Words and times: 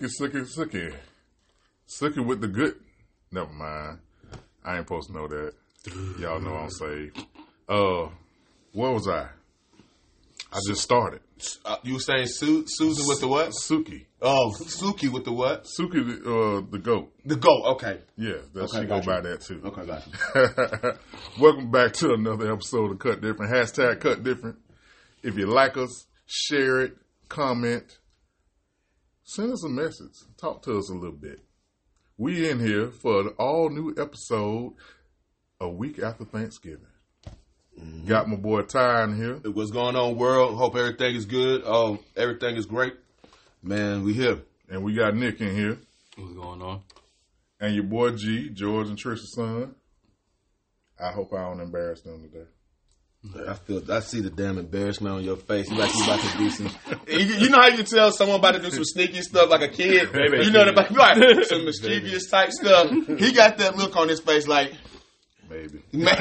Sookie, 0.00 0.08
Sookie, 0.20 0.56
Sookie. 0.56 0.94
Sookie 1.88 2.24
with 2.24 2.40
the 2.40 2.48
good. 2.48 2.74
Never 3.30 3.52
mind. 3.52 3.98
I 4.64 4.76
ain't 4.78 4.86
supposed 4.86 5.08
to 5.08 5.14
know 5.14 5.28
that. 5.28 5.52
Y'all 6.18 6.40
know 6.40 6.54
I'm 6.54 6.70
saved. 6.70 7.18
Uh, 7.68 8.08
where 8.72 8.92
was 8.92 9.08
I? 9.08 9.28
I 10.52 10.58
just 10.66 10.82
started. 10.82 11.20
Uh, 11.64 11.76
you 11.82 11.94
were 11.94 12.00
saying 12.00 12.26
Su- 12.26 12.64
Susan 12.66 13.06
with 13.06 13.20
the 13.20 13.28
what? 13.28 13.50
Suki. 13.50 14.06
Oh, 14.20 14.54
Suki 14.58 15.08
with 15.08 15.24
the 15.24 15.32
what? 15.32 15.64
Suki, 15.64 16.04
the, 16.22 16.30
uh, 16.30 16.62
the 16.70 16.78
goat. 16.78 17.12
The 17.24 17.36
goat. 17.36 17.62
Okay. 17.74 18.00
Yeah, 18.16 18.32
that 18.54 18.64
Okay, 18.64 18.80
she 18.80 18.86
go 18.86 19.00
by 19.02 19.20
that 19.20 19.40
too. 19.42 19.60
Okay, 19.64 19.86
got 19.86 20.06
you. 20.06 20.92
Welcome 21.42 21.70
back 21.70 21.92
to 21.94 22.12
another 22.12 22.52
episode 22.52 22.90
of 22.90 22.98
Cut 22.98 23.20
Different. 23.20 23.52
Hashtag 23.52 24.00
Cut 24.00 24.22
Different. 24.22 24.56
If 25.22 25.36
you 25.36 25.46
like 25.46 25.76
us, 25.76 26.06
share 26.26 26.80
it, 26.80 26.96
comment, 27.28 27.98
send 29.30 29.52
us 29.52 29.64
a 29.64 29.68
message, 29.68 30.14
talk 30.36 30.60
to 30.62 30.76
us 30.76 30.90
a 30.90 30.94
little 30.94 31.12
bit. 31.16 31.38
We 32.18 32.50
in 32.50 32.58
here 32.58 32.90
for 32.90 33.20
an 33.20 33.28
all 33.38 33.70
new 33.70 33.94
episode 33.96 34.74
a 35.60 35.68
week 35.68 36.00
after 36.00 36.24
Thanksgiving. 36.24 36.86
Mm-hmm. 37.80 38.08
Got 38.08 38.28
my 38.28 38.36
boy 38.36 38.62
Ty 38.62 39.04
in 39.04 39.16
here. 39.16 39.36
What's 39.36 39.70
going 39.70 39.94
on, 39.94 40.16
world? 40.16 40.58
Hope 40.58 40.74
everything 40.74 41.14
is 41.14 41.26
good. 41.26 41.62
Oh, 41.64 42.00
everything 42.16 42.56
is 42.56 42.66
great. 42.66 42.94
Man, 43.62 44.02
we 44.02 44.14
here. 44.14 44.40
And 44.68 44.82
we 44.82 44.94
got 44.94 45.14
Nick 45.14 45.40
in 45.40 45.54
here. 45.54 45.78
What's 46.16 46.34
going 46.34 46.60
on? 46.60 46.82
And 47.60 47.74
your 47.74 47.84
boy 47.84 48.10
G, 48.10 48.50
George 48.50 48.88
and 48.88 48.98
Trisha's 48.98 49.32
son. 49.34 49.76
I 50.98 51.12
hope 51.12 51.32
I 51.32 51.42
don't 51.42 51.60
embarrass 51.60 52.02
them 52.02 52.22
today. 52.22 52.46
I 53.46 53.52
feel, 53.52 53.92
I 53.92 54.00
see 54.00 54.20
the 54.20 54.30
damn 54.30 54.56
embarrassment 54.56 55.14
on 55.14 55.22
your 55.24 55.36
face. 55.36 55.68
You 55.70 55.76
like 55.76 55.94
you 55.94 56.04
about 56.04 56.20
to 56.20 56.38
do 56.38 56.50
some. 56.50 56.70
you, 57.06 57.18
you 57.18 57.50
know 57.50 57.60
how 57.60 57.68
you 57.68 57.82
tell 57.82 58.10
someone 58.12 58.38
about 58.38 58.52
to 58.52 58.60
do 58.60 58.70
some 58.70 58.84
sneaky 58.84 59.20
stuff 59.20 59.50
like 59.50 59.60
a 59.60 59.68
kid. 59.68 60.10
Maybe. 60.14 60.44
You 60.44 60.50
know 60.50 60.62
about 60.62 60.90
right, 60.90 61.44
some 61.44 61.66
mischievous 61.66 62.30
type 62.30 62.50
stuff. 62.50 62.90
He 62.90 63.32
got 63.32 63.58
that 63.58 63.76
look 63.76 63.94
on 63.96 64.08
his 64.08 64.20
face 64.20 64.48
like, 64.48 64.72
Maybe. 65.50 65.82
man, 65.92 66.16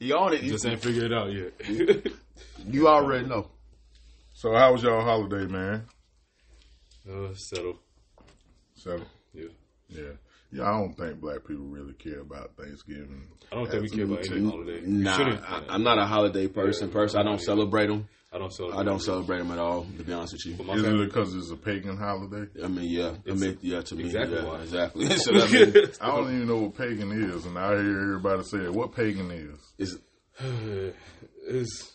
he 0.00 0.12
on 0.12 0.32
it. 0.32 0.42
Just 0.42 0.66
ain't 0.66 0.82
figured 0.82 1.12
it 1.12 1.12
out 1.12 1.30
yet. 1.30 1.52
You 2.66 2.88
already 2.88 3.26
know. 3.28 3.50
So 4.32 4.54
how 4.54 4.72
was 4.72 4.82
y'all 4.82 5.02
holiday, 5.02 5.46
man? 5.46 5.84
uh, 7.08 7.34
settle. 7.34 7.78
Settle. 8.74 9.06
Yeah. 9.34 9.48
Yeah. 9.88 10.12
Yeah, 10.52 10.64
I 10.64 10.72
don't 10.72 10.92
think 10.92 11.20
black 11.20 11.46
people 11.46 11.64
really 11.64 11.94
care 11.94 12.20
about 12.20 12.52
Thanksgiving. 12.58 13.26
I 13.50 13.56
don't 13.56 13.70
think 13.70 13.82
we 13.82 13.88
care 13.88 14.04
about 14.04 14.30
any 14.30 14.44
holiday. 14.44 14.82
Nah. 14.84 15.38
I, 15.46 15.62
I'm 15.70 15.82
not 15.82 15.98
a 15.98 16.04
holiday 16.04 16.46
person. 16.46 16.88
Yeah. 16.88 16.94
person, 16.94 17.20
I 17.20 17.22
don't 17.22 17.40
celebrate 17.40 17.86
them. 17.86 18.06
I 18.34 18.38
don't 18.38 18.52
celebrate. 18.52 18.78
I 18.78 18.84
don't 18.84 19.02
celebrate 19.02 19.38
them 19.38 19.50
at 19.50 19.58
all. 19.58 19.84
To 19.84 20.02
be 20.04 20.12
honest 20.12 20.34
with 20.34 20.46
you. 20.46 20.52
Is 20.52 20.82
family, 20.82 21.04
it 21.04 21.06
because 21.06 21.34
it's 21.34 21.50
a 21.50 21.56
pagan 21.56 21.96
holiday? 21.96 22.50
I 22.62 22.68
mean, 22.68 22.90
yeah. 22.90 23.12
I 23.26 23.34
mean, 23.34 23.58
yeah. 23.60 23.82
To 23.82 23.94
me, 23.94 24.04
exactly 24.04 24.36
yeah, 24.36 24.44
why. 24.44 24.60
exactly. 24.60 25.06
so 25.16 25.32
that 25.32 25.50
mean, 25.50 25.86
I 26.00 26.06
don't 26.08 26.34
even 26.34 26.48
know 26.48 26.56
what 26.58 26.76
pagan 26.76 27.12
is, 27.12 27.46
and 27.46 27.58
I 27.58 27.70
hear 27.70 28.00
everybody 28.00 28.42
say. 28.44 28.68
What 28.68 28.94
pagan 28.94 29.30
is? 29.30 29.58
Is 29.78 29.98
it's 31.46 31.91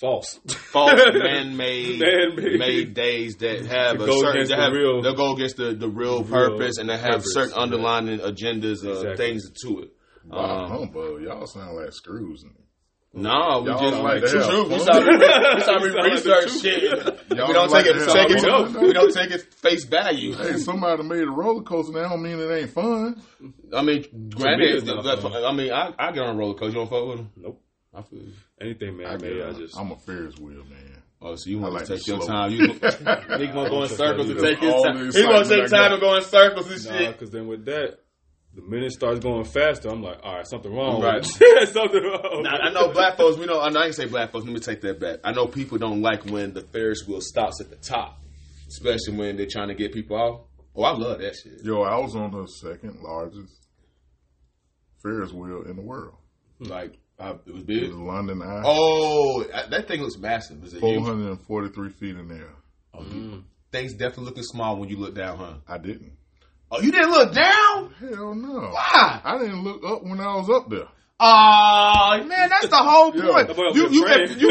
false. 0.00 0.40
false 0.72 0.92
man-made, 1.14 2.00
Man-made. 2.00 2.58
made 2.58 2.94
days 2.94 3.36
that 3.36 3.66
have 3.66 3.98
To 3.98 4.04
a 4.04 4.06
certain 4.12 4.28
against 4.30 4.50
that 4.50 4.56
the 4.56 4.62
have 4.62 4.72
real- 4.72 5.02
they'll 5.02 5.14
go 5.14 5.32
against 5.34 5.56
the, 5.56 5.74
the 5.74 5.88
real 5.88 6.22
The 6.22 6.34
real 6.36 6.50
purpose 6.50 6.78
and 6.78 6.88
they 6.88 6.96
have 6.96 7.10
purpose, 7.22 7.32
certain 7.34 7.52
yeah. 7.56 7.62
underlying 7.62 8.06
agendas 8.18 8.84
uh, 8.84 8.90
Exactly. 8.92 9.16
things 9.16 9.50
to 9.62 9.80
it. 9.80 9.90
Wow, 10.26 10.64
Um, 10.64 10.70
humbug. 10.70 11.22
Y'all 11.22 11.46
sound 11.46 11.76
like 11.76 11.92
screws. 11.92 12.44
no, 13.12 13.62
we 13.64 13.70
Y'all 13.70 13.80
just 13.90 14.02
like 14.02 14.02
like 14.02 14.22
to 14.22 14.28
true, 14.28 14.40
have 14.40 14.50
true. 14.50 14.62
We 14.64 14.70
fun. 14.70 14.80
saw 14.80 14.98
we, 15.00 15.16
we 15.16 15.60
saw 15.64 15.82
we 15.82 15.90
Sound 15.90 15.94
like 15.94 16.02
the 16.02 16.10
research 16.10 16.60
shit. 16.60 17.16
We 17.30 17.36
don't 17.36 17.70
like 17.70 17.84
take 17.84 17.94
it, 17.96 18.06
take 18.06 18.28
have 18.28 18.30
it, 18.30 18.40
fun? 18.72 18.82
we 18.82 18.92
don't 18.92 19.12
take 19.14 19.30
it 19.30 19.54
face 19.54 19.84
value. 19.84 20.34
Hey, 20.34 20.56
somebody 20.58 21.02
made 21.04 21.22
a 21.22 21.30
roller 21.30 21.62
coaster. 21.62 21.92
That 21.94 22.08
don't 22.08 22.22
mean 22.22 22.38
it 22.38 22.50
ain't 22.52 22.70
fun. 22.70 23.20
I 23.74 23.82
mean, 23.82 24.04
granted, 24.36 24.74
it's 24.76 24.84
not 24.86 25.02
that- 25.04 25.20
fun. 25.20 25.32
I 25.32 25.52
mean, 25.52 25.72
I, 25.72 25.92
I 25.98 26.12
get 26.12 26.22
on 26.22 26.34
a 26.36 26.38
roller 26.38 26.54
coaster. 26.54 26.78
You 26.78 26.86
don't 26.86 26.90
fuck 26.90 27.06
with 27.08 27.16
them? 27.18 27.30
nope. 27.36 27.62
I 27.94 28.02
feel 28.02 28.20
you. 28.22 28.32
Anything 28.60 28.96
man 28.96 29.20
made, 29.20 29.42
I 29.42 29.52
just. 29.52 29.76
I'm 29.76 29.90
a 29.90 29.96
Ferris 29.96 30.36
wheel 30.38 30.64
man. 30.64 31.02
Oh, 31.22 31.34
so 31.36 31.50
you 31.50 31.58
want 31.58 31.74
like 31.74 31.84
to 31.86 31.96
take 31.96 32.04
the 32.04 32.12
your 32.12 32.22
slow. 32.22 32.32
time? 32.34 32.50
You 32.52 32.66
Nick 32.68 32.80
gonna 33.52 33.68
go 33.68 33.82
in 33.82 33.88
circles 33.90 34.30
and 34.30 34.40
take 34.40 34.58
his 34.58 34.82
time. 34.82 34.96
He 35.12 35.22
gonna 35.22 35.44
take 35.44 35.62
time 35.68 35.70
got. 35.70 35.92
and 35.92 36.00
go 36.00 36.14
in 36.16 36.22
circles 36.22 36.70
and 36.70 36.84
Nah, 36.84 36.98
shit. 36.98 37.12
because 37.12 37.30
then 37.30 37.46
with 37.46 37.64
that, 37.66 37.98
the 38.54 38.62
minute 38.62 38.92
starts 38.92 39.20
going 39.20 39.44
faster, 39.44 39.88
I'm 39.90 40.02
like, 40.02 40.18
all 40.22 40.36
right, 40.36 40.46
something 40.46 40.74
wrong. 40.74 41.02
Right. 41.02 41.24
Something 41.66 42.02
wrong. 42.02 42.42
Now, 42.42 42.56
I 42.56 42.72
know 42.72 42.90
black 42.92 43.16
folks. 43.16 43.36
We 43.38 43.46
know. 43.46 43.60
I 43.60 43.68
know 43.68 43.80
I 43.80 43.84
can 43.84 43.92
say 43.92 44.06
black 44.06 44.32
folks. 44.32 44.44
Let 44.44 44.54
me 44.54 44.60
take 44.60 44.80
that 44.80 44.98
back. 44.98 45.18
I 45.22 45.32
know 45.32 45.46
people 45.46 45.78
don't 45.78 46.00
like 46.02 46.24
when 46.24 46.52
the 46.54 46.62
Ferris 46.62 47.06
wheel 47.06 47.20
stops 47.20 47.60
at 47.60 47.70
the 47.70 47.76
top, 47.76 48.18
especially 48.68 49.16
when 49.16 49.36
they're 49.36 49.46
trying 49.48 49.68
to 49.68 49.74
get 49.74 49.92
people 49.92 50.16
off. 50.16 50.40
Oh, 50.74 50.82
I 50.84 50.96
love 50.96 51.18
that 51.20 51.36
shit. 51.36 51.62
Yo, 51.64 51.82
I 51.82 51.96
was 51.98 52.16
on 52.16 52.30
the 52.32 52.46
second 52.46 53.00
largest 53.02 53.52
Ferris 55.02 55.32
wheel 55.32 55.62
in 55.68 55.76
the 55.76 55.82
world. 55.82 56.14
Like 56.58 56.98
I, 57.20 57.30
it 57.30 57.52
was 57.52 57.62
big. 57.64 57.76
It 57.76 57.80
big. 57.82 57.90
was 57.90 57.98
London 58.00 58.42
Eye. 58.42 58.62
Oh, 58.64 59.44
that 59.70 59.86
thing 59.88 60.00
looks 60.02 60.16
massive. 60.18 60.64
Is 60.64 60.74
it 60.74 60.80
443 60.80 61.90
feet 61.90 62.16
in 62.16 62.28
there. 62.28 62.48
Oh, 62.94 63.04
things 63.72 63.92
definitely 63.92 64.24
looking 64.26 64.42
small 64.44 64.76
when 64.78 64.88
you 64.88 64.96
look 64.96 65.14
down, 65.14 65.38
huh? 65.38 65.54
I 65.68 65.78
didn't. 65.78 66.12
Oh, 66.72 66.80
you 66.80 66.90
didn't 66.92 67.10
look 67.10 67.34
down? 67.34 67.92
Hell 68.00 68.34
no. 68.34 68.70
Why? 68.72 69.20
I 69.24 69.38
didn't 69.38 69.62
look 69.62 69.82
up 69.84 70.02
when 70.04 70.20
I 70.20 70.34
was 70.36 70.48
up 70.50 70.70
there. 70.70 70.86
Oh 71.22 72.16
man, 72.26 72.48
that's 72.48 72.68
the 72.68 72.76
whole 72.76 73.12
point. 73.12 73.48
That 73.48 73.54
boy 73.56 73.66
up 73.66 73.74
You, 73.76 73.82
there 73.88 73.92
you, 73.92 74.04
praying. 74.04 74.38
you, 74.40 74.48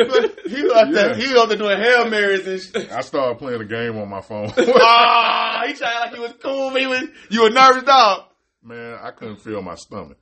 he 0.48 0.70
up 0.76 0.92
there, 0.92 1.18
Yeah. 1.20 1.26
he 1.28 1.36
up 1.38 1.50
there 1.50 1.58
doing 1.58 1.80
hail 1.82 2.10
marys 2.10 2.46
and 2.46 2.62
shit. 2.62 2.92
I 2.92 3.02
started 3.02 3.40
playing 3.40 3.62
a 3.62 3.66
game 3.66 3.98
on 3.98 4.08
my 4.08 4.22
phone. 4.22 4.52
Oh, 4.58 5.62
he 5.68 5.74
tried 5.74 6.00
like 6.00 6.14
he 6.14 6.20
was 6.20 6.34
cool. 6.42 6.70
He 6.76 6.86
was, 6.86 7.04
you 7.32 7.46
a 7.46 7.50
nervous 7.50 7.84
dog. 7.84 8.26
Man, 8.64 9.00
I 9.02 9.12
couldn't 9.12 9.38
feel 9.42 9.62
my 9.64 9.76
stomach. 9.76 10.18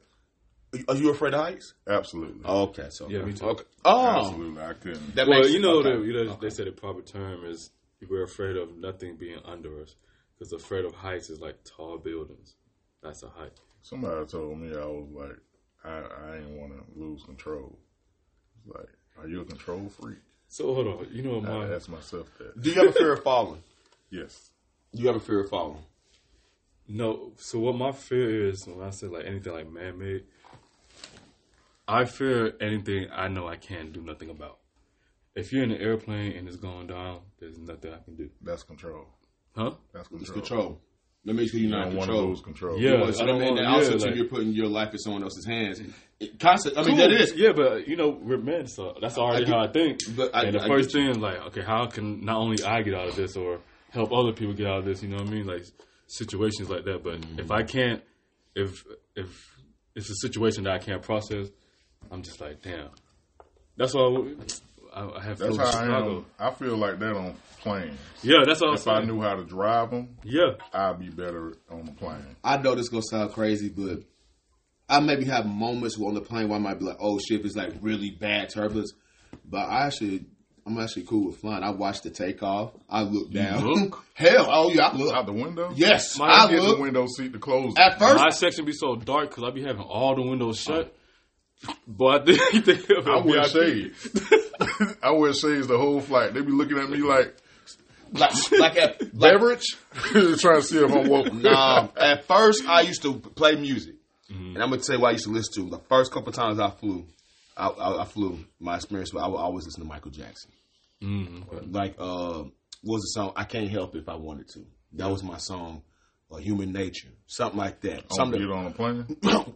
Are 0.88 0.96
you 0.96 1.10
afraid 1.10 1.34
of 1.34 1.42
heights? 1.42 1.74
Absolutely. 1.88 2.42
Oh, 2.46 2.64
okay, 2.64 2.88
so 2.90 3.08
Yeah, 3.10 3.22
me 3.24 3.34
too. 3.34 3.46
Okay. 3.46 3.64
Oh, 3.86 4.28
Absolutely. 4.28 4.62
I 4.62 4.74
couldn't. 4.74 5.16
that 5.16 5.28
well, 5.28 5.40
makes 5.42 5.52
you 5.54 5.60
know, 5.60 5.78
okay. 5.80 5.96
the, 5.96 6.02
you 6.04 6.14
know 6.14 6.32
Okay. 6.32 6.38
they 6.42 6.50
said 6.50 6.68
the 6.68 6.72
proper 6.72 7.02
term 7.02 7.46
is 7.46 7.72
we're 8.10 8.24
afraid 8.24 8.58
of 8.58 8.76
nothing 8.78 9.16
being 9.16 9.40
under 9.46 9.82
us 9.82 9.96
because 10.38 10.52
afraid 10.54 10.86
of 10.86 10.94
heights 10.94 11.30
is 11.30 11.40
like 11.40 11.56
tall 11.64 11.98
buildings. 11.98 12.56
That's 13.02 13.24
a 13.24 13.30
height. 13.30 13.54
Somebody 13.82 14.26
told 14.26 14.60
me 14.60 14.76
I 14.76 14.86
was 14.86 15.08
like, 15.14 15.40
I, 15.84 15.90
I 16.00 16.36
ain't 16.38 16.50
want 16.60 16.74
to 16.74 17.00
lose 17.00 17.24
control. 17.24 17.78
It's 18.58 18.76
like, 18.76 18.90
are 19.18 19.28
you 19.28 19.42
a 19.42 19.46
control 19.46 19.90
freak? 19.90 20.18
So 20.50 20.74
hold 20.74 20.88
on, 20.88 21.08
you 21.12 21.24
know 21.24 21.38
I 21.38 21.66
my 21.68 21.74
asked 21.74 21.90
myself 21.90 22.30
that. 22.40 22.60
Do 22.62 22.70
you 22.70 22.76
have 22.76 22.88
a 22.90 22.92
fear 22.92 23.14
of 23.14 23.24
falling? 23.24 23.62
Yes. 24.10 24.52
Do 24.96 25.02
you 25.02 25.08
have 25.08 25.18
a 25.18 25.20
fear 25.20 25.42
of 25.42 25.50
falling? 25.50 25.84
no. 26.88 27.34
So 27.38 27.60
what 27.60 27.76
my 27.76 27.92
fear 27.92 28.48
is 28.48 28.66
when 28.66 28.86
I 28.86 28.92
say 28.92 29.08
like 29.08 29.26
anything 29.26 29.52
like 29.52 29.70
man 29.70 30.00
made, 30.00 30.24
I 31.88 32.06
fear 32.06 32.54
anything 32.60 33.08
I 33.12 33.28
know 33.28 33.48
I 33.48 33.56
can't 33.56 33.94
do 33.94 34.02
nothing 34.02 34.30
about. 34.30 34.58
If 35.36 35.52
you're 35.54 35.64
in 35.64 35.72
an 35.72 35.80
airplane 35.82 36.34
and 36.36 36.48
it's 36.48 36.58
going 36.58 36.88
down, 36.88 37.20
there's 37.40 37.58
nothing 37.58 37.94
I 37.94 38.00
can 38.00 38.16
do. 38.16 38.30
That's 38.42 38.64
control. 38.64 39.06
Huh? 39.56 39.72
That's 39.94 40.10
It's 40.12 40.30
control. 40.32 40.42
control. 40.42 40.82
That 41.26 41.34
makes 41.34 41.54
you 41.54 41.62
You 41.62 41.70
not 41.70 41.86
don't 41.86 41.94
in 41.94 41.98
control. 42.00 42.28
lose 42.30 42.42
control. 42.42 42.80
Yeah. 42.80 43.02
Well, 43.02 43.12
so 43.14 43.24
I 43.24 43.26
that 43.26 43.32
don't 43.32 43.40
mean 43.40 43.48
want- 43.50 43.58
that 43.58 43.64
yeah, 43.70 43.76
also 43.76 43.98
too, 43.98 44.06
like- 44.06 44.16
you're 44.16 44.28
putting 44.28 44.54
your 44.54 44.68
life 44.68 44.92
in 44.94 44.98
someone 45.00 45.24
else's 45.24 45.46
hands. 45.46 45.82
It, 46.20 46.40
concept. 46.40 46.78
I 46.78 46.82
mean, 46.84 46.98
Cool. 46.98 47.10
that 47.10 47.12
is. 47.12 47.34
Yeah, 47.36 47.52
but 47.56 47.88
you 47.88 47.96
know, 47.96 48.10
we're 48.10 48.38
men, 48.38 48.68
so 48.68 48.96
that's 49.02 49.18
already 49.18 49.46
get- 49.46 49.54
how 49.54 49.60
I 49.60 49.68
think. 49.72 50.00
but 50.16 50.34
I- 50.34 50.44
and 50.44 50.56
the 50.56 50.64
I 50.64 50.68
first 50.68 50.92
thing 50.92 51.10
is 51.10 51.18
like, 51.18 51.38
okay, 51.48 51.62
how 51.62 51.86
can 51.88 52.24
not 52.26 52.38
only 52.38 52.64
I 52.64 52.82
get 52.82 52.94
out 52.96 53.10
of 53.10 53.16
this 53.16 53.36
or 53.36 53.60
help 53.92 54.12
other 54.12 54.32
people 54.34 54.54
get 54.54 54.68
out 54.68 54.80
of 54.80 54.86
this? 54.86 55.04
You 55.04 55.10
know 55.10 55.18
what 55.18 55.28
I 55.28 55.32
mean? 55.32 55.46
Like 55.46 55.64
situations 56.08 56.70
like 56.70 56.86
that. 56.86 57.04
But 57.04 57.22
Mm-hmm. 57.22 57.40
if 57.40 57.52
I 57.52 57.64
can't, 57.64 58.02
if 58.56 58.84
if 59.16 59.54
it's 59.96 60.10
a 60.10 60.16
situation 60.16 60.64
that 60.64 60.74
I 60.74 60.80
can't 60.80 61.02
process, 61.02 61.50
I'm 62.12 62.22
just 62.22 62.40
like, 62.42 62.62
damn. 62.62 62.90
That's 63.78 63.94
why 63.94 64.34
I, 64.94 65.10
I 65.18 65.24
have 65.24 65.38
That's 65.38 65.56
flew 65.56 65.66
to 65.66 65.72
how 65.72 65.80
I 65.80 66.06
am. 66.06 66.26
I 66.40 66.52
feel 66.52 66.78
like 66.78 67.00
that 67.00 67.16
on 67.16 67.36
planes. 67.60 68.00
Yeah, 68.24 68.44
that's 68.46 68.62
all. 68.62 68.70
I'm 68.70 68.76
If 68.76 68.88
I 68.88 69.02
knew 69.02 69.22
how 69.22 69.36
to 69.36 69.44
drive 69.44 69.92
them, 69.92 70.18
Yeah, 70.24 70.54
I'd 70.74 71.00
be 71.00 71.10
better 71.10 71.54
on 71.70 71.86
the 71.86 71.92
plane. 71.92 72.36
I 72.44 72.58
know 72.58 72.76
this 72.76 72.90
gonna 72.90 73.04
sound 73.04 73.34
crazy, 73.34 73.70
but 73.70 74.00
I 74.90 75.00
maybe 75.00 75.26
have 75.26 75.46
moments 75.46 76.00
on 76.00 76.14
the 76.14 76.22
plane 76.22 76.50
where 76.50 76.58
I 76.58 76.62
might 76.62 76.80
be 76.80 76.86
like, 76.86 76.98
"Oh 77.00 77.20
shit!" 77.20 77.46
It's 77.46 77.56
like 77.56 77.74
really 77.82 78.12
bad 78.12 78.50
turbulence, 78.50 78.94
but 79.46 79.70
I 79.70 79.86
actually, 79.86 80.26
I'm 80.66 80.80
actually 80.80 81.04
cool 81.04 81.28
with 81.28 81.38
flying. 81.38 81.64
I 81.64 81.72
watch 81.72 82.02
the 82.02 82.10
takeoff. 82.10 82.72
I 82.90 83.04
look 83.04 83.32
down. 83.32 83.66
look? 83.66 84.04
Hell, 84.14 84.48
oh 84.50 84.72
yeah, 84.72 84.88
I 84.88 84.96
look. 84.96 85.14
Out 85.14 85.26
the 85.26 85.34
window? 85.34 85.72
yes, 85.76 86.18
My- 86.18 86.26
I 86.26 86.50
Get 86.50 86.62
the 86.62 86.82
window 86.82 87.06
seat 87.08 87.34
to 87.34 87.40
close. 87.40 87.74
At 87.78 88.00
first, 88.00 88.24
my 88.24 88.30
section 88.30 88.66
be 88.66 88.74
so 88.74 88.96
dark 88.96 89.30
because 89.30 89.44
I 89.44 89.52
be 89.52 89.62
having 89.62 89.84
all 89.84 90.16
the 90.16 90.24
windows 90.24 90.66
oh. 90.68 90.74
shut. 90.74 90.97
Boy, 91.88 92.16
I 92.16 92.26
think, 92.26 92.54
you 92.54 92.62
think 92.62 92.90
of 92.92 93.08
I 93.08 93.18
a 93.18 93.22
wear 93.24 93.44
VIP. 93.44 93.52
shades. 93.52 94.18
I 95.02 95.12
wear 95.12 95.34
shades 95.34 95.68
the 95.68 95.78
whole 95.78 96.02
flight. 96.02 96.34
They 96.34 96.42
be 96.42 96.52
looking 96.52 96.78
at 96.78 96.90
me 96.90 96.98
like 97.00 97.36
like, 98.14 98.52
like 98.52 98.78
at 98.78 99.02
like, 99.14 99.20
beverage, 99.20 99.66
trying 100.12 100.38
to 100.42 100.62
see 100.62 100.78
if 100.78 100.92
I'm 100.92 101.10
woke. 101.10 101.34
Nah, 101.34 101.90
at 101.98 102.26
first 102.26 102.66
I 102.68 102.82
used 102.82 103.02
to 103.04 103.16
play 103.20 103.56
music, 103.56 103.96
and 104.30 104.58
I'm 104.62 104.70
gonna 104.70 104.82
tell 104.82 104.96
you 104.96 105.02
what 105.02 105.10
I 105.10 105.12
used 105.14 105.26
to 105.26 105.32
listen 105.32 105.64
to. 105.64 105.70
The 105.70 105.80
first 105.90 106.12
couple 106.12 106.32
times 106.32 106.60
I 106.60 106.70
flew, 106.70 107.06
I, 107.56 107.68
I, 107.68 108.02
I 108.04 108.06
flew. 108.06 108.40
My 108.60 108.76
experience, 108.76 109.14
was 109.14 109.24
I 109.24 109.28
would 109.28 109.38
always 109.38 109.66
listen 109.66 109.82
to 109.82 109.88
Michael 109.88 110.12
Jackson. 110.12 110.52
Mm, 111.02 111.48
okay. 111.54 111.66
Like 111.66 111.96
uh, 112.00 112.44
was 112.84 113.02
the 113.02 113.08
song 113.08 113.34
I 113.36 113.44
can't 113.44 113.70
help 113.70 113.96
if 113.96 114.08
I 114.08 114.16
wanted 114.16 114.48
to. 114.50 114.66
That 114.94 115.10
was 115.10 115.24
my 115.24 115.38
song, 115.38 115.82
or 116.30 116.40
Human 116.40 116.74
Nature, 116.74 117.08
something 117.26 117.58
like 117.58 117.80
that. 117.82 118.04
On 118.12 118.12
Something 118.12 118.42
get 118.42 118.52
on 118.52 118.66
a 118.66 118.72
plane. 118.72 119.06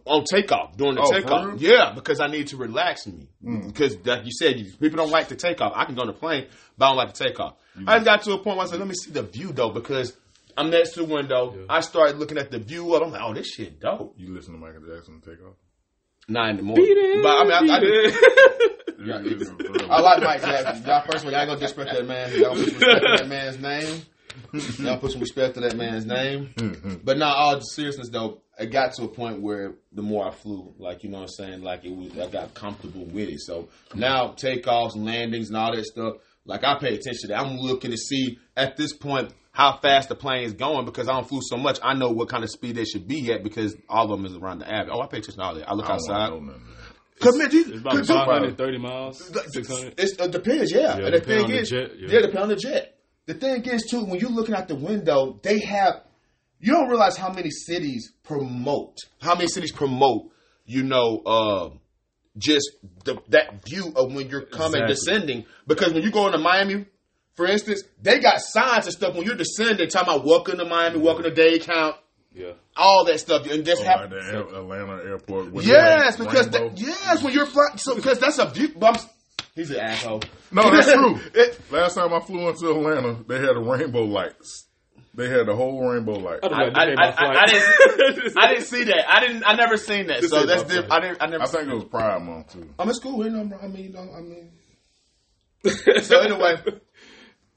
on 0.06 0.24
takeoff 0.30 0.76
during 0.76 0.94
the 0.94 1.02
Oh, 1.02 1.10
takeoff. 1.12 1.46
real? 1.46 1.56
Mm. 1.56 1.60
Yeah, 1.60 1.92
because 1.94 2.20
I 2.20 2.28
need 2.28 2.48
to 2.48 2.56
relax 2.56 3.06
me. 3.06 3.28
Because 3.66 3.96
like 4.06 4.24
you 4.24 4.32
said, 4.32 4.58
you- 4.58 4.72
people 4.80 4.96
don't 4.96 5.10
like 5.10 5.28
to 5.28 5.36
take 5.36 5.60
off. 5.60 5.72
I 5.76 5.84
can 5.84 5.94
go 5.94 6.00
on 6.02 6.06
the 6.06 6.12
plane, 6.14 6.46
but 6.78 6.86
I 6.86 6.88
don't 6.90 6.96
like 6.96 7.12
to 7.12 7.24
take 7.24 7.38
off. 7.40 7.56
I 7.86 7.96
just 7.98 8.04
got 8.06 8.22
to 8.22 8.32
a 8.32 8.38
point 8.38 8.56
where 8.58 8.66
I 8.66 8.70
said, 8.70 8.78
let 8.78 8.88
me 8.88 8.94
see 8.94 9.10
the 9.10 9.22
view 9.22 9.52
though, 9.52 9.70
because 9.70 10.16
I'm 10.56 10.70
next 10.70 10.90
to 10.94 11.00
the 11.06 11.12
window. 11.12 11.66
I 11.68 11.80
started 11.80 12.18
looking 12.18 12.38
at 12.38 12.50
the 12.50 12.58
view 12.58 12.94
of. 12.94 13.02
I'm 13.02 13.10
like, 13.10 13.22
oh, 13.22 13.32
this 13.34 13.48
shit 13.48 13.80
dope. 13.80 14.14
You 14.18 14.34
listen 14.34 14.52
to 14.54 14.58
Michael 14.58 14.80
Jackson 14.82 15.20
take 15.24 15.42
off. 15.46 15.54
Nine 16.28 16.50
in 16.50 16.56
the 16.58 16.62
morning. 16.62 17.20
But 17.22 17.28
I 17.30 17.60
mean, 17.60 17.70
I, 17.70 17.76
I, 17.76 17.80
did- 17.80 18.14
Yeah, 19.04 19.06
Yeah, 19.06 19.18
listen 19.36 19.58
to- 19.58 19.86
I 19.90 20.00
like 20.00 20.22
Mike 20.22 20.40
Jackson. 20.42 20.84
Y'all 20.86 21.02
first 21.02 21.18
of 21.18 21.24
all, 21.26 21.32
y'all 21.32 21.40
ain't 21.40 21.48
gonna 21.48 21.60
disrespect 21.60 21.90
that 21.96 22.06
man. 22.06 22.38
Y'all 22.40 22.54
put 22.54 22.66
respect 22.66 23.00
that 23.18 23.28
man's 23.28 23.58
name. 23.58 24.02
Y'all 24.78 24.98
put 24.98 25.12
some 25.12 25.20
respect 25.20 25.54
to 25.54 25.60
that 25.60 25.76
man's 25.76 26.06
name. 26.06 27.00
But 27.04 27.18
now, 27.18 27.32
all 27.34 27.60
seriousness 27.60 28.08
though, 28.10 28.42
it 28.58 28.66
got 28.70 28.92
to 28.94 29.04
a 29.04 29.08
point 29.08 29.40
where 29.40 29.74
the 29.92 30.02
more 30.02 30.26
I 30.26 30.30
flew, 30.30 30.74
like 30.78 31.02
you 31.04 31.10
know 31.10 31.18
what 31.18 31.22
I'm 31.24 31.28
saying, 31.28 31.62
like 31.62 31.84
it 31.84 31.94
was, 31.96 32.18
I 32.18 32.28
got 32.30 32.54
comfortable 32.54 33.04
with 33.06 33.28
it. 33.28 33.40
So 33.40 33.68
now 33.94 34.28
takeoffs 34.28 34.94
and 34.94 35.04
landings 35.06 35.48
and 35.48 35.56
all 35.56 35.74
that 35.74 35.84
stuff, 35.84 36.16
like 36.44 36.62
I 36.64 36.78
pay 36.78 36.88
attention 36.94 37.22
to 37.22 37.26
that. 37.28 37.40
I'm 37.40 37.56
looking 37.58 37.90
to 37.92 37.96
see 37.96 38.38
at 38.56 38.76
this 38.76 38.92
point 38.92 39.32
how 39.52 39.76
fast 39.78 40.08
the 40.08 40.14
plane 40.14 40.44
is 40.44 40.52
going 40.54 40.84
because 40.86 41.08
I 41.08 41.12
don't 41.12 41.28
flew 41.28 41.40
so 41.42 41.56
much. 41.56 41.78
I 41.82 41.94
know 41.94 42.10
what 42.10 42.28
kind 42.28 42.42
of 42.44 42.50
speed 42.50 42.76
they 42.76 42.84
should 42.84 43.06
be 43.08 43.32
at 43.32 43.42
because 43.42 43.76
all 43.88 44.04
of 44.04 44.10
them 44.10 44.24
is 44.26 44.36
around 44.36 44.60
the 44.60 44.70
average. 44.70 44.90
Oh, 44.94 45.00
I 45.00 45.06
pay 45.06 45.18
attention 45.18 45.40
to 45.40 45.42
all 45.44 45.54
that. 45.54 45.68
I 45.68 45.74
look 45.74 45.88
I 45.88 45.94
outside. 45.94 46.30
want 46.32 46.48
to. 46.48 46.60
Cause 47.20 47.36
man, 47.38 47.48
It's 47.52 47.78
about 47.80 47.92
'cause 47.94 48.08
you- 48.08 48.14
530 48.16 48.78
miles, 48.78 49.18
600. 49.52 49.94
it's, 49.96 50.12
it 50.20 50.30
depends, 50.32 50.72
yeah. 50.72 50.98
Yeah, 50.98 51.04
and 51.06 51.14
the 51.14 51.20
thing 51.20 51.44
on 51.44 51.50
the 51.50 51.58
is, 51.58 51.70
jet, 51.70 51.90
yeah. 51.98 52.08
yeah. 52.10 52.20
depend 52.22 52.38
on 52.38 52.48
the 52.48 52.56
jet. 52.56 52.98
The 53.26 53.34
thing 53.34 53.64
is, 53.66 53.84
too, 53.88 54.04
when 54.04 54.18
you're 54.20 54.30
looking 54.30 54.54
out 54.54 54.68
the 54.68 54.74
window, 54.74 55.38
they 55.42 55.60
have. 55.60 56.02
You 56.60 56.72
don't 56.74 56.88
realize 56.88 57.16
how 57.16 57.32
many 57.32 57.50
cities 57.50 58.12
promote, 58.22 58.96
how 59.20 59.34
many 59.34 59.48
cities 59.48 59.72
promote, 59.72 60.30
you 60.64 60.84
know, 60.84 61.18
uh, 61.26 61.70
just 62.38 62.70
the, 63.04 63.20
that 63.30 63.64
view 63.66 63.92
of 63.96 64.14
when 64.14 64.28
you're 64.28 64.42
coming 64.46 64.82
Exactly. 64.82 64.94
descending. 64.94 65.44
Because 65.66 65.92
when 65.92 66.04
you 66.04 66.12
go 66.12 66.26
into 66.26 66.38
Miami, 66.38 66.86
for 67.34 67.46
instance, 67.46 67.82
they 68.00 68.20
got 68.20 68.40
signs 68.40 68.86
and 68.86 68.94
stuff 68.94 69.14
when 69.16 69.24
you're 69.24 69.34
descending, 69.34 69.88
talking 69.88 70.14
about 70.14 70.24
welcome 70.24 70.58
to 70.58 70.64
Miami, 70.64 70.98
welcome 71.00 71.24
to 71.24 71.32
Dade 71.34 71.62
Count, 71.62 71.96
Yeah. 72.32 72.52
all 72.76 73.04
that 73.06 73.18
stuff, 73.18 73.44
and 73.50 73.64
just 73.66 73.82
Oh, 73.82 73.84
have 73.86 74.00
like 74.02 74.10
the 74.10 74.16
Air- 74.32 74.54
Atlanta 74.60 75.02
airport. 75.04 75.50
with 75.52 75.66
Yes, 75.66 76.16
because 76.16 76.46
rainbow. 76.48 76.68
that, 76.68 76.78
yes, 76.78 77.22
when 77.24 77.34
you're 77.34 77.46
flying, 77.46 77.76
so 77.76 77.96
because 77.96 78.20
that's 78.20 78.38
a 78.38 78.48
view. 78.50 78.68
But 79.54 79.62
I'm, 79.62 79.66
he's 79.68 79.70
an 79.70 79.80
asshole. 79.80 80.20
No, 80.50 80.70
that's 80.70 80.92
true. 80.92 81.20
It- 81.34 81.60
Last 81.70 81.94
time 81.94 82.12
I 82.12 82.20
flew 82.20 82.48
into 82.48 82.70
Atlanta, 82.70 83.22
they 83.28 83.38
had 83.38 83.56
the 83.56 83.60
rainbow 83.60 84.04
lights. 84.04 84.66
They 85.14 85.28
had 85.28 85.46
the 85.46 85.54
whole 85.54 85.86
rainbow 85.90 86.12
light. 86.14 86.40
I, 86.42 86.46
I, 86.46 86.62
I, 86.64 86.84
I, 86.84 87.08
I. 87.08 87.42
I 87.42 87.46
didn't. 87.46 88.32
I 88.38 88.46
didn't 88.48 88.64
see 88.64 88.84
that. 88.84 89.04
I 89.12 89.20
didn't. 89.20 89.44
I 89.46 89.54
never 89.54 89.76
seen 89.76 90.06
that. 90.06 90.24
So 90.24 90.46
that's 90.46 90.62
my 90.62 90.68
different. 90.68 90.92
I 90.92 91.00
didn't. 91.00 91.22
I 91.22 91.26
never. 91.26 91.42
I 91.42 91.46
think 91.46 91.68
it 91.68 91.74
was 91.74 91.84
Pride 91.84 92.22
Month 92.22 92.52
too. 92.54 92.70
I'm 92.78 92.88
it's 92.88 92.98
school. 92.98 93.22
Ain't 93.22 93.34
no, 93.34 93.58
I 93.62 93.68
mean, 93.68 93.92
you 93.92 93.98
I 93.98 94.20
mean. 94.22 94.50
So 96.02 96.18
anyway, 96.20 96.56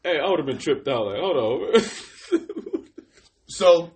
Hey, 0.04 0.20
I 0.20 0.30
would 0.30 0.40
have 0.40 0.46
been 0.46 0.58
tripped 0.60 0.88
out. 0.88 1.06
Like, 1.08 1.20
hold 1.20 1.38
on. 1.76 1.82
so 3.48 3.92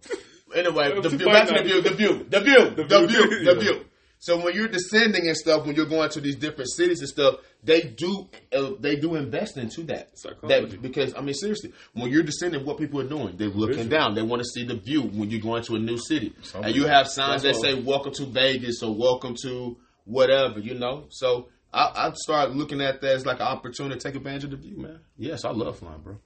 anyway, 0.56 1.00
the 1.02 1.10
view. 1.10 1.26
Back 1.26 1.48
to 1.50 1.54
the 1.56 1.64
view. 1.64 1.82
The 1.82 1.90
view. 1.92 2.26
The 2.30 2.40
view. 2.40 2.70
The 2.76 2.86
view, 2.86 3.08
view. 3.08 3.44
The 3.44 3.56
view. 3.60 3.86
So 4.22 4.44
when 4.44 4.54
you're 4.54 4.68
descending 4.68 5.28
and 5.28 5.38
stuff, 5.38 5.66
when 5.66 5.76
you're 5.76 5.86
going 5.86 6.10
to 6.10 6.20
these 6.20 6.36
different 6.36 6.70
cities 6.70 7.00
and 7.00 7.08
stuff, 7.08 7.36
they 7.64 7.82
do 7.82 8.30
uh, 8.54 8.72
they 8.80 8.98
do 8.98 9.16
invest 9.16 9.56
into 9.56 9.84
that. 9.84 10.20
Psychology. 10.20 10.72
That 10.72 10.82
because 10.82 11.16
I 11.16 11.22
mean 11.22 11.34
seriously, 11.34 11.72
when 11.94 12.12
you're 12.12 12.24
descending, 12.24 12.66
what 12.66 12.78
people 12.78 13.00
are 13.00 13.08
doing, 13.08 13.38
they're 13.38 13.48
looking 13.48 13.78
Visual. 13.78 13.98
down. 13.98 14.16
They 14.16 14.22
want 14.22 14.42
to 14.42 14.46
see 14.46 14.66
the 14.66 14.76
view 14.76 15.04
when 15.04 15.30
you're 15.32 15.42
going 15.42 15.64
to 15.64 15.76
a 15.76 15.80
new 15.80 15.98
city, 15.98 16.34
Some 16.44 16.66
and 16.66 16.76
you 16.76 16.86
have 16.86 17.08
signs 17.08 17.44
that 17.44 17.56
say 17.56 17.82
"Welcome 17.82 18.14
to 18.16 18.26
Vegas" 18.26 18.84
or 18.84 18.94
"Welcome 18.94 19.36
to 19.44 19.78
whatever," 20.04 20.60
you 20.60 20.74
know. 20.74 21.06
So 21.10 21.48
I, 21.74 21.92
I 21.96 22.12
start 22.14 22.52
looking 22.52 22.82
at 22.82 23.00
that 23.00 23.12
as 23.12 23.26
like 23.26 23.40
an 23.40 23.48
opportunity 23.48 23.96
to 23.98 24.02
take 24.02 24.16
advantage 24.16 24.44
of 24.44 24.52
the 24.52 24.58
view, 24.58 24.78
man. 24.78 25.00
Yes, 25.18 25.46
I 25.46 25.52
love 25.52 25.80
flying, 25.80 26.02
bro. 26.02 26.18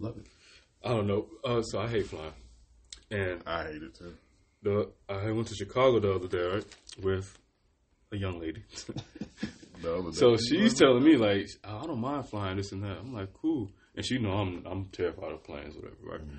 Love 0.00 0.16
it. 0.18 0.26
I 0.84 0.88
don't 0.88 1.06
know. 1.06 1.26
Uh, 1.44 1.62
so 1.62 1.78
I 1.78 1.86
hate 1.86 2.06
flying. 2.06 2.32
And 3.10 3.42
I 3.46 3.64
hate 3.64 3.82
it 3.82 3.94
too. 3.94 4.14
The 4.62 4.90
I 5.08 5.30
went 5.30 5.48
to 5.48 5.54
Chicago 5.54 6.00
the 6.00 6.12
other 6.12 6.28
day, 6.28 6.42
right, 6.42 6.64
with 7.02 7.38
a 8.12 8.16
young 8.16 8.40
lady. 8.40 8.64
The 9.82 9.94
other 9.94 10.10
day. 10.10 10.16
so 10.16 10.36
she's 10.36 10.74
telling 10.74 11.02
me 11.02 11.16
like, 11.16 11.48
oh, 11.64 11.78
I 11.78 11.86
don't 11.86 12.00
mind 12.00 12.28
flying 12.28 12.58
this 12.58 12.72
and 12.72 12.82
that. 12.82 12.98
I'm 12.98 13.14
like, 13.14 13.32
cool. 13.32 13.70
And 13.96 14.04
she 14.04 14.18
know 14.18 14.32
I'm 14.32 14.62
I'm 14.66 14.84
terrified 14.86 15.32
of 15.32 15.42
planes, 15.42 15.74
whatever, 15.74 15.96
right? 16.02 16.20
Mm. 16.20 16.36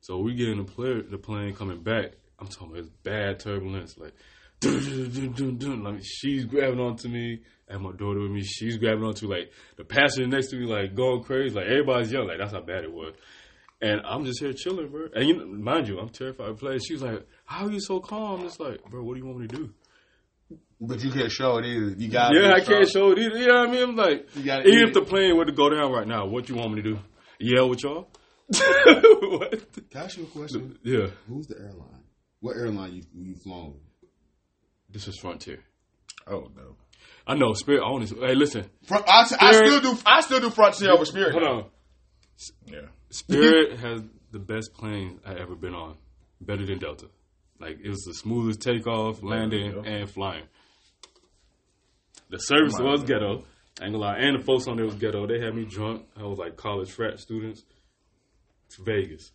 So 0.00 0.18
we 0.18 0.34
get 0.34 0.50
in 0.50 0.58
the 0.58 0.64
plane, 0.64 1.06
the 1.10 1.16
plane 1.16 1.54
coming 1.54 1.82
back. 1.82 2.12
I'm 2.38 2.48
talking 2.48 2.72
about 2.72 2.80
it's 2.80 2.90
bad 3.02 3.40
turbulence, 3.40 3.96
like, 3.96 4.12
dun, 4.60 4.82
dun, 4.82 5.10
dun, 5.10 5.32
dun, 5.32 5.58
dun. 5.58 5.84
like 5.84 6.02
she's 6.04 6.44
grabbing 6.44 6.80
onto 6.80 7.08
me, 7.08 7.40
and 7.68 7.82
my 7.82 7.92
daughter 7.92 8.20
with 8.20 8.30
me. 8.30 8.42
She's 8.42 8.76
grabbing 8.76 9.04
onto 9.04 9.28
like 9.28 9.50
the 9.76 9.84
passenger 9.84 10.28
next 10.28 10.48
to 10.48 10.56
me, 10.56 10.66
like 10.66 10.94
going 10.94 11.22
crazy. 11.22 11.54
Like 11.54 11.66
everybody's 11.66 12.12
yelling, 12.12 12.28
like 12.28 12.38
that's 12.38 12.52
how 12.52 12.60
bad 12.60 12.84
it 12.84 12.92
was. 12.92 13.14
And 13.84 14.00
I'm 14.06 14.24
just 14.24 14.40
here 14.40 14.54
chilling, 14.54 14.88
bro. 14.88 15.08
And 15.14 15.28
you 15.28 15.36
know, 15.36 15.44
mind 15.44 15.88
you, 15.88 15.98
I'm 15.98 16.08
terrified 16.08 16.48
of 16.48 16.58
planes. 16.58 16.86
She 16.86 16.94
was 16.94 17.02
like, 17.02 17.26
"How 17.44 17.66
are 17.66 17.70
you 17.70 17.80
so 17.80 18.00
calm?" 18.00 18.46
It's 18.46 18.58
like, 18.58 18.82
bro, 18.90 19.02
what 19.02 19.12
do 19.12 19.20
you 19.20 19.26
want 19.26 19.40
me 19.40 19.46
to 19.46 19.56
do? 19.56 19.74
But 20.80 21.04
you 21.04 21.10
can't 21.10 21.30
show 21.30 21.58
it 21.58 21.66
either. 21.66 21.90
You 21.90 22.08
got 22.08 22.32
Yeah, 22.34 22.54
I 22.54 22.60
can't 22.60 22.88
show 22.88 23.12
it 23.12 23.18
either. 23.18 23.36
You 23.36 23.46
know 23.46 23.60
what 23.60 23.68
I 23.68 23.72
mean? 23.72 23.82
I'm 23.90 23.96
like, 23.96 24.26
even 24.36 24.88
if 24.88 24.94
the 24.94 25.02
plane 25.02 25.36
were 25.36 25.44
to 25.44 25.52
go 25.52 25.68
down 25.68 25.92
right 25.92 26.08
now, 26.08 26.24
what 26.24 26.46
do 26.46 26.54
you 26.54 26.58
want 26.58 26.72
me 26.72 26.82
to 26.82 26.94
do? 26.94 26.98
Yell 27.38 27.68
with 27.68 27.82
y'all? 27.82 28.08
what? 28.48 29.50
Can 29.90 30.00
I 30.00 30.04
ask 30.04 30.16
you 30.16 30.24
a 30.24 30.26
question? 30.26 30.78
Yeah, 30.82 31.08
Who's 31.28 31.46
the 31.46 31.58
airline? 31.58 32.04
What 32.40 32.56
airline 32.56 32.94
you 32.94 33.02
you 33.14 33.34
flown? 33.34 33.74
this 34.88 35.08
is 35.08 35.18
Frontier. 35.18 35.62
oh 36.26 36.50
no. 36.56 36.76
I 37.26 37.34
know 37.34 37.52
Spirit. 37.52 37.82
I 37.84 37.90
want 37.90 38.08
to. 38.08 38.20
Hey, 38.20 38.34
listen. 38.34 38.64
Front, 38.84 39.04
I, 39.08 39.26
I 39.40 39.52
still 39.52 39.80
do. 39.80 39.98
I 40.06 40.20
still 40.22 40.40
do 40.40 40.50
Frontier 40.50 40.90
over 40.90 41.04
Spirit. 41.04 41.32
Hold 41.32 41.44
on. 41.44 41.64
Yeah. 42.66 42.86
Spirit 43.10 43.78
has 43.78 44.02
the 44.32 44.38
best 44.38 44.74
plane 44.74 45.20
I 45.24 45.34
ever 45.34 45.54
been 45.54 45.74
on. 45.74 45.96
Better 46.40 46.66
than 46.66 46.78
Delta. 46.78 47.06
Like 47.60 47.78
it 47.82 47.88
was 47.88 48.02
the 48.02 48.14
smoothest 48.14 48.60
takeoff, 48.60 49.22
landing, 49.22 49.72
Delta. 49.72 49.88
and 49.88 50.10
flying. 50.10 50.44
The 52.30 52.38
service 52.38 52.74
was 52.78 53.00
man. 53.00 53.06
ghetto. 53.08 53.44
I 53.80 53.84
ain't 53.84 53.92
gonna 53.94 53.98
lie. 53.98 54.16
And 54.18 54.38
the 54.40 54.44
folks 54.44 54.66
on 54.66 54.76
there 54.76 54.86
was 54.86 54.94
ghetto. 54.96 55.26
They 55.26 55.40
had 55.40 55.54
me 55.54 55.64
drunk. 55.64 56.06
I 56.16 56.22
was 56.24 56.38
like 56.38 56.56
college 56.56 56.90
frat 56.90 57.18
students. 57.20 57.62
To 58.76 58.82
Vegas. 58.82 59.30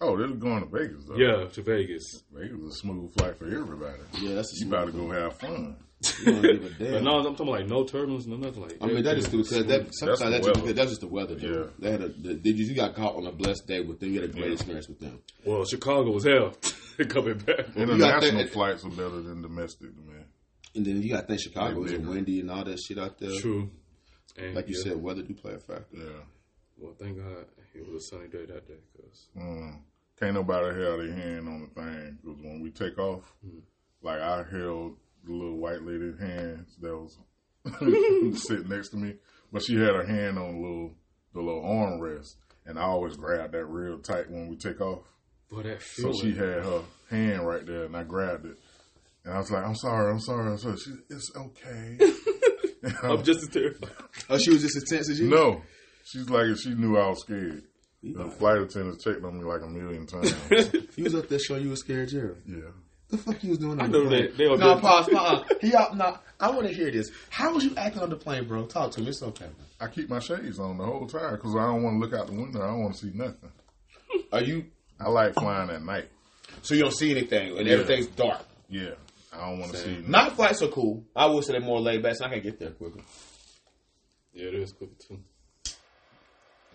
Oh, 0.00 0.16
they're 0.16 0.28
going 0.28 0.60
to 0.60 0.66
Vegas 0.68 1.04
though. 1.06 1.16
Yeah, 1.16 1.46
to 1.48 1.62
Vegas. 1.62 2.22
Vegas 2.32 2.58
is 2.58 2.74
a 2.74 2.78
smooth 2.78 3.12
flight 3.16 3.36
for 3.38 3.44
everybody. 3.46 3.98
Yeah, 4.20 4.34
that's 4.36 4.52
a 4.60 4.64
You 4.64 4.68
about 4.72 4.86
to 4.86 4.92
go 4.92 5.10
have 5.10 5.36
fun. 5.38 5.76
You 6.20 6.24
don't 6.32 6.42
give 6.42 6.80
a 6.80 6.90
But 6.92 7.02
no, 7.02 7.18
I'm 7.18 7.24
talking 7.36 7.46
like 7.46 7.66
no 7.68 7.84
turbulence, 7.84 8.26
no 8.26 8.36
nothing 8.36 8.62
like. 8.62 8.78
I 8.80 8.86
mean 8.86 9.02
that 9.04 9.18
is 9.18 9.26
everything 9.26 9.44
stupid 9.44 9.66
because 9.68 9.88
that 9.90 9.94
sometimes 9.94 10.18
the 10.20 10.30
that's, 10.30 10.46
just 10.46 10.60
because 10.60 10.74
that's 10.74 10.90
just 10.90 11.00
the 11.00 11.06
weather. 11.08 11.34
Dude. 11.36 11.54
Yeah. 11.56 11.66
They 11.78 11.90
had 11.92 12.00
a 12.02 12.08
the, 12.08 12.34
did 12.34 12.58
you, 12.58 12.66
you 12.66 12.74
got 12.74 12.94
caught 12.94 13.16
on 13.16 13.26
a 13.26 13.32
blessed 13.32 13.66
day 13.66 13.80
with 13.80 14.00
them. 14.00 14.12
You 14.12 14.20
had 14.22 14.30
a 14.30 14.32
great 14.32 14.46
Yeah. 14.46 14.52
experience 14.52 14.88
with 14.88 15.00
them. 15.00 15.20
Well, 15.44 15.64
Chicago 15.64 16.10
was 16.10 16.24
hell. 16.24 16.54
Coming 17.08 17.38
back. 17.38 17.74
International 17.76 18.42
that- 18.42 18.50
flights 18.52 18.84
are 18.84 18.90
better 18.90 19.20
than 19.22 19.42
domestic, 19.42 19.96
man. 19.96 20.24
And 20.74 20.86
then 20.86 21.02
you 21.02 21.10
got 21.10 21.22
to 21.22 21.26
think 21.26 21.40
Chicago 21.40 21.80
Like 21.80 21.92
is 21.92 21.98
windy 22.00 22.40
and 22.40 22.50
all 22.50 22.64
that 22.64 22.78
shit 22.80 22.98
out 22.98 23.18
there. 23.18 23.38
True. 23.40 23.70
And 24.38 24.54
Like 24.54 24.68
you 24.68 24.76
yeah. 24.76 24.84
said, 24.92 25.02
weather 25.02 25.22
do 25.22 25.34
play 25.34 25.52
a 25.54 25.58
factor. 25.58 25.96
Yeah. 25.96 26.04
Well, 26.78 26.94
thank 26.98 27.18
God 27.18 27.44
it 27.74 27.86
was 27.86 28.04
a 28.04 28.06
sunny 28.08 28.28
day 28.28 28.46
that 28.46 28.66
day. 28.66 28.78
Cause 28.96 29.26
Mm. 29.38 29.80
Can't 30.18 30.34
nobody 30.34 30.66
have 30.68 30.98
their 30.98 31.12
hand 31.12 31.48
on 31.48 31.60
the 31.62 31.80
thing 31.80 32.18
because 32.22 32.40
when 32.42 32.60
we 32.60 32.70
take 32.70 32.98
off, 32.98 33.24
like 34.02 34.20
I 34.20 34.44
held 34.50 34.96
the 35.24 35.32
little 35.32 35.58
white 35.58 35.82
lady's 35.82 36.18
hands 36.18 36.76
that 36.80 36.96
was 36.96 37.16
sitting 38.42 38.68
next 38.68 38.90
to 38.90 38.96
me, 38.96 39.14
but 39.52 39.62
she 39.62 39.74
had 39.74 39.94
her 39.94 40.06
hand 40.06 40.38
on 40.38 40.54
the 40.54 40.60
little 40.60 40.94
the 41.34 41.40
little 41.40 41.62
armrest, 41.62 42.34
and 42.66 42.78
I 42.78 42.82
always 42.82 43.16
grab 43.16 43.52
that 43.52 43.64
real 43.66 43.98
tight 43.98 44.30
when 44.30 44.48
we 44.48 44.56
take 44.56 44.80
off. 44.80 45.04
boy, 45.50 45.62
that 45.62 45.82
So 45.82 46.12
she 46.12 46.30
had 46.30 46.64
her 46.64 46.82
hand 47.10 47.46
right 47.46 47.64
there, 47.64 47.84
and 47.84 47.96
I 47.96 48.02
grabbed 48.02 48.46
it, 48.46 48.56
and 49.24 49.34
I 49.34 49.38
was 49.38 49.50
like, 49.50 49.64
"I'm 49.64 49.76
sorry, 49.76 50.10
I'm 50.12 50.20
sorry." 50.20 50.58
So 50.58 50.76
she, 50.76 50.90
it's 51.10 51.30
okay. 51.36 51.98
And 52.82 52.94
I 53.02 53.08
I'm 53.08 53.22
just 53.22 53.42
as 53.42 53.48
terrified. 53.48 53.90
Oh, 54.28 54.38
she 54.38 54.50
was 54.50 54.62
just 54.62 54.76
as 54.76 54.84
tense 54.88 55.08
as 55.08 55.20
you. 55.20 55.28
no, 55.28 55.62
she's 56.04 56.28
like, 56.28 56.46
if 56.46 56.58
she 56.58 56.74
knew 56.74 56.96
I 56.98 57.08
was 57.08 57.20
scared. 57.20 57.62
The 58.04 58.28
flight 58.36 58.58
attendants 58.58 59.04
checked 59.04 59.22
on 59.24 59.38
me 59.38 59.44
like 59.44 59.62
a 59.62 59.68
million 59.68 60.06
times. 60.08 60.34
He 60.96 61.04
was 61.04 61.14
up 61.14 61.28
there 61.28 61.38
showing 61.38 61.62
you 61.62 61.70
was 61.70 61.78
scared, 61.78 62.08
Gerald. 62.08 62.38
yeah. 62.44 62.72
The 63.12 63.18
fuck 63.18 63.44
you 63.44 63.50
was 63.50 63.58
doing 63.58 63.72
on 63.78 63.80
I 63.82 63.86
the 63.88 63.92
know 63.98 64.08
plane? 64.08 64.22
that 64.22 64.36
they 64.38 64.48
were 64.48 64.56
No, 64.56 64.74
good. 64.74 64.82
pause. 64.82 65.08
Uh-uh. 65.10 65.44
He 65.60 65.74
out. 65.74 65.96
No, 65.96 66.18
I 66.40 66.50
want 66.50 66.66
to 66.66 66.72
hear 66.72 66.90
this. 66.90 67.10
How 67.30 67.52
was 67.52 67.62
you 67.64 67.74
acting 67.76 68.00
on 68.02 68.08
the 68.10 68.16
plane, 68.16 68.48
bro? 68.48 68.64
Talk 68.64 68.90
to 68.92 69.00
me. 69.02 69.08
It's 69.08 69.22
okay. 69.22 69.44
Man. 69.44 69.54
I 69.80 69.88
keep 69.88 70.08
my 70.08 70.18
shades 70.18 70.58
on 70.58 70.78
the 70.78 70.84
whole 70.84 71.06
time 71.06 71.34
because 71.34 71.54
I 71.54 71.66
don't 71.66 71.82
want 71.82 71.96
to 71.96 71.98
look 72.08 72.18
out 72.18 72.26
the 72.28 72.32
window. 72.32 72.62
I 72.62 72.68
don't 72.68 72.80
want 72.82 72.94
to 72.94 73.00
see 73.06 73.12
nothing. 73.14 73.52
Are 74.32 74.40
you? 74.42 74.64
I 74.98 75.08
like 75.10 75.34
flying 75.34 75.68
at 75.70 75.82
night. 75.84 76.08
So 76.62 76.74
you 76.74 76.82
don't 76.82 76.92
see 76.94 77.10
anything, 77.10 77.58
and 77.58 77.66
Yeah. 77.66 77.74
everything's 77.74 78.06
dark. 78.06 78.40
Yeah, 78.70 78.92
I 79.32 79.48
don't 79.50 79.58
want 79.60 79.72
to 79.72 79.78
see. 79.78 79.90
nothing. 79.96 80.10
Night 80.10 80.32
flights 80.32 80.62
are 80.62 80.68
cool. 80.68 81.04
I 81.14 81.26
would 81.26 81.44
say 81.44 81.52
they're 81.52 81.60
more 81.60 81.80
laid 81.80 82.02
back, 82.02 82.16
so 82.16 82.24
I 82.24 82.28
can 82.30 82.40
get 82.40 82.58
there 82.58 82.70
quicker. 82.70 83.00
Yeah, 84.32 84.46
it 84.48 84.54
is 84.54 84.72
quicker 84.72 84.94
too. 84.98 85.18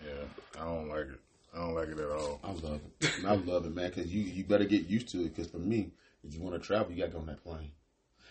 Yeah, 0.04 0.60
I 0.60 0.64
don't 0.66 0.88
like 0.88 1.06
it. 1.06 1.20
I 1.54 1.58
don't 1.58 1.74
like 1.74 1.88
it 1.88 1.98
at 1.98 2.10
all. 2.10 2.38
I 2.44 2.52
love 2.52 2.80
it. 3.00 3.10
I 3.26 3.34
love 3.34 3.66
it, 3.66 3.74
man, 3.74 3.90
because 3.92 4.12
you, 4.14 4.22
you 4.22 4.44
better 4.44 4.64
get 4.66 4.86
used 4.88 5.08
to 5.08 5.22
it. 5.24 5.34
Because 5.34 5.50
for 5.50 5.58
me, 5.58 5.90
if 6.24 6.34
you 6.34 6.40
want 6.42 6.60
to 6.60 6.66
travel, 6.66 6.92
you 6.92 6.98
got 6.98 7.06
to 7.06 7.12
go 7.12 7.18
on 7.18 7.26
that 7.26 7.42
plane. 7.42 7.72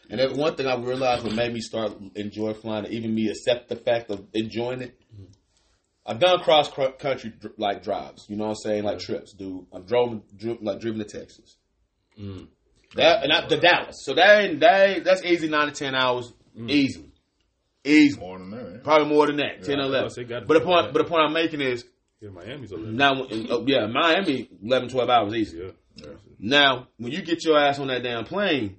And 0.10 0.20
that 0.20 0.34
one 0.34 0.56
thing 0.56 0.67
I 0.67 0.75
realized 0.77 1.24
what 1.24 1.34
made 1.34 1.53
me 1.53 1.60
start 1.60 1.94
enjoy 2.15 2.53
flying, 2.53 2.86
and 2.86 2.94
even 2.94 3.13
me 3.13 3.29
accept 3.29 3.67
the 3.70 3.75
fact 3.75 4.10
of 4.10 4.25
enjoying 4.34 4.82
it. 4.82 5.00
I've 6.06 6.20
done 6.20 6.39
cross 6.39 6.72
country 7.00 7.34
like 7.58 7.84
drives, 7.84 8.25
you 8.29 8.38
know 8.38 8.46
what 8.46 8.51
I'm 8.51 8.56
saying, 8.56 8.84
like 8.86 9.00
trips, 9.00 9.34
dude. 9.34 9.65
I've 9.74 9.86
drove, 9.86 10.22
dri- 10.38 10.58
like 10.62 10.79
driven 10.79 11.00
to 11.00 11.06
Texas. 11.06 11.58
That 12.96 13.24
and 13.24 13.34
I, 13.34 13.46
the 13.48 13.58
Dallas, 13.58 13.98
so 14.06 14.13
that 14.13 14.41
ain't 14.44 14.60
that 14.62 14.89
ain't, 14.89 15.03
that's 15.03 15.24
easy 15.24 15.50
nine 15.50 15.67
to 15.67 15.74
ten 15.74 15.94
hours, 15.94 16.32
easy, 16.56 17.12
easy. 17.84 18.17
More 18.17 18.39
than 18.39 18.51
that. 18.51 18.84
Probably 18.86 19.10
more 19.10 19.27
than 19.27 19.36
that, 19.38 19.63
10 19.63 19.77
or 19.79 19.84
11. 19.84 19.91
was 20.06 20.15
gonna 20.15 20.25
say, 20.25 20.29
gotta 20.29 20.46
But 20.46 20.53
the 20.60 20.62
point, 20.65 20.86
that. 20.86 20.94
but 20.94 21.03
the 21.03 21.10
point 21.10 21.24
I'm 21.24 21.34
making 21.34 21.60
is 21.60 21.84
Yeah, 22.22 22.29
Miami's 22.29 22.72
a 22.72 22.77
little. 22.77 22.94
now, 22.94 23.22
uh, 23.24 23.63
yeah, 23.67 23.86
Miami, 23.88 24.50
11, 24.63 24.88
12 24.89 25.10
hours 25.10 25.34
easy. 25.36 25.58
Yeah. 25.58 25.72
Now, 26.39 26.87
when 26.97 27.11
you 27.11 27.21
get 27.21 27.43
your 27.43 27.57
ass 27.57 27.79
on 27.79 27.87
that 27.87 28.03
damn 28.03 28.25
plane, 28.25 28.77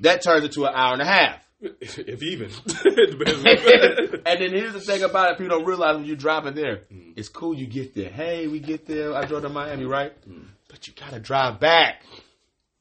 that 0.00 0.22
turns 0.22 0.44
into 0.44 0.64
an 0.64 0.72
hour 0.74 0.92
and 0.92 1.02
a 1.02 1.06
half. 1.06 1.40
if 1.60 2.22
even. 2.22 2.50
And 4.26 4.40
then 4.40 4.52
here's 4.52 4.72
the 4.72 4.80
thing 4.80 5.02
about 5.02 5.32
it: 5.32 5.38
people 5.38 5.58
don't 5.58 5.66
realize 5.66 5.96
when 5.96 6.06
you're 6.06 6.16
driving 6.16 6.54
there, 6.54 6.76
mm. 6.90 7.12
it's 7.14 7.28
cool. 7.28 7.54
You 7.54 7.66
get 7.66 7.94
there. 7.94 8.08
Hey, 8.08 8.46
we 8.46 8.58
get 8.58 8.86
there. 8.86 9.14
I 9.14 9.26
drove 9.26 9.42
to 9.42 9.50
Miami, 9.50 9.84
right? 9.84 10.12
Mm. 10.26 10.46
But 10.68 10.86
you 10.88 10.94
gotta 10.98 11.20
drive 11.20 11.60
back. 11.60 12.02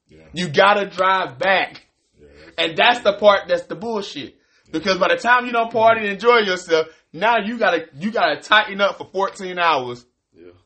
Yeah. 0.07 0.21
You 0.31 0.47
gotta 0.47 0.87
drive 0.89 1.37
back, 1.37 1.85
Yeah, 2.17 2.27
that's- 2.27 2.53
and 2.57 2.77
that's 2.77 2.99
the 3.01 3.13
part 3.13 3.49
that's 3.49 3.63
the 3.63 3.75
bullshit. 3.75 4.37
Because 4.71 4.97
by 4.97 5.09
the 5.09 5.17
time 5.17 5.45
you 5.45 5.51
don't 5.51 5.71
party 5.71 6.01
and 6.01 6.09
enjoy 6.09 6.37
yourself, 6.39 6.87
now 7.11 7.39
you 7.43 7.57
gotta 7.57 7.87
you 7.99 8.09
gotta 8.09 8.41
tighten 8.41 8.79
up 8.79 8.97
for 8.97 9.09
14 9.11 9.59
hours 9.59 10.03
yeah. 10.03 10.09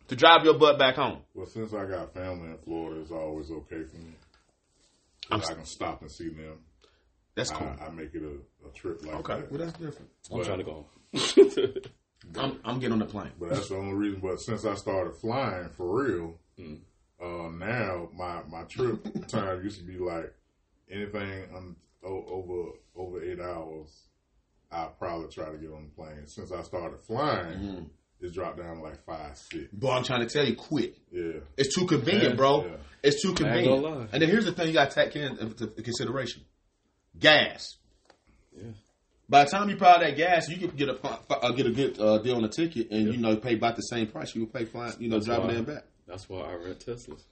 To 0.08 0.16
drive 0.16 0.44
your 0.46 0.54
butt 0.56 0.78
back 0.80 0.96
home. 0.96 1.20
Well, 1.34 1.46
since 1.46 1.74
I 1.74 1.86
got 1.86 2.14
family 2.14 2.50
in 2.52 2.58
Florida, 2.64 3.02
it's 3.02 3.12
always 3.12 3.52
okay 3.52 3.84
for 3.84 3.98
me. 3.98 4.14
I'm 5.30 5.42
I 5.42 5.54
can 5.54 5.66
stop 5.66 6.02
and 6.02 6.12
see 6.12 6.30
them. 6.30 6.60
That's 7.36 7.52
cool. 7.52 7.68
I, 7.80 7.86
I 7.86 7.90
make 7.92 8.16
it 8.16 8.24
a, 8.24 8.68
a 8.68 8.72
trip 8.72 9.06
like 9.06 9.16
okay, 9.18 9.42
that. 9.42 9.52
well 9.52 9.60
that's 9.60 9.74
different. 9.78 10.10
I'm 10.32 10.38
But- 10.40 10.46
trying 10.46 10.58
to 10.60 10.64
go 10.64 10.72
home. 11.14 11.84
I'm 12.40 12.60
I'm 12.66 12.80
getting 12.80 12.94
on 12.94 13.00
the 13.00 13.06
plane. 13.06 13.32
But 13.40 13.50
that's 13.50 13.70
the 13.70 13.76
only 13.78 13.94
reason. 13.94 14.20
But 14.22 14.40
since 14.42 14.66
I 14.66 14.74
started 14.76 15.16
flying 15.16 15.70
for 15.70 16.04
real, 16.04 16.40
Mm. 16.60 16.80
uh, 17.22 17.50
now 17.52 18.10
my 18.16 18.42
my 18.50 18.64
trip 18.64 19.04
time 19.28 19.64
used 19.64 19.78
to 19.80 19.86
be 19.86 19.98
like 20.00 20.34
anything 20.90 21.44
um, 21.56 21.76
over 22.04 22.72
over 22.96 23.24
eight 23.24 23.40
hours. 23.40 24.08
I 24.72 24.88
probably 24.98 25.28
try 25.30 25.52
to 25.52 25.58
get 25.58 25.72
on 25.72 25.84
the 25.84 25.90
plane. 25.96 26.26
Since 26.26 26.52
I 26.52 26.64
started 26.64 27.00
flying, 27.02 27.60
Mm-hmm. 27.60 27.84
It's 28.22 28.34
dropped 28.34 28.58
down 28.58 28.78
to 28.78 28.82
like 28.84 29.04
five 29.06 29.38
six. 29.38 29.72
Boy, 29.74 29.92
I'm 29.92 30.04
trying 30.04 30.28
to 30.28 30.34
tell 30.34 30.46
you, 30.46 30.56
quit. 30.56 30.98
Yeah, 31.12 31.40
It's 31.58 31.76
too 31.76 31.86
convenient, 31.86 32.30
Yeah, 32.32 32.36
bro. 32.36 32.66
yeah. 32.66 32.76
It's 33.04 33.22
too 33.22 33.34
convenient. 33.34 33.82
lie. 33.84 34.08
And 34.12 34.22
then 34.22 34.30
here's 34.30 34.46
the 34.46 34.52
thing 34.54 34.68
you 34.68 34.74
got 34.74 34.90
to 34.92 34.96
take 35.04 35.16
into 35.16 35.68
consideration: 35.68 36.44
gas. 37.18 37.78
Yeah. 38.56 38.72
By 39.30 39.44
the 39.44 39.50
time 39.52 39.70
you 39.70 39.76
pay 39.76 39.94
that 40.00 40.16
gas, 40.18 40.48
you 40.50 40.58
can 40.58 40.76
get 40.76 40.90
a 40.90 40.98
uh, 41.04 41.52
get 41.52 41.66
a 41.68 41.72
good 41.72 42.00
uh, 42.00 42.18
deal 42.20 42.36
on 42.38 42.44
a 42.44 42.50
ticket, 42.50 42.90
and 42.92 43.14
you 43.14 43.18
know 43.18 43.36
pay 43.38 43.56
about 43.56 43.76
the 43.76 43.82
same 43.82 44.08
price 44.08 44.34
you 44.34 44.42
would 44.42 44.54
pay 44.54 44.66
flying, 44.66 44.94
you 45.00 45.10
know, 45.10 45.18
That's 45.18 45.26
driving 45.28 45.46
why- 45.46 45.52
there 45.52 45.58
and 45.58 45.68
back. 45.68 45.84
That's 46.08 46.30
why 46.30 46.42
I 46.42 46.54
rent 46.56 46.80
Teslas. 46.86 47.24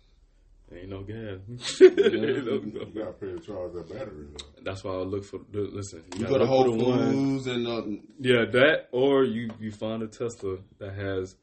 Ain't 0.74 0.90
no 0.90 1.04
gas. 1.04 1.40
you 1.80 1.88
Ain't 1.90 2.46
no- 2.46 2.86
got 2.86 3.06
to 3.06 3.14
pay 3.20 3.28
to 3.28 3.40
charge 3.40 3.74
that 3.74 3.88
battery. 3.88 4.26
Though. 4.32 4.64
That's 4.64 4.84
why 4.84 4.94
I 4.94 4.98
look 4.98 5.24
for. 5.24 5.40
Listen, 5.54 6.04
You 6.18 6.26
gotta 6.26 6.46
go 6.46 6.56
to 6.64 6.72
look 6.72 6.80
for 6.80 6.84
Whole 6.86 6.90
one- 6.98 7.12
Foods 7.12 7.48
and 7.48 7.68
uh, 7.68 7.84
Yeah, 8.20 8.46
that 8.52 8.88
or 8.92 9.24
you 9.24 9.52
you 9.60 9.72
find 9.72 10.02
a 10.04 10.08
Tesla 10.08 10.58
that 10.80 10.94
has 10.96 11.36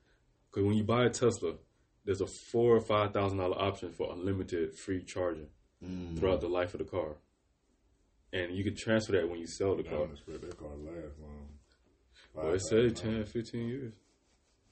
because 0.50 0.66
when 0.66 0.76
you 0.76 0.82
buy 0.84 1.04
a 1.06 1.10
Tesla, 1.10 1.54
there's 2.04 2.20
a 2.20 2.26
four 2.26 2.74
or 2.76 2.80
five 2.80 3.12
thousand 3.12 3.38
dollar 3.38 3.56
option 3.60 3.92
for 3.92 4.12
unlimited 4.12 4.74
free 4.78 5.02
charging 5.02 5.46
Mm. 5.84 6.16
throughout 6.16 6.40
the 6.40 6.48
life 6.48 6.74
of 6.74 6.78
the 6.78 6.84
car, 6.84 7.16
and 8.32 8.54
you 8.54 8.62
can 8.62 8.76
transfer 8.76 9.12
that 9.12 9.28
when 9.28 9.40
you 9.40 9.48
sell 9.48 9.74
the 9.74 9.84
I 9.84 9.90
car. 9.90 9.98
don't 10.06 10.40
that 10.40 10.56
car 10.56 10.68
to 10.68 10.76
last 10.76 11.18
long. 11.20 11.48
Well, 12.34 12.54
it 12.54 12.60
said 12.62 12.94
10, 12.94 13.24
15 13.24 13.66
years. 13.68 13.94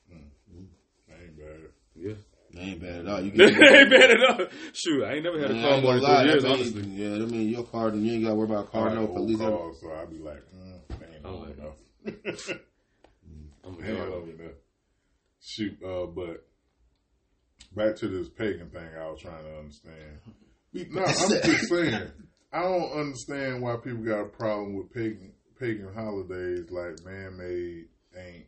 That 0.09 1.17
ain't 1.21 1.37
bad. 1.37 1.71
Yeah, 1.97 2.13
that 2.55 2.61
ain't 2.61 2.81
bad 2.81 2.95
at 3.01 3.09
all. 3.09 3.21
You 3.21 3.27
ain't 3.43 3.57
can, 3.57 3.91
bad 3.91 4.11
enough. 4.11 4.41
Shoot, 4.73 5.05
I 5.05 5.15
ain't 5.15 5.25
never 5.25 5.41
had 5.41 5.51
a 5.51 5.55
Man, 5.55 5.65
I 5.65 5.69
car 5.69 5.75
ain't 5.75 5.83
more 5.85 6.01
gonna 6.01 6.01
than 6.01 6.11
lie, 6.13 6.23
three 6.23 6.31
years. 6.31 6.43
that 6.43 6.49
mean- 6.49 6.61
Honestly, 6.61 6.83
yeah, 7.05 7.15
I 7.15 7.27
mean 7.27 7.49
your 7.51 7.65
car, 7.65 7.91
you 7.95 8.13
ain't 8.13 8.23
got 8.25 8.31
to 8.31 8.35
worry 8.37 8.45
about 8.47 8.65
a 8.65 8.69
car 8.69 8.89
I 8.91 8.95
no 8.95 9.01
like 9.03 9.11
for 9.11 9.19
at 9.19 9.25
least. 9.25 9.41
cars, 9.41 9.77
so 9.81 9.93
I'd 9.93 10.11
be 10.11 10.19
like, 10.19 10.43
mm, 10.57 10.99
they 11.01 11.17
ain't 11.17 11.25
I 11.25 11.29
long 11.29 11.43
like 11.43 11.59
enough. 11.59 11.77
I'm 13.65 13.75
a 13.75 13.87
Ain't 13.87 13.99
car. 13.99 14.07
enough. 14.07 14.53
Shoot, 15.43 15.79
uh, 15.85 16.07
but 16.07 16.47
back 17.75 17.97
to 17.97 18.09
this 18.09 18.29
pagan 18.29 18.69
thing 18.71 18.89
I 18.99 19.09
was 19.11 19.21
trying 19.21 19.43
to 19.45 19.59
understand. 19.59 20.19
No, 20.93 21.03
I'm 21.03 21.09
just 21.43 21.69
saying. 21.69 22.11
I 22.53 22.63
don't 22.63 22.93
understand 22.93 23.63
why 23.63 23.77
people 23.77 24.03
got 24.05 24.21
a 24.23 24.27
problem 24.29 24.75
with 24.77 24.93
pagan 24.93 25.33
pagan 25.59 25.89
holidays 25.95 26.71
like 26.71 27.05
man 27.05 27.37
made 27.37 27.87
ain't 28.17 28.47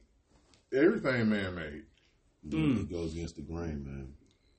everything 0.72 1.28
man 1.28 1.54
made. 1.54 1.82
It 2.44 2.54
hmm. 2.54 2.84
goes 2.84 3.12
against 3.12 3.36
the 3.36 3.42
grain, 3.42 3.84
man. 3.84 4.14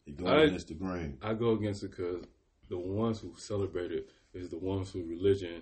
It 0.05 0.17
goes 0.17 0.27
I- 0.27 0.43
against 0.43 0.67
the 0.67 0.73
grain. 0.75 1.17
I 1.21 1.33
go 1.33 1.51
against 1.51 1.83
it 1.83 1.91
because 1.91 2.23
the 2.69 2.77
ones 2.77 3.19
who 3.19 3.33
celebrate 3.37 3.91
it 3.91 4.09
is 4.33 4.49
the 4.49 4.57
ones 4.57 4.91
who 4.91 5.03
religion 5.03 5.61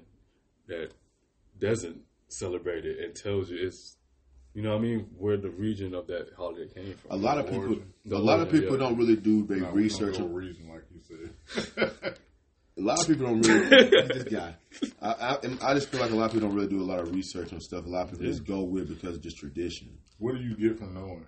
that 0.67 0.91
doesn't 1.59 2.01
celebrate 2.27 2.85
it 2.85 2.99
and 3.03 3.15
tells 3.15 3.49
you 3.49 3.65
it's, 3.65 3.97
you 4.53 4.61
know 4.61 4.71
what 4.71 4.79
I 4.79 4.81
mean, 4.81 5.09
where 5.17 5.37
the 5.37 5.49
region 5.49 5.93
of 5.93 6.07
that 6.07 6.29
holiday 6.37 6.71
came 6.73 6.93
from. 6.95 7.11
A 7.11 7.15
lot 7.15 7.37
of 7.37 7.45
people, 7.45 7.63
origin. 7.63 7.93
A 8.11 8.15
lot 8.15 8.39
of 8.39 8.47
origin, 8.47 8.61
people 8.61 8.77
yeah. 8.77 8.83
don't 8.87 8.97
really 8.97 9.15
do 9.15 9.45
their 9.45 9.57
Not 9.57 9.73
with 9.73 9.83
research. 9.83 10.19
no 10.19 10.25
on- 10.25 10.33
reason 10.33 10.69
like 10.69 10.83
you 10.93 11.01
said. 11.01 12.17
A 12.77 12.81
lot 12.81 13.01
of 13.01 13.07
people 13.07 13.27
don't 13.27 13.41
really. 13.45 13.89
this 14.07 14.23
guy, 14.23 14.55
I, 15.01 15.11
I, 15.11 15.37
I 15.61 15.73
just 15.73 15.89
feel 15.89 15.99
like 15.99 16.11
a 16.11 16.15
lot 16.15 16.25
of 16.25 16.31
people 16.31 16.47
don't 16.47 16.55
really 16.55 16.69
do 16.69 16.81
a 16.81 16.83
lot 16.83 16.99
of 16.99 17.13
research 17.13 17.51
on 17.51 17.59
stuff. 17.59 17.85
A 17.85 17.89
lot 17.89 18.05
of 18.05 18.11
people 18.11 18.25
just 18.25 18.45
go 18.45 18.61
with 18.61 18.89
it 18.89 19.01
because 19.01 19.17
of 19.17 19.21
just 19.21 19.37
tradition. 19.37 19.97
what 20.19 20.35
do 20.35 20.41
you 20.41 20.55
get 20.55 20.79
from 20.79 20.93
knowing? 20.93 21.25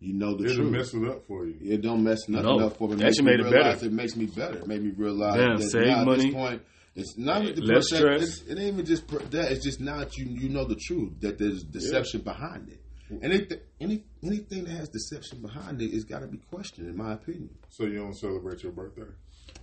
You 0.00 0.14
know 0.14 0.34
the 0.34 0.44
It'll 0.44 0.56
truth. 0.56 0.72
mess 0.72 0.94
it 0.94 1.06
up 1.06 1.26
for 1.26 1.46
you. 1.46 1.56
It 1.60 1.82
don't 1.82 2.02
mess 2.02 2.26
nothing 2.28 2.46
No. 2.58 2.66
up 2.66 2.76
for 2.78 2.88
me. 2.88 2.94
It 2.94 3.00
It 3.00 3.02
makes 3.04 3.18
actually 3.18 3.24
me 3.24 3.30
made 3.36 3.40
it 3.40 3.50
realize 3.52 3.74
better. 3.74 3.86
It 3.86 3.92
makes 3.92 4.16
me 4.16 4.26
better. 4.26 4.58
It 4.58 4.66
made 4.66 4.82
me 4.82 4.90
realize 4.96 5.34
Damn, 5.36 5.56
that 5.58 5.62
save 5.70 5.86
now 5.86 6.10
at 6.12 6.18
this 6.18 6.32
point, 6.34 6.62
it's 6.96 7.18
not 7.18 7.42
the 7.44 7.60
Less 7.62 7.90
percent- 7.90 8.00
stress. 8.00 8.22
It's, 8.22 8.42
it 8.42 8.58
ain't 8.58 8.72
even 8.74 8.86
just 8.86 9.06
per- 9.06 9.18
that. 9.18 9.52
It's 9.52 9.62
just 9.64 9.80
now 9.80 9.98
that 9.98 10.16
you 10.16 10.24
you 10.26 10.48
know 10.48 10.64
the 10.64 10.74
truth 10.76 11.20
that 11.20 11.38
there's 11.38 11.62
deception 11.64 12.22
behind 12.22 12.70
it. 12.70 12.80
Anything, 13.22 13.58
any, 13.80 14.04
anything 14.22 14.64
that 14.64 14.70
has 14.70 14.88
deception 14.88 15.42
behind 15.42 15.82
it 15.82 15.92
has 15.92 16.04
got 16.04 16.20
to 16.20 16.28
be 16.28 16.38
questioned, 16.38 16.88
in 16.88 16.96
my 16.96 17.12
opinion. 17.12 17.50
So 17.68 17.84
you 17.84 17.98
don't 17.98 18.14
celebrate 18.16 18.62
your 18.62 18.72
birthday. 18.72 19.02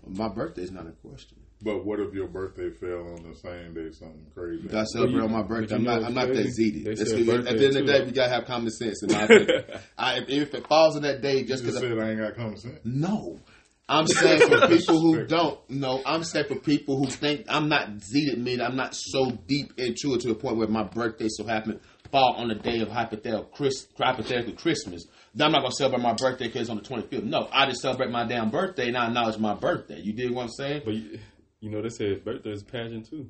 My 0.05 0.27
birthday 0.27 0.63
is 0.63 0.71
not 0.71 0.85
a 0.85 0.91
question. 0.91 1.36
But 1.61 1.85
what 1.85 1.99
if 1.99 2.13
your 2.13 2.27
birthday 2.27 2.69
fell 2.69 3.15
on 3.15 3.23
the 3.23 3.35
same 3.35 3.73
day 3.73 3.91
something 3.91 4.27
crazy? 4.33 4.67
If 4.67 4.75
I 4.75 4.83
celebrate 4.83 5.17
you- 5.17 5.23
on 5.25 5.31
my 5.31 5.41
birthday, 5.41 5.75
I'm 5.75 5.83
not. 5.83 6.03
I'm 6.03 6.13
not 6.13 6.27
that 6.27 6.35
crazy? 6.35 6.71
ziti. 6.71 6.83
They 6.83 6.93
That's 6.93 7.09
said 7.09 7.25
good. 7.25 7.29
At 7.29 7.45
the 7.45 7.49
birthday 7.51 7.65
end 7.65 7.77
of 7.77 7.85
the 7.85 7.93
day, 7.93 8.05
we 8.05 8.11
gotta 8.11 8.29
have 8.29 8.45
common 8.45 8.69
sense. 8.69 9.03
In 9.03 9.11
my 9.11 9.23
opinion, 9.23 9.63
I, 9.97 10.17
if, 10.19 10.29
if 10.29 10.53
it 10.53 10.67
falls 10.67 10.95
on 10.95 11.01
that 11.01 11.21
day, 11.21 11.43
just 11.43 11.63
because 11.63 11.79
just 11.81 11.87
said 11.87 11.97
I 11.99 12.11
ain't 12.11 12.19
got 12.19 12.35
common 12.35 12.57
sense. 12.57 12.79
no, 12.83 13.39
I'm 13.89 14.05
saying 14.05 14.41
for 14.41 14.67
people 14.67 15.01
who 15.01 15.25
don't. 15.25 15.59
No, 15.69 16.01
I'm 16.05 16.23
saying 16.23 16.45
for 16.47 16.55
people 16.55 16.97
who 16.97 17.07
think 17.07 17.45
I'm 17.49 17.69
not 17.69 17.89
zeted. 18.03 18.37
Mean 18.37 18.61
I'm 18.61 18.75
not 18.75 18.93
so 18.93 19.31
deep 19.31 19.73
into 19.77 20.13
it 20.13 20.21
to 20.21 20.27
the 20.27 20.35
point 20.35 20.57
where 20.57 20.67
my 20.67 20.83
birthday 20.83 21.27
so 21.27 21.43
happened 21.43 21.79
fall 22.11 22.35
on 22.37 22.49
the 22.49 22.55
day 22.55 22.79
of 22.81 22.89
hypothetical 22.89 23.45
Chris, 23.45 23.87
hypothetical 23.97 24.53
Christmas. 24.53 25.05
Then 25.33 25.47
I'm 25.47 25.51
not 25.53 25.61
gonna 25.61 25.71
celebrate 25.71 26.03
my 26.03 26.13
birthday 26.13 26.47
because 26.47 26.61
it's 26.61 26.69
on 26.69 26.77
the 26.77 26.83
25th. 26.83 27.23
No, 27.23 27.49
I 27.51 27.65
just 27.67 27.81
celebrate 27.81 28.11
my 28.11 28.25
damn 28.25 28.49
birthday 28.49 28.87
and 28.89 28.97
I 28.97 29.07
acknowledge 29.07 29.39
my 29.39 29.55
birthday. 29.55 29.99
You 29.99 30.13
dig 30.13 30.31
what 30.31 30.43
I'm 30.43 30.49
saying? 30.49 30.81
But 30.85 30.93
you, 31.59 31.69
you 31.69 31.75
know, 31.75 31.81
they 31.81 31.89
say 31.89 32.15
birthday 32.15 32.51
is 32.51 32.63
pageant 32.63 33.09
too. 33.09 33.29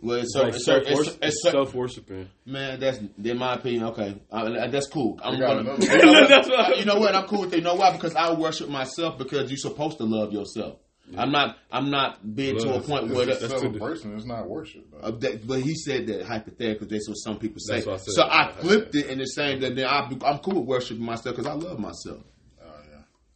Well, 0.00 0.18
it's 0.18 0.34
It's 0.34 0.36
like 0.36 0.54
it's 0.54 0.64
so, 0.66 0.76
it's, 0.76 0.86
self-worship, 0.88 1.18
it's 1.22 1.42
so, 1.42 1.50
self 1.52 1.74
worshiping. 1.74 2.28
Man, 2.44 2.78
that's 2.80 2.98
in 3.24 3.38
my 3.38 3.54
opinion. 3.54 3.84
Okay, 3.84 4.20
uh, 4.30 4.66
that's 4.68 4.88
cool. 4.88 5.18
I'm 5.22 5.34
You 5.34 5.40
gonna, 5.40 5.62
you, 5.80 5.88
know 5.88 6.22
what, 6.22 6.78
you 6.78 6.84
know 6.84 6.96
what? 7.00 7.14
I'm 7.14 7.26
cool 7.26 7.40
with 7.42 7.54
it. 7.54 7.56
You 7.58 7.62
know 7.62 7.76
why? 7.76 7.92
Because 7.92 8.14
I 8.14 8.32
worship 8.34 8.68
myself. 8.68 9.16
Because 9.16 9.50
you're 9.50 9.56
supposed 9.56 9.96
to 9.98 10.04
love 10.04 10.32
yourself. 10.32 10.80
I'm 11.16 11.30
not. 11.32 11.56
I'm 11.72 11.90
not 11.90 12.34
being 12.34 12.58
to 12.58 12.68
a 12.68 12.72
Love. 12.72 12.86
point 12.86 13.08
where. 13.08 13.28
It's 13.30 13.38
The, 13.38 13.46
a 13.46 13.48
That's 13.48 13.62
too- 13.62 13.68
celebration. 13.68 14.16
It's 14.16 14.26
not 14.26 14.48
worship. 14.50 14.84
Uh, 15.00 15.12
that, 15.12 15.46
but 15.46 15.60
he 15.62 15.74
said 15.74 16.08
that 16.08 16.26
hypothetically. 16.26 16.88
That's 16.88 17.08
what 17.08 17.14
some 17.14 17.38
people 17.38 17.60
say. 17.60 17.76
That's 17.76 17.86
what 17.86 17.94
I 17.94 17.98
said. 17.98 18.14
so 18.14 18.22
I 18.28 18.52
flipped 18.60 18.94
it 18.96 19.06
in 19.06 19.18
the 19.18 19.24
same 19.26 19.60
that 19.60 19.76
then 19.76 19.86
I, 19.86 20.00
I'm 20.26 20.38
cool 20.40 20.56
with 20.60 20.66
worshiping 20.66 21.04
myself 21.04 21.36
because 21.36 21.46
I 21.46 21.54
love 21.54 21.78
myself. 21.78 22.22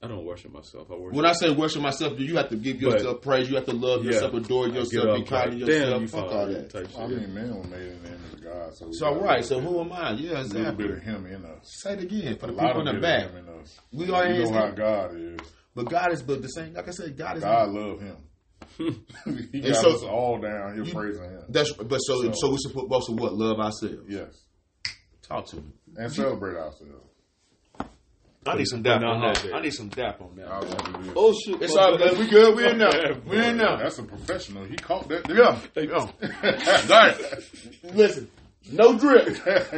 Yeah. 0.00 0.06
I 0.06 0.08
don't 0.08 0.24
worship 0.24 0.52
myself. 0.52 0.90
I 0.90 0.94
worship. 0.94 1.16
When 1.16 1.26
I 1.26 1.32
say 1.32 1.50
worship 1.50 1.82
myself, 1.82 2.18
you 2.18 2.36
have 2.36 2.48
to 2.50 2.56
give 2.56 2.80
But- 2.80 2.92
yourself 2.92 3.22
praise. 3.22 3.48
You 3.50 3.56
have 3.56 3.66
to 3.66 3.72
love 3.74 4.04
Yeah. 4.04 4.12
yourself, 4.12 4.34
adore 4.34 4.68
yourself, 4.68 5.16
be 5.18 5.24
kind 5.24 5.50
like, 5.50 5.58
to 5.60 5.66
Damn, 5.66 5.66
yourself. 5.66 6.02
you 6.02 6.08
Fuck 6.08 6.32
all 6.32 6.46
that. 6.46 6.70
type 6.70 6.88
I 6.96 7.08
shit. 7.08 7.18
mean, 7.20 7.34
man 7.34 7.58
was 7.58 7.66
made 7.68 7.82
in 7.86 8.02
the 8.02 8.08
image 8.08 8.32
of 8.34 8.42
God. 8.44 8.74
So 8.76 8.86
we 8.86 8.92
So 8.94 9.20
right. 9.20 9.44
So 9.44 9.60
who 9.60 9.80
am 9.80 9.92
I? 9.92 10.12
Yeah, 10.12 10.12
exactly. 10.12 10.30
a 10.30 10.32
little 10.32 10.40
exactly. 10.40 10.86
bit 10.88 10.96
of 10.96 11.02
Him 11.02 11.26
in 11.26 11.44
us. 11.44 11.58
Say 11.82 11.92
it 11.94 12.02
again 12.02 12.36
for 12.38 12.46
A 12.46 12.48
the 12.48 12.54
lot 12.54 12.66
people 12.66 12.80
of 12.82 12.86
in 12.88 12.94
the 12.94 13.00
bit 13.00 13.10
of 13.10 13.22
back. 13.24 13.30
Him 13.30 13.36
in 13.48 13.60
us. 13.60 13.80
We 13.92 14.06
You 14.06 14.14
are 14.14 14.28
know 14.28 14.34
in- 14.48 14.54
how 14.54 14.70
God 14.70 15.14
is. 15.16 15.40
But 15.74 15.88
God 15.88 16.12
is, 16.12 16.22
but 16.22 16.42
the 16.42 16.48
same. 16.48 16.74
Like 16.74 16.88
I 16.88 16.90
said, 16.90 17.16
God 17.16 17.36
is. 17.36 17.42
God 17.44 17.68
love 17.70 18.00
Him. 18.00 18.16
he 19.52 19.60
got 19.60 19.76
so- 19.76 19.90
us 19.94 20.02
all 20.02 20.38
down 20.40 20.74
here 20.74 20.84
You- 20.84 20.92
praising 20.92 21.24
Him. 21.24 21.42
That's 21.48 21.72
but 21.72 21.98
so 21.98 22.22
so, 22.22 22.32
So- 22.32 22.50
we 22.50 22.56
supposed 22.58 23.06
to 23.06 23.12
what 23.12 23.34
love 23.34 23.58
ourselves. 23.60 24.02
Yes, 24.08 24.44
Talk 25.22 25.46
to 25.46 25.56
me. 25.56 25.72
and 25.96 26.12
celebrate 26.12 26.56
ourselves. 26.56 27.06
I 28.46 28.56
need 28.56 28.66
some 28.66 28.82
dap 28.82 29.02
on 29.02 29.20
that. 29.20 29.44
I 29.52 29.60
need 29.60 29.74
some 29.74 29.88
dap 29.88 30.22
on 30.22 30.34
that. 30.36 30.48
I'll 30.48 30.62
do 30.62 30.68
this. 31.02 31.12
Oh 31.14 31.34
shit! 31.34 31.60
It's 31.60 31.76
all 31.76 31.98
good. 31.98 32.16
We 32.18 32.26
good. 32.26 32.56
We 32.56 32.66
in 32.66 32.78
there. 32.78 33.16
We 33.26 33.36
in 33.36 33.58
there. 33.58 33.76
That's 33.76 33.98
a 33.98 34.02
professional. 34.02 34.64
He 34.64 34.76
caught 34.76 35.10
that. 35.10 35.28
Yeah. 35.28 35.58
yeah. 35.76 35.90
All 35.98 36.10
right. 36.88 37.14
Listen. 37.94 38.30
No 38.72 38.96
drip. 38.96 39.28
he 39.28 39.34
caught 39.34 39.70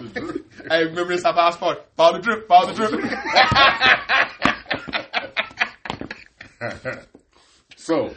the 0.00 0.10
drip. 0.14 0.46
Hey, 0.68 0.84
remember 0.84 1.12
this 1.14 1.24
how 1.24 1.32
house 1.32 1.56
party? 1.56 1.80
Follow 1.96 2.18
the 2.18 2.22
drip. 2.22 2.46
Follow 2.46 2.72
the 2.72 2.86
drip. 2.86 3.00
so 7.76 8.14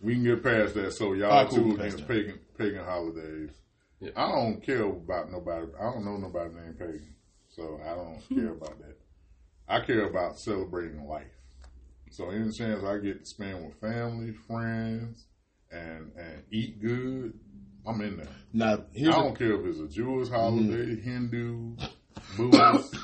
we 0.00 0.14
can 0.14 0.24
get 0.24 0.42
past 0.42 0.74
that. 0.74 0.92
So 0.92 1.12
y'all 1.12 1.46
cool, 1.46 1.56
two 1.56 1.74
against 1.80 2.08
pagan 2.08 2.40
pagan 2.56 2.84
holidays. 2.84 3.50
Yeah. 4.00 4.10
I 4.16 4.32
don't 4.32 4.60
care 4.64 4.84
about 4.84 5.30
nobody. 5.30 5.66
I 5.78 5.84
don't 5.84 6.04
know 6.04 6.16
nobody 6.16 6.54
named 6.54 6.78
pagan, 6.78 7.14
so 7.58 7.80
I 7.84 7.94
don't 7.96 8.20
care 8.28 8.52
about 8.52 8.78
that. 8.78 8.96
I 9.68 9.80
care 9.80 10.06
about 10.08 10.38
celebrating 10.38 11.06
life. 11.06 11.26
So 12.10 12.30
any 12.30 12.50
chance 12.52 12.84
I 12.84 12.98
get 12.98 13.20
to 13.20 13.26
spend 13.26 13.66
with 13.66 13.80
family, 13.80 14.32
friends, 14.46 15.26
and 15.70 16.12
and 16.16 16.42
eat 16.52 16.80
good, 16.80 17.34
I'm 17.86 18.00
in 18.00 18.16
there. 18.18 18.28
now, 18.52 18.74
I 18.74 18.78
here's 18.94 19.14
a, 19.14 19.18
don't 19.18 19.36
care 19.38 19.60
if 19.60 19.66
it's 19.66 19.80
a 19.80 19.88
Jewish 19.88 20.28
holiday, 20.28 20.96
Mm-hmm. 20.96 21.10
Hindu, 21.10 21.76
Buddhist, 22.36 22.96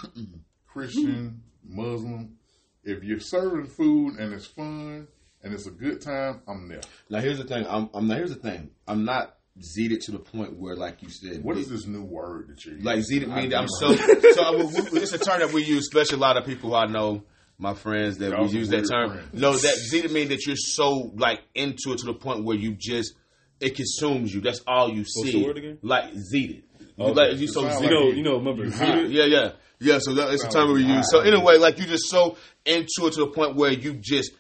Christian, 0.66 1.42
Muslim. 1.64 2.37
If 2.84 3.02
you're 3.02 3.20
serving 3.20 3.66
food 3.66 4.18
and 4.18 4.32
it's 4.32 4.46
fun 4.46 5.08
and 5.42 5.52
it's 5.52 5.66
a 5.66 5.70
good 5.70 6.00
time, 6.00 6.42
I'm 6.46 6.68
there. 6.68 6.80
now 7.11 7.20
here's 7.20 7.38
the 7.38 7.44
thing. 7.44 7.66
I'm, 7.68 7.90
I'm 7.92 8.06
now 8.08 8.14
here's 8.16 8.34
the 8.34 8.40
thing. 8.40 8.70
I'm 8.87 9.04
not 9.04 9.37
zeded 9.61 10.00
to 10.04 10.11
the 10.12 10.18
point 10.18 10.56
where, 10.58 10.75
like 10.76 11.02
you 11.02 11.08
said, 11.11 11.42
What 11.44 11.56
it- 11.56 11.61
is 11.61 11.68
this 11.68 11.87
new 11.87 12.02
word 12.02 12.49
that 12.49 12.64
you're 12.64 12.78
Like 12.80 12.96
using? 12.96 13.23
zeded 13.23 13.34
mean 13.34 13.50
that 13.50 13.56
I've 13.58 13.62
I'm 13.62 13.68
so. 13.68 13.94
so 14.32 14.42
I, 14.42 14.50
we, 14.56 14.64
we- 14.64 15.00
it's 15.00 15.12
a 15.12 15.18
term 15.18 15.40
that 15.40 15.52
we 15.52 15.62
use, 15.64 15.80
especially 15.87 16.16
a 16.16 16.20
lot 16.20 16.37
of 16.37 16.44
people 16.44 16.75
I 16.75 16.87
know, 16.87 17.23
my 17.58 17.75
friends 17.75 18.18
that 18.18 18.30
Y'all 18.30 18.46
we 18.46 18.52
use 18.52 18.68
that 18.70 18.88
term. 18.88 19.12
friends. 19.12 19.32
No, 19.40 19.52
that 19.52 19.75
zeded 19.92 20.11
mean 20.11 20.28
that 20.28 20.44
you're 20.46 20.56
so 20.56 21.12
like 21.16 21.40
into 21.54 21.92
it 21.92 21.99
to 21.99 22.06
the 22.06 22.14
point 22.14 22.42
where 22.44 22.56
you 22.56 22.75
just 22.78 23.14
it 23.61 23.76
consumes 23.76 24.34
you. 24.34 24.40
That's 24.40 24.61
all 24.66 24.90
you 24.90 25.04
see. 25.04 25.30
the 25.32 25.44
word 25.46 25.58
again? 25.58 25.78
Like 25.82 26.12
zeded. 26.14 26.62
Okay. 26.99 27.12
Like 27.12 27.38
you 27.38 27.46
so 27.46 27.64
It 27.64 27.73
sound 27.73 27.84
You 27.84 27.90
know, 27.90 28.08
you- 28.08 28.14
you 28.16 28.23
know. 28.25 28.37
Remember, 28.38 28.64
you 28.64 28.73
Yeah, 29.08 29.25
yeah, 29.26 29.52
yeah. 29.78 29.99
So 30.00 30.14
that, 30.14 30.34
it's 30.34 30.44
a 30.44 30.49
term 30.49 30.73
we 30.73 30.82
use. 30.84 31.08
So 31.11 31.20
anyway, 31.20 31.58
like 31.58 31.78
you 31.78 31.87
just 31.87 32.11
so 32.11 32.37
into 32.66 33.06
it 33.06 33.12
to 33.12 33.20
the 33.20 33.26
point 33.28 33.54
where 33.54 33.70
you 33.73 33.94
just, 33.94 34.32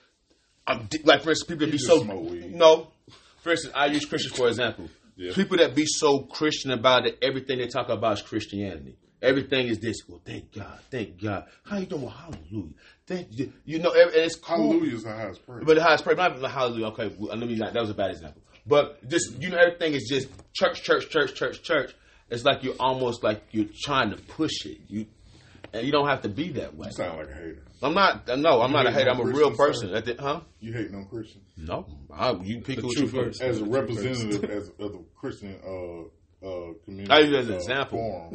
I'm 0.66 0.86
di- 0.86 1.02
like 1.04 1.22
for 1.22 1.30
instance, 1.30 1.48
people 1.48 1.66
that 1.66 1.72
be 1.72 1.78
so 1.78 2.02
smoke 2.02 2.28
weed. 2.30 2.52
no. 2.52 2.88
For 3.42 3.50
instance, 3.52 3.74
I 3.76 3.86
use 3.86 4.04
Christians 4.06 4.36
for 4.36 4.48
example. 4.48 4.88
Yeah. 5.16 5.32
People 5.34 5.58
that 5.58 5.74
be 5.74 5.86
so 5.86 6.20
Christian 6.20 6.70
about 6.72 7.06
it, 7.06 7.18
everything 7.22 7.58
they 7.58 7.68
talk 7.68 7.88
about 7.88 8.14
is 8.14 8.22
Christianity. 8.22 8.96
Everything 9.22 9.68
is 9.68 9.78
this. 9.78 9.96
Well, 10.06 10.20
thank 10.24 10.52
God, 10.52 10.78
thank 10.90 11.22
God. 11.22 11.46
How 11.64 11.78
you 11.78 11.86
doing? 11.86 12.08
Hallelujah. 12.08 12.74
Thank 13.06 13.28
you. 13.30 13.52
You 13.64 13.78
know, 13.78 13.92
it's 13.94 14.36
cool. 14.36 14.72
Hallelujah 14.72 14.94
is 14.96 15.02
the 15.04 15.12
highest 15.12 15.46
praise. 15.46 15.64
But 15.64 15.76
the 15.76 15.82
highest 15.82 16.04
praise, 16.04 16.16
not 16.16 16.38
the 16.38 16.48
hallelujah. 16.48 16.86
Okay, 16.88 17.14
well, 17.18 17.36
let 17.36 17.48
me 17.48 17.54
not. 17.54 17.72
That 17.72 17.80
was 17.80 17.90
a 17.90 17.94
bad 17.94 18.10
example. 18.10 18.42
But 18.66 19.06
just 19.08 19.40
you 19.40 19.50
know, 19.50 19.58
everything 19.58 19.94
is 19.94 20.06
just 20.08 20.28
church, 20.54 20.82
church, 20.82 21.08
church, 21.08 21.34
church, 21.34 21.62
church. 21.62 21.94
It's 22.28 22.44
like 22.44 22.64
you're 22.64 22.76
almost 22.80 23.22
like 23.22 23.42
you're 23.50 23.68
trying 23.82 24.10
to 24.10 24.16
push 24.16 24.66
it. 24.66 24.78
You 24.88 25.06
and 25.72 25.86
you 25.86 25.92
don't 25.92 26.08
have 26.08 26.22
to 26.22 26.28
be 26.28 26.50
that 26.52 26.76
way. 26.76 26.88
you 26.88 26.92
sound 26.92 27.18
like 27.18 27.28
a 27.28 27.34
hater. 27.34 27.62
I'm 27.84 27.94
not. 27.94 28.26
No, 28.38 28.60
I'm 28.62 28.70
You 28.70 28.76
not 28.76 28.86
a 28.86 28.90
hate 28.90 28.98
hater. 29.06 29.10
I'm 29.10 29.20
a 29.20 29.24
real 29.24 29.50
person. 29.54 29.94
At 29.94 30.04
the, 30.06 30.16
huh? 30.18 30.40
You 30.60 30.72
hating 30.72 30.94
on 30.94 31.04
Christians 31.06 31.44
No, 31.56 31.86
I, 32.12 32.32
you 32.32 32.60
pick 32.62 32.76
The 32.80 32.86
what 32.86 32.96
you 32.96 33.06
first. 33.08 33.40
first. 33.40 33.42
as 33.42 33.60
a 33.60 33.64
representative 33.64 34.44
as 34.50 34.68
of 34.78 34.92
the 34.92 35.04
Christian 35.16 35.56
uh, 35.66 36.46
uh, 36.46 36.72
community. 36.84 37.10
I 37.12 37.18
use 37.20 37.32
it 37.32 37.38
as 37.40 37.46
an 37.48 37.52
uh, 37.52 37.56
example. 37.56 37.98
Forum. 37.98 38.34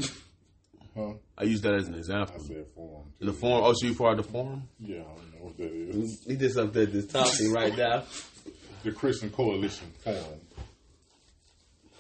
Huh? 0.96 1.14
I 1.38 1.44
use 1.44 1.62
that 1.62 1.74
as 1.76 1.88
an 1.88 1.96
I 1.96 1.98
example. 1.98 2.40
said 2.42 2.66
forum. 2.76 3.04
too. 3.20 3.26
The 3.28 3.34
forum. 3.34 3.64
Oh, 3.66 3.74
so 3.74 3.88
you 3.88 3.96
part 3.96 4.20
of 4.20 4.26
the 4.26 4.32
forum? 4.32 4.64
Yeah, 4.80 4.98
I 4.98 5.02
don't 5.04 5.34
know 5.34 5.46
what 5.46 5.58
that 5.58 5.72
is. 5.72 6.24
He 6.28 6.36
did 6.36 6.52
something 6.52 6.82
at 6.82 6.92
this 6.92 7.08
topic 7.08 7.52
right 7.52 7.76
now. 7.78 8.04
The 8.84 8.92
Christian 8.92 9.30
Coalition 9.30 9.92
Forum. 10.04 10.18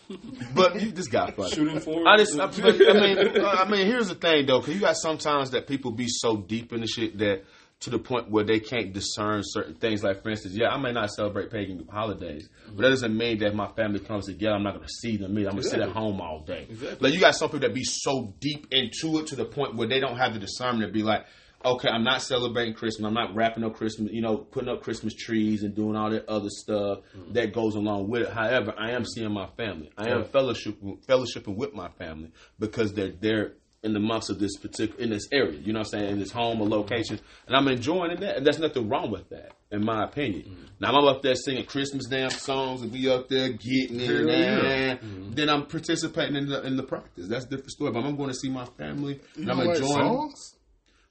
But 0.56 0.82
you- 0.82 0.92
this 0.92 1.08
guy 1.08 1.32
funny. 1.32 1.52
Shooting 1.52 1.80
for 1.80 2.08
I 2.08 2.18
just, 2.18 2.40
I, 2.40 2.48
but, 2.48 2.60
I 2.90 2.94
mean, 3.00 3.46
I 3.46 3.70
mean, 3.70 3.86
here's 3.86 4.08
the 4.10 4.16
thing 4.16 4.46
though, 4.46 4.60
because 4.60 4.74
you 4.76 4.82
got 4.82 4.98
sometimes 4.98 5.52
that 5.52 5.68
people 5.68 5.92
be 5.92 6.08
so 6.08 6.38
deep 6.38 6.74
in 6.74 6.82
the 6.82 6.88
shit 6.88 7.18
that 7.20 7.44
to 7.82 7.90
the 7.90 8.00
point 8.00 8.30
where 8.30 8.44
they 8.44 8.60
can't 8.60 8.92
discern 8.92 9.42
certain 9.42 9.74
things. 9.76 10.04
Like, 10.04 10.22
for 10.22 10.30
instance, 10.30 10.54
yeah, 10.54 10.68
I 10.68 10.78
may 10.78 10.92
not 10.92 11.12
celebrate 11.12 11.50
pagan 11.50 11.88
holidays, 11.90 12.50
but 12.68 12.82
that 12.82 12.90
doesn't 12.90 13.16
mean 13.18 13.38
that 13.40 13.56
my 13.56 13.68
family 13.70 14.00
comes 14.02 14.26
together. 14.26 14.56
I'm 14.56 14.64
not 14.64 14.74
going 14.76 14.86
to 14.86 14.94
see 15.02 15.16
them. 15.16 15.34
meet. 15.34 15.46
I'm 15.46 15.52
going 15.52 15.64
to 15.64 15.70
sit 15.70 15.80
at 15.80 15.90
home 15.90 16.20
all 16.20 16.42
day. 16.42 16.68
Exactly. 16.70 16.98
Like, 17.00 17.14
you 17.14 17.22
got 17.22 17.36
some 17.36 17.48
people 17.48 17.62
that 17.62 17.74
be 17.74 17.86
so 17.86 18.34
deep 18.42 18.68
into 18.72 19.20
it 19.20 19.28
to 19.28 19.38
the 19.38 19.46
point 19.46 19.76
where 19.76 19.88
they 19.88 20.02
don't 20.02 20.18
have 20.18 20.34
the 20.34 20.40
discernment 20.40 20.90
to 20.90 20.94
be 20.94 21.04
like, 21.04 21.26
okay, 21.64 21.90
I'm 21.90 22.04
not 22.04 22.22
celebrating 22.22 22.74
Christmas. 22.74 23.06
I'm 23.06 23.14
not 23.14 23.36
wrapping 23.36 23.64
up 23.64 23.76
Christmas, 23.76 24.12
you 24.12 24.22
know, 24.22 24.38
putting 24.38 24.70
up 24.70 24.82
Christmas 24.82 25.14
trees 25.14 25.64
and 25.64 25.76
doing 25.76 25.96
all 25.96 26.10
that 26.10 26.28
other 26.30 26.50
stuff 26.50 27.00
mm. 27.18 27.34
that 27.34 27.54
goes 27.54 27.76
along 27.76 28.10
with 28.10 28.24
it. 28.24 28.30
However, 28.30 28.74
I 28.78 28.92
am 28.92 29.06
seeing 29.06 29.32
my 29.32 29.48
family. 29.58 29.92
I 29.98 30.10
am 30.10 30.20
Yeah. 30.20 30.24
fellowship 30.26 30.76
fellowshipping 31.08 31.56
with 31.56 31.74
my 31.74 31.90
family 31.90 32.32
because 32.60 32.94
they're 32.94 33.12
there 33.12 33.54
in 33.82 33.94
the 33.94 34.00
months 34.00 34.30
of 34.30 34.40
this 34.40 34.58
particular 34.58 35.02
in 35.02 35.10
this 35.10 35.28
area. 35.32 35.58
You 35.58 35.72
know 35.72 35.80
what 35.80 35.94
I'm 35.94 36.00
saying? 36.00 36.12
In 36.14 36.20
this 36.20 36.32
home 36.32 36.62
or 36.62 36.68
location, 36.68 37.20
and 37.48 37.56
I'm 37.56 37.68
enjoying 37.68 38.20
that. 38.20 38.38
And 38.38 38.46
there's 38.46 38.60
nothing 38.60 38.90
wrong 38.90 39.10
with 39.10 39.30
that, 39.30 39.54
in 39.72 39.86
my 39.86 40.04
opinion. 40.04 40.44
Mm. 40.44 40.82
Now 40.82 40.98
I'm 40.98 41.06
up 41.08 41.22
there 41.22 41.36
singing 41.36 41.66
Christmas 41.66 42.06
damn 42.08 42.30
songs 42.30 42.82
and 42.82 42.92
we 42.92 43.10
up 43.10 43.30
there 43.30 43.50
getting 43.50 44.00
it, 44.02 44.28
yeah. 44.28 44.92
and 44.92 45.00
mm. 45.00 45.36
then 45.36 45.50
I'm 45.50 45.66
participating 45.66 46.36
in 46.36 46.50
the 46.50 46.62
in 46.64 46.76
the 46.76 46.84
practice. 46.84 47.28
That's 47.28 47.46
a 47.46 47.50
different 47.50 47.72
story. 47.72 47.92
But 47.92 48.04
I'm 48.04 48.16
going 48.18 48.30
to 48.30 48.36
see 48.36 48.50
my 48.50 48.66
family 48.66 49.20
and 49.36 49.46
You 49.46 49.52
I'm 49.52 49.60
enjoying. 49.62 49.84
songs? 49.86 50.56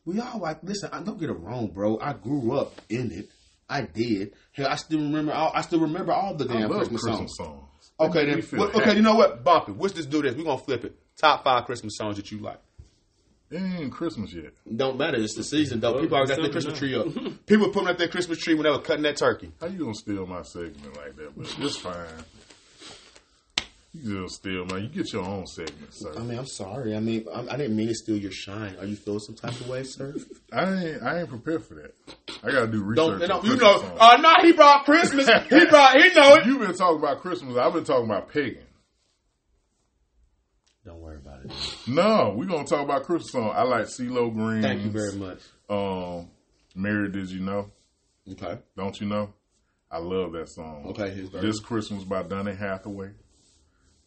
We 0.08 0.20
all 0.20 0.38
like 0.38 0.62
listen. 0.62 0.88
I 0.90 1.02
don't 1.02 1.20
get 1.20 1.28
it 1.28 1.34
wrong, 1.34 1.66
bro. 1.66 1.98
I 2.00 2.14
grew 2.14 2.52
up 2.52 2.80
in 2.88 3.12
it. 3.12 3.28
I 3.68 3.82
did. 3.82 4.32
Hell, 4.52 4.66
I 4.66 4.76
still 4.76 5.00
remember. 5.00 5.32
All, 5.32 5.52
I 5.54 5.60
still 5.60 5.80
remember 5.80 6.14
all 6.14 6.34
the 6.34 6.46
damn 6.46 6.70
Christmas, 6.70 7.02
Christmas 7.02 7.36
songs. 7.36 7.36
songs. 7.36 7.90
Okay, 8.00 8.20
then. 8.20 8.28
make 8.28 8.36
me 8.36 8.42
feel 8.42 8.60
well, 8.60 8.70
okay, 8.70 8.96
you 8.96 9.02
know 9.02 9.16
what? 9.16 9.44
Bump 9.44 9.68
it. 9.68 9.78
Let's 9.78 9.92
just 9.92 10.08
do 10.08 10.22
this. 10.22 10.34
We're 10.34 10.44
gonna 10.44 10.62
flip 10.62 10.86
it. 10.86 10.96
Top 11.18 11.44
five 11.44 11.66
Christmas 11.66 11.98
songs 11.98 12.16
that 12.16 12.32
you 12.32 12.38
like. 12.38 12.58
It 13.50 13.60
ain't 13.60 13.92
Christmas 13.92 14.32
yet. 14.32 14.54
Don't 14.74 14.96
matter. 14.96 15.18
It's 15.18 15.34
the 15.34 15.44
season, 15.44 15.80
though. 15.80 16.00
People 16.00 16.16
already 16.16 16.34
got 16.34 16.40
their 16.42 16.52
Christmas 16.52 16.78
tree 16.78 16.96
up. 16.96 17.06
People 17.46 17.68
putting 17.68 17.90
up 17.90 17.98
their 17.98 18.08
Christmas 18.08 18.38
tree 18.38 18.54
when 18.54 18.62
they 18.62 18.70
were 18.70 18.80
cutting 18.80 19.02
that 19.02 19.18
turkey. 19.18 19.52
How 19.60 19.66
you 19.66 19.80
gonna 19.80 19.92
steal 19.92 20.24
my 20.24 20.40
segment 20.40 20.96
like 20.96 21.16
that? 21.16 21.36
But 21.36 21.54
it's 21.66 21.76
fine. 21.76 22.06
You 24.00 24.22
just 24.22 24.36
steal, 24.36 24.64
man. 24.66 24.82
You 24.82 24.88
get 24.88 25.12
your 25.12 25.24
own 25.24 25.46
segment, 25.46 25.92
sir. 25.92 26.14
I 26.16 26.20
mean, 26.20 26.38
I'm 26.38 26.46
sorry. 26.46 26.94
I 26.94 27.00
mean, 27.00 27.26
I, 27.34 27.40
I 27.40 27.56
didn't 27.56 27.76
mean 27.76 27.88
to 27.88 27.94
steal 27.94 28.16
your 28.16 28.30
shine. 28.30 28.76
Are 28.78 28.86
you 28.86 28.96
feeling 28.96 29.20
some 29.20 29.34
type 29.34 29.58
of 29.60 29.68
way, 29.68 29.82
sir? 29.82 30.14
I 30.52 30.72
ain't. 30.72 31.02
I 31.02 31.20
ain't 31.20 31.28
prepared 31.28 31.64
for 31.64 31.74
that. 31.74 31.94
I 32.42 32.50
gotta 32.50 32.68
do 32.68 32.82
research. 32.82 33.20
Don't, 33.20 33.28
don't 33.28 33.44
you 33.44 33.56
know? 33.56 33.80
songs. 33.80 33.98
Oh 34.00 34.16
no, 34.20 34.32
he 34.42 34.52
brought 34.52 34.84
Christmas. 34.84 35.28
He 35.48 35.64
brought. 35.66 36.00
He 36.00 36.14
know 36.14 36.34
it. 36.34 36.46
You've 36.46 36.60
been 36.60 36.74
talking 36.74 36.98
about 36.98 37.20
Christmas. 37.20 37.56
I've 37.56 37.72
been 37.72 37.84
talking 37.84 38.04
about 38.04 38.28
pagan. 38.30 38.64
Don't 40.84 41.00
worry 41.00 41.16
about 41.16 41.44
it. 41.44 41.52
No, 41.86 42.34
we're 42.36 42.46
gonna 42.46 42.64
talk 42.64 42.82
about 42.82 43.04
Christmas 43.04 43.32
song. 43.32 43.52
I 43.54 43.62
like 43.62 43.86
CeeLo 43.86 44.32
Green. 44.32 44.62
Thank 44.62 44.84
you 44.84 44.90
very 44.90 45.14
much. 45.16 45.40
Um, 45.68 46.30
Mary, 46.74 47.10
did 47.10 47.30
you 47.30 47.40
know? 47.40 47.70
Okay. 48.30 48.58
Don't 48.76 48.98
you 49.00 49.06
know? 49.06 49.34
I 49.90 49.98
love 49.98 50.32
that 50.32 50.48
song. 50.48 50.86
Okay, 50.88 51.10
his. 51.10 51.30
This 51.30 51.60
Christmas 51.60 52.04
by 52.04 52.22
Donny 52.22 52.54
Hathaway. 52.54 53.10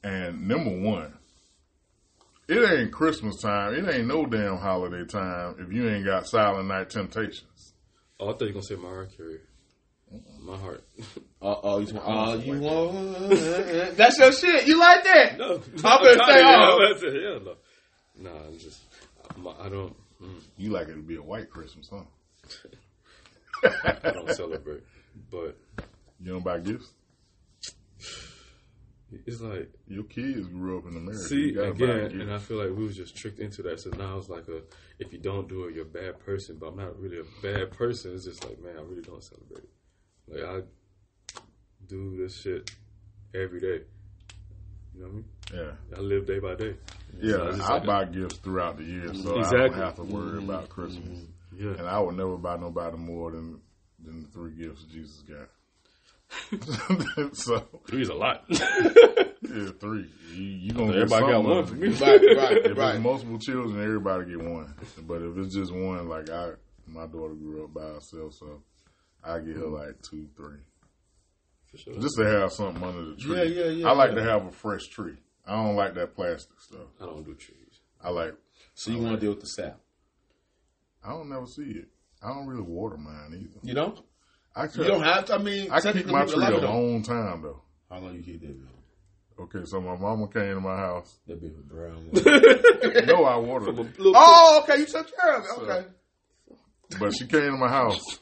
And 0.03 0.47
number 0.47 0.71
one, 0.71 1.13
it 2.47 2.57
ain't 2.79 2.91
Christmas 2.91 3.39
time. 3.41 3.73
It 3.75 3.93
ain't 3.93 4.07
no 4.07 4.25
damn 4.25 4.57
holiday 4.57 5.05
time 5.05 5.55
if 5.59 5.71
you 5.71 5.87
ain't 5.89 6.05
got 6.05 6.27
Silent 6.27 6.67
Night 6.67 6.89
Temptations. 6.89 7.73
Oh, 8.19 8.29
I 8.29 8.31
thought 8.33 8.41
you 8.41 8.47
were 8.47 8.53
gonna 8.53 8.63
say 8.63 8.75
Mariah 8.75 9.07
Carey. 9.15 9.39
My 10.41 10.57
heart. 10.57 10.83
Uh 11.43 11.55
oh, 11.63 11.79
you 11.79 11.91
want? 11.95 12.07
Uh, 12.07 12.35
you 12.35 12.59
want? 12.59 13.97
That's 13.97 14.19
your 14.19 14.31
shit. 14.31 14.67
You 14.67 14.77
like 14.77 15.03
that? 15.05 15.39
No, 15.39 15.53
I'm 15.83 16.03
gonna 16.03 16.13
say, 16.13 16.43
oh. 16.43 16.45
I'm 16.45 16.77
gonna 16.77 16.99
say, 16.99 17.23
hell 17.23 17.39
no. 17.39 17.55
Nah, 18.15 18.45
I'm 18.45 18.59
just. 18.59 18.79
I'm, 19.35 19.47
I 19.47 19.67
don't. 19.67 19.95
mm, 20.21 20.39
You 20.55 20.69
like 20.69 20.87
it 20.89 20.93
to 20.93 21.01
be 21.01 21.15
a 21.15 21.21
white 21.23 21.49
Christmas, 21.49 21.89
huh? 21.91 22.03
I 24.03 24.11
don't 24.11 24.29
celebrate, 24.35 24.83
but 25.31 25.57
You 26.19 26.33
don't 26.33 26.43
buy 26.43 26.59
gifts? 26.59 26.93
It's 29.25 29.41
like 29.41 29.69
Your 29.87 30.03
kids 30.05 30.47
grew 30.47 30.77
up 30.77 30.85
in 30.85 30.95
America. 30.97 31.23
See 31.23 31.51
You 31.53 31.63
again, 31.63 32.19
and 32.21 32.31
I 32.33 32.37
feel 32.39 32.57
like 32.57 32.75
we 32.75 32.83
was 32.85 32.95
just 32.95 33.15
tricked 33.15 33.39
into 33.39 33.61
that. 33.63 33.79
So 33.79 33.89
now 33.91 34.17
it's 34.17 34.29
like 34.29 34.47
a, 34.47 34.61
if 34.99 35.11
you 35.11 35.19
don't 35.19 35.47
do 35.49 35.65
it, 35.65 35.75
you're 35.75 35.83
a 35.83 35.87
bad 35.87 36.19
person. 36.19 36.57
But 36.59 36.67
I'm 36.67 36.77
not 36.77 36.97
really 36.99 37.19
a 37.19 37.41
bad 37.41 37.71
person. 37.71 38.13
It's 38.13 38.25
just 38.25 38.43
like, 38.45 38.61
man, 38.61 38.75
I 38.77 38.81
really 38.81 39.01
don't 39.01 39.23
celebrate 39.23 39.63
it. 39.65 39.69
Like 40.27 40.43
I 40.43 41.41
do 41.87 42.15
this 42.17 42.39
shit 42.41 42.71
every 43.35 43.59
day. 43.59 43.81
You 44.93 45.01
know 45.01 45.07
what 45.07 45.11
I 45.11 45.13
mean? 45.15 45.25
yeah. 45.91 45.97
I 45.97 46.01
live 46.01 46.25
day 46.25 46.39
by 46.39 46.55
day. 46.55 46.75
Yeah, 47.19 47.31
So 47.33 47.47
it's 47.47 47.57
just 47.57 47.69
I 47.69 47.73
like- 47.75 47.85
buy 47.85 48.05
gifts 48.05 48.35
throughout 48.37 48.77
the 48.77 48.83
year, 48.83 49.13
so 49.13 49.39
I 49.41 49.49
don't 49.51 49.73
have 49.73 49.95
to 49.95 50.03
worry 50.03 50.37
about 50.37 50.69
Christmas. 50.69 51.19
Mm-hmm. 51.19 51.63
Yeah, 51.65 51.77
And 51.77 51.87
I 51.87 51.99
would 51.99 52.15
never 52.15 52.37
buy 52.37 52.55
nobody 52.57 52.97
more 52.97 53.31
than 53.31 53.59
than 54.03 54.23
the 54.23 54.27
three 54.29 54.51
gifts 54.51 54.83
Jesus 54.85 55.21
got. 55.27 55.49
so 57.33 57.67
Three's 57.87 58.09
a 58.09 58.13
lot. 58.13 58.45
yeah, 58.49 59.71
three. 59.79 60.09
You, 60.33 60.43
you 60.43 60.71
gonna 60.73 60.93
get 60.93 61.01
Everybody 61.03 61.31
got 61.31 61.43
one 61.43 61.65
for 61.65 61.75
me. 61.75 61.87
Right, 61.89 62.21
right, 62.37 62.57
If 62.65 62.77
right. 62.77 62.95
it's 62.95 63.03
multiple 63.03 63.39
children, 63.39 63.83
everybody 63.83 64.31
get 64.31 64.41
one. 64.41 64.73
But 65.03 65.21
if 65.21 65.37
it's 65.37 65.55
just 65.55 65.73
one, 65.73 66.07
like 66.07 66.29
I, 66.29 66.51
my 66.87 67.05
daughter 67.05 67.33
grew 67.33 67.65
up 67.65 67.73
by 67.73 67.81
herself, 67.81 68.33
so 68.33 68.63
I 69.23 69.39
get 69.39 69.57
her 69.57 69.67
like 69.67 70.01
two, 70.01 70.27
three, 70.35 70.59
For 71.69 71.77
sure. 71.77 71.99
just 71.99 72.17
to 72.17 72.25
have 72.25 72.51
something 72.51 72.83
under 72.83 73.11
the 73.11 73.15
tree. 73.17 73.37
Yeah, 73.37 73.43
yeah, 73.43 73.69
yeah, 73.69 73.87
I 73.87 73.93
like 73.93 74.11
yeah. 74.11 74.23
to 74.23 74.23
have 74.23 74.45
a 74.45 74.51
fresh 74.51 74.87
tree. 74.87 75.17
I 75.45 75.55
don't 75.55 75.75
like 75.75 75.95
that 75.95 76.15
plastic 76.15 76.59
stuff. 76.59 76.87
I 77.01 77.05
don't 77.05 77.23
do 77.23 77.33
trees. 77.33 77.81
I 78.03 78.09
like. 78.09 78.35
So 78.73 78.91
you 78.91 78.99
want 78.99 79.15
to 79.15 79.19
deal 79.19 79.31
with 79.31 79.41
the 79.41 79.47
sap? 79.47 79.79
I 81.03 81.09
don't 81.09 81.29
never 81.29 81.45
see 81.45 81.63
it. 81.63 81.87
I 82.23 82.29
don't 82.29 82.47
really 82.47 82.61
water 82.61 82.97
mine 82.97 83.33
either. 83.33 83.59
You 83.63 83.73
don't? 83.73 83.99
I 84.55 84.63
You 84.65 84.83
don't 84.83 85.03
have 85.03 85.25
to. 85.25 85.35
I 85.35 85.37
mean, 85.37 85.71
I 85.71 85.79
keep 85.79 86.07
my 86.07 86.23
a 86.23 86.27
tree 86.27 86.43
a 86.43 86.57
long 86.57 87.03
time 87.03 87.41
though. 87.41 87.61
How 87.89 87.99
long 87.99 88.15
you 88.15 88.23
keep 88.23 88.41
that? 88.41 88.47
Bill? 88.47 89.45
Okay, 89.45 89.65
so 89.65 89.81
my 89.81 89.95
mama 89.95 90.27
came 90.27 90.55
to 90.55 90.59
my 90.61 90.75
house. 90.75 91.17
That 91.27 91.41
big 91.41 91.55
brown. 91.67 92.09
No, 93.07 93.23
I 93.25 93.37
watered 93.37 93.79
it. 93.79 93.95
oh, 93.99 94.61
okay. 94.63 94.79
You 94.79 94.85
took 94.85 95.15
care 95.15 95.37
of 95.37 95.43
it. 95.45 95.61
Okay. 95.61 95.87
But 96.99 97.13
she 97.17 97.25
came 97.25 97.51
to 97.51 97.57
my 97.57 97.69
house. 97.69 98.19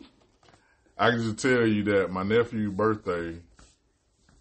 I 0.98 1.12
can 1.12 1.22
just 1.22 1.40
tell 1.40 1.66
you 1.66 1.84
that 1.86 2.12
my 2.12 2.24
nephew's 2.24 2.72
birthday, 2.74 3.40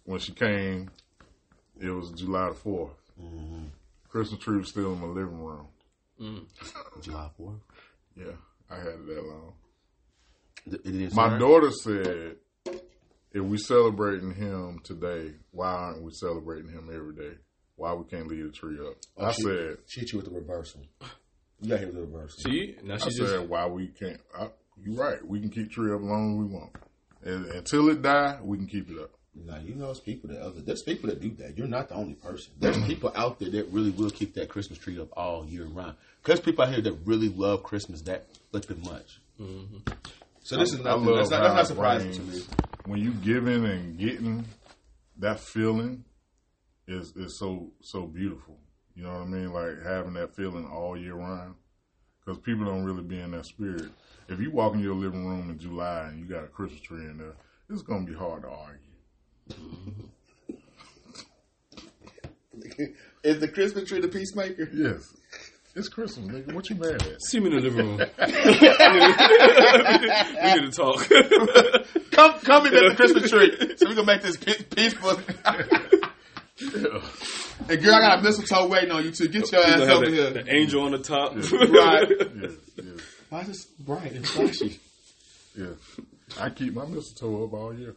when 0.05 0.19
she 0.19 0.31
came, 0.33 0.89
it 1.79 1.89
was 1.89 2.11
July 2.11 2.49
the 2.49 2.55
4th. 2.55 2.89
Mm-hmm. 3.21 3.63
Christmas 4.09 4.39
tree 4.41 4.57
was 4.57 4.69
still 4.69 4.93
in 4.93 4.99
my 5.01 5.07
living 5.07 5.39
room. 5.43 5.67
July 7.01 7.29
fourth. 7.37 7.59
Yeah, 8.17 8.33
I 8.69 8.75
had 8.77 8.87
it 8.87 9.07
that 9.07 9.23
long. 9.25 9.53
It 10.65 10.85
is 10.85 11.15
My 11.15 11.37
daughter 11.37 11.71
said, 11.71 12.35
if 13.31 13.43
we 13.43 13.57
celebrating 13.57 14.33
him 14.33 14.79
today, 14.83 15.33
why 15.51 15.67
aren't 15.67 16.01
we 16.01 16.11
celebrating 16.13 16.71
him 16.71 16.89
every 16.93 17.13
day? 17.13 17.37
Why 17.75 17.93
we 17.93 18.03
can't 18.05 18.27
leave 18.27 18.45
the 18.45 18.51
tree 18.51 18.77
up? 18.79 18.95
Oh, 19.17 19.25
I 19.25 19.31
she- 19.31 19.43
said, 19.43 19.77
She 19.87 19.99
hit 20.01 20.11
you 20.11 20.19
with 20.19 20.27
the 20.27 20.35
reversal. 20.35 20.81
You 21.61 21.69
got 21.69 21.79
hit 21.79 21.93
with 21.93 21.95
the 21.95 22.01
reversal. 22.01 22.39
See, 22.39 22.75
now 22.83 22.95
I 22.95 22.97
she 22.97 23.09
just 23.11 23.31
said, 23.31 23.49
why 23.49 23.67
we 23.67 23.87
can't? 23.87 24.19
I, 24.37 24.49
you 24.81 24.93
right. 24.93 25.25
We 25.25 25.39
can 25.39 25.49
keep 25.49 25.71
tree 25.71 25.91
up 25.91 25.99
as 25.99 26.05
long 26.05 26.33
as 26.33 26.37
we 26.37 26.55
want. 26.55 26.71
And, 27.23 27.45
until 27.47 27.89
it 27.89 28.01
die, 28.01 28.39
we 28.41 28.57
can 28.57 28.67
keep 28.67 28.89
it 28.89 28.97
up. 28.97 29.11
Now 29.35 29.57
you 29.57 29.75
know 29.75 29.91
it's 29.91 29.99
people 29.99 30.29
that 30.31 30.41
other 30.41 30.59
there's 30.61 30.81
people 30.81 31.09
that 31.09 31.21
do 31.21 31.31
that. 31.35 31.57
You're 31.57 31.67
not 31.67 31.89
the 31.89 31.95
only 31.95 32.15
person. 32.15 32.51
There's 32.59 32.75
mm-hmm. 32.75 32.87
people 32.87 33.11
out 33.15 33.39
there 33.39 33.49
that 33.51 33.67
really 33.71 33.91
will 33.91 34.09
keep 34.09 34.33
that 34.33 34.49
Christmas 34.49 34.79
tree 34.79 34.99
up 34.99 35.09
all 35.15 35.45
year 35.45 35.65
round. 35.65 35.95
Because 36.21 36.39
people 36.39 36.65
out 36.65 36.73
here 36.73 36.81
that 36.81 36.97
really 37.05 37.29
love 37.29 37.63
Christmas 37.63 38.01
that 38.01 38.25
flipping 38.51 38.81
much. 38.83 39.19
Mm-hmm. 39.39 39.77
So 40.43 40.57
this 40.57 40.73
is 40.73 40.79
nothing. 40.79 41.05
That's 41.15 41.29
not, 41.29 41.43
that's 41.43 41.53
not 41.53 41.67
surprising 41.67 42.11
to 42.13 42.21
me. 42.21 42.41
When 42.85 42.99
you 42.99 43.11
giving 43.11 43.65
and 43.65 43.97
getting, 43.97 44.45
that 45.17 45.39
feeling 45.39 46.05
is 46.87 47.13
is 47.15 47.37
so 47.37 47.71
so 47.81 48.07
beautiful. 48.07 48.57
You 48.95 49.03
know 49.03 49.13
what 49.13 49.21
I 49.21 49.25
mean? 49.25 49.53
Like 49.53 49.83
having 49.83 50.13
that 50.13 50.35
feeling 50.35 50.65
all 50.65 50.97
year 50.97 51.15
round. 51.15 51.55
Because 52.25 52.41
people 52.41 52.65
don't 52.65 52.83
really 52.83 53.03
be 53.03 53.19
in 53.19 53.31
that 53.31 53.45
spirit. 53.45 53.91
If 54.27 54.39
you 54.39 54.51
walk 54.51 54.73
in 54.73 54.81
your 54.81 54.93
living 54.93 55.25
room 55.25 55.49
in 55.49 55.57
July 55.57 56.07
and 56.09 56.19
you 56.19 56.25
got 56.25 56.43
a 56.43 56.47
Christmas 56.47 56.81
tree 56.81 57.05
in 57.05 57.17
there, 57.17 57.33
it's 57.69 57.81
gonna 57.81 58.05
be 58.05 58.13
hard 58.13 58.43
to 58.43 58.49
argue. 58.49 60.09
Is 63.23 63.39
the 63.39 63.47
Christmas 63.47 63.89
tree 63.89 63.99
the 63.99 64.07
peacemaker? 64.07 64.69
Yes, 64.73 65.15
it's 65.79 65.89
Christmas, 65.89 66.27
nigga. 66.27 66.53
What 66.53 66.69
you 66.69 66.75
mad 66.75 67.01
at? 67.01 67.21
see 67.21 67.39
me 67.39 67.47
in 67.47 67.55
the 67.55 67.61
living 67.61 67.87
room. 67.87 67.97
we 70.43 70.61
need 70.61 70.71
to 70.71 70.75
talk. 70.75 71.09
Come, 72.11 72.33
come 72.41 72.65
in 72.67 72.73
into 72.73 72.89
the 72.89 72.95
Christmas 72.95 73.29
tree, 73.31 73.77
so 73.77 73.87
we 73.87 73.95
can 73.95 74.05
make 74.05 74.21
this 74.21 74.35
pe- 74.35 74.61
peaceful. 74.63 75.17
Yeah. 75.45 76.99
And 77.69 77.81
girl, 77.81 77.95
I 77.95 77.99
got 78.01 78.19
a 78.19 78.21
mistletoe 78.21 78.67
waiting 78.67 78.91
on 78.91 79.05
you 79.05 79.11
to 79.11 79.27
get 79.29 79.49
your 79.51 79.63
ass 79.63 79.81
over 79.81 80.05
the, 80.05 80.11
here. 80.11 80.29
the 80.31 80.53
angel 80.53 80.83
on 80.83 80.91
the 80.91 80.99
top. 80.99 81.35
Right. 81.35 82.09
Yes, 82.41 82.51
yes, 82.75 83.01
Why 83.29 83.41
is 83.41 83.47
this 83.47 83.65
bright 83.65 84.11
and 84.11 84.27
flashy? 84.27 84.79
Yeah, 85.55 85.75
I 86.37 86.49
keep 86.49 86.73
my 86.73 86.85
mistletoe 86.85 87.45
up 87.45 87.53
all 87.53 87.73
year. 87.73 87.95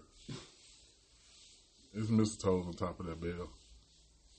There's 1.93 2.09
mistletoes 2.09 2.67
on 2.67 2.75
top 2.75 3.01
of 3.01 3.07
that 3.07 3.21
bell. 3.21 3.49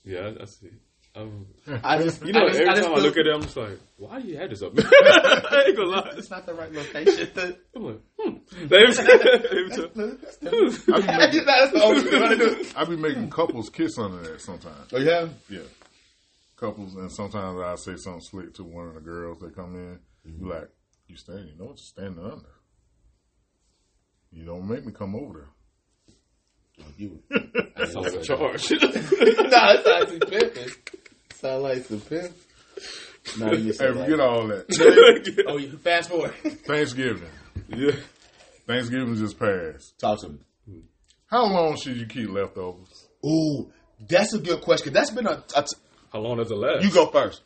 Yeah, 0.04 0.32
I, 0.38 0.42
I 0.42 0.44
see. 0.46 0.70
Um, 1.16 1.46
I 1.84 2.02
just, 2.02 2.24
you 2.26 2.32
know, 2.32 2.40
I 2.44 2.48
just, 2.48 2.58
every 2.60 2.70
I 2.72 2.74
just 2.74 2.88
time 2.88 2.96
I 2.98 3.00
look 3.00 3.16
at 3.16 3.24
it, 3.26 3.32
I'm 3.32 3.42
just 3.42 3.56
like, 3.56 3.78
why 3.98 4.20
do 4.20 4.26
you 4.26 4.36
have 4.36 4.50
this 4.50 4.62
up? 4.62 4.72
I 4.78 5.64
ain't 5.68 5.76
gonna 5.76 5.88
lie. 5.88 6.10
it's 6.16 6.28
not 6.28 6.44
the 6.44 6.54
right 6.54 6.72
location. 6.72 7.30
I'm 7.76 7.82
like, 7.84 8.00
hmm. 8.18 8.36
Every 8.62 8.92
time- 8.94 10.18
That's 10.20 10.36
the 10.38 11.80
only 11.84 12.02
thing 12.02 12.20
you 12.30 12.36
do. 12.36 12.66
I 12.76 12.84
be 12.84 12.96
making 12.96 13.30
couples 13.30 13.70
kiss 13.70 13.96
under 13.96 14.22
that 14.28 14.40
sometimes. 14.40 14.92
Oh, 14.92 14.98
yeah? 14.98 15.28
Yeah. 15.48 15.60
Couples, 16.56 16.96
and 16.96 17.12
sometimes 17.12 17.60
I 17.60 17.76
say 17.76 17.96
something 17.96 18.20
slick 18.22 18.54
to 18.54 18.64
one 18.64 18.88
of 18.88 18.94
the 18.94 19.00
girls 19.00 19.38
that 19.38 19.54
come 19.54 19.76
in. 19.76 20.00
You 20.24 20.48
like, 20.50 20.68
you 21.06 21.16
standing, 21.16 21.46
you 21.46 21.56
know 21.56 21.66
what 21.66 21.76
you're 21.78 22.06
standing 22.08 22.24
under. 22.24 22.48
You 24.32 24.44
don't 24.44 24.66
make 24.66 24.84
me 24.84 24.92
come 24.92 25.14
over 25.14 25.32
there. 25.38 25.48
You. 26.98 27.22
That's 27.76 27.94
like 27.94 28.14
a 28.14 28.20
charge. 28.20 28.68
no, 28.72 28.78
that's 28.80 29.86
not 29.86 30.08
some 30.08 30.18
pimping. 30.18 30.70
Sound 31.40 31.62
like 31.62 31.84
some 31.84 32.00
pimp. 32.00 32.32
No, 33.38 33.52
you 33.52 33.72
Hey, 33.72 33.92
forget 33.92 34.08
that. 34.08 34.20
all 34.20 34.46
that. 34.48 34.66
Oh, 35.48 35.52
oh, 35.54 35.56
you 35.58 35.76
fast 35.78 36.10
forward. 36.10 36.32
Thanksgiving. 36.66 37.28
yeah. 37.68 37.92
Thanksgiving 38.66 39.14
just 39.16 39.38
passed. 39.38 39.98
Talk 39.98 40.20
to 40.20 40.28
me. 40.30 40.38
How 41.26 41.44
long 41.46 41.76
should 41.76 41.96
you 41.96 42.06
keep 42.06 42.30
leftovers? 42.30 43.08
Ooh, 43.24 43.70
that's 44.08 44.34
a 44.34 44.38
good 44.38 44.60
question. 44.60 44.92
That's 44.92 45.10
been 45.10 45.26
a, 45.26 45.42
a 45.56 45.62
t- 45.62 45.76
How 46.12 46.20
long 46.20 46.36
does 46.38 46.50
it 46.50 46.56
last? 46.56 46.84
You 46.84 46.90
go 46.92 47.06
first. 47.06 47.42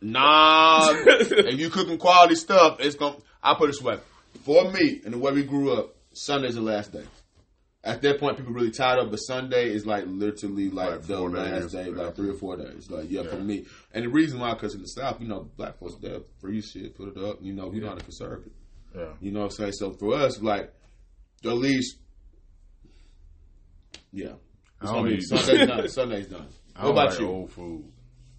Nah, 0.00 0.88
if 0.92 1.58
you 1.58 1.68
cooking 1.70 1.98
quality 1.98 2.34
stuff, 2.36 2.78
it's 2.80 2.94
going. 2.94 3.14
to 3.14 3.22
I 3.42 3.54
put 3.54 3.64
it 3.68 3.72
this 3.72 3.82
way: 3.82 3.98
for 4.44 4.70
me 4.70 5.00
and 5.04 5.12
the 5.14 5.18
way 5.18 5.32
we 5.32 5.42
grew 5.42 5.72
up, 5.72 5.94
Sunday's 6.12 6.54
the 6.54 6.60
last 6.60 6.92
day. 6.92 7.04
At 7.84 8.00
that 8.02 8.20
point, 8.20 8.36
people 8.36 8.52
really 8.52 8.70
tired 8.70 9.00
up. 9.00 9.10
but 9.10 9.16
Sunday 9.16 9.70
is 9.70 9.84
like 9.84 10.04
literally 10.06 10.70
like, 10.70 10.90
Like 10.90 11.02
the 11.02 11.20
last 11.20 11.72
days. 11.72 11.72
day, 11.72 11.90
like 11.90 12.14
three 12.14 12.28
or 12.30 12.34
four 12.34 12.56
days. 12.56 12.88
Like 12.88 13.10
yeah, 13.10 13.24
for 13.24 13.36
me. 13.36 13.64
And 13.92 14.04
the 14.04 14.08
reason 14.08 14.38
why, 14.38 14.52
because 14.54 14.74
in 14.76 14.82
the 14.82 14.86
South, 14.86 15.20
you 15.20 15.26
know, 15.26 15.50
black 15.56 15.78
folks 15.78 15.96
they 16.00 16.16
free 16.40 16.60
shit, 16.60 16.94
put 16.96 17.08
it 17.16 17.18
up. 17.22 17.38
You 17.42 17.52
know, 17.52 17.66
we 17.66 17.80
know 17.80 17.88
how 17.88 17.94
to 17.96 18.04
conserve 18.04 18.46
it. 18.46 18.52
Yeah. 18.96 19.12
You 19.20 19.32
know 19.32 19.40
what 19.40 19.46
I'm 19.46 19.50
saying? 19.50 19.72
So 19.72 19.90
for 19.92 20.14
us, 20.14 20.40
like 20.40 20.72
at 21.44 21.50
least, 21.54 21.96
yeah. 24.12 24.34
I 24.80 24.84
don't 24.86 24.94
gonna 24.94 25.08
be 25.08 25.14
eat- 25.16 25.22
Sunday's 25.28 25.66
done. 25.68 25.88
Sunday's 25.88 26.26
done. 26.28 26.46
I 26.76 26.84
What 26.86 26.88
don't 26.88 26.90
about 26.92 27.10
like 27.10 27.20
you? 27.20 27.28
old 27.28 27.52
food. 27.52 27.84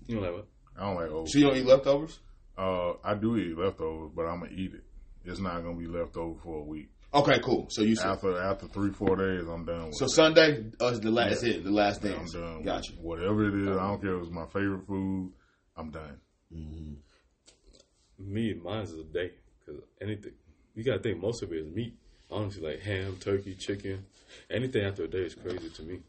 You 0.08 0.15
know 0.15 0.21
like 0.21 0.34
what? 0.34 0.47
I 0.77 0.86
don't 0.86 0.95
like 0.95 1.12
old 1.12 1.29
So 1.29 1.39
you 1.39 1.45
don't 1.47 1.58
eat 1.58 1.65
leftovers? 1.65 2.19
Uh, 2.58 2.93
I 3.03 3.15
do 3.15 3.36
eat 3.38 3.58
leftovers, 3.58 4.12
but 4.15 4.23
I'm 4.23 4.39
gonna 4.39 4.51
eat 4.56 4.73
it. 4.73 4.84
It's 5.25 5.39
not 5.39 5.63
gonna 5.63 5.75
be 5.77 5.88
left 5.88 6.15
over 6.17 6.39
for 6.41 6.60
a 6.60 6.63
week. 6.63 6.89
Okay, 7.13 7.39
cool. 7.43 7.67
So 7.69 7.84
you 7.84 7.95
said 7.95 8.08
After 8.08 8.38
after 8.41 8.67
three 8.67 8.91
four 8.91 9.15
days, 9.15 9.47
I'm 9.47 9.65
done 9.65 9.86
with 9.88 9.95
so 9.95 10.06
it. 10.06 10.10
Sunday 10.10 10.65
uh, 10.82 10.86
us 10.86 10.99
the 10.99 11.12
last 11.12 11.30
that's 11.30 11.43
it, 11.43 11.63
the 11.63 11.71
last 11.71 12.04
Yeah, 12.04 12.12
I'm 12.13 12.17
dance. 12.19 12.34
done. 12.34 12.56
with 12.58 12.65
Gotcha. 12.65 12.93
it. 12.93 12.99
Whatever 12.99 13.47
it 13.47 13.69
is, 13.69 13.78
I 13.78 13.88
don't 13.88 14.02
care 14.02 14.15
if 14.17 14.23
it's 14.23 14.32
my 14.32 14.45
favorite 14.47 14.88
food. 14.88 15.32
I'm 15.78 15.91
done. 15.91 16.17
Mm-hmm. 16.54 18.34
Me, 18.34 18.54
mine's 18.63 18.91
is 18.91 18.99
a 18.99 19.04
day. 19.04 19.32
Because 19.65 19.82
anything, 20.02 20.34
you 20.76 20.84
gotta 20.84 20.99
think 20.99 21.21
most 21.21 21.43
of 21.43 21.52
it 21.52 21.58
is 21.58 21.67
meat. 21.73 21.93
Honestly, 22.32 22.63
like 22.63 22.82
ham, 22.82 23.17
turkey, 23.19 23.56
chicken. 23.56 24.06
Anything 24.49 24.84
after 24.86 25.04
a 25.04 25.08
day 25.08 25.19
is 25.26 25.36
crazy 25.36 25.69
to 25.69 25.84
me, 25.84 25.99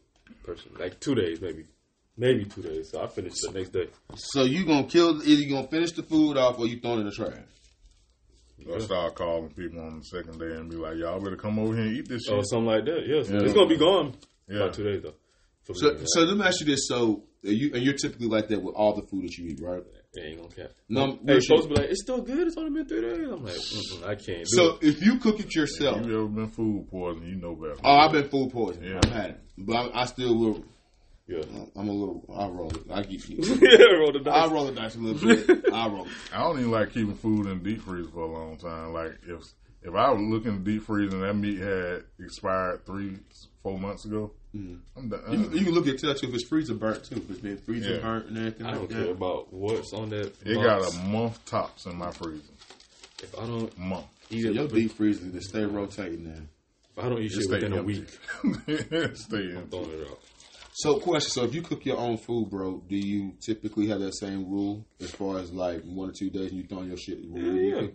personally. 0.43 0.81
Like 0.81 0.99
two 0.99 1.13
days, 1.13 1.39
maybe. 1.39 1.65
Maybe 2.17 2.45
two 2.45 2.61
days. 2.63 2.89
So 2.91 3.03
I 3.03 3.07
finish 3.07 3.33
the 3.41 3.51
next 3.51 3.69
day. 3.69 3.89
So 4.15 4.43
you 4.43 4.65
gonna 4.65 4.85
kill 4.87 5.21
either 5.21 5.41
you 5.41 5.49
gonna 5.53 5.67
finish 5.67 5.91
the 5.91 6.01
food 6.03 6.37
off 6.37 6.57
or 6.57 6.65
you 6.65 6.79
throwing 6.79 6.99
it 6.99 7.01
in 7.01 7.05
the 7.07 7.11
trash. 7.11 7.33
I 8.73 8.79
start 8.79 9.15
calling 9.15 9.49
people 9.49 9.79
on 9.81 9.99
the 9.99 10.03
second 10.05 10.39
day 10.39 10.55
and 10.55 10.69
be 10.69 10.75
like, 10.77 10.97
"Y'all 10.97 11.19
better 11.19 11.35
come 11.35 11.59
over 11.59 11.75
here 11.75 11.85
and 11.85 11.97
eat 11.97 12.07
this 12.07 12.23
oh, 12.27 12.31
shit." 12.31 12.39
Or 12.39 12.43
something 12.45 12.65
like 12.67 12.85
that. 12.85 13.03
Yes. 13.07 13.29
Yeah. 13.29 13.41
It's 13.41 13.53
gonna 13.53 13.67
be 13.69 13.77
gone 13.77 14.15
Yeah. 14.49 14.57
about 14.57 14.73
two 14.73 14.83
days, 14.83 15.03
though. 15.03 15.13
So 15.73 15.93
me, 15.93 15.99
so 16.05 16.21
let 16.21 16.37
me 16.37 16.43
ask 16.45 16.59
you 16.61 16.65
this: 16.67 16.87
so 16.87 17.23
are 17.45 17.49
you 17.51 17.71
and 17.73 17.83
you're 17.83 17.93
typically 17.95 18.27
like 18.27 18.47
that 18.49 18.61
with 18.61 18.75
all 18.75 18.93
the 18.95 19.01
food 19.07 19.23
that 19.25 19.37
you 19.37 19.47
eat, 19.49 19.59
right? 19.61 19.83
it 20.17 20.23
ain't 20.25 20.37
gonna 20.41 20.53
cap. 20.55 20.71
No, 20.87 21.07
Hey, 21.07 21.19
no 21.23 21.33
folks 21.33 21.45
shit. 21.45 21.69
be 21.69 21.75
like, 21.75 21.89
it's 21.89 22.01
still 22.01 22.21
good. 22.21 22.47
It's 22.47 22.55
only 22.55 22.69
been 22.69 22.87
three 22.87 23.01
days. 23.01 23.27
I'm 23.27 23.43
like, 23.43 23.55
I 24.05 24.15
can't. 24.15 24.45
Do 24.45 24.45
So 24.45 24.75
it. 24.77 24.83
if 24.83 25.01
you 25.05 25.19
cook 25.19 25.41
it 25.41 25.53
yourself, 25.53 26.05
you 26.05 26.15
ever 26.17 26.27
been 26.27 26.47
food 26.47 26.87
poisoned? 26.89 27.27
You 27.27 27.35
know 27.35 27.53
better. 27.53 27.75
oh, 27.83 27.97
I've 27.97 28.13
been 28.13 28.29
food 28.29 28.49
poisoned. 28.53 28.85
Yeah. 28.87 29.01
I've 29.03 29.11
had 29.11 29.29
it, 29.31 29.39
but 29.57 29.75
I, 29.75 30.01
I 30.03 30.05
still 30.05 30.37
will. 30.39 30.63
Yeah. 31.27 31.41
I'm 31.75 31.89
a 31.89 31.91
little. 31.91 32.23
I 32.33 32.47
roll 32.47 32.69
it. 32.69 32.83
I 32.91 33.01
get 33.01 33.27
you. 33.27 33.37
yeah, 33.61 33.97
roll 33.97 34.11
the 34.11 34.19
dice. 34.19 34.33
I 34.33 34.41
dice. 34.43 34.51
roll 34.51 34.65
the 34.65 34.71
dice 34.73 34.95
a 34.95 34.99
little 34.99 35.27
bit. 35.55 35.73
I 35.73 35.87
roll. 35.87 36.05
it. 36.05 36.11
I 36.33 36.37
don't 36.43 36.59
even 36.59 36.71
like 36.71 36.89
keeping 36.93 37.15
food 37.15 37.47
in 37.47 37.63
the 37.63 37.69
deep 37.71 37.81
freeze 37.81 38.07
for 38.13 38.21
a 38.21 38.31
long 38.31 38.57
time. 38.57 38.93
Like 38.93 39.13
if 39.27 39.41
if 39.81 39.93
I 39.95 40.11
was 40.11 40.21
looking 40.21 40.51
in 40.57 40.63
deep 40.63 40.83
freezer 40.83 41.15
and 41.15 41.23
that 41.23 41.33
meat 41.33 41.59
had 41.59 42.03
expired 42.19 42.85
three 42.85 43.17
four 43.63 43.79
months 43.79 44.05
ago, 44.05 44.31
mm-hmm. 44.55 44.75
I'm 44.95 45.09
done. 45.09 45.21
You, 45.31 45.43
can- 45.47 45.57
you 45.57 45.63
can 45.65 45.73
look 45.73 45.87
at 45.87 45.97
tell 45.97 46.13
too 46.13 46.27
if 46.27 46.33
it's 46.35 46.47
freezer 46.47 46.75
burnt 46.75 47.03
too. 47.05 47.15
If 47.15 47.29
it's 47.31 47.39
been 47.39 47.57
freezer 47.57 47.95
Yeah. 47.95 48.01
burnt 48.01 48.27
and 48.27 48.37
everything 48.37 48.65
I 48.67 48.69
like 48.71 48.79
don't 48.81 48.89
that. 48.91 49.03
care 49.05 49.11
about 49.11 49.51
what's 49.51 49.93
on 49.93 50.09
that. 50.11 50.27
it 50.45 50.55
box. 50.55 50.65
got 50.67 50.93
a 50.93 50.97
month 51.07 51.43
tops 51.45 51.85
in 51.87 51.95
my 51.97 52.11
freezer. 52.11 52.43
If 53.23 53.35
I 53.39 53.45
don't 53.47 53.75
Month. 53.79 54.05
eat 54.29 54.43
So 54.43 54.49
it, 54.49 54.53
your 54.55 54.67
deep 54.67 54.91
freezer 54.91 55.25
just 55.31 55.49
stay 55.49 55.63
rotating 55.65 56.25
now. 56.25 56.41
If 56.97 57.03
I 57.03 57.09
don't 57.09 57.19
eat 57.21 57.31
shit 57.31 57.43
Stay 57.43 57.53
within 57.55 57.73
a 57.73 57.81
week, 57.83 58.07
Stay 59.15 59.37
I'm 59.37 59.57
empty. 59.57 59.69
throwing 59.71 59.89
it 59.91 60.07
out. 60.07 60.19
So, 60.77 60.99
question: 60.99 61.29
So, 61.31 61.43
if 61.45 61.55
you 61.55 61.61
cook 61.61 61.85
your 61.85 61.97
own 61.97 62.17
food, 62.17 62.49
bro, 62.49 62.83
do 62.89 62.97
you 62.97 63.35
typically 63.39 63.87
have 63.87 64.01
that 64.01 64.13
same 64.13 64.49
rule 64.51 64.85
as 64.99 65.09
far 65.09 65.37
as 65.39 65.53
like 65.53 65.81
one 65.83 66.09
or 66.09 66.11
two 66.11 66.29
days 66.29 66.51
and 66.51 66.59
you 66.59 66.67
throwing 66.67 66.89
your 66.89 66.97
shit? 66.97 67.19
Yeah, 67.21 67.51
yeah. 67.53 67.87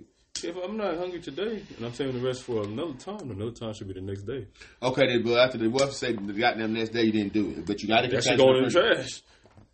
If 0.42 0.56
I'm 0.56 0.78
not 0.78 0.96
hungry 0.96 1.20
today 1.20 1.62
and 1.76 1.84
I'm 1.84 1.92
saving 1.92 2.14
the 2.18 2.26
rest 2.26 2.42
for 2.42 2.62
another 2.62 2.94
time, 2.94 3.30
another 3.30 3.50
time 3.50 3.74
should 3.74 3.88
be 3.88 3.92
the 3.92 4.00
next 4.00 4.22
day. 4.22 4.46
Okay, 4.82 5.06
then, 5.08 5.22
but 5.22 5.38
after 5.38 5.58
the 5.58 5.68
what 5.68 5.92
say 5.92 6.14
the 6.14 6.32
goddamn 6.32 6.72
next 6.72 6.90
day 6.94 7.02
you 7.02 7.12
didn't 7.12 7.34
do 7.34 7.50
it, 7.50 7.66
but 7.66 7.82
you 7.82 7.88
got 7.88 8.00
to 8.00 8.08
That 8.08 8.24
shit 8.24 8.38
going 8.38 8.56
in 8.56 8.64
the 8.64 8.70
trash, 8.70 9.20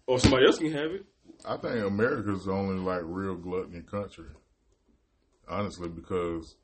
or 0.09 0.19
somebody 0.19 0.47
else 0.47 0.59
can 0.59 0.73
have 0.73 0.91
it. 0.91 1.07
I 1.45 1.59
think 1.59 1.87
America's 1.87 2.47
the 2.47 2.51
only 2.51 2.81
like 2.81 3.03
real 3.05 3.37
gluttony 3.37 3.83
country. 3.83 4.27
Honestly, 5.49 5.89
because 5.89 6.57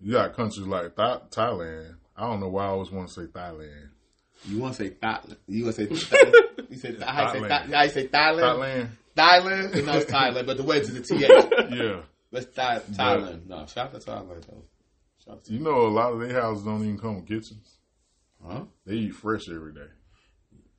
you 0.00 0.14
got 0.14 0.34
countries 0.34 0.66
like 0.66 0.96
Th- 0.96 1.20
Thailand. 1.30 1.94
I 2.16 2.26
don't 2.26 2.40
know 2.40 2.48
why 2.48 2.64
I 2.64 2.68
always 2.70 2.90
want 2.90 3.06
to 3.06 3.14
say 3.14 3.26
Thailand. 3.26 3.90
You 4.44 4.58
want 4.60 4.74
to 4.76 4.84
say 4.84 4.90
Thailand? 4.90 5.36
You 5.46 5.64
want 5.64 5.76
to 5.76 5.86
say 5.86 6.06
Thailand? 6.16 6.70
You 6.70 6.76
say 6.78 6.96
I 7.02 7.32
say 7.32 7.40
Thailand. 7.40 7.48
Thailand. 7.48 7.74
I 7.74 7.88
say 7.88 8.06
Thailand. 8.08 8.40
Thailand. 8.58 8.88
Thailand. 9.16 9.84
No, 9.86 9.92
it's 9.98 10.10
Thailand, 10.10 10.46
but 10.46 10.56
the 10.56 10.62
way 10.62 10.80
to 10.80 10.92
the 10.92 11.00
th. 11.00 11.70
Yeah. 11.70 12.02
Let's 12.30 12.46
Thai, 12.54 12.78
Thailand. 12.90 13.46
No, 13.46 13.66
shout 13.66 13.94
out 13.94 14.00
to 14.00 14.10
Thailand 14.10 14.46
though. 14.46 14.62
Shout 15.24 15.44
to 15.44 15.52
You 15.52 15.60
know, 15.60 15.86
a 15.86 15.88
lot 15.88 16.12
of 16.12 16.20
their 16.20 16.40
houses 16.40 16.64
don't 16.64 16.82
even 16.82 16.98
come 16.98 17.16
with 17.16 17.26
kitchens. 17.26 17.78
huh? 18.46 18.64
They 18.86 18.94
eat 18.94 19.14
fresh 19.14 19.48
every 19.48 19.72
day. 19.72 19.88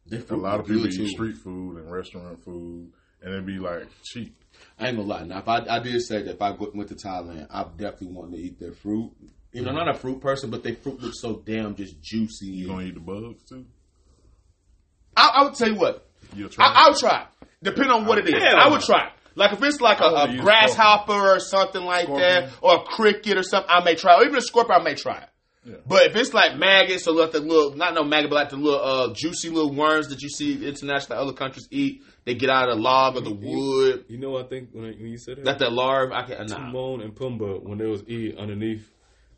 Their 0.05 0.23
A 0.29 0.35
lot 0.35 0.59
of 0.59 0.67
good, 0.67 0.77
people 0.83 0.91
too. 0.91 1.03
eat 1.03 1.09
street 1.11 1.35
food 1.37 1.77
and 1.77 1.91
restaurant 1.91 2.43
food, 2.43 2.91
and 3.21 3.33
it'd 3.33 3.45
be 3.45 3.59
like 3.59 3.87
cheap. 4.03 4.35
I 4.79 4.87
ain't 4.87 4.97
gonna 4.97 5.07
lie. 5.07 5.23
Now, 5.23 5.39
if 5.39 5.47
I, 5.47 5.65
I 5.69 5.79
did 5.79 6.01
say 6.01 6.21
that 6.23 6.31
if 6.35 6.41
I 6.41 6.51
went 6.51 6.89
to 6.89 6.95
Thailand, 6.95 7.47
I 7.51 7.63
definitely 7.77 8.13
want 8.15 8.31
to 8.31 8.37
eat 8.39 8.59
their 8.59 8.73
fruit. 8.73 9.11
You 9.51 9.63
know, 9.63 9.69
I'm 9.69 9.75
not 9.75 9.89
a 9.89 9.97
fruit 9.97 10.21
person, 10.21 10.51
but 10.51 10.63
they 10.63 10.75
fruit 10.75 11.01
looks 11.01 11.21
so 11.21 11.41
damn 11.43 11.75
just 11.75 12.01
juicy. 12.01 12.47
You 12.47 12.67
gonna 12.67 12.83
eat 12.83 12.93
the 12.93 12.99
bugs 12.99 13.43
too? 13.43 13.65
I, 15.17 15.31
I 15.35 15.43
would 15.43 15.55
tell 15.55 15.69
you 15.69 15.75
what. 15.75 16.07
You'll 16.35 16.49
try. 16.49 16.65
I, 16.65 16.89
would 16.89 16.97
try. 16.97 17.25
Depending 17.63 17.91
on 17.91 18.05
what 18.05 18.19
it 18.19 18.27
is. 18.27 18.41
Hell 18.41 18.57
I 18.57 18.69
would 18.69 18.81
try. 18.81 19.11
Like 19.35 19.53
if 19.53 19.63
it's 19.63 19.81
like 19.81 19.99
a, 20.01 20.31
use 20.31 20.41
grasshopper 20.41 21.13
or 21.13 21.39
something 21.39 21.83
like 21.83 22.07
that, 22.07 22.51
or 22.61 22.75
a 22.75 22.83
cricket 22.83 23.37
or 23.37 23.43
something, 23.43 23.69
I 23.69 23.83
may 23.83 23.95
try. 23.95 24.17
Or 24.17 24.23
even 24.23 24.35
a 24.35 24.41
scorpion, 24.41 24.81
I 24.81 24.83
may 24.83 24.95
try. 24.95 25.25
Yeah. 25.65 25.75
But 25.85 26.07
if 26.07 26.15
it's 26.15 26.33
like 26.33 26.57
maggots 26.57 27.07
or 27.07 27.13
like 27.13 27.31
the 27.31 27.39
little, 27.41 27.75
not 27.75 27.93
no 27.93 28.03
maggot, 28.03 28.29
but 28.29 28.35
like 28.35 28.49
the 28.49 28.57
little 28.57 28.81
uh, 28.81 29.13
juicy 29.13 29.49
little 29.49 29.73
worms 29.73 30.07
that 30.09 30.21
you 30.21 30.29
see 30.29 30.65
international 30.65 31.19
other 31.19 31.33
countries 31.33 31.67
eat, 31.69 32.01
they 32.25 32.33
get 32.33 32.49
out 32.49 32.69
of 32.69 32.75
the 32.75 32.81
log 32.81 33.17
or 33.17 33.21
the 33.21 33.31
wood. 33.31 34.05
You 34.07 34.17
know, 34.19 34.31
what 34.31 34.45
I 34.45 34.47
think 34.49 34.69
when, 34.71 34.85
I, 34.85 34.91
when 34.91 35.07
you 35.07 35.17
said 35.17 35.37
that, 35.37 35.45
That 35.45 35.59
that 35.59 35.73
larva, 35.73 36.15
I 36.15 36.23
can 36.23 36.47
nah. 36.47 36.55
Timon 36.55 37.01
and 37.01 37.13
Pumbaa 37.13 37.63
when 37.63 37.77
they 37.77 37.85
was 37.85 38.03
eating 38.07 38.37
underneath 38.37 38.89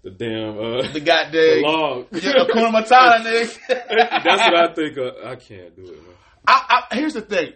the 0.04 0.10
damn 0.12 0.58
uh, 0.58 0.92
The 0.92 1.00
goddamn 1.00 1.62
log. 1.64 2.08
yeah, 2.12 2.20
Hakuna 2.44 2.72
Matata, 2.72 3.20
nigga. 3.26 3.58
That's 3.68 4.42
what 4.42 4.56
I 4.56 4.74
think. 4.74 4.98
Uh, 4.98 5.12
I 5.28 5.36
can't 5.36 5.76
do 5.76 5.84
it. 5.84 6.02
Man. 6.04 6.16
I, 6.48 6.86
I, 6.92 6.96
here's 6.96 7.14
the 7.14 7.22
thing: 7.22 7.54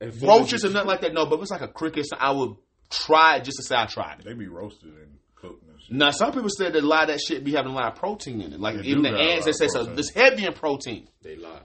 And 0.00 0.22
roaches 0.22 0.64
and 0.64 0.74
nothing 0.74 0.88
like 0.88 1.00
that. 1.00 1.14
No, 1.14 1.26
but 1.26 1.36
if 1.36 1.42
it's 1.42 1.50
like 1.50 1.62
a 1.62 1.68
cricket, 1.68 2.06
so 2.08 2.16
I 2.18 2.30
would 2.32 2.56
try 2.90 3.36
it 3.36 3.44
just 3.44 3.56
to 3.58 3.62
say 3.62 3.76
I 3.76 3.86
tried 3.86 4.20
it. 4.20 4.24
They 4.26 4.34
be 4.34 4.48
roasted 4.48 4.90
and 4.90 5.18
cooked 5.34 5.62
and 5.66 5.80
shit. 5.80 5.96
Now, 5.96 6.10
some 6.10 6.32
people 6.32 6.50
said 6.50 6.74
that 6.74 6.82
a 6.82 6.86
lot 6.86 7.04
of 7.04 7.08
that 7.08 7.20
shit 7.20 7.42
be 7.44 7.52
having 7.52 7.72
a 7.72 7.74
lot 7.74 7.92
of 7.92 7.98
protein 7.98 8.40
in 8.42 8.52
it. 8.52 8.60
Like 8.60 8.76
They 8.76 8.82
even 8.88 9.02
the 9.02 9.10
got 9.10 9.20
a 9.20 9.22
ants, 9.22 9.46
lot 9.46 9.54
they 9.58 9.66
say 9.66 9.68
so. 9.68 9.84
This 9.84 10.10
heavy 10.10 10.44
in 10.44 10.52
protein. 10.52 11.08
They 11.22 11.36
lie. 11.36 11.60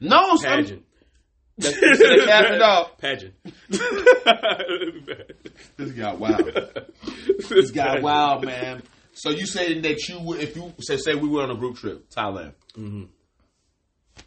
No, 0.00 0.36
some, 0.36 0.50
Pageant. 0.50 0.84
That's- 1.58 1.80
they 1.80 2.24
cap 2.26 2.44
it 2.52 2.62
off. 2.62 2.98
Pageant. 2.98 3.34
This 5.76 5.92
guy 5.92 6.12
wild. 6.14 6.50
This 7.48 7.70
guy 7.70 8.00
wild, 8.00 8.44
man. 8.44 8.82
So 9.22 9.28
you 9.30 9.44
saying 9.46 9.82
that 9.82 10.08
you 10.08 10.18
would, 10.20 10.40
if 10.40 10.56
you 10.56 10.72
say 10.80 10.96
say 10.96 11.14
we 11.14 11.28
were 11.28 11.42
on 11.42 11.50
a 11.50 11.54
group 11.54 11.76
trip, 11.76 12.08
Thailand, 12.10 12.54
Mm-hmm. 12.76 13.04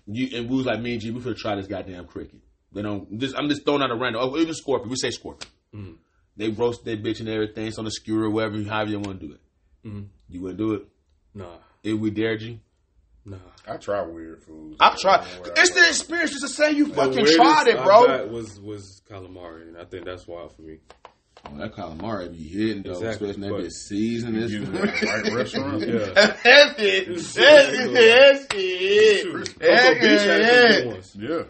you 0.07 0.37
and 0.37 0.49
we 0.49 0.57
was 0.57 0.65
like 0.65 0.81
me 0.81 0.93
and 0.93 1.01
G, 1.01 1.11
we 1.11 1.21
could 1.21 1.37
try 1.37 1.55
this 1.55 1.67
goddamn 1.67 2.05
cricket. 2.05 2.39
They 2.71 2.81
don't. 2.81 3.17
Just, 3.19 3.35
I'm 3.37 3.49
just 3.49 3.65
throwing 3.65 3.81
out 3.81 3.91
a 3.91 3.95
random. 3.95 4.21
Oh, 4.23 4.37
even 4.37 4.53
scorpion. 4.53 4.89
We 4.89 4.95
say 4.95 5.09
scorpion. 5.11 5.51
Mm-hmm. 5.75 5.93
They 6.37 6.49
roast 6.49 6.83
that 6.85 7.03
bitch 7.03 7.19
and 7.21 7.29
everything. 7.29 7.67
It's 7.67 7.77
on 7.77 7.85
the 7.85 7.91
skewer, 7.91 8.29
whatever, 8.29 8.57
you 8.57 8.69
however 8.69 8.91
you 8.91 8.99
want 8.99 9.19
to 9.19 9.27
do 9.27 9.33
it. 9.33 9.39
Mhm. 9.87 10.07
You 10.29 10.41
wouldn't 10.41 10.57
do 10.59 10.73
it 10.75 10.87
Nah, 11.35 11.57
if 11.83 11.99
we 11.99 12.09
dared 12.11 12.41
you. 12.41 12.59
nah. 13.25 13.37
I 13.67 13.77
try 13.77 14.01
weird 14.03 14.43
foods. 14.43 14.77
I've 14.79 14.97
tried. 14.99 15.21
I 15.21 15.23
don't 15.25 15.33
know 15.33 15.39
what 15.49 15.57
It's 15.59 15.71
I- 15.71 15.81
the 15.81 15.87
experience. 15.87 16.31
Just 16.31 16.41
to 16.43 16.49
say 16.49 16.71
you 16.71 16.87
fucking 16.93 17.25
tried 17.25 17.67
it, 17.67 17.83
bro. 17.83 18.05
got 18.07 18.29
was 18.29 18.59
was 18.59 19.01
calamari, 19.09 19.67
and 19.69 19.77
I 19.77 19.85
think 19.85 20.05
that's 20.05 20.27
wild 20.27 20.55
for 20.55 20.61
me. 20.63 20.77
Oh, 21.45 21.57
that 21.57 21.75
calamari 21.75 22.31
be 22.31 22.37
hitting 22.47 22.83
though, 22.83 22.91
Exactly, 22.91 23.31
especially 23.31 23.49
but- 23.49 23.57
that 23.57 23.67
bitch 23.67 23.71
seasoned. 23.71 24.49
You 24.49 24.65
get 24.65 24.75
it 24.75 25.01
right 25.03 25.33
restaurant. 25.33 25.83
Yeah. 25.87 26.05
That's 26.15 26.73
it. 26.79 27.07
That's 27.07 27.35
it. 27.35 27.93
That's 27.93 28.45
it. 28.53 29.49
Yeah, 29.61 29.91
yeah, 30.01 30.93
yeah. 30.93 31.01
Yeah. 31.15 31.43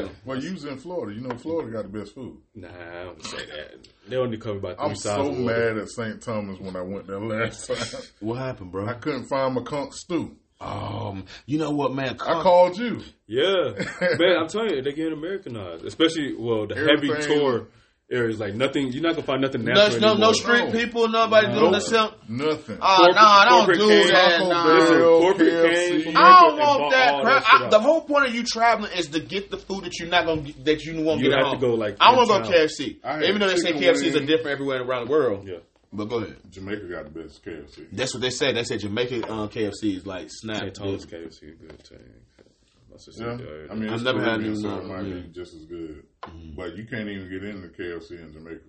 Yeah. 0.00 0.08
Well, 0.24 0.42
you 0.42 0.54
was 0.54 0.64
in 0.64 0.78
Florida. 0.78 1.14
You 1.18 1.26
know 1.28 1.36
Florida 1.36 1.70
got 1.70 1.92
the 1.92 1.98
best 1.98 2.14
food. 2.14 2.38
Nah, 2.54 2.68
I 2.68 3.04
don't 3.04 3.22
say 3.24 3.44
that. 3.46 3.86
They 4.08 4.16
only 4.16 4.38
cover 4.38 4.58
about 4.58 4.76
3 4.78 4.86
I'm 4.86 4.96
sides 4.96 5.26
so 5.26 5.32
of 5.32 5.38
mad 5.38 5.76
at 5.78 5.88
St. 5.90 6.22
Thomas 6.22 6.58
when 6.58 6.74
I 6.76 6.80
went 6.82 7.06
there 7.06 7.20
last 7.20 7.66
time. 7.92 8.02
What 8.20 8.36
happened, 8.38 8.72
bro? 8.72 8.86
I 8.88 8.94
couldn't 8.94 9.26
find 9.28 9.54
my 9.54 9.62
conch 9.62 9.92
stew. 9.92 10.36
Um, 10.60 11.26
you 11.46 11.58
know 11.58 11.70
what, 11.70 11.92
man? 11.94 12.16
I 12.20 12.40
called 12.42 12.78
you. 12.78 13.02
Yeah, 13.26 13.72
man, 14.00 14.36
I'm 14.40 14.48
telling 14.48 14.70
you, 14.74 14.82
they're 14.82 14.92
getting 14.92 15.12
Americanized, 15.12 15.84
especially 15.84 16.34
well 16.38 16.66
the 16.66 16.74
heavy 16.76 17.10
Everything- 17.10 17.38
tour 17.38 17.66
areas. 18.10 18.38
Like 18.38 18.54
nothing, 18.54 18.92
you're 18.92 19.02
not 19.02 19.14
gonna 19.14 19.26
find 19.26 19.40
nothing 19.42 19.64
no, 19.64 19.72
natural 19.72 20.00
no, 20.00 20.06
no 20.08 20.12
anymore. 20.14 20.34
street 20.34 20.64
No. 20.66 20.70
people, 20.72 21.08
nobody 21.08 21.46
doing 21.48 21.60
Nope. 21.62 21.72
the 21.72 21.80
simp. 21.80 22.12
Nothing. 22.28 22.78
Oh, 22.80 22.96
Corporate- 22.96 23.14
no, 23.16 23.20
I 23.22 23.44
don't 23.48 23.56
corporate 23.64 23.78
do 23.78 23.88
came, 23.88 24.08
that. 24.08 24.38
Nah. 24.40 24.64
Bell, 24.66 24.74
Listen, 24.78 24.98
corporate 25.00 25.48
KFC. 25.48 26.04
came 26.04 26.16
I 26.16 26.40
don't 26.40 26.58
want 26.58 26.78
bought 26.80 26.90
that 26.92 27.22
crap. 27.22 27.44
I, 27.48 27.68
the 27.70 27.80
whole 27.80 28.00
point 28.02 28.26
of 28.28 28.34
you 28.34 28.44
traveling 28.44 28.92
is 28.96 29.08
to 29.08 29.20
get 29.20 29.50
the 29.50 29.56
food 29.58 29.84
that 29.84 29.98
you're 29.98 30.08
not 30.08 30.26
gonna 30.26 30.42
get, 30.42 30.64
that 30.64 30.82
you 30.84 31.02
won't 31.02 31.20
You 31.20 31.30
get 31.30 31.38
at 31.38 31.44
have 31.46 31.54
to 31.54 31.60
go, 31.60 31.74
like, 31.74 31.96
I 32.00 32.14
want 32.14 32.28
to 32.28 32.34
go 32.34 32.42
town. 32.42 32.52
KFC, 32.52 32.96
I 33.04 33.24
even 33.24 33.38
though 33.40 33.48
they 33.48 33.56
say 33.56 33.72
chicken 33.72 33.82
KFCs 33.82 34.16
are 34.16 34.26
different 34.26 34.46
everywhere 34.48 34.82
around 34.82 35.06
the 35.06 35.10
world. 35.10 35.46
Yeah, 35.48 35.58
But 35.92 36.06
go 36.06 36.16
ahead. 36.18 36.36
Jamaica 36.50 36.86
got 36.88 37.04
the 37.12 37.20
best 37.22 37.44
KFC. 37.44 37.86
That's 37.92 38.12
what 38.14 38.20
they 38.20 38.30
said. 38.30 38.56
They 38.56 38.64
said 38.64 38.80
Jamaica 38.80 39.30
um, 39.30 39.48
KFC 39.48 39.96
is 39.96 40.06
like 40.06 40.26
snap. 40.30 40.58
St. 40.60 40.74
Thomas. 40.74 41.06
KFC, 41.06 41.58
good 41.58 41.80
thing. 41.86 41.98
That's 42.94 43.06
just 43.06 43.18
Yeah, 43.20 43.36
yeah. 43.38 43.72
I 43.72 43.74
mean, 43.74 43.90
I've 43.90 44.02
never 44.02 44.20
had 44.20 44.40
Caribbean, 44.40 44.52
new 44.54 44.60
so 44.60 44.68
no- 44.68 44.78
it 44.78 44.84
might 44.86 45.06
yeah. 45.06 45.14
be 45.22 45.28
just 45.32 45.52
as 45.54 45.64
good. 45.66 46.04
Mm. 46.22 46.54
But 46.56 46.76
you 46.76 46.86
can't 46.86 47.08
even 47.08 47.28
get 47.28 47.42
into 47.44 47.68
KFC 47.68 48.12
in 48.22 48.32
Jamaica. 48.32 48.60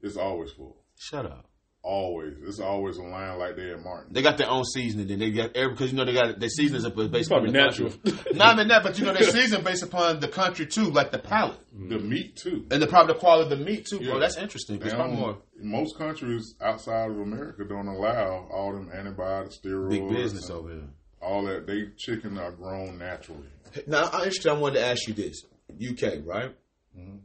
It's 0.00 0.16
always 0.16 0.50
full. 0.52 0.76
Shut 0.98 1.26
up. 1.26 1.46
Always. 1.82 2.34
It's 2.44 2.58
always 2.58 2.96
a 2.96 3.02
line 3.02 3.38
like 3.38 3.54
they 3.54 3.70
at 3.70 3.80
Martin. 3.84 4.12
They 4.12 4.20
got 4.22 4.38
their 4.38 4.48
own 4.50 4.64
seasoning. 4.64 5.06
Then 5.06 5.18
they 5.20 5.30
got 5.30 5.54
every 5.54 5.72
because 5.74 5.92
you 5.92 5.96
know 5.98 6.04
they 6.06 6.14
got 6.14 6.40
their 6.40 6.48
seasonings 6.48 6.84
are 6.84 6.90
based 6.90 7.28
Probably 7.28 7.48
on 7.48 7.52
the 7.52 7.60
natural. 7.60 7.90
country. 7.90 8.32
Not 8.34 8.54
even 8.54 8.68
that, 8.68 8.82
but 8.82 8.98
you 8.98 9.04
know 9.04 9.12
their 9.12 9.22
season 9.30 9.62
based 9.62 9.84
upon 9.84 10.18
the 10.18 10.26
country 10.26 10.66
too, 10.66 10.90
like 10.90 11.12
the 11.12 11.18
palate 11.20 11.60
The 11.72 11.96
mm. 11.98 12.08
meat 12.08 12.36
too. 12.36 12.66
and 12.72 12.82
the 12.82 12.86
probably 12.88 13.12
the 13.12 13.20
quality 13.20 13.52
of 13.52 13.58
the 13.58 13.64
meat 13.64 13.86
too, 13.86 14.00
bro. 14.00 14.18
That's 14.18 14.36
interesting. 14.38 14.82
It's 14.82 14.94
more 14.94 15.38
most 15.60 15.96
countries 15.96 16.56
outside 16.60 17.10
of 17.10 17.18
America 17.20 17.62
don't 17.68 17.86
allow 17.88 18.48
all 18.52 18.72
them 18.72 18.90
antibiotics, 18.92 19.58
steroids, 19.64 19.90
big 19.90 20.08
business 20.08 20.50
over 20.50 20.70
here. 20.70 20.88
all 21.22 21.44
that. 21.44 21.66
They 21.68 21.90
chicken 21.96 22.36
are 22.38 22.50
grown 22.52 22.98
naturally. 22.98 23.46
Now 23.86 24.04
I'm 24.12 24.24
interested. 24.24 24.50
I 24.50 24.54
wanted 24.54 24.80
to 24.80 24.86
ask 24.86 25.06
you 25.08 25.14
this: 25.14 25.42
UK, 25.70 26.24
right? 26.24 26.54
Mm-hmm. 26.98 27.16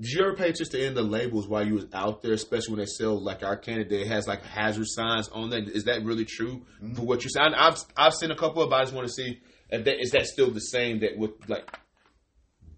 Did 0.00 0.10
you 0.10 0.24
ever 0.24 0.34
pay 0.34 0.48
attention 0.50 0.72
to 0.72 0.78
any 0.78 0.86
of 0.88 0.94
the 0.96 1.02
labels 1.02 1.46
while 1.46 1.64
you 1.64 1.74
was 1.74 1.86
out 1.92 2.20
there, 2.22 2.32
especially 2.32 2.72
when 2.72 2.80
they 2.80 2.86
sell 2.86 3.22
like 3.22 3.44
our 3.44 3.56
candidate 3.56 4.08
has 4.08 4.26
like 4.26 4.42
hazard 4.42 4.86
signs 4.88 5.28
on 5.28 5.50
that? 5.50 5.68
Is 5.68 5.84
that 5.84 6.02
really 6.04 6.24
true 6.24 6.66
mm-hmm. 6.82 6.94
for 6.94 7.02
what 7.02 7.22
you 7.22 7.30
said? 7.30 7.54
I've 7.56 7.78
I've 7.96 8.14
seen 8.14 8.30
a 8.32 8.36
couple 8.36 8.62
of, 8.62 8.70
but 8.70 8.76
I 8.76 8.82
just 8.82 8.94
want 8.94 9.06
to 9.06 9.12
see 9.12 9.40
if 9.70 9.84
that 9.84 10.00
is 10.00 10.10
that 10.10 10.26
still 10.26 10.50
the 10.50 10.60
same 10.60 11.00
that 11.00 11.16
with 11.16 11.30
like 11.48 11.68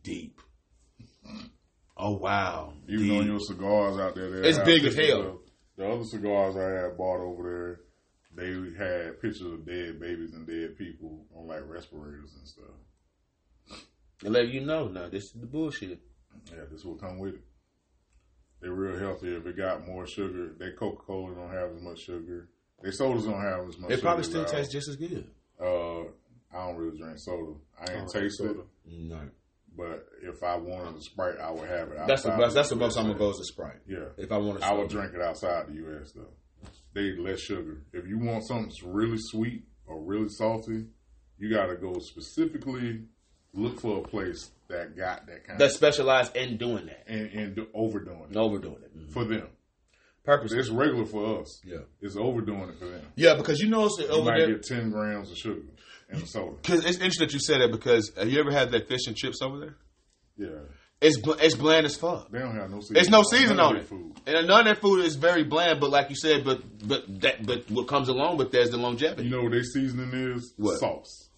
deep. 0.03 0.41
Oh 1.97 2.19
wow, 2.19 2.75
Even 2.89 3.07
Deep. 3.09 3.21
on 3.21 3.27
your 3.27 3.41
cigars 3.41 3.99
out 3.99 4.15
there, 4.15 4.31
they 4.31 4.49
It's 4.51 4.59
big 4.59 4.85
as 4.85 4.95
hell. 4.95 5.21
of- 5.23 5.39
The 5.79 5.89
other 5.89 6.05
cigars 6.05 6.55
I 6.55 6.83
had 6.89 6.97
bought 6.99 7.21
over 7.21 7.43
there, 7.43 7.81
they 8.37 8.51
had 8.77 9.21
pictures 9.21 9.41
of 9.43 9.67
dead 9.67 9.99
babies 10.01 10.33
and 10.35 10.47
dead 10.47 10.77
people 10.77 11.25
on 11.35 11.47
like 11.49 11.63
respirators 11.67 12.35
and 12.39 12.47
stuff. 12.47 13.81
They 14.23 14.29
let 14.31 14.49
you 14.49 14.61
know 14.65 14.89
now. 14.89 15.09
This 15.09 15.25
is 15.25 15.33
the 15.33 15.47
bullshit. 15.47 16.01
Yeah, 16.51 16.65
this 16.71 16.85
will 16.85 16.95
come 16.97 17.19
with 17.19 17.35
it. 17.35 17.41
They're 18.61 18.73
real 18.73 18.99
healthy. 18.99 19.35
If 19.35 19.47
it 19.47 19.57
got 19.57 19.87
more 19.87 20.07
sugar, 20.07 20.55
they 20.59 20.71
Coca 20.73 21.03
Cola 21.07 21.35
don't 21.35 21.53
have 21.53 21.73
as 21.77 21.83
much 21.83 22.01
sugar. 22.01 22.49
Their 22.83 22.93
sodas 22.93 23.25
don't 23.25 23.41
have 23.41 23.69
as 23.69 23.79
much. 23.79 23.91
It 23.91 23.97
sugar 23.97 24.03
probably 24.03 24.25
still 24.25 24.41
ours. 24.43 24.51
tastes 24.51 24.73
just 24.73 24.89
as 24.89 24.97
good. 24.97 25.27
Uh, 25.61 26.01
I 26.55 26.67
don't 26.67 26.77
really 26.77 26.97
drink 26.99 27.19
soda. 27.19 27.53
I 27.79 27.93
ain't 27.93 28.03
Oh, 28.09 28.21
taste 28.21 28.41
it, 28.41 28.47
soda. 28.49 28.61
No, 28.87 29.21
but 29.77 30.07
if 30.23 30.43
I 30.43 30.57
wanted 30.57 30.97
a 30.97 31.01
Sprite, 31.03 31.39
I 31.39 31.51
would 31.51 31.69
have 31.69 31.89
it. 31.89 31.99
that's 32.07 32.23
the 32.23 32.31
outside 32.33 32.39
best. 32.41 32.55
That's 32.55 32.69
the 32.71 32.75
the 32.77 32.81
most 32.81 32.97
I'm 32.97 33.07
gonna 33.07 33.19
go 33.19 33.31
is 33.31 33.41
a 33.41 33.45
Sprite. 33.45 33.81
Yeah, 33.87 34.07
If 34.17 34.33
I 34.33 34.39
want 34.39 34.61
to, 34.61 34.67
I 34.67 34.73
would 34.73 34.89
drink 34.89 35.13
it 35.15 35.21
outside 35.21 35.69
the 35.69 35.75
U.S. 35.75 36.13
though. 36.13 36.29
They 36.97 37.15
less 37.15 37.41
sugar. 37.41 37.83
If 37.93 38.07
you 38.09 38.19
want 38.19 38.47
something 38.47 38.69
that's 38.69 38.83
really 38.83 39.19
sweet 39.19 39.65
or 39.87 40.01
really 40.03 40.31
salty, 40.31 40.87
you 41.39 41.51
got 41.53 41.67
to 41.67 41.77
go 41.77 41.99
specifically 41.99 43.03
look 43.53 43.79
for 43.79 43.99
a 43.99 44.03
place 44.09 44.51
that 44.69 44.97
got 44.97 45.27
that 45.27 45.47
kind 45.47 45.61
that 45.61 45.67
of 45.67 45.73
specialize 45.73 46.31
in 46.31 46.57
doing 46.57 46.87
that, 46.87 47.05
and, 47.07 47.31
and 47.33 47.55
do, 47.55 47.67
overdoing 47.75 48.29
it 48.31 48.37
overdoing 48.39 48.83
it. 48.83 48.97
Mm-hmm. 48.97 49.13
for 49.13 49.27
them. 49.27 49.47
Purpose. 50.25 50.53
It's 50.53 50.71
regular 50.71 51.05
for 51.05 51.41
us. 51.43 51.61
Yeah. 51.67 51.81
It's 52.01 52.17
overdoing 52.17 52.71
it 52.71 52.79
for 52.79 52.87
them. 52.87 53.03
Yeah, 53.15 53.35
because 53.35 53.61
you 53.61 53.69
know 53.69 53.85
it's 53.85 53.99
You 53.99 54.09
over 54.09 54.31
might 54.31 54.39
there. 54.39 54.55
get 54.55 54.63
ten 54.63 54.89
grams 54.91 55.31
of 55.31 55.37
sugar 55.37 55.61
in 56.11 56.21
the 56.21 56.27
soda. 56.27 56.57
Because 56.63 56.79
it's 56.87 56.97
interesting 56.97 57.27
that 57.27 57.35
you 57.35 57.41
said 57.41 57.61
that 57.61 57.73
because 57.73 58.11
have 58.17 58.31
you 58.31 58.41
ever 58.41 58.51
had 58.51 58.71
that 58.71 58.89
fish 58.89 59.07
and 59.07 59.15
chips 59.15 59.43
over 59.43 59.61
there? 59.61 59.77
Yeah, 60.39 60.61
It's 61.01 61.19
bl- 61.21 61.33
it's 61.33 61.55
bland 61.55 61.85
as 61.85 61.97
fuck. 61.97 62.31
they 62.31 62.39
don't 62.39 62.57
have 62.57 62.71
no 62.71 62.81
season. 62.81 62.95
There's 62.95 63.11
no 63.11 63.23
season 63.23 63.61
on 63.61 63.77
it, 63.77 63.87
Food. 63.87 64.15
and 64.27 64.47
none 64.49 64.61
of 64.61 64.75
that 64.75 64.81
food 64.81 65.05
is 65.05 65.17
very 65.17 65.45
bland. 65.45 65.79
But 65.81 65.91
like 65.91 66.09
you 66.09 66.17
said, 66.17 66.43
but 66.45 66.63
but 66.89 67.21
that 67.21 67.45
but 67.45 67.71
what 67.71 67.87
comes 67.87 68.09
along 68.09 68.39
with 68.39 68.51
that 68.53 68.63
is 68.63 68.71
the 68.71 68.79
longevity. 68.79 69.25
You 69.25 69.31
know 69.37 69.43
what 69.43 69.53
their 69.53 69.63
seasoning 69.63 70.11
is? 70.35 70.55
What? 70.57 70.79
Sauce. 70.79 71.29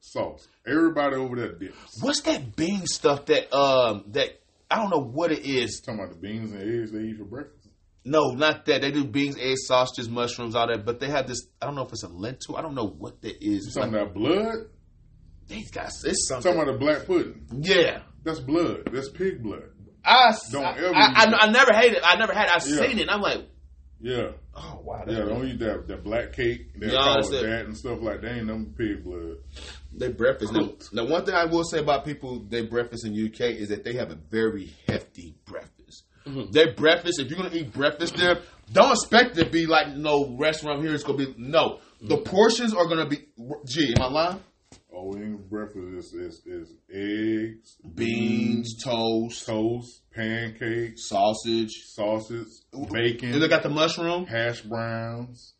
Sauce. 0.00 0.46
Everybody 0.66 1.16
over 1.16 1.34
there 1.36 1.52
dips. 1.54 1.98
What's 2.00 2.20
that 2.22 2.54
bean 2.56 2.86
stuff 2.86 3.26
that 3.26 3.52
um 3.54 4.04
that 4.08 4.40
I 4.70 4.76
don't 4.76 4.90
know 4.90 5.02
what 5.02 5.32
it 5.32 5.44
is. 5.44 5.80
Talking 5.80 6.00
about 6.00 6.14
the 6.14 6.20
beans 6.20 6.52
and 6.52 6.62
eggs 6.62 6.92
they 6.92 7.00
eat 7.00 7.18
for 7.18 7.24
breakfast. 7.24 7.68
No, 8.04 8.32
not 8.32 8.66
that. 8.66 8.82
They 8.82 8.90
do 8.92 9.04
beans, 9.04 9.36
eggs, 9.40 9.66
sausages, 9.66 10.08
mushrooms, 10.10 10.54
all 10.54 10.66
that. 10.68 10.84
But 10.84 11.00
they 11.00 11.08
have 11.08 11.26
this. 11.26 11.46
I 11.60 11.66
don't 11.66 11.74
know 11.74 11.82
if 11.86 11.92
it's 11.92 12.02
a 12.02 12.08
lentil. 12.08 12.56
I 12.56 12.62
don't 12.62 12.74
know 12.74 12.86
what 12.86 13.20
that 13.22 13.36
is. 13.36 13.42
You 13.42 13.56
It's 13.56 13.74
talking 13.74 13.92
like, 13.92 14.02
about 14.02 14.14
blood? 14.14 14.54
these 15.48 15.70
guys. 15.70 16.02
It's 16.04 16.28
Talking 16.28 16.42
something. 16.42 16.62
about 16.62 16.72
the 16.72 16.78
black 16.78 17.06
pudding. 17.06 17.46
Yeah. 17.62 18.02
That's 18.24 18.40
blood. 18.40 18.88
That's 18.92 19.08
pig 19.10 19.42
blood. 19.42 19.64
I, 20.04 20.34
Don't 20.50 20.64
I, 20.64 20.76
ever 20.78 20.94
I, 20.94 21.00
I, 21.00 21.36
I 21.46 21.50
never 21.50 21.72
hated. 21.72 22.02
I 22.02 22.16
never 22.16 22.32
had. 22.34 22.46
it. 22.48 22.56
I've 22.56 22.66
Yeah. 22.68 22.76
seen 22.76 22.98
it. 22.98 23.02
and 23.02 23.10
I'm 23.10 23.20
like, 23.22 23.46
Yeah. 24.00 24.32
oh 24.54 24.80
wow. 24.82 25.04
Yeah, 25.06 25.14
that's 25.14 25.28
don't 25.28 25.46
eat 25.48 25.58
that 25.60 25.88
that 25.88 26.04
black 26.04 26.32
cake. 26.34 26.78
They 26.78 26.88
Yeah, 26.88 26.98
call 26.98 27.14
that's 27.14 27.30
it 27.30 27.36
it. 27.36 27.42
that 27.48 27.66
and 27.66 27.76
stuff 27.76 28.00
like 28.02 28.20
that. 28.22 28.32
Ain't 28.36 28.46
them 28.48 28.74
pig 28.76 29.02
blood. 29.04 29.36
They 29.96 30.08
breakfast. 30.08 30.52
Now, 30.52 30.72
now, 30.92 31.06
one 31.10 31.24
thing 31.24 31.34
I 31.34 31.44
will 31.46 31.64
say 31.64 31.78
about 31.78 32.04
people 32.04 32.44
they 32.48 32.62
breakfast 32.62 33.06
in 33.06 33.12
UK 33.14 33.40
is 33.56 33.68
that 33.68 33.84
they 33.84 33.94
have 33.94 34.10
a 34.10 34.16
very 34.16 34.72
hefty 34.88 35.36
breakfast. 35.46 36.04
Mm-hmm. 36.26 36.50
Their 36.52 36.74
breakfast, 36.74 37.20
if 37.20 37.28
you're 37.30 37.36
gonna 37.38 37.54
eat 37.54 37.72
breakfast 37.72 38.16
there, 38.16 38.40
don't 38.72 38.90
expect 38.92 39.38
it 39.38 39.44
to 39.44 39.50
be 39.50 39.66
like 39.66 39.94
no 39.94 40.36
restaurant 40.38 40.82
here. 40.82 40.94
It's 40.94 41.04
gonna 41.04 41.18
be 41.18 41.34
no. 41.38 41.80
The 42.02 42.16
mm-hmm. 42.16 42.24
portions 42.24 42.74
are 42.74 42.86
gonna 42.86 43.06
be. 43.06 43.18
Gee, 43.66 43.94
am 43.96 44.02
I 44.02 44.06
lying? 44.08 44.40
Oh, 44.96 45.12
English 45.16 45.46
breakfast 45.50 45.88
is, 45.88 46.12
is 46.14 46.42
is 46.46 46.74
eggs, 46.92 47.76
Beans, 47.94 48.80
toast, 48.82 49.44
toast, 49.46 50.02
pancakes, 50.12 51.08
sausage. 51.08 51.72
sausage, 51.86 52.46
And 52.72 52.88
bacon, 52.90 53.38
they 53.40 53.48
got 53.48 53.62
the 53.64 53.70
mushroom. 53.70 54.26
hash 54.26 54.60
browns. 54.62 55.54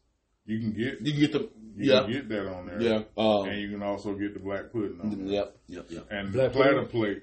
You 0.46 0.60
can 0.60 0.72
get 0.72 1.00
You 1.00 1.12
can 1.12 1.20
get 1.20 1.32
the 1.32 1.38
you 1.76 1.92
yeah 1.92 2.02
can 2.02 2.12
get 2.12 2.28
that 2.28 2.46
on 2.54 2.66
there. 2.66 2.80
yeah 2.80 3.00
um, 3.16 3.48
and 3.48 3.60
you 3.60 3.70
can 3.70 3.82
also 3.82 4.14
get 4.14 4.34
the 4.34 4.40
black 4.40 4.70
pudding 4.70 5.00
on 5.02 5.10
there. 5.24 5.26
yep 5.34 5.56
yep 5.66 5.86
yep. 5.90 6.06
And 6.10 6.32
Black 6.32 6.52
the 6.52 6.56
platter 6.58 6.74
pudding? 6.84 6.88
plate, 6.90 7.22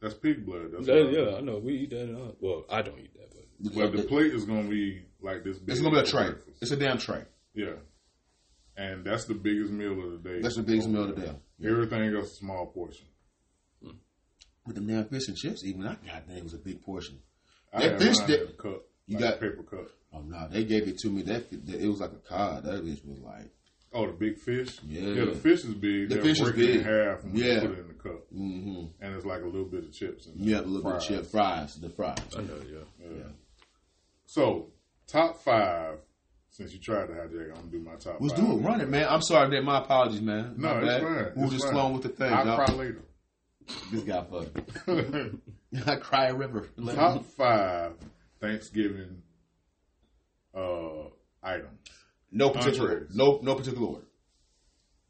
that's 0.00 0.14
pig 0.14 0.44
blood. 0.44 0.72
That's 0.72 0.88
Yeah, 0.88 1.04
yeah, 1.10 1.36
I 1.36 1.40
know. 1.40 1.58
We 1.58 1.74
eat 1.74 1.90
that. 1.90 2.00
and 2.02 2.16
all- 2.16 2.36
Well, 2.40 2.64
I 2.68 2.82
don't 2.82 2.98
eat 2.98 3.14
that, 3.14 3.30
but 3.62 3.74
But 3.74 3.92
the 3.96 4.02
plate 4.04 4.32
is 4.34 4.44
gonna 4.44 4.68
be 4.68 5.02
like 5.22 5.44
this. 5.44 5.58
Big 5.58 5.70
It's 5.70 5.80
gonna 5.80 5.94
be 6.02 6.08
a 6.08 6.10
tray. 6.10 6.30
breakfast. 6.30 6.58
It's 6.62 6.70
a 6.72 6.76
damn 6.76 6.98
tray. 6.98 7.22
Yeah, 7.54 7.74
and 8.76 9.04
that's 9.04 9.26
the 9.26 9.34
biggest 9.34 9.70
meal 9.70 9.92
of 10.04 10.10
the 10.22 10.28
day. 10.28 10.40
That's 10.40 10.56
the 10.56 10.62
biggest 10.64 10.88
meal 10.88 11.04
of 11.08 11.14
the 11.14 11.20
day. 11.22 11.32
Everything 11.62 12.14
else 12.14 12.26
is 12.26 12.32
a 12.32 12.36
small 12.36 12.66
portion. 12.66 13.06
With 14.66 14.76
the 14.76 14.80
damn 14.80 15.04
fish 15.04 15.28
and 15.28 15.36
chips, 15.36 15.62
even 15.64 15.82
that 15.82 16.04
goddamn 16.04 16.42
was 16.44 16.54
a 16.54 16.58
big 16.58 16.82
portion. 16.82 17.18
I 17.72 17.88
That 17.88 17.98
fish 17.98 18.18
mine 18.18 18.28
that- 18.28 18.42
in 18.42 18.48
a 18.48 18.52
cup. 18.52 18.82
you 19.06 19.18
like 19.18 19.20
got- 19.22 19.34
a 19.34 19.36
paper 19.50 19.62
cup. 19.62 19.88
Oh 20.12 20.22
no, 20.22 20.48
they 20.48 20.64
gave 20.64 20.88
it 20.88 20.98
to 21.00 21.10
me. 21.10 21.22
That 21.22 21.50
that- 21.66 21.80
it 21.82 21.86
was 21.88 22.00
like 22.00 22.12
a 22.12 22.16
cod. 22.28 22.64
That 22.64 22.82
bitch 22.84 23.04
was 23.04 23.18
like, 23.18 23.50
Oh, 23.92 24.06
the 24.06 24.12
big 24.12 24.38
fish. 24.38 24.80
Yeah. 24.82 25.24
the 25.26 25.32
fish 25.36 25.64
is 25.64 25.74
big. 25.74 26.08
The 26.08 26.16
They'll 26.16 26.24
fish 26.24 26.40
is 26.40 26.42
break 26.50 26.56
it 26.58 26.70
in 26.70 26.76
big. 26.78 26.86
half 26.86 27.22
and 27.24 27.38
Yeah. 27.38 27.60
put 27.60 27.70
it 27.72 27.78
in 27.78 27.88
the 27.88 27.94
cup, 27.94 28.32
mm-hmm. 28.32 28.86
and 29.04 29.14
it's 29.14 29.24
like 29.26 29.42
a 29.42 29.46
little 29.46 29.66
bit 29.68 29.84
of 29.84 29.92
chips. 29.92 30.26
In 30.26 30.32
Yeah, 30.38 30.56
there. 30.56 30.64
a 30.64 30.66
little 30.66 30.82
bit 30.90 30.96
of 30.96 31.04
Fries. 31.04 31.06
chip 31.08 31.26
fries, 31.30 31.74
the 31.80 31.90
fries. 31.90 32.16
I 32.36 32.40
know. 32.42 32.60
Yeah. 32.68 33.08
Yeah. 33.08 33.28
So 34.26 34.72
top 35.06 35.42
five. 35.42 35.98
Since 36.56 36.72
you 36.72 36.78
tried 36.78 37.06
to 37.08 37.14
hijack, 37.14 37.48
I'm 37.48 37.54
gonna 37.56 37.66
do 37.72 37.80
my 37.80 37.96
top. 37.96 38.18
Let's 38.20 38.34
five. 38.34 38.44
do 38.46 38.52
it. 38.52 38.62
Run 38.62 38.80
it, 38.80 38.88
man. 38.88 39.08
I'm 39.08 39.22
sorry, 39.22 39.48
man. 39.48 39.64
My 39.64 39.78
apologies, 39.78 40.20
man. 40.20 40.54
No, 40.56 40.68
My 40.68 40.78
it's 40.78 40.86
bad. 40.86 41.02
fine. 41.02 41.32
We 41.34 41.42
were 41.46 41.50
just 41.50 41.68
flowing 41.68 41.94
with 41.94 42.02
the 42.04 42.10
thing. 42.10 42.32
I'll 42.32 42.54
cry 42.56 42.72
later. 42.74 43.02
This 43.90 44.04
guy 44.04 44.24
funny. 44.24 45.30
I 45.86 45.96
cry 45.96 46.26
a 46.26 46.34
river. 46.34 46.68
top 46.94 47.24
five 47.36 47.94
Thanksgiving 48.40 49.22
uh 50.54 51.08
items. 51.42 51.80
No 52.30 52.50
particular, 52.50 52.90
Entrees. 52.92 53.16
no 53.16 53.40
no 53.42 53.56
particular 53.56 53.86
order. 53.88 54.06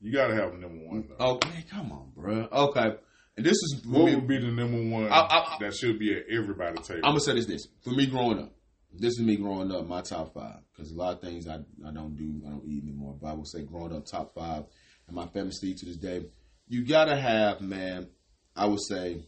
You 0.00 0.14
gotta 0.14 0.34
have 0.34 0.54
number 0.54 0.82
one 0.86 1.08
though. 1.18 1.24
Okay, 1.34 1.64
come 1.70 1.92
on, 1.92 2.12
bro. 2.16 2.48
Okay, 2.50 2.94
and 3.36 3.44
this 3.44 3.52
is 3.56 3.82
What 3.86 4.06
me, 4.06 4.14
would 4.14 4.26
be 4.28 4.38
the 4.38 4.46
number 4.50 4.82
one 4.90 5.12
I- 5.12 5.26
I- 5.28 5.56
that 5.60 5.74
should 5.74 5.98
be 5.98 6.14
at 6.14 6.22
everybody's 6.30 6.86
table? 6.86 7.00
I'm 7.04 7.10
gonna 7.12 7.20
say 7.20 7.34
this: 7.34 7.46
this 7.46 7.68
for 7.82 7.90
me 7.90 8.06
growing 8.06 8.38
up. 8.38 8.52
This 8.98 9.14
is 9.14 9.20
me 9.20 9.36
growing 9.36 9.72
up. 9.72 9.86
My 9.86 10.02
top 10.02 10.34
five 10.34 10.58
because 10.72 10.92
a 10.92 10.96
lot 10.96 11.14
of 11.14 11.20
things 11.20 11.48
I, 11.48 11.56
I 11.86 11.90
don't 11.92 12.16
do, 12.16 12.46
I 12.46 12.50
don't 12.50 12.64
eat 12.66 12.82
anymore. 12.82 13.16
But 13.20 13.28
I 13.28 13.32
will 13.34 13.44
say 13.44 13.62
growing 13.62 13.94
up, 13.94 14.06
top 14.06 14.34
five, 14.34 14.64
and 15.06 15.16
my 15.16 15.26
family 15.26 15.52
still 15.52 15.74
to 15.74 15.86
this 15.86 15.96
day. 15.96 16.26
You 16.68 16.86
gotta 16.86 17.16
have, 17.16 17.60
man. 17.60 18.08
I 18.56 18.66
would 18.66 18.80
say 18.80 19.24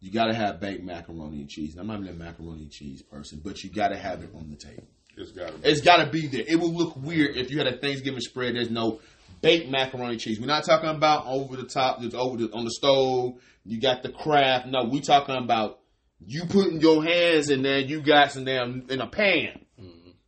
you 0.00 0.12
gotta 0.12 0.34
have 0.34 0.60
baked 0.60 0.84
macaroni 0.84 1.40
and 1.40 1.48
cheese. 1.48 1.76
I'm 1.76 1.86
not 1.86 2.00
even 2.00 2.08
a 2.08 2.12
macaroni 2.12 2.62
and 2.62 2.70
cheese 2.70 3.02
person, 3.02 3.40
but 3.44 3.62
you 3.62 3.70
gotta 3.70 3.96
have 3.96 4.22
it 4.22 4.30
on 4.34 4.50
the 4.50 4.56
table. 4.56 4.86
it's 5.16 5.32
gotta 5.32 5.52
be. 5.58 5.68
It's 5.68 5.80
got 5.80 6.04
to 6.04 6.10
be 6.10 6.26
there. 6.26 6.44
It 6.46 6.60
would 6.60 6.72
look 6.72 6.96
weird 6.96 7.36
if 7.36 7.50
you 7.50 7.58
had 7.58 7.66
a 7.66 7.76
Thanksgiving 7.76 8.20
spread. 8.20 8.54
There's 8.54 8.70
no 8.70 9.00
baked 9.40 9.68
macaroni 9.68 10.12
and 10.12 10.20
cheese. 10.20 10.40
We're 10.40 10.46
not 10.46 10.64
talking 10.64 10.90
about 10.90 11.26
over 11.26 11.56
the 11.56 11.64
top, 11.64 12.00
just 12.00 12.14
over 12.14 12.36
the 12.36 12.52
on 12.52 12.64
the 12.64 12.70
stove. 12.70 13.40
You 13.64 13.80
got 13.80 14.02
the 14.02 14.10
Kraft. 14.10 14.68
No, 14.68 14.84
we 14.84 15.00
talking 15.00 15.36
about 15.36 15.80
you 16.24 16.44
putting 16.46 16.80
your 16.80 17.04
hands 17.04 17.50
in 17.50 17.62
there. 17.62 17.78
You 17.78 18.00
got 18.02 18.32
some 18.32 18.44
damn 18.44 18.86
in 18.88 19.00
a 19.00 19.06
pan. 19.06 19.60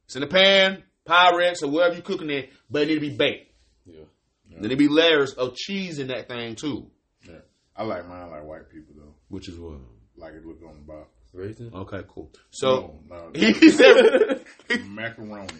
It's 0.05 0.16
in 0.16 0.22
a 0.22 0.27
pan, 0.27 0.83
Pyrex 1.07 1.62
or 1.62 1.68
whatever 1.68 1.94
you're 1.94 2.03
cooking 2.03 2.31
it, 2.31 2.51
but 2.70 2.83
it 2.83 2.87
need 2.87 2.94
to 2.94 3.01
be 3.01 3.16
baked. 3.16 3.53
Yeah. 3.85 4.05
Then 4.61 4.70
it 4.70 4.79
be 4.79 4.88
layers 4.88 5.35
of 5.35 5.55
cheese 5.55 5.98
in 5.98 6.09
that 6.09 6.29
thing 6.29 6.55
too. 6.55 6.90
Yeah. 7.27 7.40
I 7.77 7.85
like 7.85 8.09
mine 8.09 8.31
like 8.31 8.44
white 8.44 8.70
people 8.70 8.94
though. 8.96 9.14
Which 9.29 9.48
is 9.48 9.59
what? 9.59 9.79
Like 10.16 10.33
it 10.33 10.44
look 10.44 10.62
on 10.66 10.77
the 10.77 10.92
box. 10.92 11.09
Raisin. 11.35 11.70
Okay, 11.74 12.03
cool. 12.09 12.33
So 12.51 13.01
no, 13.09 13.29
no, 13.29 13.31
he 13.35 13.70
said, 13.70 14.44
macaroni. 14.87 15.53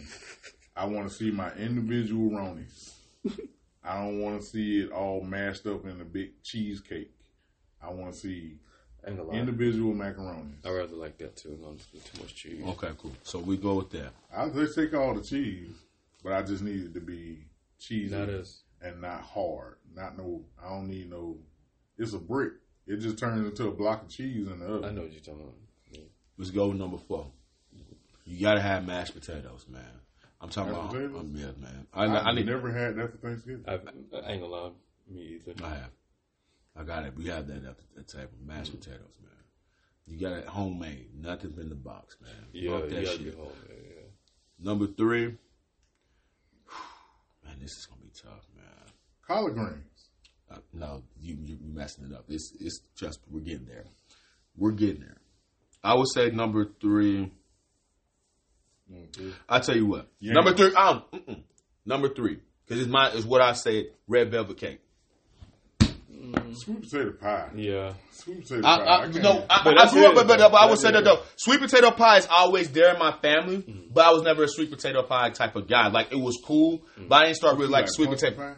I 0.75 0.85
want 0.85 1.07
to 1.09 1.13
see 1.13 1.29
my 1.29 1.51
individual 1.53 2.31
ronies. 2.31 2.91
I 3.83 4.01
don't 4.01 4.19
want 4.19 4.41
to 4.41 4.45
see 4.45 4.79
it 4.79 4.91
all 4.91 5.21
mashed 5.21 5.67
up 5.67 5.85
in 5.85 6.01
a 6.01 6.05
big 6.05 6.41
cheesecake. 6.43 7.11
I 7.81 7.91
want 7.91 8.13
to 8.13 8.19
see 8.19 8.57
Ain't 9.07 9.17
gonna 9.17 9.31
individual 9.31 9.93
macaroni. 9.93 10.53
I 10.65 10.71
rather 10.71 10.95
like 10.95 11.17
that 11.19 11.35
too. 11.37 11.57
Not 11.61 11.79
too 11.79 12.21
much 12.21 12.35
cheese. 12.35 12.63
okay, 12.67 12.89
cool. 12.97 13.13
So 13.23 13.39
we 13.39 13.57
go 13.57 13.75
with 13.75 13.89
that. 13.91 14.11
I'll 14.35 14.49
just 14.51 14.75
take 14.75 14.93
all 14.93 15.13
the 15.13 15.21
cheese, 15.23 15.69
but 16.23 16.33
I 16.33 16.41
just 16.41 16.61
need 16.63 16.83
it 16.83 16.93
to 16.93 16.99
be 16.99 17.45
cheesy 17.79 18.13
Not 18.15 18.29
as 18.29 18.61
and 18.81 19.01
not 19.01 19.21
hard. 19.21 19.75
Not 19.95 20.17
no. 20.17 20.43
I 20.63 20.69
don't 20.69 20.87
need 20.89 21.09
no. 21.09 21.37
It's 21.97 22.13
a 22.13 22.19
brick. 22.19 22.53
It 22.87 22.97
just 22.97 23.17
turns 23.17 23.45
into 23.45 23.67
a 23.67 23.71
block 23.71 24.03
of 24.03 24.09
cheese 24.09 24.47
in 24.47 24.59
the 24.59 24.65
oven. 24.65 24.83
I 24.85 24.91
know 24.91 25.01
what 25.01 25.11
you're 25.11 25.21
talking 25.21 25.41
about. 25.41 25.55
Yeah. 25.91 26.01
Let's 26.37 26.51
go 26.51 26.67
with 26.69 26.77
number 26.77 26.97
four. 26.97 27.27
You 28.25 28.39
gotta 28.41 28.61
have 28.61 28.85
mashed 28.85 29.13
potatoes, 29.15 29.65
man. 29.69 29.81
I'm 30.41 30.49
talking 30.49 30.71
Mashed 30.73 30.83
about, 30.91 30.93
potatoes? 30.93 31.19
um, 31.19 31.33
yeah, 31.35 31.45
man. 31.61 31.87
I, 31.93 32.05
I've 32.05 32.27
I, 32.27 32.31
need. 32.33 32.45
never 32.45 32.71
had 32.71 32.95
that 32.95 33.11
for 33.11 33.17
Thanksgiving. 33.17 33.65
I've, 33.67 33.81
I 34.13 34.31
ain't 34.31 34.41
gonna 34.41 34.45
lie. 34.47 34.69
Me 35.09 35.39
either. 35.47 35.65
I 35.65 35.69
have. 35.69 35.89
I 36.79 36.83
got 36.83 37.03
it. 37.05 37.13
We 37.15 37.27
have 37.27 37.47
that 37.47 37.65
at 37.65 37.75
the 37.95 38.03
table. 38.03 38.31
Mashed 38.45 38.71
potatoes, 38.71 39.17
man. 39.21 39.31
You 40.07 40.17
got 40.17 40.37
it 40.37 40.45
homemade. 40.47 41.09
Nothing 41.19 41.53
in 41.59 41.69
the 41.69 41.75
box, 41.75 42.15
man. 42.21 42.31
Yeah, 42.53 42.79
Fuck 42.79 42.89
that 42.89 42.95
gotta 43.03 43.07
shit. 43.17 43.23
get 43.25 43.35
home. 43.35 43.51
Yeah, 43.67 43.75
yeah. 43.75 44.01
Number 44.59 44.87
three. 44.87 45.25
Man, 47.45 47.55
this 47.61 47.71
is 47.71 47.85
gonna 47.85 48.01
be 48.01 48.11
tough, 48.15 48.47
man. 48.55 48.65
Collard 49.27 49.55
greens. 49.55 50.09
Uh, 50.51 50.57
no, 50.73 51.03
you 51.19 51.37
you 51.41 51.57
you 51.61 51.73
messing 51.73 52.05
it 52.05 52.13
up. 52.15 52.25
It's 52.29 52.53
it's 52.59 52.81
just 52.95 53.19
we're 53.29 53.41
getting 53.41 53.65
there. 53.65 53.85
We're 54.57 54.71
getting 54.71 55.01
there. 55.01 55.17
I 55.83 55.93
would 55.95 56.09
say 56.13 56.31
number 56.31 56.65
three. 56.81 57.31
Mm-hmm. 58.91 59.29
I 59.47 59.59
tell 59.59 59.75
you 59.75 59.85
what. 59.85 60.07
Yeah. 60.19 60.33
Number 60.33 60.53
three. 60.53 60.73
Um, 60.73 61.03
number 61.85 62.09
three 62.09 62.39
because 62.65 62.81
it's 62.81 62.91
my 62.91 63.09
is 63.11 63.25
what 63.25 63.41
I 63.41 63.53
said. 63.53 63.85
Red 64.07 64.31
velvet 64.31 64.57
cake. 64.57 64.79
Mm. 66.19 66.53
Sweet 66.55 66.81
potato 66.81 67.11
pie. 67.13 67.49
Yeah. 67.55 67.93
Sweet 68.11 68.41
potato 68.41 68.67
I, 68.67 68.77
pie. 68.77 68.83
I, 68.83 69.01
can't- 69.03 69.23
no, 69.23 69.45
I, 69.49 69.61
But 69.63 69.79
I 69.79 69.89
grew 69.91 70.05
up, 70.07 70.15
but, 70.15 70.27
but, 70.27 70.39
but 70.51 70.53
I 70.53 70.65
would 70.65 70.79
say 70.79 70.91
that 70.91 70.99
it. 70.99 71.03
though. 71.05 71.21
Sweet 71.37 71.59
potato 71.61 71.91
pie 71.91 72.17
is 72.17 72.27
always 72.29 72.69
there 72.71 72.93
in 72.93 72.99
my 72.99 73.11
family, 73.21 73.57
mm. 73.59 73.93
but 73.93 74.05
I 74.05 74.11
was 74.11 74.23
never 74.23 74.43
a 74.43 74.47
sweet 74.47 74.69
potato 74.69 75.03
pie 75.03 75.29
type 75.29 75.55
of 75.55 75.67
guy. 75.67 75.87
Like 75.87 76.11
it 76.11 76.19
was 76.19 76.37
cool, 76.43 76.83
mm. 76.99 77.07
but 77.07 77.15
I 77.15 77.23
didn't 77.25 77.37
start 77.37 77.57
really 77.57 77.69
like, 77.71 77.85
sweet 77.87 78.09
potato. 78.09 78.35
pie? 78.35 78.55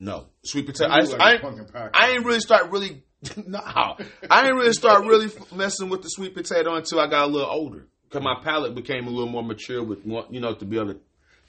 No, 0.00 0.26
sweet 0.44 0.66
potato. 0.66 0.90
You 0.92 0.96
I, 0.96 1.00
look 1.00 1.18
like 1.18 1.20
I, 1.20 1.30
a 1.30 1.34
ain't- 1.34 1.72
pie. 1.72 1.90
I 1.92 2.10
ain't 2.10 2.24
really 2.24 2.40
start 2.40 2.70
really. 2.70 3.02
no, 3.46 3.58
I 3.58 4.42
didn't 4.42 4.56
really 4.56 4.72
start 4.74 5.04
really 5.06 5.30
messing 5.54 5.88
with 5.88 6.02
the 6.02 6.08
sweet 6.08 6.34
potato 6.34 6.74
until 6.74 7.00
I 7.00 7.06
got 7.06 7.24
a 7.28 7.32
little 7.32 7.48
older. 7.48 7.86
Because 8.08 8.22
my 8.22 8.36
palate 8.44 8.74
became 8.74 9.06
a 9.06 9.10
little 9.10 9.30
more 9.30 9.42
mature 9.42 9.82
with 9.82 10.04
more, 10.04 10.26
you 10.30 10.40
know, 10.40 10.54
to 10.54 10.64
be 10.64 10.76
able 10.76 10.94
to 10.94 11.00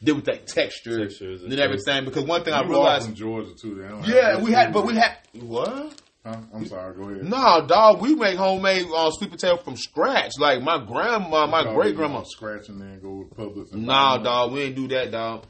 deal 0.04 0.16
with 0.16 0.26
that 0.26 0.48
texture 0.48 1.00
Textures 1.06 1.44
and 1.44 1.52
and 1.52 1.62
everything. 1.62 2.06
Because 2.06 2.24
one 2.26 2.44
thing 2.44 2.54
I 2.54 2.58
You 2.60 2.64
all 2.66 2.70
realized, 2.70 3.06
from 3.08 3.16
Georgia 3.16 3.52
too. 3.60 3.76
They 3.76 3.88
don't 3.88 4.08
yeah, 4.08 4.40
we 4.42 4.52
had, 4.52 4.74
but 4.74 4.86
we 4.86 4.96
had 4.96 5.18
what? 5.34 5.94
Huh? 6.26 6.38
I'm 6.54 6.66
sorry. 6.66 6.96
Go 6.96 7.04
ahead. 7.10 7.24
No, 7.24 7.66
dog, 7.68 8.02
we 8.02 8.16
make 8.16 8.36
homemade 8.38 8.88
uh, 8.96 9.12
sweet 9.12 9.30
potato 9.32 9.58
from 9.58 9.76
scratch. 9.78 10.32
Like 10.40 10.62
my 10.64 10.84
grandma, 10.84 11.46
my 11.46 11.72
great 11.74 11.96
grandma. 11.96 12.24
Scratch 12.24 12.68
and 12.70 12.82
then 12.82 13.00
go 13.00 13.12
with 13.18 13.30
Publix. 13.38 13.74
Nah, 13.74 14.18
dog, 14.18 14.52
we 14.54 14.62
didn't 14.62 14.76
do 14.76 14.88
that, 14.96 15.12
dog. 15.12 15.46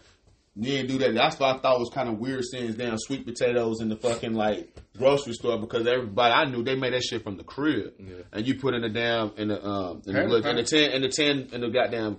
We 0.58 0.68
didn't 0.68 0.88
do 0.88 0.98
that. 1.00 1.14
That's 1.14 1.38
why 1.40 1.52
I 1.52 1.58
thought 1.60 1.76
it 1.76 1.80
was 1.80 1.92
kind 1.94 2.08
of 2.10 2.18
weird 2.18 2.44
seeing 2.46 2.72
damn 2.74 2.98
sweet 2.98 3.26
potatoes 3.26 3.82
in 3.82 3.90
the 3.90 3.96
fucking 3.98 4.34
like 4.34 4.74
grocery 4.98 5.34
store 5.34 5.60
because 5.60 5.86
everybody 5.88 6.34
I 6.34 6.46
knew 6.46 6.64
they 6.64 6.76
made 6.76 6.94
that 6.94 7.04
shit 7.04 7.24
from 7.24 7.36
the 7.38 7.44
crib, 7.44 7.94
Yeah. 8.00 8.24
and 8.34 8.46
you 8.48 8.56
put 8.56 8.74
in 8.74 8.82
the 8.82 8.90
damn 8.90 9.32
in 9.38 9.50
the 9.50 9.66
um 9.66 10.02
in 10.06 10.14
the, 10.14 10.24
look, 10.28 10.46
in 10.46 10.56
the 10.58 10.64
tin 10.64 10.92
in 10.92 11.02
the 11.02 11.10
tin 11.10 11.50
in 11.54 11.62
the 11.62 11.70
goddamn 11.70 12.18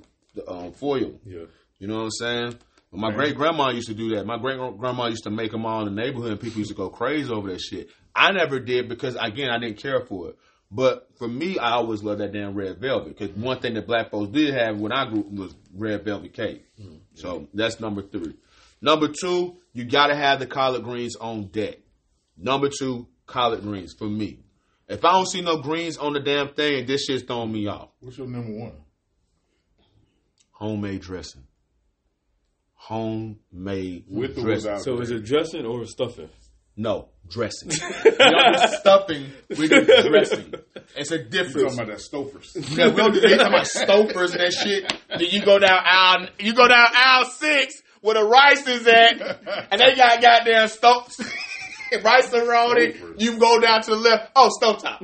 um, 0.49 0.72
foil. 0.72 1.18
Yeah. 1.24 1.45
You 1.79 1.89
know 1.89 1.97
what 1.97 2.05
I'm 2.05 2.11
saying? 2.11 2.55
But 2.91 3.01
my 3.01 3.09
Man. 3.09 3.18
great 3.18 3.37
grandma 3.37 3.70
used 3.70 3.89
to 3.89 3.95
do 3.95 4.16
that. 4.16 4.27
My 4.27 4.39
great 4.39 4.59
grandma 4.79 5.07
used 5.07 5.24
to 5.24 5.31
make 5.31 5.51
them 5.51 5.66
all 5.66 5.87
in 5.87 5.95
the 5.95 6.03
neighborhood, 6.03 6.33
and 6.33 6.41
people 6.41 6.59
used 6.59 6.70
to 6.70 6.77
go 6.77 6.89
crazy 6.89 7.31
over 7.31 7.51
that 7.51 7.61
shit. 7.61 7.91
I 8.14 8.33
never 8.33 8.61
did 8.61 8.89
because 8.89 9.16
again, 9.20 9.51
I 9.51 9.59
didn't 9.59 9.79
care 9.79 10.01
for 10.01 10.31
it. 10.31 10.39
But 10.70 11.09
for 11.16 11.29
me, 11.29 11.59
I 11.59 11.72
always 11.72 12.03
loved 12.03 12.20
that 12.20 12.33
damn 12.33 12.55
red 12.55 12.79
velvet 12.79 13.16
because 13.16 13.37
one 13.37 13.61
thing 13.61 13.74
that 13.74 13.87
black 13.87 14.11
folks 14.11 14.33
did 14.33 14.53
have 14.55 14.79
when 14.81 14.93
I 14.93 15.09
grew 15.09 15.20
up 15.20 15.31
was 15.31 15.55
red 15.72 16.05
velvet 16.05 16.33
cake. 16.33 16.64
Mm. 16.81 17.01
So 17.14 17.47
that's 17.55 17.79
number 17.79 18.03
three. 18.03 18.35
Number 18.81 19.09
two, 19.09 19.59
you 19.72 19.85
got 19.85 20.09
to 20.09 20.16
have 20.16 20.41
the 20.41 20.47
collard 20.47 20.83
greens 20.83 21.16
on 21.16 21.47
deck. 21.47 21.77
Number 22.37 22.68
two, 22.68 23.07
collard 23.27 23.62
greens 23.62 23.95
for 23.95 24.09
me. 24.09 24.41
If 24.89 25.05
I 25.05 25.12
don't 25.12 25.27
see 25.27 25.41
no 25.41 25.59
greens 25.59 25.99
on 25.99 26.12
the 26.12 26.20
damn 26.20 26.55
thing, 26.55 26.87
this 26.87 27.05
shit's 27.05 27.24
throwing 27.24 27.53
me 27.53 27.66
off. 27.66 27.89
What's 28.01 28.18
your 28.18 28.27
number 28.27 28.53
one? 28.53 28.72
Homemade 30.53 31.01
dressing. 31.01 31.45
Homemade 32.87 34.05
With 34.09 34.39
or 34.39 34.43
dressing. 34.43 34.70
without? 34.70 34.82
So 34.82 35.01
is 35.01 35.11
it 35.11 35.24
dressing 35.24 35.66
or 35.66 35.84
stuffing? 35.87 36.28
No, 36.76 37.09
dressing. 37.28 37.70
we 37.70 37.76
don't 38.16 38.53
do 38.53 38.76
stuffing. 38.78 39.26
We 39.59 39.66
do 39.68 39.84
dressing. 40.09 40.55
It's 40.95 41.11
a 41.11 41.16
You 41.18 41.24
difference. 41.24 41.74
talking 41.76 41.80
about 41.80 41.87
that 41.89 41.99
Stouffer's? 42.01 42.55
Yeah, 42.76 42.89
we 42.91 42.97
don't 42.97 43.12
do 43.14 43.20
they 43.20 43.37
talking 43.37 43.47
about 43.47 43.64
Stouffer's 43.66 44.32
and 44.32 44.41
that 44.41 44.53
shit. 44.53 44.93
Then 45.09 45.26
you 45.30 45.43
go 45.45 45.59
down 45.59 45.78
aisle, 45.84 46.28
you 46.39 46.55
go 46.55 46.68
down 46.68 46.87
aisle 46.95 47.24
six 47.24 47.82
where 48.03 48.14
the 48.14 48.24
rice 48.24 48.66
is 48.68 48.87
at, 48.87 49.20
and 49.72 49.80
they 49.80 49.95
got 49.97 50.20
goddamn 50.22 50.68
stove, 50.68 51.09
rice 52.05 52.32
and 52.32 52.47
roni. 52.47 52.95
Stouffer's. 52.95 53.22
You 53.22 53.39
go 53.39 53.59
down 53.59 53.82
to 53.82 53.91
the 53.91 53.97
left. 53.97 54.30
Oh, 54.37 54.51
stovetop. 54.62 54.99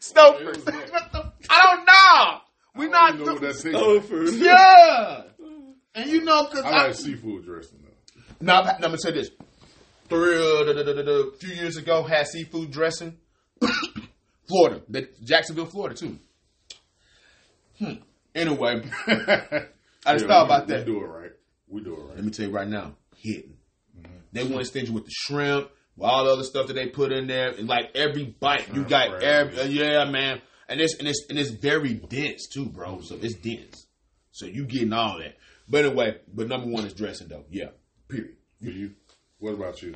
Stouffer's. 0.00 0.64
I 1.50 1.62
don't 1.76 1.84
know. 1.84 2.40
We 2.76 2.86
I 2.86 2.88
not 2.90 3.16
don't 3.18 3.26
know 3.26 3.38
do- 3.38 3.40
that 3.40 3.52
tastes 3.54 3.64
like. 3.64 4.04
for 4.04 4.22
Yeah. 4.24 5.22
And 5.98 6.10
you 6.10 6.22
know, 6.24 6.44
cause 6.46 6.60
I 6.64 6.68
I, 6.70 6.86
like 6.86 6.94
seafood 6.94 7.44
dressing 7.44 7.78
though. 7.82 8.20
now, 8.40 8.62
now, 8.62 8.76
let 8.80 8.90
me 8.92 8.98
tell 9.00 9.12
you 9.14 9.20
this. 9.22 9.30
Three, 10.08 10.36
uh, 10.36 10.64
da- 10.64 10.72
da- 10.72 10.82
da- 10.84 10.92
da- 10.94 11.02
da, 11.02 11.12
a 11.12 11.32
few 11.32 11.54
years 11.54 11.76
ago, 11.76 12.02
had 12.02 12.26
seafood 12.26 12.70
dressing. 12.70 13.18
Florida, 14.48 14.82
that- 14.88 15.22
Jacksonville, 15.24 15.66
Florida, 15.66 15.94
too. 15.94 16.18
Hmm. 17.78 17.92
Anyway, 18.34 18.82
I 19.06 19.12
just 19.16 19.66
Yeah, 20.06 20.18
thought 20.28 20.48
we- 20.48 20.54
about 20.54 20.68
that. 20.68 20.86
We 20.86 20.92
do 20.92 21.00
it 21.00 21.06
right. 21.06 21.30
We 21.68 21.80
do 21.82 21.94
it 21.94 22.00
right. 22.00 22.14
Let 22.16 22.24
me 22.24 22.30
tell 22.30 22.46
you 22.46 22.52
right 22.52 22.68
now, 22.68 22.94
hitting. 23.16 23.54
They 24.32 24.42
want 24.44 24.58
to 24.60 24.64
stingy 24.66 24.90
with 24.92 25.04
the 25.04 25.10
shrimp, 25.10 25.70
with 25.96 26.08
all 26.08 26.24
the 26.24 26.30
other 26.32 26.44
stuff 26.44 26.66
that 26.68 26.74
they 26.74 26.86
put 26.88 27.12
in 27.12 27.26
there, 27.26 27.48
and 27.50 27.66
like 27.68 27.90
every 27.94 28.24
bite, 28.24 28.72
you 28.74 28.84
got 28.84 29.08
crab, 29.18 29.22
every, 29.22 29.56
yeah. 29.56 29.62
uh, 29.62 30.04
yeah, 30.04 30.10
man. 30.10 30.40
And 30.68 30.80
it's 30.80 30.94
and 30.98 31.08
it's 31.08 31.24
and 31.30 31.38
it's 31.38 31.50
very 31.50 31.94
dense 31.94 32.46
too, 32.46 32.66
bro. 32.66 33.00
So 33.00 33.16
it's 33.20 33.34
dense. 33.36 33.86
So 34.32 34.44
you 34.46 34.66
getting 34.66 34.92
all 34.92 35.18
that. 35.18 35.36
But 35.68 35.84
anyway, 35.84 36.18
but 36.32 36.48
number 36.48 36.68
one 36.68 36.84
is 36.84 36.94
dressing 36.94 37.28
though. 37.28 37.44
Yeah. 37.50 37.70
Period. 38.08 38.36
For 38.62 38.70
you, 38.70 38.94
what 39.38 39.54
about 39.54 39.82
you? 39.82 39.94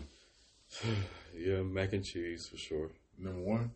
Yeah, 1.35 1.63
mac 1.63 1.95
and 1.95 2.05
cheese 2.05 2.47
for 2.47 2.59
sure. 2.59 2.91
Number 3.19 3.41
one, 3.41 3.71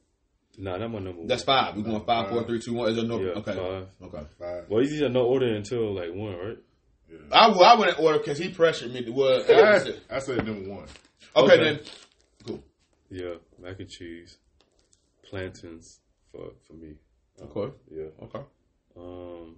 Nah, 0.58 0.78
not 0.78 0.90
my 0.90 0.98
number 0.98 1.18
one. 1.20 1.26
That's 1.26 1.44
five. 1.44 1.76
We're 1.76 1.82
going 1.82 2.04
five, 2.04 2.30
four, 2.30 2.44
three, 2.44 2.60
two, 2.60 2.72
one. 2.72 2.88
Is 2.88 2.96
there 2.96 3.04
no? 3.04 3.20
Yeah, 3.20 3.30
okay. 3.32 3.52
five. 3.52 4.08
Okay. 4.08 4.26
five. 4.38 4.64
Well, 4.68 4.82
you 4.82 4.98
said 4.98 5.12
no 5.12 5.24
order 5.24 5.54
until 5.54 5.94
like 5.94 6.12
one, 6.14 6.36
right? 6.36 6.58
Yeah. 7.10 7.18
I 7.30 7.48
well, 7.48 7.64
I 7.64 7.74
wouldn't 7.74 8.00
order 8.00 8.18
because 8.18 8.38
he 8.38 8.48
pressured 8.48 8.92
me. 8.92 9.04
To, 9.04 9.10
well, 9.10 9.44
I, 9.48 9.52
okay, 9.52 9.98
I 10.10 10.18
said 10.18 10.46
number 10.46 10.68
one. 10.70 10.86
Okay. 11.34 11.58
then. 11.62 11.80
Cool. 12.46 12.62
Yeah, 13.10 13.34
mac 13.60 13.80
and 13.80 13.88
cheese, 13.88 14.38
plantains 15.28 16.00
for 16.32 16.52
for 16.66 16.72
me. 16.72 16.94
Okay. 17.40 17.74
Yeah. 17.90 18.24
Okay. 18.24 18.44
Um, 18.96 19.56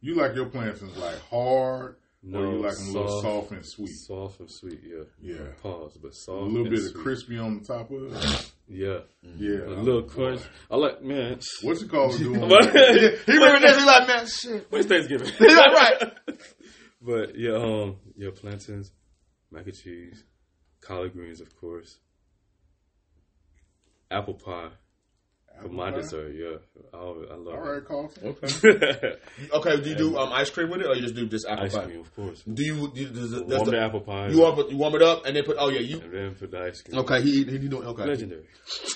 You 0.00 0.14
like 0.14 0.34
your 0.34 0.46
plantains 0.46 0.96
like 0.96 1.20
hard, 1.28 1.96
no, 2.22 2.38
or 2.38 2.52
you 2.52 2.58
like 2.62 2.76
them 2.76 2.88
a 2.88 2.92
little 2.92 3.20
soft, 3.20 3.22
soft 3.22 3.50
and 3.52 3.66
sweet? 3.66 3.88
soft 4.06 4.40
and 4.40 4.50
sweet. 4.50 4.80
Yeah. 4.82 5.02
Yeah. 5.20 5.46
Pause, 5.62 5.98
but 6.02 6.14
soft. 6.14 6.40
A 6.42 6.44
little 6.44 6.70
bit 6.70 6.84
of 6.86 6.94
crispy 6.94 7.38
on 7.38 7.58
the 7.58 7.64
top 7.64 7.90
of 7.90 8.12
it. 8.14 8.52
Yeah, 8.68 9.00
Yeah, 9.22 9.64
a 9.66 9.82
little 9.82 10.02
crunch. 10.04 10.42
I 10.70 10.76
like 10.76 11.02
man. 11.02 11.40
What's 11.62 11.82
it 11.82 11.90
doing? 12.18 12.48
But- 12.48 12.72
He. 12.72 13.32
He 13.32 13.38
like, 13.86 14.06
man, 14.08 14.26
shit. 14.26 14.66
When's 14.70 14.86
Thanksgiving? 14.86 15.28
He's 15.38 15.56
like, 15.56 15.72
right. 15.74 16.12
But 17.02 17.34
yeah, 17.34 17.52
um, 17.54 17.96
yeah, 18.14 18.28
plantains, 18.34 18.92
mac 19.50 19.64
and 19.64 19.74
cheese, 19.74 20.22
collard 20.82 21.14
greens, 21.14 21.40
of 21.40 21.58
course, 21.58 21.98
apple 24.10 24.34
pie 24.34 24.68
for 25.62 25.68
my 25.68 25.90
dessert. 25.90 26.32
Yeah, 26.34 26.56
I, 26.92 26.96
always, 26.96 27.28
I 27.30 27.34
love 27.34 27.54
All 27.54 27.60
right, 27.72 27.84
Carlton. 27.84 28.36
it. 28.42 29.22
Okay. 29.52 29.80
Do 29.80 29.88
you 29.90 29.96
do 29.96 30.18
um, 30.18 30.32
ice 30.32 30.50
cream 30.50 30.70
with 30.70 30.80
it, 30.80 30.86
or 30.86 30.94
you 30.94 31.02
just 31.02 31.14
do 31.14 31.26
just 31.26 31.46
apple 31.48 31.64
ice 31.64 31.74
pie? 31.76 31.84
cream, 31.84 32.00
of 32.00 32.14
course. 32.16 32.42
Do 32.42 32.62
you? 32.64 32.90
Do, 32.94 33.06
does, 33.08 33.30
does 33.32 33.42
Warm 33.42 33.64
the, 33.64 33.70
the 33.72 33.80
apple 33.80 34.00
pie. 34.00 34.28
you 34.28 34.40
warm 34.40 34.58
it, 34.60 34.70
you 34.70 34.76
warm 34.76 34.94
it 34.94 35.02
up 35.02 35.26
and 35.26 35.36
then 35.36 35.44
put? 35.44 35.56
Oh 35.58 35.68
yeah, 35.68 35.80
you. 35.80 36.00
and 36.00 36.12
then 36.12 36.34
put 36.34 36.50
the 36.50 36.58
ice 36.60 36.80
cream. 36.82 36.98
Okay, 37.00 37.22
he 37.22 37.44
he 37.44 37.58
doing 37.58 37.84
okay. 37.86 38.04
Legendary. 38.04 38.44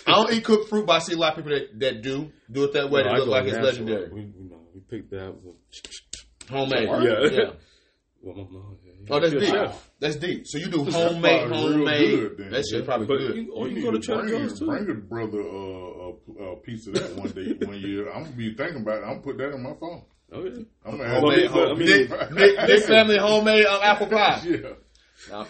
I 0.06 0.12
don't 0.12 0.32
eat 0.32 0.44
cooked 0.44 0.68
fruit, 0.68 0.86
but 0.86 0.94
I 0.94 0.98
see 1.00 1.14
a 1.14 1.16
lot 1.18 1.38
of 1.38 1.44
people 1.44 1.58
that, 1.58 1.78
that 1.80 2.02
do 2.02 2.30
do 2.50 2.64
it 2.64 2.72
that 2.74 2.90
way. 2.90 3.02
No, 3.02 3.08
They 3.08 3.14
I 3.14 3.18
look 3.18 3.26
go 3.26 3.30
like 3.32 3.44
it's 3.44 3.52
natural. 3.54 3.70
legendary, 3.70 4.10
We, 4.12 4.20
you 4.22 4.50
know, 4.50 4.60
we 4.74 4.80
picked 4.80 5.10
that. 5.10 5.34
With, 5.42 5.54
homemade. 6.50 6.88
Yeah. 7.32 7.50
Yeah. 8.25 8.33
well, 8.35 8.45
my 8.45 8.51
mom. 8.53 8.79
Yeah, 8.85 8.93
Oh, 9.11 9.20
that's 9.20 9.33
deep. 9.35 9.45
chef. 9.51 9.91
That's 10.01 10.16
deep. 10.16 10.43
So 10.47 10.59
you 10.59 10.66
do 10.68 10.85
homemade, 10.85 11.51
homemade. 11.51 12.11
good 12.18 12.39
then. 12.39 12.51
that 12.53 12.64
shit 12.70 12.85
probably 12.85 13.07
But 13.07 13.18
good. 13.18 13.37
you, 13.37 13.53
or 13.53 13.68
you, 13.68 13.75
need 13.75 13.83
can 13.83 13.93
go 13.93 13.99
to 13.99 14.05
Trader 14.07 14.29
Joe's 14.29 14.59
too. 14.59 14.66
Bring 14.66 14.91
a 14.91 14.95
brother 14.95 15.41
uh, 15.41 16.43
a, 16.43 16.53
a 16.53 16.57
piece 16.62 16.87
of 16.87 16.95
that 16.95 17.14
one 17.16 17.29
day, 17.31 17.53
one 17.66 17.79
year. 17.81 18.11
I'm 18.12 18.25
gonna 18.25 18.37
be 18.37 18.55
thinking 18.55 18.83
about 18.83 18.99
it. 18.99 19.03
I'm 19.03 19.09
gonna 19.09 19.20
put 19.20 19.39
that 19.39 19.53
in 19.53 19.62
my 19.62 19.75
phone. 19.79 20.03
Oh 20.33 20.45
yeah. 20.45 20.62
I'm 20.85 20.97
gonna 20.97 21.09
have 21.09 21.22
Homemade, 21.22 21.45
that- 21.45 21.53
but, 21.53 21.70
I 21.70 21.75
mean- 21.75 21.87
Nick, 21.89 22.33
Nick, 22.59 22.68
Nick 22.68 22.85
family 22.85 23.18
homemade 23.18 23.66
um, 23.66 23.81
apple 23.83 24.07
pie. 24.07 24.41
Yeah. 24.45 24.70
Now, 25.31 25.47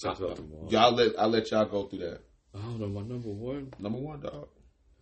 Shout 0.00 0.20
out 0.22 0.40
y'all 0.70 0.92
let 0.92 1.12
I 1.18 1.26
let 1.26 1.50
y'all 1.50 1.66
go 1.66 1.86
through 1.86 2.00
that. 2.00 2.20
I 2.54 2.58
don't 2.58 2.80
know 2.80 2.88
my 2.88 3.02
number 3.02 3.28
one. 3.28 3.72
Number 3.78 3.98
one, 3.98 4.20
dog. 4.20 4.48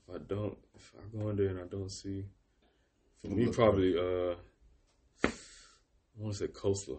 If 0.08 0.14
I 0.14 0.18
don't, 0.18 0.56
if 0.74 0.92
I 0.98 1.16
go 1.18 1.30
in 1.30 1.36
there 1.36 1.48
and 1.48 1.60
I 1.60 1.64
don't 1.64 1.90
see, 1.90 2.24
for 3.22 3.28
What 3.28 3.36
me 3.38 3.46
probably, 3.52 3.94
uh, 3.98 4.34
I 5.24 5.28
want 6.18 6.34
to 6.36 6.38
say 6.40 6.46
coleslaw. 6.48 6.98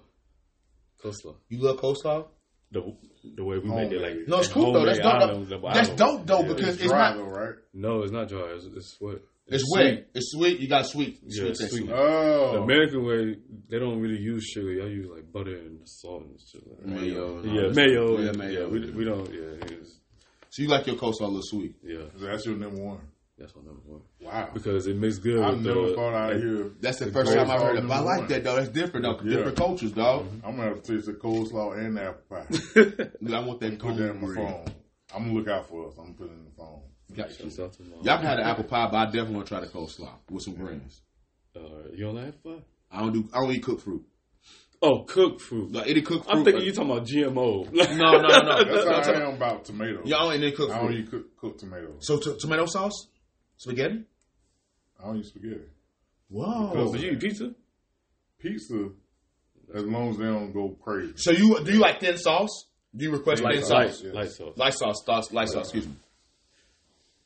Coleslaw. 1.03 1.35
You 1.49 1.59
love 1.61 1.77
coleslaw? 1.77 2.27
The 2.71 2.95
the 3.35 3.43
way 3.43 3.57
we 3.59 3.69
make 3.69 3.91
it, 3.91 4.01
like 4.01 4.27
No, 4.27 4.39
it's 4.39 4.47
cool 4.47 4.73
though. 4.73 4.85
That's 4.85 4.99
dope. 4.99 5.47
though. 5.49 5.59
That's 5.73 5.89
dope 5.89 6.25
though 6.25 6.41
yeah, 6.41 6.47
because 6.47 6.69
It's 6.75 6.79
it's 6.83 6.91
dry 6.91 7.09
not. 7.09 7.17
though, 7.17 7.29
right? 7.31 7.55
No, 7.73 8.01
it's 8.01 8.11
not 8.11 8.27
dry. 8.29 8.53
It's, 8.55 8.65
it's 8.65 8.95
what? 8.99 9.21
It's 9.45 9.63
sweet. 9.69 9.83
wet. 9.83 10.07
It's 10.15 10.31
sweet. 10.31 10.59
You 10.61 10.67
got 10.69 10.85
sweet. 10.87 11.19
Yeah, 11.23 11.41
Sweet 11.41 11.49
it's 11.51 11.59
taste. 11.59 11.71
sweet. 11.73 11.83
sweet. 11.85 11.93
Oh, 11.93 12.53
The 12.53 12.61
American 12.61 13.05
way, 13.05 13.35
they 13.69 13.77
don't 13.77 13.99
really 13.99 14.17
use 14.19 14.43
sugar. 14.45 14.71
Y'all 14.71 14.89
use 14.89 15.07
like 15.13 15.31
butter 15.31 15.55
and 15.57 15.81
salt 15.87 16.23
and 16.23 16.39
shit. 16.39 16.63
Like. 16.65 16.85
Mayo. 16.85 17.37
and 17.39 17.51
Yeah, 17.53 17.67
mayo. 17.73 18.17
Yeah, 18.19 18.31
mayo. 18.31 18.61
Yeah, 18.61 18.67
we, 18.67 18.89
we 18.91 19.03
don't. 19.03 19.29
Yeah, 19.31 19.67
So 20.49 20.61
you 20.63 20.69
like 20.69 20.87
your 20.87 20.95
coleslaw 20.95 21.21
a 21.21 21.25
little 21.25 21.41
sweet? 21.43 21.75
yeah. 21.83 22.05
that's 22.15 22.45
your 22.45 22.55
number 22.55 22.81
one. 22.81 23.01
That's 23.37 23.55
my 23.55 23.63
number 23.63 23.81
one 23.85 24.01
Wow. 24.21 24.49
because 24.53 24.85
it 24.87 24.95
makes 24.95 25.17
good. 25.17 25.41
I've 25.41 25.55
with 25.57 25.65
never 25.65 25.87
the, 25.89 25.95
thought 25.95 26.13
I'd 26.13 26.33
like, 26.33 26.43
hear. 26.43 26.71
That's 26.79 26.99
the 26.99 27.05
the 27.05 27.11
first 27.11 27.33
time 27.33 27.49
I've 27.49 27.61
heard 27.61 27.77
coleslaw 27.77 27.83
it. 27.83 27.87
But 27.87 27.93
I 27.93 27.99
like 27.99 28.19
one. 28.19 28.27
that 28.29 28.43
though. 28.43 28.55
That's 28.55 28.69
different 28.69 29.03
though. 29.05 29.19
Yeah. 29.29 29.35
Different 29.37 29.57
cultures, 29.57 29.91
dog. 29.91 30.27
I'm 30.43 30.55
gonna 30.55 30.69
have 30.69 30.83
to 30.83 30.93
taste 30.93 31.07
the 31.07 31.13
coleslaw 31.13 31.77
and 31.77 31.97
the 31.97 32.03
apple 32.03 32.21
pie. 32.29 33.35
I 33.35 33.39
want 33.39 33.59
that 33.61 33.79
Put 33.79 33.97
that 33.97 34.09
in 34.11 34.21
my 34.21 34.27
hungry. 34.27 34.35
phone. 34.35 34.65
I'm 35.15 35.23
gonna 35.25 35.33
look 35.39 35.47
out 35.47 35.67
for 35.67 35.87
us. 35.87 35.93
I'm 35.97 36.05
gonna 36.05 36.15
put 36.17 36.29
it 36.29 36.33
in 36.33 36.45
the 36.45 36.51
phone. 36.51 36.81
Got 37.15 37.39
you. 37.39 37.49
shout 37.49 37.65
out 37.65 37.73
to 37.73 37.83
mom. 37.83 37.99
Y'all 38.03 38.17
can 38.17 38.25
have 38.27 38.37
the 38.37 38.45
apple 38.45 38.63
pie, 38.65 38.87
but 38.91 38.97
I 38.97 39.05
definitely 39.05 39.35
want 39.35 39.47
to 39.47 39.53
try 39.55 39.59
the 39.61 39.67
coleslaw 39.67 40.09
with 40.29 40.43
some 40.43 40.53
greens. 40.55 41.01
Uh, 41.55 41.59
you 41.93 42.05
don't 42.05 42.15
like 42.15 42.27
apple 42.29 42.51
pie? 42.53 42.63
I 42.91 42.99
don't 43.01 43.13
do. 43.13 43.29
I 43.33 43.39
don't 43.41 43.51
eat 43.51 43.63
cooked 43.63 43.81
fruit. 43.81 44.03
Oh, 44.81 45.03
cooked 45.05 45.41
fruit. 45.41 45.71
Like 45.71 45.87
any 45.89 46.01
cooked 46.01 46.25
fruit. 46.25 46.35
I'm 46.37 46.43
thinking 46.43 46.63
you 46.65 46.71
talking 46.73 46.91
about 46.91 47.07
GMO. 47.07 47.71
No, 47.71 47.83
no, 47.95 48.11
no, 48.21 48.27
no. 48.27 48.63
That's 48.63 48.85
no, 49.07 49.13
how 49.13 49.19
no, 49.19 49.25
I 49.25 49.29
am 49.29 49.35
about 49.35 49.65
tomatoes. 49.65 50.01
Y'all 50.05 50.29
don't 50.29 50.33
eat 50.41 50.45
any 50.45 50.51
cooked 50.51 50.71
I 50.73 50.77
don't 50.79 50.87
fruit. 50.87 50.99
eat 50.99 51.09
cook, 51.11 51.37
cooked 51.37 51.59
tomatoes. 51.61 51.97
So 52.01 52.17
t- 52.19 52.35
tomato 52.39 52.65
sauce, 52.65 53.07
spaghetti. 53.57 54.03
I 55.01 55.05
don't 55.05 55.17
eat 55.17 55.25
spaghetti. 55.25 55.65
Whoa. 56.29 56.91
So 56.91 56.95
you 56.97 57.11
eat 57.11 57.19
pizza? 57.19 57.53
Pizza, 58.39 58.89
as 59.73 59.83
long 59.83 60.09
as 60.09 60.17
they 60.17 60.25
don't 60.25 60.51
go 60.51 60.69
crazy. 60.81 61.13
So 61.17 61.31
you 61.31 61.63
do 61.63 61.71
you 61.73 61.79
like 61.79 61.99
thin 61.99 62.17
sauce? 62.17 62.65
Do 62.95 63.05
you 63.05 63.11
request 63.11 63.41
Light 63.41 63.55
thin 63.55 63.63
sauce. 63.63 63.97
sauce? 63.99 64.03
Light, 64.03 64.05
yes. 64.05 64.13
light 64.15 64.31
sauce. 64.31 64.57
Light 64.57 64.73
sauce, 64.73 65.03
sauce, 65.05 65.31
light 65.33 65.49
sauce. 65.49 65.63
Excuse 65.65 65.87
me. 65.87 65.95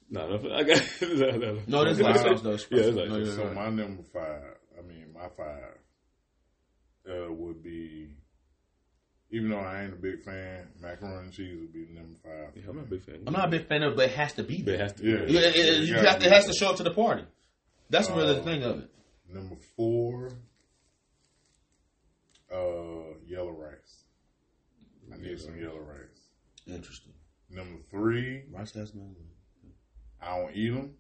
No, 0.10 0.38
no, 0.38 0.54
I 0.56 0.64
got 0.64 0.82
no, 1.02 1.32
no. 1.32 1.60
No, 1.68 1.84
this 1.86 1.98
is 1.98 2.02
light 2.02 2.18
sauce 2.18 2.42
though. 2.42 2.52
Yeah, 2.52 2.84
it's 2.84 2.96
light 2.98 3.10
No, 3.10 3.24
sauce. 3.26 3.36
So 3.36 3.44
yeah. 3.46 3.54
my 3.54 3.70
number 3.70 4.04
five, 4.14 4.44
I 4.78 4.82
mean 4.88 5.06
my 5.14 5.28
five, 5.36 5.78
uh, 7.10 7.34
would 7.34 7.62
be 7.64 8.10
Even 9.30 9.50
though 9.50 9.60
I 9.60 9.84
ain't 9.84 9.94
a 9.94 9.98
big 9.98 10.22
fan, 10.24 10.68
macaroni 10.82 11.26
and 11.26 11.34
cheese 11.34 11.54
would 11.60 11.74
be 11.74 11.86
number 11.94 12.18
five. 12.24 12.52
Yeah, 12.56 12.70
I'm 12.70 12.78
not 12.78 12.86
a 12.86 12.90
big 12.90 13.04
fan. 13.04 13.24
I'm 13.28 13.34
not 13.34 13.48
a 13.50 13.52
big 13.52 13.68
fan 13.68 13.84
of 13.84 13.94
it, 13.94 13.96
but 13.98 14.06
it 14.06 14.12
has 14.16 14.34
to 14.34 14.44
be 14.44 14.62
But 14.62 14.74
it 14.74 14.78
there. 14.78 14.84
has 14.84 14.94
to 14.94 15.04
be. 15.04 15.10
Yeah. 15.10 15.16
Yeah, 15.28 15.48
it, 15.50 15.56
it- 15.58 15.84
you 15.84 15.96
gotta 15.96 16.10
have 16.12 16.20
to, 16.20 16.26
it 16.28 16.32
has 16.32 16.46
to 16.46 16.54
show 16.54 16.70
up 16.70 16.78
to 16.78 16.84
the 16.84 16.92
party. 16.94 17.24
That's 17.90 18.10
really 18.10 18.36
the 18.36 18.42
Uh, 18.42 18.44
thing 18.44 18.64
of 18.64 18.80
it. 18.80 18.90
Number 19.30 19.56
four, 19.76 20.32
uh, 22.54 23.16
yellow 23.26 23.52
rice. 23.52 24.04
I 25.14 25.18
need 25.18 25.40
some 25.40 25.58
yellow 25.60 25.80
rice. 25.80 26.30
Interesting. 26.66 27.14
Number 27.50 27.80
three, 27.90 28.44
Rice 28.52 28.74
has 28.74 28.94
no. 28.94 29.04
I 30.22 30.38
don't 30.38 30.54
eat 30.56 30.70
them, 30.70 30.96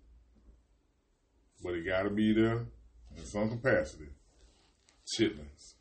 but 1.64 1.74
it 1.74 1.86
got 1.86 2.04
to 2.04 2.10
be 2.10 2.34
there 2.34 2.66
in 3.18 3.26
some 3.26 3.50
capacity. 3.50 4.08
Chitlins. 5.18 5.74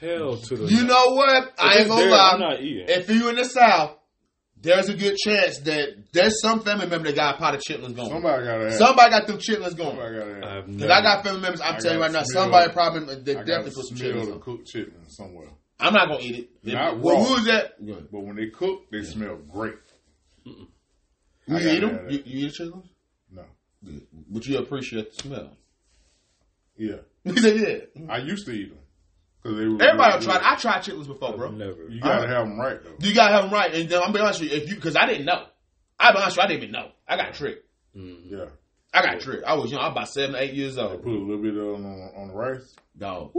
Hell 0.00 0.36
to 0.38 0.56
the. 0.56 0.64
You 0.66 0.84
know 0.84 1.10
what? 1.14 1.52
I 1.58 1.78
ain't 1.78 1.88
gonna 1.88 2.02
there, 2.02 2.10
lie. 2.10 2.30
I'm 2.34 2.40
not 2.40 2.60
eating. 2.62 2.86
If 2.88 3.10
you 3.10 3.28
in 3.28 3.36
the 3.36 3.44
South, 3.44 3.96
there's 4.62 4.88
a 4.88 4.94
good 4.94 5.16
chance 5.16 5.58
that 5.60 6.12
there's 6.12 6.40
some 6.40 6.60
family 6.60 6.86
member 6.86 7.08
that 7.08 7.14
got 7.16 7.34
a 7.34 7.38
pot 7.38 7.54
of 7.54 7.60
chitlins 7.60 7.94
going. 7.94 8.08
Somebody 8.08 8.44
got 8.46 8.56
to 8.58 8.64
have. 8.64 8.74
Somebody 8.74 9.10
got 9.10 9.26
them 9.26 9.38
chitlins 9.38 9.76
going. 9.76 9.96
Somebody 9.96 10.14
got 10.18 10.24
to. 10.40 10.46
I've 10.56 10.66
Because. 10.66 10.90
I 10.90 11.02
got 11.02 11.24
family 11.24 11.40
members, 11.40 11.60
I'm 11.60 11.74
I 11.74 11.78
telling 11.78 11.98
you 11.98 12.00
got 12.00 12.04
right 12.06 12.12
now, 12.12 12.22
somebody 12.24 12.72
probably 12.72 13.14
they 13.16 13.36
I 13.36 13.44
definitely 13.44 13.70
to 13.70 13.76
put 13.76 13.86
some 13.88 13.96
smell 13.96 14.10
chitlins 14.12 14.32
on. 14.34 14.40
cooked 14.40 14.68
chitlins 14.74 15.10
somewhere. 15.10 15.48
I'm 15.78 15.92
not 15.94 16.08
gonna 16.08 16.20
eat 16.20 16.50
it. 16.64 16.72
Not 16.72 16.98
Well, 16.98 17.16
raw. 17.16 17.24
who 17.24 17.36
is 17.36 17.44
that? 17.46 17.84
Good. 17.84 18.08
But 18.12 18.20
when 18.20 18.36
they 18.36 18.48
cook, 18.48 18.90
they 18.90 19.02
smell 19.02 19.36
great. 19.36 19.74
You 20.44 20.66
eat 21.58 21.80
them? 21.80 22.06
You, 22.08 22.22
you 22.24 22.46
eat 22.46 22.52
chitlins? 22.52 22.88
No. 23.30 23.44
Good. 23.84 24.06
But 24.28 24.46
you 24.46 24.58
appreciate 24.58 25.14
the 25.14 25.22
smell. 25.22 25.56
Yeah. 26.76 26.96
He 27.24 27.36
said, 27.40 27.88
yeah. 27.94 28.12
I 28.12 28.18
used 28.18 28.46
to 28.46 28.52
eat 28.52 28.70
them. 28.70 28.78
Cause 29.42 29.56
they 29.56 29.66
were 29.66 29.82
Everybody 29.82 30.14
really 30.14 30.24
tried. 30.26 30.40
I 30.42 30.56
tried 30.56 30.82
chitlins 30.82 31.06
before, 31.06 31.36
bro. 31.36 31.50
Never. 31.50 31.88
You 31.88 32.00
got 32.00 32.20
to 32.20 32.26
I- 32.26 32.30
have 32.30 32.46
them 32.46 32.58
right, 32.60 32.78
though. 32.82 32.94
You 33.00 33.14
gotta 33.14 33.32
have 33.34 33.44
them 33.44 33.52
right. 33.52 33.74
And 33.74 33.88
then 33.88 33.98
I'm 33.98 34.08
gonna 34.12 34.18
be 34.18 34.20
honest 34.20 34.40
with 34.40 34.50
you, 34.52 34.56
if 34.58 34.68
you 34.68 34.74
because 34.74 34.96
I 34.96 35.06
didn't 35.06 35.24
know. 35.24 35.46
I'll 35.98 36.12
be 36.12 36.18
honest 36.18 36.36
with 36.36 36.42
you, 36.42 36.42
I 36.42 36.46
didn't 36.48 36.62
even 36.62 36.72
know. 36.72 36.88
I 37.08 37.16
got 37.16 37.34
tricked. 37.34 37.66
Mm-hmm. 37.96 38.34
Yeah. 38.34 38.44
I 38.92 39.02
got 39.02 39.20
tricked. 39.20 39.44
I 39.44 39.54
was 39.54 39.70
young. 39.70 39.80
I 39.80 39.88
was 39.88 39.92
about 39.92 40.08
seven, 40.08 40.34
eight 40.36 40.52
years 40.54 40.76
old. 40.76 41.02
Put 41.02 41.10
a 41.12 41.18
little 41.18 41.42
bit 41.42 41.54
on, 41.54 41.84
on, 41.86 42.10
on 42.16 42.28
the 42.28 42.34
rice. 42.34 42.74
Dog. 42.98 43.32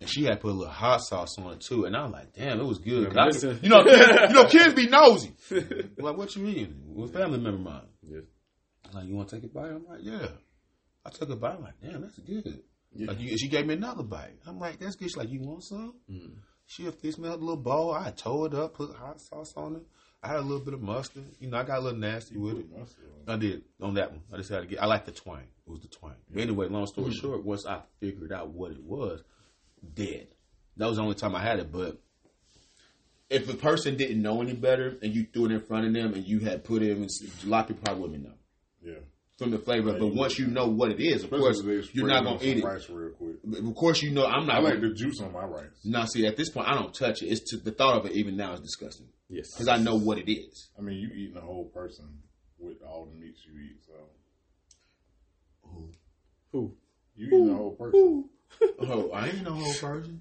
And 0.00 0.10
she 0.10 0.24
had 0.24 0.40
put 0.40 0.50
a 0.50 0.54
little 0.54 0.72
hot 0.72 1.00
sauce 1.02 1.38
on 1.38 1.52
it 1.52 1.60
too, 1.60 1.84
and 1.84 1.96
I 1.96 2.02
was 2.04 2.12
like, 2.12 2.32
"Damn, 2.34 2.60
it 2.60 2.64
was 2.64 2.78
good." 2.78 3.06
'Cause 3.08 3.16
I- 3.16 3.26
Listen. 3.26 3.60
you 3.62 3.68
know, 3.68 3.84
kids, 3.84 4.08
you 4.28 4.34
know, 4.34 4.44
kids 4.46 4.74
be 4.74 4.88
nosy. 4.88 5.32
like, 5.98 6.16
what 6.16 6.34
you 6.34 6.46
eating? 6.46 6.82
With 6.94 7.12
family 7.12 7.38
member 7.38 7.58
of 7.58 7.60
mine. 7.60 7.88
Yeah. 8.02 8.20
Like, 8.92 9.06
you 9.06 9.14
want 9.14 9.28
to 9.28 9.36
take 9.36 9.44
a 9.44 9.48
bite? 9.48 9.70
I'm 9.70 9.86
like, 9.86 10.00
yeah. 10.02 10.26
I 11.06 11.10
took 11.10 11.30
a 11.30 11.36
bite. 11.36 11.56
I'm 11.56 11.62
like, 11.62 11.80
damn, 11.82 12.00
that's 12.02 12.18
good. 12.18 12.62
Like, 12.96 13.20
you, 13.20 13.36
she 13.36 13.48
gave 13.48 13.66
me 13.66 13.74
another 13.74 14.02
bite. 14.02 14.38
I'm 14.46 14.58
like, 14.58 14.78
that's 14.78 14.96
good. 14.96 15.06
She's 15.06 15.16
like, 15.16 15.30
you 15.30 15.40
want 15.40 15.64
some? 15.64 15.94
Mm. 16.10 16.36
She 16.66 16.88
fixed 16.90 17.18
me 17.18 17.28
up 17.28 17.36
a 17.36 17.44
little 17.44 17.56
bowl. 17.56 17.92
I 17.92 18.10
tore 18.10 18.46
it 18.46 18.54
up, 18.54 18.74
put 18.74 18.94
hot 18.94 19.20
sauce 19.20 19.52
on 19.56 19.76
it. 19.76 19.82
I 20.22 20.28
had 20.28 20.36
a 20.38 20.42
little 20.42 20.64
bit 20.64 20.72
of 20.72 20.80
mustard. 20.80 21.24
You 21.38 21.50
know, 21.50 21.58
I 21.58 21.64
got 21.64 21.78
a 21.78 21.82
little 21.82 21.98
nasty 21.98 22.38
with 22.38 22.58
it. 22.58 22.66
I 23.28 23.36
did 23.36 23.62
on 23.80 23.94
that 23.94 24.10
one. 24.10 24.22
I 24.32 24.38
decided 24.38 24.62
to 24.62 24.66
get. 24.68 24.82
I 24.82 24.86
like 24.86 25.04
the 25.04 25.12
twang. 25.12 25.46
It 25.66 25.70
was 25.70 25.80
the 25.80 25.88
twang. 25.88 26.14
But 26.30 26.42
anyway, 26.42 26.68
long 26.68 26.86
story 26.86 27.10
mm. 27.10 27.20
short, 27.20 27.44
once 27.44 27.66
I 27.66 27.80
figured 28.00 28.32
out 28.32 28.48
what 28.48 28.70
it 28.70 28.82
was, 28.82 29.22
dead. 29.94 30.28
That 30.76 30.88
was 30.88 30.96
the 30.96 31.02
only 31.02 31.14
time 31.14 31.34
I 31.34 31.42
had 31.42 31.58
it. 31.58 31.70
But 31.70 32.00
if 33.28 33.52
a 33.52 33.56
person 33.56 33.96
didn't 33.96 34.22
know 34.22 34.40
any 34.40 34.54
better 34.54 34.96
and 35.02 35.14
you 35.14 35.26
threw 35.32 35.46
it 35.46 35.52
in 35.52 35.60
front 35.60 35.86
of 35.86 35.92
them 35.92 36.14
and 36.14 36.26
you 36.26 36.40
had 36.40 36.64
put 36.64 36.82
it 36.82 36.90
in, 36.90 37.04
a 37.04 37.48
lot 37.48 37.62
of 37.62 37.68
people 37.68 37.82
probably 37.84 38.02
wouldn't 38.02 38.24
know 38.24 38.34
Yeah. 38.82 39.00
From 39.36 39.50
the 39.50 39.58
flavor. 39.58 39.90
Yeah, 39.92 39.98
but 39.98 40.06
you 40.12 40.18
once 40.18 40.38
you 40.38 40.46
know 40.46 40.66
what 40.66 40.90
it 40.92 41.00
is, 41.00 41.24
of 41.24 41.30
course, 41.30 41.58
Especially 41.58 41.78
if 41.78 41.92
they 41.92 41.98
you're 41.98 42.08
not 42.08 42.24
gonna 42.24 42.38
eat 42.42 42.58
it. 42.58 42.64
Rice 42.64 42.88
real 42.88 43.10
quick. 43.10 43.36
Of 43.58 43.74
course, 43.74 44.02
you 44.02 44.10
know 44.10 44.26
I'm 44.26 44.46
not. 44.46 44.56
I 44.56 44.58
like 44.60 44.74
gonna- 44.74 44.88
the 44.90 44.94
juice 44.94 45.20
on 45.20 45.32
my 45.32 45.44
rice. 45.44 45.70
Now, 45.84 46.04
see, 46.04 46.26
at 46.26 46.36
this 46.36 46.50
point, 46.50 46.68
I 46.68 46.74
don't 46.74 46.94
touch 46.94 47.22
it. 47.22 47.26
It's 47.26 47.50
to, 47.50 47.56
the 47.58 47.72
thought 47.72 47.98
of 47.98 48.06
it 48.06 48.12
even 48.12 48.36
now 48.36 48.52
is 48.54 48.60
disgusting 48.60 49.08
Yes. 49.28 49.52
because 49.52 49.68
I 49.68 49.76
know 49.78 49.96
what 49.96 50.18
it 50.18 50.30
is. 50.30 50.70
I 50.78 50.82
mean, 50.82 50.98
you 50.98 51.08
eating 51.14 51.36
a 51.36 51.40
whole 51.40 51.64
person 51.66 52.06
with 52.58 52.82
all 52.82 53.06
the 53.06 53.18
meats 53.18 53.40
you 53.44 53.60
eat, 53.60 53.78
so 53.86 53.92
Who? 55.62 55.88
who, 56.52 56.74
you 57.16 57.26
eating 57.26 57.50
a 57.50 57.54
whole 57.56 57.72
person. 57.76 58.24
Oh, 58.78 59.10
I 59.10 59.28
ain't 59.30 59.42
no 59.42 59.50
whole 59.52 59.74
person. 59.74 60.20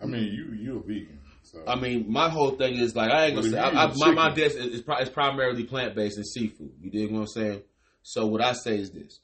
I 0.00 0.04
mean, 0.04 0.24
you 0.24 0.52
you 0.62 0.76
a 0.78 0.82
vegan, 0.82 1.18
so 1.42 1.62
I 1.66 1.74
mean, 1.74 2.04
my 2.12 2.28
whole 2.28 2.50
thing 2.50 2.76
is 2.76 2.94
like 2.94 3.10
I 3.10 3.26
ain't 3.26 3.34
gonna 3.36 3.48
But 3.48 3.54
say 3.54 3.58
I, 3.58 3.70
you 3.70 3.78
I, 3.78 3.86
my 3.96 4.10
my 4.12 4.28
chicken- 4.28 4.34
dish 4.34 4.52
is, 4.74 4.80
is, 4.82 4.84
is 5.00 5.08
primarily 5.08 5.64
plant 5.64 5.94
based 5.94 6.18
and 6.18 6.26
seafood. 6.26 6.72
You 6.82 6.90
dig 6.90 7.10
what 7.10 7.20
I'm 7.20 7.26
saying? 7.28 7.62
So 8.08 8.24
what 8.24 8.40
I 8.40 8.52
say 8.52 8.78
is 8.78 8.92
this: 8.92 9.18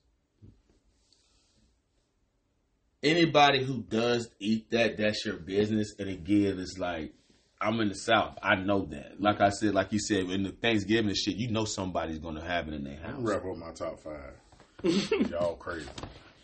anybody 3.01 3.63
who 3.63 3.79
does 3.81 4.29
eat 4.41 4.73
that, 4.73 4.97
that's 4.97 5.25
your 5.25 5.37
business. 5.37 5.95
And 6.01 6.09
again, 6.09 6.59
it's 6.59 6.79
like 6.79 7.13
I'm 7.61 7.79
in 7.79 7.91
the 7.91 7.95
South. 7.95 8.39
I 8.43 8.57
know 8.57 8.87
that. 8.87 9.21
Like 9.21 9.41
I 9.41 9.51
said, 9.51 9.73
like 9.73 9.93
you 9.93 10.01
said, 10.01 10.29
in 10.31 10.43
the 10.43 10.51
Thanksgiving 10.51 11.11
and 11.11 11.17
shit, 11.17 11.37
you 11.37 11.49
know 11.49 11.65
somebody's 11.65 12.19
gonna 12.19 12.45
have 12.45 12.67
it 12.67 12.75
in 12.75 12.83
their 12.83 12.97
house. 12.97 13.21
wrap 13.21 13.45
up 13.45 13.57
my 13.57 13.71
top 13.71 14.01
five. 14.01 14.35
Y'all 15.31 15.55
crazy. 15.55 15.89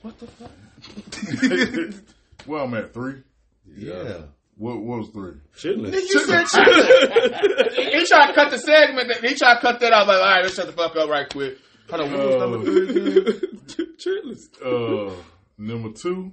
What 0.02 0.16
the 0.20 0.28
fuck? 0.28 2.04
well, 2.46 2.66
I'm 2.66 2.74
at 2.74 2.94
three. 2.94 3.16
Yeah. 3.66 4.20
What, 4.56 4.80
what 4.80 4.98
was 5.00 5.08
three? 5.08 5.40
Chitlins. 5.56 5.92
You 5.92 6.20
said 6.20 6.44
chitlins. 6.44 7.72
he 7.74 8.06
tried 8.06 8.28
to 8.28 8.32
cut 8.32 8.50
the 8.52 8.58
segment. 8.58 9.12
He 9.24 9.34
tried 9.34 9.56
to 9.56 9.60
cut 9.60 9.80
that 9.80 9.92
out. 9.92 10.06
Like, 10.06 10.18
all 10.18 10.24
right, 10.24 10.42
let's 10.44 10.54
shut 10.54 10.66
the 10.66 10.72
fuck 10.72 10.94
up 10.94 11.10
right 11.10 11.28
quick. 11.28 11.58
Hold 11.90 12.02
on, 12.02 12.12
what 12.12 12.26
was 12.26 12.36
number 12.36 12.64
three? 12.64 13.40
Uh, 14.64 15.12
number 15.56 15.90
two. 15.92 16.32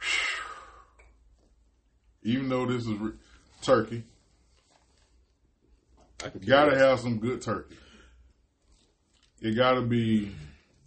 Even 2.22 2.48
though 2.48 2.66
this 2.66 2.86
is 2.86 2.94
re- 2.94 3.12
turkey, 3.62 4.04
gotta 6.46 6.76
have 6.78 7.00
some 7.00 7.18
good 7.18 7.42
turkey. 7.42 7.76
It 9.40 9.52
gotta 9.54 9.82
be, 9.82 10.34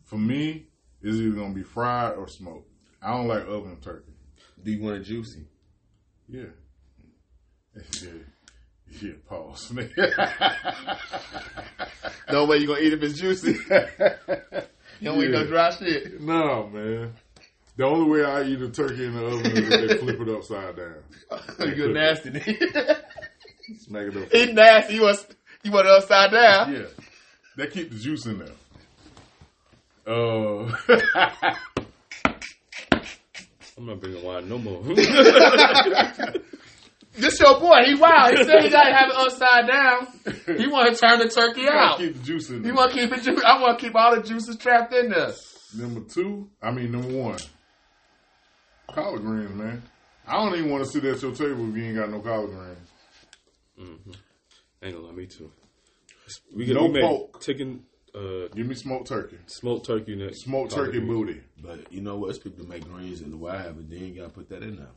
for 0.06 0.18
me, 0.18 0.66
it's 1.02 1.18
either 1.18 1.36
gonna 1.36 1.54
be 1.54 1.64
fried 1.64 2.16
or 2.16 2.28
smoked. 2.28 2.70
I 3.02 3.12
don't 3.12 3.28
like 3.28 3.46
oven 3.48 3.78
turkey. 3.82 4.14
Do 4.64 4.72
you 4.72 4.84
want 4.84 4.98
it 4.98 5.04
juicy? 5.04 5.46
Yeah. 6.28 6.46
Yeah. 8.02 8.10
Yeah, 9.02 9.12
pause. 9.28 9.72
No 12.30 12.44
way 12.46 12.58
you 12.58 12.68
gonna 12.68 12.82
eat 12.82 12.92
if 12.94 13.02
it's 13.04 13.20
juicy. 13.20 13.58
You 15.00 15.12
don't 15.12 15.24
eat 15.24 15.30
no 15.30 15.46
dry 15.46 15.70
shit. 15.70 16.20
no, 16.20 16.68
man. 16.70 17.14
The 17.78 17.86
only 17.86 18.10
way 18.10 18.26
I 18.26 18.42
eat 18.44 18.60
a 18.60 18.70
turkey 18.70 19.06
in 19.06 19.14
the 19.14 19.24
oven 19.24 19.46
is 19.46 19.70
if 19.72 19.90
they 19.90 19.98
flip 19.98 20.20
it 20.20 20.28
upside 20.30 20.76
down. 20.76 21.04
You're 21.78 21.94
nasty. 21.94 22.32
nigga. 22.32 22.98
Smack 23.78 24.08
it 24.08 24.18
up. 24.18 24.32
he 24.32 24.52
nasty. 24.54 24.96
You 24.96 25.04
want 25.04 25.20
you 25.64 25.72
want 25.72 25.86
it 25.86 25.92
upside 25.94 26.32
down? 26.32 26.74
Yeah. 26.74 26.88
They 27.58 27.68
keep 27.68 27.92
the 27.92 28.00
juice 28.00 28.26
in 28.26 28.40
there. 28.40 28.56
Uh, 30.08 30.66
I'm 33.78 33.86
not 33.86 34.00
bringing 34.02 34.24
wine 34.24 34.50
no 34.50 34.58
more. 34.58 34.82
This 37.18 37.40
your 37.40 37.60
boy. 37.60 37.84
He 37.86 37.96
wild. 37.96 38.38
He 38.38 38.44
said 38.44 38.64
he 38.64 38.70
gotta 38.70 38.94
have 38.94 39.10
it 39.10 39.16
upside 39.16 39.68
down. 39.68 40.08
He 40.58 40.68
want 40.72 40.94
to 40.94 41.00
turn 41.00 41.20
the 41.20 41.28
turkey 41.30 41.64
gotta 41.66 41.78
out. 41.94 41.98
keep 41.98 42.16
the 42.16 42.24
juice 42.24 42.50
in 42.50 42.64
He 42.64 42.72
want 42.72 42.92
to 42.94 42.98
keep 43.00 43.12
it 43.12 43.24
juicy. 43.24 43.44
I 43.44 43.60
want 43.62 43.80
to 43.80 43.86
keep 43.86 43.96
all 43.96 44.16
the 44.16 44.22
juices 44.22 44.56
trapped 44.58 44.94
in 44.94 45.10
there. 45.10 45.34
Number 45.76 46.02
two, 46.02 46.50
I 46.62 46.72
mean 46.72 46.92
number 46.92 47.10
one, 47.10 47.38
collard 48.88 49.22
greens, 49.22 49.54
man. 49.54 49.84
I 50.28 50.34
don't 50.34 50.56
even 50.58 50.70
want 50.72 50.84
to 50.86 50.90
sit 50.90 51.04
at 51.06 51.22
your 51.22 51.34
table 51.34 51.70
if 51.70 51.76
you 51.76 51.84
ain't 51.84 51.96
got 51.98 52.10
no 52.10 52.20
collard 52.20 52.52
greens. 52.52 52.90
Mm-hmm. 53.80 54.12
Ain't 54.84 54.96
gonna 54.96 55.08
lie, 55.08 55.14
me 55.14 55.26
too. 55.26 55.52
We 56.56 56.66
get 56.66 56.76
No 56.76 56.86
we 56.88 56.92
make 56.94 57.04
pork. 57.04 57.42
chicken, 57.42 57.84
uh, 58.14 58.48
Give 58.54 58.68
me 58.68 58.76
smoked 58.76 59.08
turkey, 59.08 59.38
smoked 59.48 59.86
turkey 59.88 60.16
next. 60.16 60.42
smoked 60.44 60.74
turkey 60.74 61.00
booty. 61.00 61.42
But 61.62 61.92
you 61.92 62.02
know 62.02 62.18
what? 62.18 62.30
It's 62.32 62.40
people 62.40 62.60
that 62.60 62.70
make 62.70 62.84
greens 62.84 63.22
in 63.22 63.32
the 63.32 63.38
way 63.38 63.54
I 63.54 63.62
have 63.62 63.78
it. 63.78 63.90
Then 63.90 64.00
you 64.06 64.16
gotta 64.16 64.30
put 64.34 64.50
that 64.50 64.64
in 64.64 64.76
there. 64.78 64.88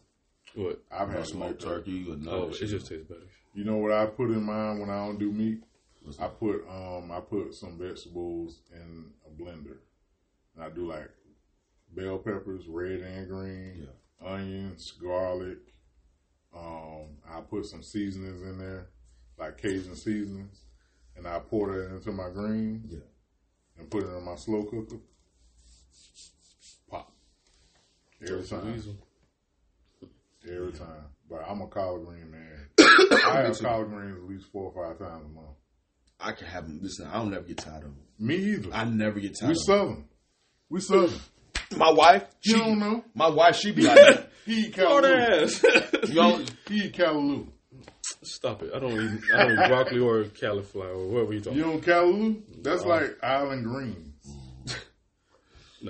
What? 0.54 0.82
I've 0.90 1.08
No 1.08 1.18
had 1.18 1.26
smoked 1.26 1.60
smoked 1.60 1.62
turkey. 1.62 2.04
turkey 2.04 2.12
or 2.12 2.16
no. 2.16 2.30
Oh, 2.30 2.48
it 2.48 2.54
just 2.66 2.86
tastes 2.88 3.06
better. 3.08 3.20
You 3.54 3.64
know 3.64 3.76
what 3.76 3.92
I 3.92 4.06
put 4.06 4.30
in 4.30 4.42
mine 4.42 4.78
when 4.80 4.90
I 4.90 5.06
don't 5.06 5.18
do 5.18 5.30
meat? 5.32 5.62
I 6.18 6.28
put 6.28 6.64
um 6.68 7.10
I 7.12 7.20
put 7.20 7.54
some 7.54 7.78
vegetables 7.78 8.60
in 8.72 9.10
a 9.26 9.30
blender. 9.42 9.76
And 10.54 10.64
I 10.64 10.70
do 10.70 10.86
like 10.88 11.10
bell 11.94 12.18
peppers, 12.18 12.66
red 12.66 13.00
and 13.00 13.28
green, 13.28 13.88
onions, 14.24 14.90
garlic. 14.92 15.58
Um, 16.56 17.18
I 17.28 17.40
put 17.42 17.66
some 17.66 17.82
seasonings 17.82 18.42
in 18.42 18.58
there, 18.58 18.88
like 19.38 19.56
Cajun 19.58 19.94
seasonings, 19.94 20.62
and 21.16 21.26
I 21.28 21.38
pour 21.38 21.72
that 21.72 21.94
into 21.94 22.10
my 22.10 22.28
greens 22.30 22.92
Yeah. 22.92 22.98
and 23.78 23.88
put 23.88 24.02
it 24.02 24.08
in 24.08 24.24
my 24.24 24.34
slow 24.34 24.64
cooker. 24.64 24.96
Pop 26.88 27.12
every 28.20 28.42
time. 28.44 28.82
Weasel. 30.44 30.56
Every 30.56 30.72
time. 30.72 31.04
But 31.28 31.42
I'm 31.48 31.60
a 31.60 31.66
collard 31.66 32.06
green 32.06 32.30
man. 32.30 32.68
I 32.78 33.42
have 33.46 33.58
collard 33.58 33.88
greens 33.90 34.16
at 34.16 34.28
least 34.28 34.46
four 34.52 34.72
or 34.72 34.86
five 34.88 34.98
times 34.98 35.24
a 35.24 35.28
month. 35.28 35.56
I 36.18 36.32
can 36.32 36.46
have 36.48 36.66
them. 36.66 36.80
Listen, 36.82 37.06
I 37.08 37.14
don't 37.18 37.30
never 37.30 37.44
get 37.44 37.58
tired 37.58 37.76
of 37.84 37.90
them. 37.90 37.96
Me 38.18 38.34
either. 38.36 38.70
I 38.72 38.84
never 38.84 39.20
get 39.20 39.38
tired 39.38 39.48
we 39.48 39.52
of 39.52 39.66
them. 39.66 39.76
southern. 39.76 40.04
We 40.68 40.80
southern. 40.80 41.20
My 41.76 41.90
wife, 41.92 42.24
You 42.42 42.58
don't 42.58 42.78
know. 42.80 43.04
my 43.14 43.28
wife, 43.28 43.56
she 43.56 43.70
be 43.70 43.82
like, 43.86 44.28
He 44.44 44.66
eat 44.66 44.76
Lord 44.78 45.04
callaloo. 45.04 45.42
ass. 45.44 46.08
you 46.08 46.14
don't, 46.16 46.54
He 46.68 46.74
eat 46.86 46.92
callaloo. 46.94 47.46
Stop 48.22 48.62
it. 48.64 48.72
I 48.74 48.80
don't 48.80 48.92
eat, 48.92 49.20
I 49.32 49.44
don't 49.46 49.52
eat 49.52 49.68
broccoli 49.68 50.00
or 50.00 50.24
cauliflower 50.24 50.94
or 50.94 51.06
whatever 51.08 51.32
you 51.32 51.40
talking 51.40 51.58
You 51.58 51.64
don't 51.64 51.80
callaloo? 51.84 52.42
That's 52.62 52.84
like 52.84 53.16
island 53.22 53.64
greens. 53.64 54.36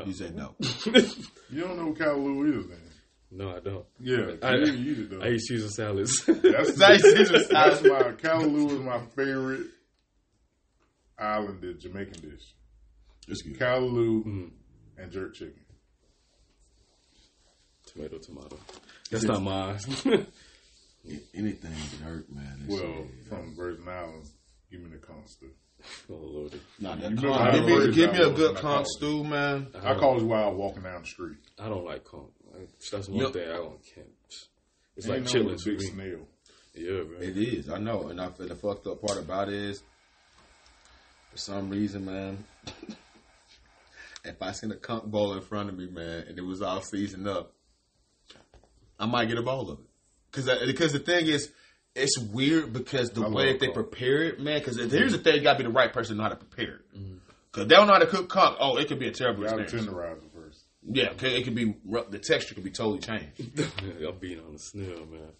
he 0.05 0.13
said 0.13 0.37
no. 0.37 0.55
You 1.51 1.61
don't 1.63 1.77
know 1.79 1.87
what 1.89 1.99
callaloo 1.99 2.59
is, 2.61 2.67
then? 2.69 2.79
No, 3.33 3.51
I 3.51 3.61
don't. 3.61 3.87
Yeah, 4.01 4.33
I- 4.43 4.55
you 4.57 4.65
didn't 4.65 4.87
eat 4.87 4.99
it 4.99 5.11
though. 5.11 5.21
I 5.23 5.29
eat 5.31 5.41
Caesar 5.41 5.69
salads. 5.69 6.25
That's, 6.27 6.77
Nice 6.79 7.03
Caesar 7.03 7.39
that's 7.49 7.83
my 7.83 8.03
callaloo 8.13 8.73
is 8.73 8.81
my 8.81 9.01
favorite 9.15 9.67
island 11.19 11.61
dish, 11.61 11.77
Jamaican 11.83 12.29
dish. 12.29 12.55
It's 13.29 13.43
good. 13.43 13.59
Callaloo 13.59 14.25
Mm. 14.25 14.51
and 14.99 15.13
jerk 15.13 15.35
chicken. 15.35 15.55
tomato, 17.87 18.19
tomato. 18.19 18.59
That's 19.11 19.25
not 19.25 19.43
mine. 19.43 19.79
Anything 21.35 21.73
can 21.73 22.01
hurt, 22.05 22.31
man. 22.31 22.61
That 22.61 22.69
Well, 22.69 22.81
shit. 22.83 23.27
from 23.29 23.55
Virgin 23.57 23.89
Islands, 23.89 24.33
give 24.71 24.81
me 24.81 24.91
the 24.91 24.99
conster. 24.99 25.47
oh 26.11 26.15
lordy. 26.15 26.61
Nah, 26.79 26.95
that 26.97 27.11
You 27.11 27.17
conch, 27.17 27.55
give, 27.55 27.65
me, 27.67 27.93
give 27.93 28.13
me 28.13 28.19
a 28.23 28.31
good 28.31 28.53
was 28.53 28.61
conch 28.61 28.87
stew, 28.97 29.25
man. 29.25 29.69
I 29.83 29.95
call 29.95 30.19
it 30.21 30.25
while 30.25 30.55
walking 30.55 30.83
down 30.83 31.01
the 31.03 31.07
street. 31.09 31.39
I 31.59 31.69
don't 31.69 31.85
like 31.85 32.05
conch. 32.05 32.31
Like, 32.61 32.79
That's 32.91 33.09
one 33.09 33.19
Yep. 33.21 33.33
thing 33.33 33.49
I 33.49 33.57
don't 33.57 33.85
can't. 33.95 34.07
It's 34.97 35.07
Ain't 35.07 35.25
like 35.25 35.27
chilling 35.27 35.57
chitlins 35.57 35.63
for 35.63 35.71
big 35.71 35.79
me. 35.81 35.87
snail. 35.87 36.29
Yeah, 36.75 37.03
man. 37.03 37.23
It 37.23 37.37
is, 37.37 37.69
I 37.69 37.79
know. 37.79 38.09
And 38.09 38.21
I 38.21 38.29
feel 38.31 38.49
the 38.49 38.55
fucked 38.55 38.87
up 38.87 39.01
part 39.01 39.19
about 39.19 39.49
it 39.49 39.55
is, 39.55 39.83
for 41.31 41.39
some 41.39 41.71
reason, 41.71 42.05
man, 42.05 42.45
if 44.25 44.41
I 44.43 44.53
seen 44.53 44.71
a 44.73 44.77
conch 44.77 45.05
bowl 45.05 45.35
in 45.35 45.41
front 45.41 45.69
of 45.69 45.77
me, 45.77 45.87
man, 45.87 46.25
and 46.29 46.39
it 46.39 46.45
was 46.45 46.63
all 46.63 46.81
seasoned 46.83 47.29
up, 47.29 47.53
I 48.99 49.07
might 49.07 49.27
get 49.29 49.39
a 49.39 49.43
bowl 49.43 49.71
of 49.71 49.79
it. 49.81 49.87
Cause, 50.33 50.49
I, 50.49 50.65
because 50.67 50.93
the 50.93 50.99
thing 51.01 51.27
is, 51.27 51.51
it's 51.95 52.19
weird 52.19 52.73
because 52.73 53.11
the 53.11 53.25
I 53.25 53.29
way 53.29 53.53
that 53.53 53.61
they 53.61 53.69
prepare 53.69 54.23
it, 54.23 54.39
man. 54.39 54.61
Because 54.61 54.77
here's 54.77 54.91
the 54.91 55.19
mm-hmm. 55.19 55.25
thing: 55.25 55.37
you 55.37 55.43
got 55.43 55.55
to 55.55 55.59
be 55.59 55.65
the 55.65 55.71
right 55.75 55.93
person 55.93 56.15
to 56.15 56.19
know 56.19 56.23
how 56.25 56.29
to 56.29 56.37
prepare 56.37 56.75
it. 56.77 56.97
Mm-hmm. 56.97 57.17
Because 57.51 57.67
they 57.67 57.75
don't 57.75 57.89
know 57.89 57.95
how 57.95 57.99
to 57.99 58.07
cook 58.07 58.29
conch. 58.29 58.57
Oh, 58.61 58.77
it 58.77 58.87
could 58.87 59.01
be 59.01 59.09
a 59.09 59.13
terrible 59.13 59.43
You 59.43 59.51
gotta 59.51 59.63
experience. 59.63 59.91
tenderize 59.91 60.19
it 60.19 60.23
first. 60.23 60.30
Yeah, 60.83 61.13
'cause 61.13 61.33
it 61.33 61.45
could 61.45 61.55
be 61.55 61.75
rough- 61.85 62.11
the 62.11 62.19
texture 62.19 62.55
could 62.55 62.65
be 62.65 62.71
totally 62.71 63.01
changed. 63.01 63.41
I'm 64.07 64.19
being 64.19 64.41
on 64.41 64.53
the 64.55 64.59
snail, 64.59 65.07
man. 65.07 65.33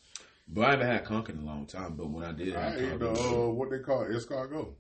But 0.49 0.65
I 0.67 0.71
haven't 0.73 0.87
had 0.89 1.05
conch 1.05 1.29
in 1.31 1.39
a 1.39 1.45
long 1.45 1.67
time. 1.67 1.95
But 1.97 2.11
when 2.11 2.25
I 2.25 2.33
did, 2.33 2.55
I 2.57 2.71
have 2.71 2.81
ate 2.81 2.99
the, 2.99 3.11
uh, 3.11 3.49
what 3.51 3.71
they 3.71 3.79
call 3.79 4.03
it, 4.03 4.11
escargot. 4.11 4.73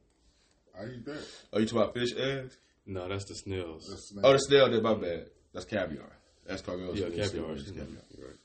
I 0.78 0.84
eat 0.86 1.04
that. 1.06 1.26
oh, 1.52 1.58
you 1.60 1.66
talking 1.66 1.78
about 1.82 1.94
fish 1.94 2.10
eggs? 2.16 2.56
No, 2.86 3.08
that's 3.08 3.24
the 3.26 3.34
snails. 3.34 3.86
That's 3.88 4.08
snail. 4.08 4.26
Oh, 4.26 4.32
the 4.32 4.38
snail 4.38 4.68
did 4.70 4.82
my 4.82 4.94
bad. 4.94 5.26
That's 5.52 5.64
caviar. 5.66 6.10
That's 6.46 6.62
cargo. 6.62 6.92
yeah, 6.92 7.08
caviar. 7.10 7.52
it's 7.52 7.70
caviar. 7.70 7.86
Right. 8.18 8.36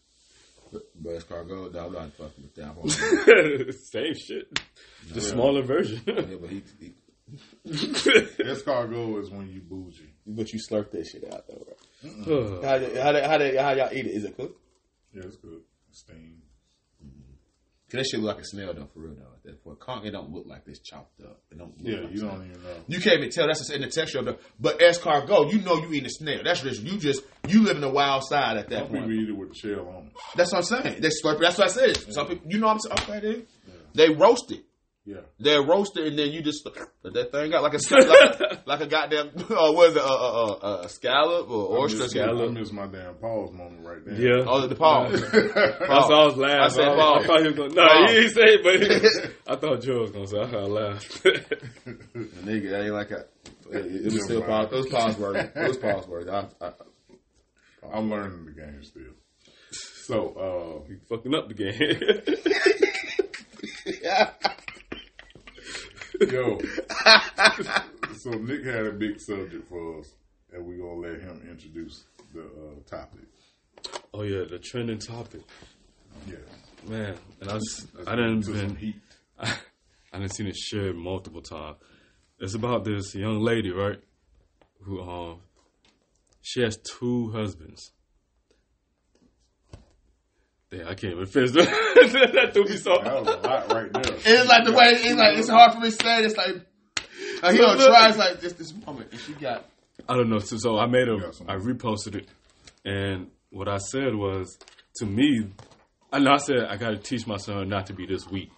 But, 0.72 0.82
but 1.02 1.10
it's 1.12 1.24
cargo. 1.24 1.70
No, 1.70 1.86
I'm 1.88 1.94
not 1.94 2.14
fucking 2.14 2.44
with 2.44 2.56
that. 2.56 3.76
Same 3.92 4.14
shit. 4.14 4.60
The 5.12 5.22
smaller 5.22 5.64
version. 5.64 6.02
yeah, 6.06 6.22
but 6.40 6.50
he, 6.50 6.64
he, 6.80 6.94
Escargot 7.68 9.22
is 9.24 9.30
when 9.32 9.50
you 9.50 9.62
bougie. 9.62 10.14
but 10.28 10.52
you 10.54 10.60
slurp 10.60 10.92
that 10.92 11.06
shit 11.06 11.24
out 11.34 11.48
though, 11.48 11.64
right? 11.68 11.78
How 12.06 12.80
how 12.80 13.14
how, 13.14 13.14
how, 13.14 13.64
how 13.64 13.72
y'all 13.74 13.94
eat 13.94 14.06
it? 14.06 14.12
Is 14.12 14.24
it 14.26 14.38
cooked? 14.38 14.60
Yeah, 15.14 15.24
it's 15.26 15.38
good. 15.38 15.62
Steam. 15.92 16.42
Mm-hmm. 17.04 17.32
Cause 17.90 17.98
that 18.00 18.06
shit 18.06 18.20
look 18.20 18.36
like 18.36 18.44
a 18.44 18.48
snail 18.48 18.74
though, 18.74 18.88
for 18.94 19.00
real 19.00 19.14
though. 19.16 19.22
At 19.36 19.44
That 19.44 19.64
for 19.64 19.74
a 19.74 19.76
conch, 19.76 20.06
it 20.06 20.12
don't 20.12 20.32
look 20.32 20.46
like 20.48 20.66
this 20.66 20.80
chopped 20.80 21.22
up. 21.22 21.40
It 21.52 21.58
don't. 21.58 21.78
Look 21.82 21.88
Yeah, 21.94 22.02
like 22.02 22.12
you 22.12 22.18
snail. 22.20 22.32
don't 22.32 22.50
even 22.50 22.64
know. 22.64 22.70
You 22.88 23.00
can't 23.00 23.18
even 23.20 23.30
tell. 23.30 23.48
That's 23.48 23.70
in 23.70 23.82
the 23.82 23.88
texture 23.90 24.20
of 24.20 24.26
the. 24.26 24.38
But 24.60 24.80
escargot, 24.80 25.52
you 25.54 25.62
know 25.62 25.78
you 25.78 25.90
eating 25.94 26.06
a 26.06 26.10
snail. 26.10 26.42
That's 26.44 26.62
just 26.62 26.82
you 26.82 26.98
just 26.98 27.22
you 27.48 27.64
live 27.64 27.76
in 27.78 27.82
the 27.82 27.90
wild 27.90 28.24
side 28.26 28.58
at 28.58 28.70
that 28.70 28.90
point. 28.90 29.04
Some 29.04 29.10
people 29.10 29.10
point. 29.10 29.20
eat 29.22 29.30
it 29.30 29.38
with 29.38 29.50
the 29.50 29.56
shell 29.56 29.88
on. 29.88 30.08
it. 30.08 30.14
That's 30.36 30.52
what 30.52 30.58
I'm 30.60 30.84
saying. 30.84 31.02
They 31.02 31.10
slurp. 31.10 31.36
it. 31.36 31.42
That's 31.42 31.58
what 31.58 31.68
I 31.70 31.72
said. 31.72 32.14
Some 32.14 32.28
people, 32.28 32.52
you 32.52 32.60
know, 32.60 32.68
what 32.68 32.74
I'm 32.92 32.98
saying. 33.06 33.20
Okay, 33.20 33.20
then 33.28 33.48
they 33.94 34.10
roast 34.10 34.52
it. 34.52 34.64
Yeah. 35.08 35.18
They 35.40 35.56
roast 35.60 35.96
it 35.98 36.08
and 36.08 36.18
then 36.18 36.32
you 36.32 36.42
just 36.42 36.68
let 37.04 37.14
that 37.14 37.32
thing 37.32 37.54
out 37.54 37.62
like 37.62 37.76
a 37.76 37.80
sca- 37.80 37.98
like, 37.98 38.40
like 38.68 38.82
a 38.82 38.88
goddamn 38.88 39.28
uh, 39.38 39.72
what 39.72 39.90
is 39.92 39.96
it 39.96 40.02
a, 40.02 40.04
a, 40.04 40.48
a, 40.48 40.82
a 40.86 40.90
scallop 40.90 41.48
or 41.48 41.78
oyster 41.78 42.00
miss, 42.00 42.10
scallop. 42.12 42.50
I 42.50 42.54
miss 42.54 42.72
my 42.72 42.88
damn 42.88 43.14
pause 43.16 43.52
moment 43.52 43.86
right 43.86 44.04
there. 44.04 44.16
yeah. 44.16 44.44
Oh, 44.48 44.66
the 44.66 44.74
pause. 44.74 45.22
That's 45.30 45.30
why 45.30 46.00
I 46.00 46.26
was 46.26 46.38
laughing. 46.38 46.60
I 46.60 46.68
said 46.70 46.88
I, 46.88 46.96
Paul. 46.96 47.20
I 47.20 47.24
thought 47.28 47.40
he 47.42 47.46
was 47.48 47.56
going. 47.56 47.74
No, 47.76 47.86
Paul. 47.88 48.08
he 48.08 48.14
didn't 48.16 48.34
say 48.34 48.42
it, 48.46 48.64
but 48.64 48.82
I 49.54 49.56
thought 49.60 49.82
Joe 49.82 50.00
was 50.02 50.10
going 50.12 50.26
to 50.26 50.32
say. 50.32 50.40
I 50.42 50.48
thought 50.48 50.64
I 50.64 50.66
laughed. 50.66 51.24
Nigga, 51.24 52.70
that 52.72 52.84
ain't 52.86 52.94
like 52.94 53.12
a. 53.12 53.26
It, 53.72 53.86
it 53.86 54.06
was 54.06 54.24
still 54.26 54.42
pause. 54.42 54.70
It 54.72 54.76
was 54.76 54.88
pause 54.88 55.18
worthy. 55.20 55.40
It 55.40 55.68
was 55.68 55.78
pause 55.78 56.08
worthy. 56.08 56.32
I, 56.32 56.48
I, 56.62 56.72
I'm 57.94 58.10
learning 58.10 58.46
the 58.46 58.52
game 58.54 58.84
still. 58.84 59.14
So, 60.08 60.84
uh, 60.86 60.90
you 60.90 60.98
fucking 61.10 61.34
up 61.36 61.48
the 61.48 61.54
game. 61.54 61.72
Yo. 66.22 66.60
so 68.18 68.32
Nick 68.32 68.64
had 68.66 68.86
a 68.88 68.92
big 68.92 69.20
subject 69.20 69.68
for 69.68 70.00
us, 70.00 70.14
and 70.54 70.66
we're 70.66 70.78
gonna 70.78 71.00
let 71.14 71.22
him 71.22 71.42
introduce 71.50 72.06
the 72.34 72.42
uh, 72.42 72.80
topic. 72.90 73.26
oh 74.14 74.24
yeah, 74.24 74.44
the 74.50 74.60
trending 74.60 75.00
topic, 75.00 75.42
Yeah. 76.28 76.36
man. 76.88 77.16
And 77.42 77.50
I 77.50 77.54
was, 77.56 77.88
I 78.08 78.16
didn't 78.16 78.42
been, 78.46 78.76
heat. 78.76 78.96
I, 79.40 79.54
I 80.14 80.20
didn't 80.20 80.34
seen 80.34 80.48
it 80.48 80.56
shared 80.56 80.96
multiple 80.96 81.42
times. 81.42 81.78
It's 82.40 82.54
about 82.56 82.84
this 82.84 83.14
young 83.16 83.40
lady, 83.42 83.72
right? 83.72 84.00
Who 84.82 85.02
um, 85.02 85.40
she 86.42 86.62
has 86.62 86.78
two 86.78 87.32
husbands. 87.32 87.92
Damn, 90.76 90.88
I 90.88 90.94
can't 90.96 91.14
even 91.14 91.26
finish 91.26 91.52
that. 91.52 91.66
that 92.34 92.54
threw 92.54 92.66
me 92.66 92.78
so. 92.78 92.98
That 93.02 93.24
was 93.24 93.28
a 93.28 93.48
lot 93.48 93.72
right 93.72 93.94
there. 93.94 94.16
it's 94.16 94.50
like 94.50 94.66
the 94.66 94.74
way 94.74 94.86
it's 94.88 95.16
like 95.16 95.38
it's 95.38 95.50
hard 95.50 95.74
for 95.74 95.80
me 95.80 95.90
to 95.90 95.96
say. 95.96 96.20
it. 96.20 96.26
It's 96.26 96.38
like 96.38 96.56
uh, 97.44 97.52
he 97.52 97.58
don't 97.58 97.80
try. 97.80 98.10
It's 98.10 98.18
like 98.18 98.42
just 98.42 98.58
this 98.58 98.74
moment, 98.86 99.12
and 99.12 99.22
she 99.22 99.34
got. 99.34 99.66
I 100.10 100.16
don't 100.16 100.30
know. 100.30 100.40
So, 100.40 100.58
so 100.58 100.78
I 100.78 100.88
made 100.88 101.08
a, 101.08 101.18
got. 101.18 101.42
I 101.48 101.56
reposted 101.56 102.16
it, 102.16 102.28
and 102.84 103.30
what 103.52 103.70
I 103.70 103.78
said 103.78 104.16
was, 104.16 104.58
to 104.98 105.06
me, 105.06 105.48
I 106.12 106.20
know 106.20 106.32
I 106.32 106.38
said 106.38 106.66
I 106.70 106.76
got 106.76 106.90
to 106.90 106.98
teach 106.98 107.26
my 107.26 107.38
son 107.38 107.70
not 107.70 107.88
to 107.88 107.94
be 107.94 108.06
this 108.06 108.30
weak, 108.30 108.52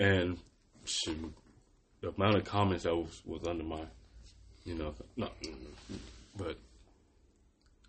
and 0.00 0.38
shoot, 0.84 1.32
the 2.00 2.08
amount 2.08 2.36
of 2.36 2.44
comments 2.44 2.84
that 2.84 2.94
was, 2.94 3.22
was 3.24 3.46
under 3.46 3.64
my, 3.64 3.84
you 4.64 4.74
know, 4.74 4.94
no, 5.16 5.28
but 6.36 6.56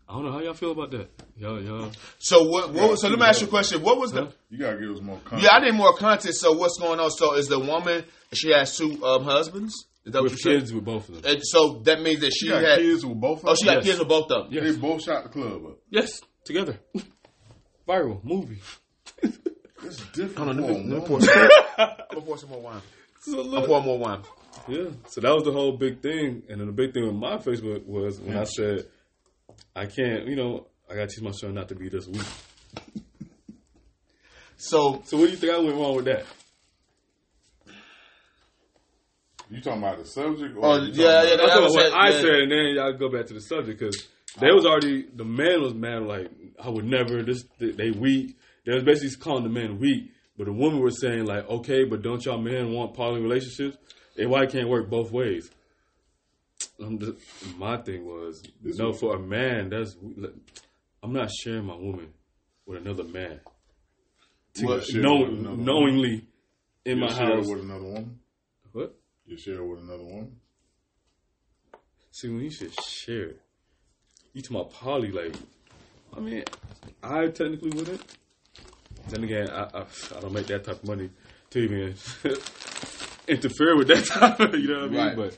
I 0.08 0.14
don't 0.14 0.26
know 0.26 0.32
how 0.32 0.40
y'all 0.40 0.54
feel 0.54 0.72
about 0.72 0.92
that. 0.92 1.10
Y'all, 1.38 1.62
y'all, 1.62 1.92
So 2.20 2.44
what? 2.44 2.72
what 2.72 2.92
was, 2.92 3.02
so 3.02 3.08
let 3.10 3.18
me 3.18 3.26
ask 3.26 3.42
you 3.42 3.48
a 3.48 3.50
question. 3.50 3.82
What 3.82 3.98
was 3.98 4.12
the? 4.12 4.32
You 4.52 4.60
gotta 4.60 4.78
give 4.80 4.92
us 4.92 5.02
more 5.02 5.18
content. 5.20 5.44
Yeah, 5.44 5.50
I 5.52 5.60
need 5.66 5.74
more 5.74 5.96
content. 5.96 6.36
So 6.36 6.54
what's 6.54 6.78
going 6.80 7.00
on? 7.00 7.10
So 7.12 7.34
is 7.36 7.48
the 7.48 7.60
woman? 7.60 8.04
She 8.34 8.52
has 8.52 8.78
two 8.78 9.04
um, 9.04 9.24
husbands. 9.24 9.74
Is 10.06 10.14
that 10.14 10.22
what 10.22 10.30
you 10.30 10.34
with 10.36 10.40
said? 10.42 10.60
kids 10.60 10.74
with 10.74 10.86
both 10.86 11.10
of 11.10 11.22
them. 11.24 11.34
And 11.34 11.42
so 11.44 11.80
that 11.86 12.02
means 12.02 12.20
that 12.20 12.32
she 12.32 12.46
You 12.46 12.52
got 12.54 12.64
had. 12.64 12.80
kids 12.80 13.04
with 13.06 13.20
both 13.20 13.40
of 13.40 13.46
them? 13.46 13.50
Oh, 13.52 13.56
she 13.56 13.66
got 13.66 13.76
Yes. 13.78 13.86
kids 13.86 14.00
with 14.00 14.08
both 14.08 14.32
of 14.32 14.52
them. 14.52 14.64
They 14.64 14.72
both 14.78 15.02
shot 15.02 15.24
the 15.24 15.30
club 15.30 15.66
up. 15.66 15.80
Yes, 15.90 16.22
together, 16.46 16.78
viral 17.88 18.24
movie. 18.24 18.60
It's 19.84 19.98
different. 20.14 20.38
Hold 20.38 20.50
on, 20.50 20.58
let 20.58 20.70
a 20.70 20.74
me, 20.74 20.78
let 20.78 20.86
me 20.86 20.94
woman. 20.94 21.08
pour 21.08 21.22
some. 21.22 21.50
I'm 21.78 21.90
gonna 22.12 22.22
pour 22.26 22.38
some 22.38 22.50
more 22.50 22.62
wine. 22.62 22.82
So 23.22 23.40
I'm 23.42 23.48
look, 23.48 23.66
pouring 23.66 23.86
more 23.86 23.98
wine. 24.00 24.22
Yeah. 24.68 24.86
So 25.08 25.22
that 25.22 25.34
was 25.34 25.44
the 25.44 25.52
whole 25.52 25.74
big 25.78 26.02
thing. 26.02 26.44
And 26.50 26.60
then 26.60 26.68
the 26.68 26.74
big 26.74 26.94
thing 26.94 27.06
with 27.06 27.16
my 27.16 27.38
Facebook 27.38 27.86
was 27.86 28.20
when 28.20 28.38
I 28.38 28.46
said, 28.46 28.86
I 29.76 29.86
can't, 29.88 30.28
you 30.28 30.36
know, 30.36 30.68
I 30.90 30.96
got 30.96 31.10
to 31.10 31.16
teach 31.16 31.24
my 31.24 31.32
son 31.32 31.54
not 31.54 31.68
to 31.70 31.76
be 31.76 31.90
this 31.90 32.08
weak. 32.08 32.24
So 34.58 35.02
So 35.06 35.18
what 35.18 35.26
do 35.26 35.32
you 35.32 35.38
think 35.38 35.54
I 35.54 35.58
went 35.60 35.76
wrong 35.76 35.96
with 35.96 36.06
that? 36.06 36.26
You 39.50 39.62
talking 39.62 39.84
about 39.84 40.00
the 40.00 40.06
subject? 40.06 40.56
Or 40.58 40.66
Oh, 40.66 40.76
yeah, 40.82 41.24
yeah, 41.24 41.36
That's 41.36 41.54
what, 41.56 41.64
was 41.64 41.74
what 41.76 41.94
I 41.94 42.10
yeah. 42.10 42.22
said, 42.22 42.36
and 42.42 42.52
then 42.52 42.66
y'all 42.76 42.94
go 42.94 43.10
back 43.10 43.28
to 43.28 43.34
the 43.34 43.42
subject 43.42 43.80
because 43.80 44.08
they 44.40 44.52
was 44.52 44.66
already 44.66 45.06
the 45.14 45.24
man 45.24 45.62
was 45.62 45.74
mad 45.74 46.04
like 46.04 46.32
I 46.62 46.70
would 46.70 46.86
never. 46.86 47.22
This 47.22 47.44
they, 47.60 47.72
they 47.72 47.92
weak. 47.92 48.38
They 48.66 48.74
was 48.74 48.84
basically 48.84 49.16
calling 49.24 49.44
the 49.44 49.50
man 49.50 49.78
weak, 49.80 50.12
but 50.38 50.46
the 50.46 50.54
woman 50.54 50.82
was 50.82 51.00
saying 51.00 51.26
like, 51.26 51.48
okay, 51.48 51.84
but 51.84 52.02
don't 52.02 52.26
y'all 52.26 52.40
men 52.42 52.72
want 52.72 52.96
poly 52.96 53.22
relationships? 53.22 53.78
And 54.18 54.32
why 54.32 54.44
it 54.44 54.52
can't 54.52 54.68
work 54.70 54.90
both 54.90 55.12
ways? 55.12 55.52
Um, 56.82 56.98
the, 56.98 57.16
my 57.58 57.78
thing 57.78 58.06
was 58.06 58.44
This 58.62 58.78
no 58.78 58.92
for 58.94 59.16
a 59.16 59.20
man. 59.20 59.70
That's 59.70 59.96
I'm 61.02 61.14
not 61.14 61.30
sharing 61.32 61.66
my 61.66 61.76
woman 61.76 62.14
with 62.66 62.82
another 62.82 63.04
man. 63.06 63.40
You 64.56 64.82
share 64.82 65.02
know, 65.02 65.20
with 65.22 65.30
another 65.30 65.50
woman? 65.52 65.66
knowingly 65.66 66.28
in 66.86 66.98
You 66.98 67.06
my 67.06 67.14
share 67.14 67.36
house. 67.36 67.48
with 67.48 67.62
another 67.62 67.84
woman. 67.84 68.20
What? 68.74 68.96
You 69.26 69.38
share 69.38 69.64
with 69.64 69.80
another 69.80 70.04
woman. 70.04 70.36
See, 72.12 72.30
when 72.30 72.42
you 72.42 72.52
should 72.52 72.74
share, 72.82 73.34
you 74.34 74.42
talking 74.42 74.58
about 74.58 74.72
poly, 74.74 75.12
like, 75.12 75.34
I 76.16 76.20
mean, 76.22 76.44
I 77.04 77.28
technically 77.28 77.72
wouldn't. 77.72 78.02
Then 79.10 79.24
again, 79.24 79.50
I, 79.50 79.64
I, 79.74 79.86
I 80.16 80.20
don't 80.22 80.32
make 80.34 80.48
that 80.48 80.64
type 80.64 80.82
of 80.82 80.88
money 80.88 81.10
to 81.52 81.60
even 81.60 81.96
interfere 83.28 83.76
with 83.78 83.88
that 83.90 84.06
type 84.06 84.40
of, 84.40 84.56
you 84.56 84.68
know 84.70 84.82
what 84.82 84.86
I 84.86 84.88
mean? 84.90 84.98
Right. 85.08 85.16
But 85.16 85.38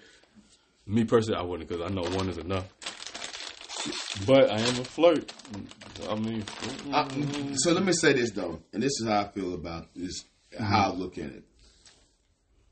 me 0.87 1.03
personally, 1.03 1.39
I 1.39 1.43
wouldn't 1.43 1.67
because 1.69 1.83
I 1.83 1.93
know 1.93 2.03
one 2.15 2.29
is 2.29 2.37
enough. 2.37 2.65
But 4.25 4.49
I 4.49 4.59
am 4.59 4.79
a 4.79 4.83
flirt. 4.83 5.31
I 6.09 6.15
mean, 6.15 6.43
I- 6.91 7.07
so 7.55 7.71
let 7.73 7.85
me 7.85 7.93
say 7.93 8.13
this 8.13 8.31
though, 8.31 8.59
and 8.73 8.81
this 8.81 8.91
is 8.99 9.07
how 9.07 9.21
I 9.21 9.27
feel 9.29 9.53
about 9.53 9.87
this. 9.95 10.23
How 10.57 10.91
I 10.91 10.95
look 10.95 11.17
at 11.17 11.25
it. 11.25 11.43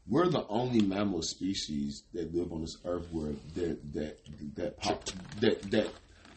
We're 0.08 0.28
the 0.28 0.46
only 0.48 0.82
mammal 0.82 1.22
species 1.22 2.04
that 2.14 2.34
live 2.34 2.52
on 2.52 2.62
this 2.62 2.76
earth 2.86 3.08
where 3.12 3.34
that 3.56 3.94
that 3.94 4.18
that 4.56 4.78
pop, 4.80 5.04
that 5.42 5.62
that 5.72 5.88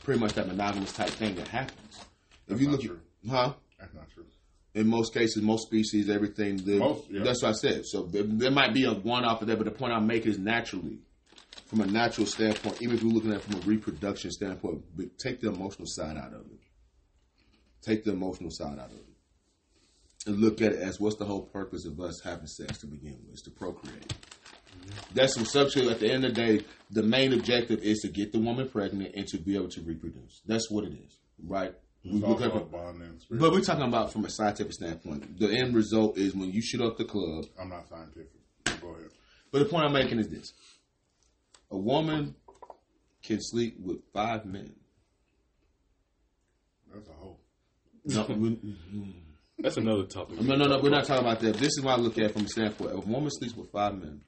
pretty 0.03 0.20
much 0.20 0.35
that 0.35 0.47
monogamous 0.47 0.93
type 0.93 1.11
thing 1.11 1.35
that 1.37 1.49
happens. 1.49 2.01
If 2.49 2.61
you 2.61 2.66
not 2.68 2.72
look, 2.72 2.83
true. 2.83 3.01
at, 3.26 3.31
huh? 3.31 3.53
That's 3.79 3.95
not 3.95 4.11
true. 4.14 4.24
In 4.74 4.87
most 4.89 5.12
cases, 5.12 5.43
most 5.43 5.66
species, 5.66 6.09
everything 6.09 6.64
live. 6.64 6.79
Most, 6.79 7.11
yeah. 7.11 7.22
That's 7.24 7.43
what 7.43 7.51
I 7.51 7.53
said. 7.53 7.85
So 7.87 8.03
there, 8.05 8.22
there 8.22 8.51
might 8.51 8.72
be 8.74 8.85
a 8.85 8.93
one 8.93 9.24
off 9.24 9.43
of 9.43 9.49
that, 9.49 9.57
but 9.59 9.64
the 9.64 9.70
point 9.70 9.93
I 9.93 10.01
make 10.01 10.24
is 10.26 10.39
naturally, 10.39 10.99
from 11.69 11.83
a 11.83 11.87
natural 11.87 12.27
standpoint, 12.27 12.81
even 12.83 12.97
if 12.97 13.03
you're 13.03 13.12
looking 13.12 13.31
at 13.31 13.37
it 13.37 13.43
from 13.43 13.61
a 13.61 13.64
reproduction 13.64 14.31
standpoint, 14.31 14.83
but 14.97 15.19
take 15.19 15.41
the 15.41 15.49
emotional 15.49 15.87
side 15.87 16.16
out 16.16 16.33
of 16.33 16.41
it. 16.41 16.61
Take 17.83 18.05
the 18.05 18.12
emotional 18.12 18.51
side 18.51 18.79
out 18.79 18.91
of 18.91 18.97
it. 18.97 19.05
And 20.27 20.39
look 20.39 20.61
at 20.62 20.73
it 20.73 20.81
as 20.81 20.99
what's 20.99 21.16
the 21.16 21.25
whole 21.27 21.43
purpose 21.43 21.85
of 21.87 22.01
us 22.01 22.21
having 22.25 22.47
sex 22.47 22.79
to 22.79 22.87
begin 22.87 23.19
with? 23.25 23.35
Is 23.35 23.43
to 23.43 23.51
procreate. 23.51 24.12
That's 25.14 25.35
some 25.35 25.45
subject. 25.45 25.87
At 25.87 26.01
the 26.01 26.11
end 26.11 26.25
of 26.25 26.35
the 26.35 26.41
day, 26.41 26.64
the 26.91 27.03
main 27.03 27.33
objective 27.33 27.81
is 27.83 27.99
to 28.01 28.09
get 28.09 28.33
the 28.33 28.39
woman 28.39 28.69
pregnant 28.69 29.14
and 29.14 29.27
to 29.29 29.39
be 29.39 29.55
able 29.55 29.69
to 29.69 29.83
reproduce. 29.83 30.41
That's 30.47 30.71
what 30.71 30.85
it 30.85 30.93
is, 30.93 31.19
right? 31.45 31.75
We 32.05 32.12
It's 32.12 32.21
look 32.21 32.41
also 32.41 32.57
at 32.57 32.57
a 32.57 32.64
bonding 32.64 33.21
but 33.31 33.53
we're 33.53 33.61
talking 33.61 33.85
about 33.85 34.12
from 34.12 34.25
a 34.25 34.31
scientific 34.31 34.73
standpoint. 34.73 35.39
The 35.39 35.51
end 35.51 35.75
result 35.75 36.16
is 36.16 36.35
when 36.35 36.51
you 36.51 36.62
shoot 36.62 36.81
up 36.81 36.97
the 36.97 37.05
club. 37.05 37.45
I'm 37.61 37.69
not 37.69 37.89
scientific. 37.89 38.31
Go 38.81 38.95
ahead. 38.95 39.11
But 39.51 39.61
the 39.61 39.64
point 39.66 39.85
I'm 39.85 39.93
making 39.93 40.19
is 40.19 40.29
this: 40.29 40.53
a 41.71 41.77
woman 41.77 42.35
can 43.23 43.39
sleep 43.41 43.77
with 43.81 43.99
five 44.12 44.45
men. 44.45 44.75
That's 46.93 47.09
a 47.09 47.12
whole. 47.12 47.41
No, 48.05 48.25
mm, 48.25 48.57
mm. 48.95 49.12
that's 49.59 49.77
another 49.77 50.05
topic. 50.05 50.41
no, 50.41 50.57
no, 50.57 50.66
no. 50.66 50.81
We're 50.81 50.91
not 50.91 51.05
talking 51.05 51.27
about 51.27 51.41
that. 51.41 51.57
This 51.57 51.77
is 51.77 51.83
what 51.83 51.99
I 51.99 52.01
look 52.01 52.16
at 52.16 52.25
it 52.25 52.33
from 52.33 52.45
a 52.45 52.49
standpoint. 52.49 52.97
If 52.97 53.05
a 53.05 53.09
woman 53.09 53.31
sleeps 53.31 53.55
with 53.55 53.71
five 53.71 53.99
men, 53.99 54.23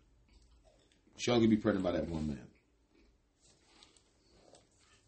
she 1.17 1.31
only 1.31 1.47
be 1.47 1.57
pregnant 1.57 1.85
by 1.85 1.93
that 1.93 2.09
one 2.09 2.29
man. 2.29 2.47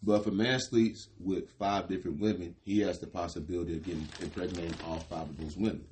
But 0.03 0.23
if 0.23 0.27
a 0.27 0.33
man 0.33 0.59
sleeps 0.59 1.09
with 1.21 1.51
five 1.59 1.89
different 1.89 2.21
women, 2.21 2.57
he 2.65 2.81
has 2.81 2.99
the 2.99 3.07
possibility 3.07 3.77
of 3.77 3.85
getting 3.85 4.09
impregnating 4.21 4.75
all 4.87 4.99
five 4.99 5.29
of 5.29 5.39
those 5.39 5.57
women. 5.57 5.85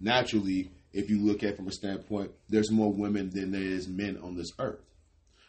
Naturally, 0.00 0.70
if 0.92 1.10
you 1.10 1.18
look 1.20 1.42
at 1.42 1.50
it 1.50 1.56
from 1.56 1.68
a 1.68 1.72
standpoint, 1.72 2.30
there's 2.48 2.70
more 2.70 2.92
women 2.92 3.30
than 3.30 3.50
there 3.50 3.60
is 3.60 3.88
men 3.88 4.18
on 4.22 4.36
this 4.36 4.52
earth. 4.58 4.80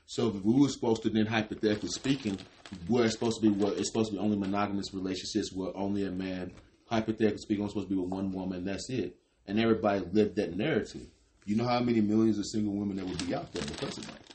So 0.10 0.30
if 0.30 0.44
we 0.44 0.60
were 0.60 0.70
supposed 0.70 1.04
to 1.04 1.12
then 1.12 1.28
hypothetically 1.28 1.90
speaking, 1.90 2.40
where 2.88 3.06
it's 3.06 3.14
supposed 3.14 3.42
to 3.42 3.48
be 3.48 3.56
what 3.56 3.78
it's 3.78 3.90
supposed 3.90 4.10
to 4.10 4.18
be 4.18 4.20
only 4.20 4.38
monogamous 4.38 4.92
relationships 4.92 5.54
where 5.54 5.70
only 5.78 6.04
a 6.04 6.10
man, 6.10 6.52
hypothetically 6.90 7.38
speaking, 7.38 7.62
only 7.62 7.70
supposed 7.70 7.90
to 7.90 7.96
be 7.96 8.02
with 8.02 8.10
one 8.10 8.32
woman, 8.32 8.66
that's 8.66 8.90
it. 8.90 9.16
And 9.46 9.60
everybody 9.60 10.04
lived 10.12 10.38
that 10.38 10.58
narrative. 10.58 11.06
You 11.46 11.58
know 11.58 11.68
how 11.68 11.80
many 11.82 12.02
millions 12.02 12.40
of 12.40 12.48
single 12.48 12.74
women 12.74 12.96
there 12.96 13.06
would 13.06 13.24
be 13.28 13.36
out 13.36 13.54
there 13.54 13.64
because 13.64 14.00
of 14.00 14.08
that. 14.08 14.34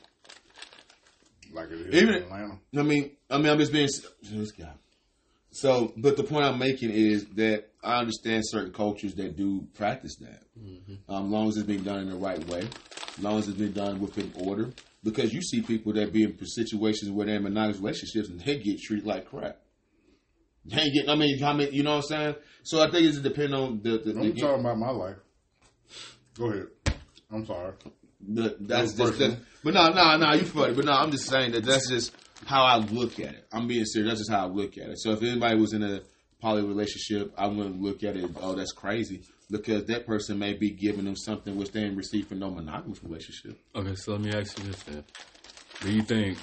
Like 1.53 1.71
it 1.71 1.93
is 1.93 2.01
Even- 2.01 2.15
in 2.15 2.23
Atlanta. 2.23 2.59
I 2.77 2.81
mean, 2.81 3.11
I 3.29 3.37
mean, 3.37 3.47
I'm 3.47 3.59
just 3.59 3.73
being 3.73 3.89
this 4.31 4.51
guy. 4.51 4.71
So, 5.51 5.91
but 5.97 6.15
the 6.15 6.23
point 6.23 6.45
I'm 6.45 6.57
making 6.57 6.91
is 6.91 7.25
that 7.35 7.65
I 7.83 7.99
understand 7.99 8.43
certain 8.45 8.71
cultures 8.71 9.13
that 9.15 9.35
do 9.35 9.67
practice 9.73 10.15
that, 10.21 10.41
um, 11.09 11.31
long 11.31 11.49
as 11.49 11.57
it's 11.57 11.67
being 11.67 11.83
done 11.83 11.99
in 11.99 12.09
the 12.09 12.15
right 12.15 12.45
way, 12.47 12.61
as 13.17 13.19
long 13.19 13.39
as 13.39 13.49
it's 13.49 13.57
been 13.57 13.73
done 13.73 13.99
within 13.99 14.31
order. 14.37 14.71
Because 15.05 15.31
you 15.31 15.41
see 15.41 15.61
people 15.61 15.93
that 15.93 16.11
be 16.11 16.23
in 16.23 16.37
situations 16.45 17.11
where 17.11 17.27
they're 17.27 17.35
in 17.35 17.43
monogamous 17.43 17.77
relationships 17.77 18.27
and 18.27 18.39
they 18.41 18.57
get 18.57 18.81
treated 18.81 19.05
like 19.05 19.29
crap. 19.29 19.57
They 20.65 20.81
ain't 20.81 20.93
getting. 20.95 21.09
I 21.11 21.15
mean, 21.15 21.43
I 21.43 21.53
mean, 21.53 21.69
you 21.71 21.83
know 21.83 21.97
what 21.97 22.11
I'm 22.11 22.33
saying? 22.33 22.35
So 22.63 22.81
I 22.81 22.89
think 22.89 23.05
it's 23.05 23.19
depend 23.19 23.53
on 23.53 23.81
the 23.83 23.99
the, 23.99 24.11
I'm 24.11 24.33
the, 24.33 24.41
talking 24.41 24.61
about 24.61 24.79
my 24.79 24.89
life. 24.89 25.17
Go 26.37 26.49
ahead. 26.51 26.67
I'm 27.31 27.45
sorry. 27.45 27.73
the 28.27 28.55
that's 28.59 28.93
just 28.93 29.19
that's, 29.19 29.35
but 29.63 29.73
no 29.73 29.89
no 29.89 30.17
no 30.17 30.33
you 30.33 30.45
funny 30.45 30.73
but 30.73 30.85
no 30.85 30.93
I'm 30.93 31.11
just 31.11 31.27
saying 31.27 31.51
that 31.51 31.63
that's 31.63 31.89
just 31.89 32.15
how 32.45 32.63
I 32.63 32.77
look 32.77 33.19
at 33.19 33.33
it 33.33 33.47
I'm 33.51 33.67
being 33.67 33.85
serious 33.85 34.11
that's 34.11 34.21
just 34.21 34.31
how 34.31 34.45
I 34.45 34.49
look 34.49 34.77
at 34.77 34.89
it 34.89 34.99
so 34.99 35.11
if 35.11 35.21
anybody 35.21 35.59
was 35.59 35.73
in 35.73 35.83
a 35.83 36.01
poly 36.41 36.63
relationship 36.63 37.33
I 37.37 37.47
wouldn't 37.47 37.81
look 37.81 38.03
at 38.03 38.15
it 38.15 38.31
oh 38.41 38.55
that's 38.55 38.71
crazy 38.71 39.23
because 39.49 39.85
that 39.85 40.05
person 40.05 40.39
may 40.39 40.53
be 40.53 40.71
giving 40.71 41.05
them 41.05 41.15
something 41.15 41.55
which 41.55 41.71
they 41.71 41.81
didn't 41.81 41.97
receive 41.97 42.27
from 42.27 42.39
no 42.39 42.49
monogamous 42.49 43.03
relationship. 43.03 43.59
Okay, 43.75 43.95
so 43.95 44.13
let 44.13 44.21
me 44.21 44.31
ask 44.33 44.57
you 44.57 44.63
this 44.63 44.83
then: 44.83 45.03
Do 45.81 45.91
you 45.91 46.03
think 46.03 46.39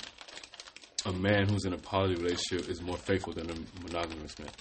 a 1.05 1.12
man 1.12 1.48
who's 1.48 1.64
in 1.64 1.72
a 1.72 1.78
poly 1.78 2.16
relationship 2.16 2.68
is 2.68 2.80
more 2.80 2.98
faithful 2.98 3.32
than 3.32 3.50
a 3.50 3.55
monogamous 3.80 4.38
man? 4.38 4.53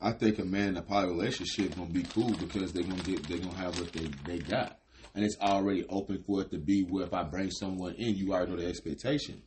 I 0.00 0.12
think 0.12 0.38
a 0.38 0.44
man 0.44 0.68
in 0.70 0.76
a 0.76 0.82
poly 0.82 1.08
relationship 1.08 1.74
gonna 1.74 1.90
be 1.90 2.04
cool 2.04 2.34
because 2.34 2.72
they're 2.72 2.84
gonna 2.84 3.02
get 3.02 3.28
they're 3.28 3.38
gonna 3.38 3.58
have 3.58 3.76
what 3.76 3.92
they, 3.92 4.12
they 4.24 4.38
got. 4.38 4.78
And 5.14 5.24
it's 5.24 5.38
already 5.40 5.86
open 5.88 6.22
for 6.26 6.42
it 6.42 6.50
to 6.50 6.58
be 6.58 6.82
where 6.82 7.06
if 7.06 7.14
I 7.14 7.22
bring 7.22 7.50
someone 7.50 7.94
in 7.94 8.14
you 8.14 8.34
already 8.34 8.52
know 8.52 8.58
the 8.58 8.68
expectation 8.68 9.42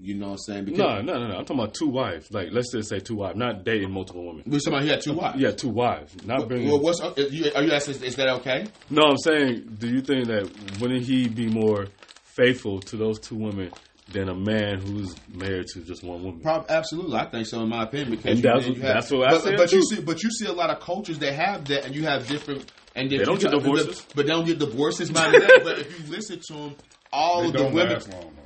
you 0.00 0.14
know 0.14 0.26
what 0.26 0.32
I'm 0.32 0.38
saying 0.38 0.64
because 0.66 0.78
No, 0.78 1.00
no, 1.02 1.18
no, 1.18 1.28
no. 1.28 1.38
I'm 1.38 1.44
talking 1.44 1.62
about 1.62 1.74
two 1.74 1.88
wives. 1.88 2.30
Like, 2.32 2.48
let's 2.52 2.72
just 2.72 2.88
say 2.88 3.00
two 3.00 3.16
wives, 3.16 3.36
not 3.36 3.64
dating 3.64 3.90
multiple 3.90 4.24
women. 4.26 4.44
we're 4.46 4.58
somebody 4.60 4.86
he 4.86 4.90
had 4.92 5.00
two 5.02 5.12
uh, 5.12 5.16
wives 5.16 5.40
Yeah, 5.40 5.50
two 5.52 5.68
wives, 5.68 6.14
not 6.24 6.48
bringing. 6.48 6.68
well, 6.68 6.80
what's 6.80 7.00
are 7.00 7.12
you, 7.18 7.50
are 7.54 7.62
you 7.62 7.72
asking 7.72 8.02
is 8.02 8.16
that 8.16 8.28
okay 8.40 8.66
No, 8.90 9.02
I'm 9.02 9.18
saying, 9.18 9.76
do 9.78 9.88
you 9.88 10.00
think 10.00 10.26
that 10.28 10.50
wouldn't 10.80 11.04
he 11.04 11.28
be 11.28 11.48
more 11.48 11.86
faithful 12.36 12.80
to 12.80 12.96
those 12.96 13.18
two 13.20 13.36
women 13.36 13.70
than 14.12 14.28
a 14.28 14.34
man 14.34 14.80
who's 14.80 15.14
married 15.32 15.66
to 15.68 15.80
just 15.80 16.02
one 16.04 16.22
woman? 16.22 16.40
Prob- 16.40 16.66
absolutely, 16.68 17.16
I 17.16 17.26
think 17.30 17.46
so. 17.46 17.60
In 17.62 17.68
my 17.68 17.84
opinion, 17.84 18.10
because 18.10 18.26
And 18.26 18.38
you, 18.38 18.42
that's 18.42 18.66
you 18.66 18.72
what- 18.72 18.82
have, 18.82 18.94
that's 18.94 19.10
what 19.10 19.26
I 19.28 19.30
but, 19.30 19.42
said, 19.42 19.56
But 19.56 19.72
you 19.72 19.82
see, 19.82 20.00
but 20.00 20.22
you 20.22 20.30
see 20.30 20.46
a 20.46 20.52
lot 20.52 20.70
of 20.70 20.80
cultures 20.80 21.18
that 21.20 21.32
have 21.34 21.66
that, 21.68 21.84
and 21.86 21.94
you 21.94 22.04
have 22.04 22.26
different. 22.26 22.66
And 22.96 23.10
They 23.10 23.18
don't 23.18 23.40
get 23.40 23.50
divorces. 23.50 24.06
but 24.14 24.26
they 24.26 24.32
don't 24.32 24.46
get 24.46 24.58
divorces. 24.60 25.10
By 25.10 25.30
that, 25.30 25.60
but 25.64 25.78
if 25.80 25.98
you 26.06 26.12
listen 26.12 26.38
to 26.46 26.52
them, 26.52 26.74
all 27.12 27.40
They 27.42 27.46
of 27.48 27.52
the 27.54 27.58
don't 27.58 27.72
women, 27.74 27.92
last 27.94 28.08
long 28.08 28.32
though. 28.36 28.43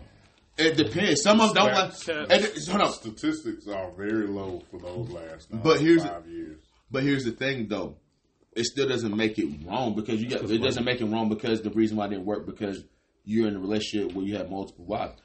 It 0.59 0.77
depends. 0.77 1.23
Some 1.23 1.41
of 1.41 1.55
them 1.55 1.67
don't 1.67 1.75
like. 1.75 1.93
It- 2.31 2.69
hold 2.69 2.81
on, 2.83 2.93
Statistics 2.93 3.67
are 3.69 3.91
very 3.97 4.27
low 4.27 4.63
for 4.71 4.79
those 4.81 5.09
last. 5.11 5.49
uh, 5.53 5.57
But 5.57 5.81
here's- 5.81 6.03
five 6.07 6.27
years. 6.29 6.61
but 6.91 7.03
here's 7.03 7.25
the 7.25 7.33
thing, 7.33 7.69
though. 7.69 7.97
It 8.57 8.65
still 8.65 8.89
doesn't 8.89 9.17
make 9.17 9.39
it 9.39 9.47
wrong 9.65 9.95
because 9.95 10.21
you 10.21 10.29
got. 10.29 10.51
It 10.51 10.59
doesn't 10.63 10.85
make 10.85 11.01
it 11.01 11.05
wrong 11.07 11.29
because 11.29 11.63
the 11.63 11.71
reason 11.71 11.97
why 11.97 12.07
it 12.07 12.11
didn't 12.11 12.25
work 12.27 12.45
because 12.47 12.83
you're 13.25 13.47
in 13.47 13.55
a 13.55 13.61
relationship 13.61 14.15
where 14.15 14.25
you 14.27 14.37
have 14.37 14.51
multiple 14.51 14.85
wives. 14.85 15.21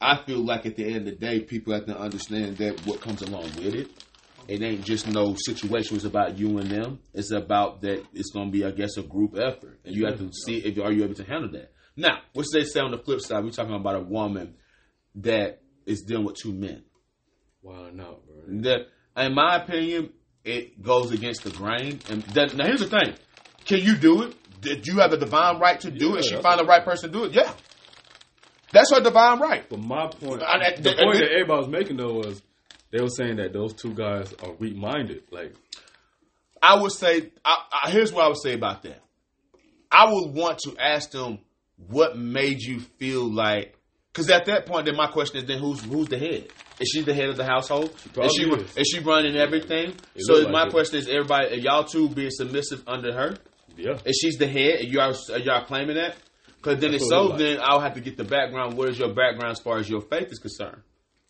I 0.00 0.22
feel 0.26 0.40
like 0.44 0.66
at 0.66 0.76
the 0.76 0.84
end 0.84 0.96
of 0.96 1.04
the 1.06 1.12
day, 1.12 1.40
people 1.40 1.72
have 1.72 1.86
to 1.86 1.96
understand 1.98 2.58
that 2.58 2.86
what 2.86 3.00
comes 3.00 3.22
along 3.22 3.44
with 3.56 3.74
it. 3.74 3.88
It 4.46 4.62
ain't 4.62 4.84
just 4.84 5.08
no 5.08 5.34
situation. 5.38 5.96
It's 5.96 6.04
about 6.04 6.38
you 6.38 6.58
and 6.58 6.70
them. 6.70 6.98
It's 7.14 7.30
about 7.32 7.80
that. 7.80 8.04
It's 8.12 8.30
going 8.30 8.48
to 8.48 8.52
be, 8.52 8.64
I 8.64 8.72
guess, 8.72 8.96
a 8.98 9.02
group 9.02 9.36
effort, 9.38 9.80
and 9.84 9.94
you 9.96 10.04
have 10.06 10.18
to 10.18 10.30
see 10.44 10.58
if 10.58 10.78
are 10.78 10.92
you 10.92 11.02
able 11.04 11.14
to 11.14 11.24
handle 11.24 11.50
that. 11.52 11.72
Now, 11.96 12.18
what's 12.34 12.52
they 12.52 12.62
say 12.64 12.80
on 12.80 12.90
the 12.90 12.98
flip 12.98 13.20
side? 13.22 13.42
We're 13.42 13.50
talking 13.50 13.74
about 13.74 13.96
a 13.96 14.00
woman 14.04 14.54
that 15.16 15.60
is 15.86 16.02
dealing 16.02 16.24
with 16.26 16.36
two 16.36 16.52
men. 16.52 16.82
Wow, 17.62 17.88
no, 17.92 18.18
bro. 18.26 18.60
That, 18.62 18.86
in 19.16 19.34
my 19.34 19.56
opinion, 19.56 20.10
it 20.44 20.82
goes 20.82 21.10
against 21.12 21.44
the 21.44 21.50
grain. 21.50 22.00
And 22.10 22.22
that, 22.34 22.54
now, 22.56 22.64
here's 22.66 22.80
the 22.80 22.88
thing: 22.88 23.14
Can 23.64 23.80
you 23.80 23.96
do 23.96 24.22
it? 24.22 24.34
Did 24.60 24.86
you 24.86 24.98
have 24.98 25.10
the 25.10 25.16
divine 25.18 25.58
right 25.60 25.78
to 25.80 25.90
do 25.90 26.10
Yeah, 26.10 26.18
it? 26.18 26.24
She 26.24 26.36
find 26.40 26.58
the 26.60 26.64
right 26.64 26.84
person 26.84 27.12
to 27.12 27.18
do 27.18 27.24
it. 27.24 27.32
Yeah, 27.32 27.52
that's 28.72 28.92
her 28.94 29.00
divine 29.00 29.38
right. 29.40 29.68
But 29.68 29.78
my 29.80 30.08
point, 30.08 30.42
I- 30.42 30.58
I- 30.58 30.76
the 30.76 30.94
point 30.94 31.16
I- 31.16 31.20
that 31.20 31.30
everybody 31.32 31.58
was 31.58 31.68
making 31.68 31.96
though 31.96 32.14
was 32.14 32.42
they 32.90 33.00
were 33.00 33.08
saying 33.08 33.36
that 33.36 33.52
those 33.52 33.74
two 33.74 33.94
guys 33.94 34.32
are 34.42 34.52
weak 34.52 34.76
minded. 34.76 35.24
Like, 35.30 35.54
I 36.62 36.80
would 36.80 36.92
say, 36.92 37.30
I, 37.44 37.58
I, 37.84 37.90
here's 37.90 38.12
what 38.12 38.24
I 38.24 38.28
would 38.28 38.40
say 38.42 38.54
about 38.54 38.82
that. 38.84 39.00
I 39.90 40.10
would 40.12 40.34
want 40.34 40.58
to 40.64 40.76
ask 40.80 41.10
them 41.10 41.38
what 41.88 42.16
made 42.16 42.60
you 42.60 42.80
feel 42.80 43.30
like, 43.32 43.75
because 44.16 44.30
at 44.30 44.46
that 44.46 44.64
point, 44.64 44.86
then 44.86 44.96
my 44.96 45.08
question 45.08 45.36
is, 45.36 45.44
then 45.46 45.58
who's 45.58 45.82
who's 45.82 46.08
the 46.08 46.18
head? 46.18 46.48
Is 46.80 46.88
she 46.88 47.02
the 47.02 47.12
head 47.12 47.28
of 47.28 47.36
the 47.36 47.44
household? 47.44 47.90
probably 48.14 48.26
is 48.26 48.32
she 48.34 48.44
is. 48.50 48.76
is 48.78 48.88
she 48.88 49.00
running 49.00 49.36
everything? 49.36 49.90
It 50.14 50.22
So 50.22 50.34
like 50.40 50.50
my 50.50 50.66
it. 50.66 50.70
question 50.70 50.98
is, 50.98 51.06
everybody, 51.06 51.48
are 51.54 51.58
y'all 51.58 51.84
two 51.84 52.08
being 52.08 52.30
submissive 52.30 52.82
under 52.86 53.12
her? 53.12 53.38
yeah, 53.76 53.98
If 54.06 54.14
she's 54.14 54.36
the 54.38 54.46
head, 54.46 54.80
and 54.80 54.88
you 54.90 55.00
are, 55.00 55.12
are 55.32 55.38
y'all 55.38 55.64
claiming 55.66 55.96
that? 55.96 56.16
Because 56.56 56.80
then 56.80 56.94
if 56.94 57.02
so, 57.02 57.24
like. 57.26 57.38
then 57.38 57.58
I'll 57.60 57.80
have 57.80 57.94
to 57.94 58.00
get 58.00 58.16
the 58.16 58.24
background. 58.24 58.78
What 58.78 58.88
is 58.88 58.98
your 58.98 59.08
background 59.14 59.52
as 59.52 59.60
far 59.60 59.76
as 59.78 59.88
your 59.88 60.00
faith 60.00 60.32
is 60.32 60.38
concerned? 60.38 60.80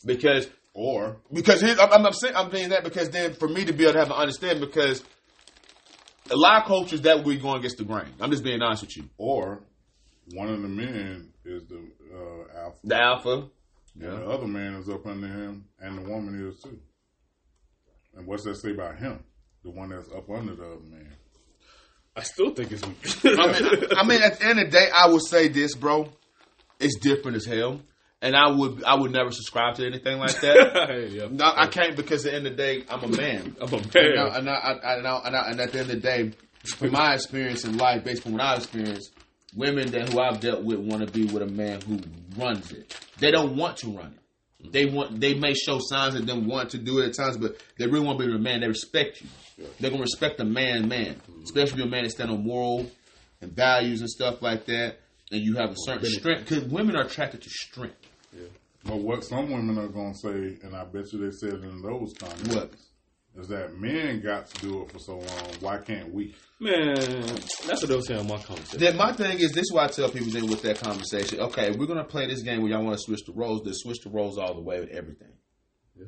Because 0.05 0.49
Or 0.73 1.17
because 1.33 1.61
here's, 1.61 1.79
I'm, 1.81 2.07
I'm 2.07 2.13
saying 2.13 2.37
I'm 2.37 2.51
saying 2.53 2.69
that 2.69 2.85
because 2.85 3.11
then 3.11 3.35
for 3.35 3.49
me 3.49 3.65
to 3.65 3.73
be 3.73 3.83
able 3.85 3.95
to 3.95 3.99
have 3.99 4.11
an 4.11 4.17
understanding 4.17 4.61
because 4.65 5.03
a 6.31 6.37
lot 6.37 6.63
of 6.63 6.69
cultures 6.69 7.01
that 7.03 7.25
we 7.25 7.37
going 7.39 7.59
against 7.59 7.79
the 7.79 7.85
grain. 7.85 8.13
I'm 8.21 8.31
just 8.31 8.45
being 8.45 8.63
honest 8.63 8.83
with 8.83 8.97
you. 8.97 9.05
or 9.19 9.61
one 10.35 10.49
of 10.49 10.63
the 10.63 10.69
men 10.69 11.33
is 11.45 11.63
the 11.69 11.77
uh, 12.15 12.59
alpha, 12.65 12.79
The 12.85 12.97
alpha, 12.97 13.49
and 14.01 14.03
the 14.23 14.27
other 14.27 14.47
man 14.47 14.75
is 14.75 14.89
up 14.89 15.07
under 15.07 15.27
him, 15.29 15.65
and 15.81 15.99
the 15.99 16.03
woman 16.11 16.49
is 16.49 16.61
too. 16.63 16.79
And 18.17 18.27
what's 18.27 18.45
that 18.45 18.57
say 18.57 18.73
about 18.73 18.99
him? 18.99 19.23
The 19.65 19.71
one 19.71 19.91
that's 19.91 20.11
up 20.11 20.29
under 20.31 20.55
the 20.55 20.65
other 20.65 20.81
man. 20.91 21.13
I 22.17 22.23
still 22.23 22.55
think 22.55 22.73
it's 22.73 22.85
weak. 22.87 22.97
I 23.39 23.53
mean, 23.53 23.85
I 23.97 24.07
mean, 24.07 24.23
at 24.23 24.39
the 24.39 24.47
end 24.47 24.59
of 24.61 24.67
the 24.67 24.71
day, 24.71 24.89
I 24.97 25.09
would 25.11 25.23
say 25.23 25.49
this, 25.49 25.75
bro. 25.75 26.09
It's 26.81 26.99
different 26.99 27.37
as 27.37 27.45
hell. 27.47 27.81
and 28.23 28.35
I 28.35 28.51
would 28.51 28.83
I 28.85 28.95
would 28.97 29.13
never 29.13 29.31
subscribe 29.31 29.75
to 29.77 29.87
anything 29.87 30.19
like 30.19 30.41
that. 30.41 31.09
yeah. 31.13 31.29
no, 31.31 31.45
I 31.55 31.67
can't 31.67 31.95
because 31.97 32.25
at 32.25 32.31
the 32.33 32.37
end 32.39 32.47
of 32.47 32.57
the 32.57 32.63
day, 32.63 32.85
I'm 32.89 33.05
a 33.05 33.09
man. 33.17 33.57
I'm 33.61 33.73
a 33.73 33.77
And, 33.77 33.95
man. 33.95 34.19
I, 34.19 34.39
and, 34.39 34.51
I, 34.51 34.53
I, 34.55 34.95
and, 34.97 35.07
I, 35.07 35.21
and, 35.27 35.37
I, 35.37 35.51
and 35.51 35.61
at 35.61 35.73
the 35.73 35.79
end 35.81 35.91
of 35.91 35.97
the 35.97 36.09
day, 36.09 36.33
from 36.65 36.93
my 36.93 37.15
experience 37.15 37.65
in 37.65 37.77
life, 37.77 38.05
based 38.05 38.27
on 38.27 38.33
what 38.33 38.43
I've 38.43 38.59
experienced, 38.59 39.13
women 39.55 39.91
that 39.91 40.13
who 40.13 40.21
I've 40.21 40.41
dealt 40.41 40.65
with 40.65 40.79
want 40.79 41.07
to 41.07 41.13
be 41.13 41.25
with 41.25 41.43
a 41.43 41.47
man 41.47 41.81
who 41.83 42.01
runs 42.37 42.73
it. 42.73 42.99
They 43.19 43.31
don't 43.31 43.57
want 43.57 43.79
to 43.79 43.89
run 43.89 44.15
it. 44.15 44.63
Mm-hmm. 44.63 44.71
They 44.73 44.87
want. 44.87 45.21
They 45.21 45.35
may 45.35 45.55
show 45.55 45.79
signs 45.81 46.15
of 46.15 46.27
them 46.27 46.47
want 46.47 46.71
to 46.71 46.79
do 46.79 47.01
it 47.01 47.09
at 47.09 47.15
times, 47.15 47.37
but 47.37 47.61
they 47.79 47.87
really 47.87 48.07
want 48.07 48.19
to 48.19 48.27
be 48.27 48.33
with 48.33 48.41
a 48.41 48.43
man. 48.43 48.61
They 48.61 48.69
respect 48.69 49.21
you. 49.21 49.29
They're 49.81 49.91
gonna 49.91 50.03
respect 50.03 50.41
a 50.41 50.45
man, 50.45 50.89
man, 50.89 51.15
mm-hmm. 51.15 51.43
especially 51.43 51.83
a 51.83 51.87
man 51.87 52.05
that 52.05 52.11
stand 52.11 52.31
on 52.31 52.45
moral 52.45 52.91
and 53.41 53.53
values 53.53 54.01
and 54.01 54.11
stuff 54.11 54.43
like 54.43 54.67
that. 54.67 54.99
And 55.31 55.41
you 55.41 55.57
have 55.57 55.71
a 55.71 55.77
certain 55.77 56.09
strength 56.09 56.49
because 56.49 56.65
women 56.65 56.97
are 56.97 57.03
attracted 57.03 57.43
to 57.43 57.51
strength. 57.51 57.97
But 58.85 58.99
what 58.99 59.25
some 59.25 59.51
women 59.51 59.79
are 59.79 59.89
going 59.89 60.13
to 60.13 60.19
say, 60.19 60.59
and 60.65 60.77
I 60.77 60.85
bet 60.85 61.13
you 61.13 61.19
they 61.19 61.33
said 61.33 61.55
it 61.55 61.65
in 61.65 61.83
those 61.83 62.13
comments, 62.13 62.55
What? 62.55 62.71
Is 63.39 63.49
that 63.49 63.79
men 63.79 64.21
got 64.21 64.47
to 64.47 64.61
do 64.61 64.83
it 64.83 64.93
for 64.93 64.99
so 64.99 65.19
long. 65.19 65.51
Why 65.61 65.79
can't 65.79 66.13
we? 66.13 66.35
Man, 66.59 66.95
that's 66.95 67.83
what 67.83 67.89
they 67.89 67.97
were 67.97 68.03
saying 68.03 68.21
on 68.21 68.29
my 68.29 68.39
conversation. 68.39 68.81
Then 68.81 68.97
my 68.97 69.13
thing 69.13 69.39
is 69.39 69.53
this: 69.53 69.65
is 69.65 69.73
why 69.73 69.85
I 69.85 69.89
tell 69.89 70.09
people 70.09 70.31
then 70.31 70.47
with 70.47 70.63
that 70.63 70.81
conversation. 70.81 71.41
Okay, 71.41 71.71
we're 71.73 71.87
gonna 71.87 72.05
play 72.05 72.27
this 72.27 72.43
game 72.43 72.63
where 72.63 72.71
y'all 72.71 72.85
want 72.85 72.97
to 72.97 73.03
switch 73.03 73.25
the 73.27 73.33
roles. 73.33 73.63
Then 73.63 73.75
switch 73.75 74.01
the 74.03 74.11
roles 74.11 74.39
all 74.39 74.55
the 74.55 74.63
way 74.63 74.81
with 74.81 74.91
everything. 74.91 75.33
Yeah. 75.99 76.07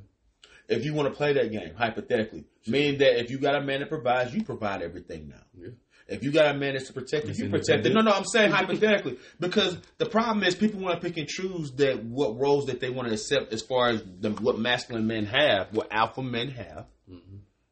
If 0.69 0.85
you 0.85 0.95
want 0.95 1.09
to 1.09 1.15
play 1.15 1.35
that 1.35 1.53
game, 1.53 1.75
hypothetically, 1.77 2.45
meaning 2.67 2.99
that 2.99 3.21
if 3.21 3.31
you 3.31 3.39
got 3.39 3.57
a 3.57 3.61
man 3.61 3.81
that 3.81 3.89
provides, 3.89 4.35
you 4.35 4.43
provide 4.43 4.83
everything 4.83 5.29
now. 5.29 5.43
Yeah. 5.55 5.71
If 6.09 6.25
you 6.25 6.33
got 6.33 6.55
a 6.55 6.59
man 6.59 6.73
that's 6.73 6.87
to 6.87 6.95
protect 6.95 7.29
you, 7.29 7.35
you 7.35 7.51
protect 7.51 7.85
it. 7.85 7.93
No, 7.93 8.01
no, 8.01 8.13
I'm 8.13 8.25
saying 8.25 8.51
hypothetically 8.51 9.19
because 9.39 9.77
the 9.99 10.07
problem 10.07 10.43
is 10.43 10.55
people 10.55 10.81
want 10.81 10.99
to 10.99 11.07
pick 11.07 11.19
and 11.19 11.29
choose 11.29 11.73
that 11.73 12.03
what 12.03 12.39
roles 12.39 12.67
that 12.67 12.81
they 12.81 12.89
want 12.89 13.09
to 13.09 13.15
accept 13.15 13.53
as 13.53 13.61
far 13.61 13.91
as 13.91 14.03
the, 14.21 14.31
what 14.31 14.59
masculine 14.59 15.07
men 15.07 15.27
have, 15.27 15.69
what 15.73 15.89
alpha 15.91 16.23
men 16.23 16.49
have, 16.49 16.87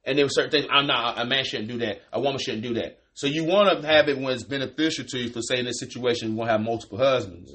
and 0.06 0.16
there 0.16 0.24
were 0.24 0.30
certain 0.30 0.50
things. 0.50 0.66
I'm 0.70 0.86
not 0.86 1.18
a 1.20 1.24
man 1.26 1.44
shouldn't 1.44 1.68
do 1.68 1.78
that. 1.78 2.00
A 2.12 2.20
woman 2.20 2.38
shouldn't 2.38 2.62
do 2.62 2.74
that. 2.74 3.00
So 3.14 3.26
you 3.26 3.44
want 3.44 3.80
to 3.82 3.86
have 3.86 4.08
it 4.08 4.16
when 4.18 4.32
it's 4.34 4.44
beneficial 4.44 5.04
to 5.06 5.18
you. 5.18 5.30
For 5.30 5.40
say 5.42 5.58
in 5.58 5.64
this 5.66 5.80
situation, 5.80 6.30
you 6.30 6.36
want 6.36 6.48
to 6.48 6.52
have 6.52 6.60
multiple 6.60 6.98
husbands, 6.98 7.52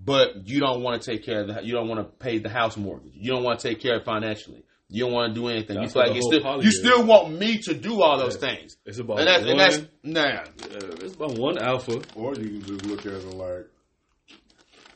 but 0.00 0.48
you 0.48 0.60
don't 0.60 0.82
want 0.82 1.00
to 1.02 1.10
take 1.12 1.24
care 1.24 1.40
of 1.42 1.48
the. 1.48 1.60
You 1.64 1.72
don't 1.74 1.88
want 1.88 2.00
to 2.00 2.04
pay 2.04 2.38
the 2.38 2.48
house 2.48 2.76
mortgage. 2.76 3.12
You 3.14 3.32
don't 3.32 3.42
want 3.44 3.60
to 3.60 3.68
take 3.68 3.80
care 3.80 3.96
of 3.96 4.02
it 4.02 4.04
financially. 4.04 4.64
You 4.88 5.04
don't 5.04 5.12
want 5.14 5.34
to 5.34 5.40
do 5.40 5.48
anything. 5.48 5.76
That's 5.80 5.94
you 5.94 6.00
feel 6.02 6.08
like 6.12 6.14
you 6.16 6.22
still 6.22 6.62
you 6.62 6.68
is. 6.68 6.78
still 6.78 7.04
want 7.06 7.36
me 7.38 7.58
to 7.58 7.74
do 7.74 8.02
all 8.02 8.18
those 8.18 8.34
Yeah. 8.40 8.48
things. 8.54 8.76
It's 8.84 8.98
about 8.98 9.18
And 9.18 9.26
that's, 9.28 9.42
one. 9.42 9.50
and 9.50 9.60
that's 9.60 9.78
nah. 10.02 10.76
uh, 10.76 10.96
it's 11.04 11.14
about 11.14 11.32
one 11.38 11.58
alpha 11.58 12.00
Or 12.14 12.34
you 12.36 12.60
can 12.60 12.62
just 12.62 12.84
look 12.86 13.00
at 13.06 13.12
it 13.14 13.24
like, 13.34 13.66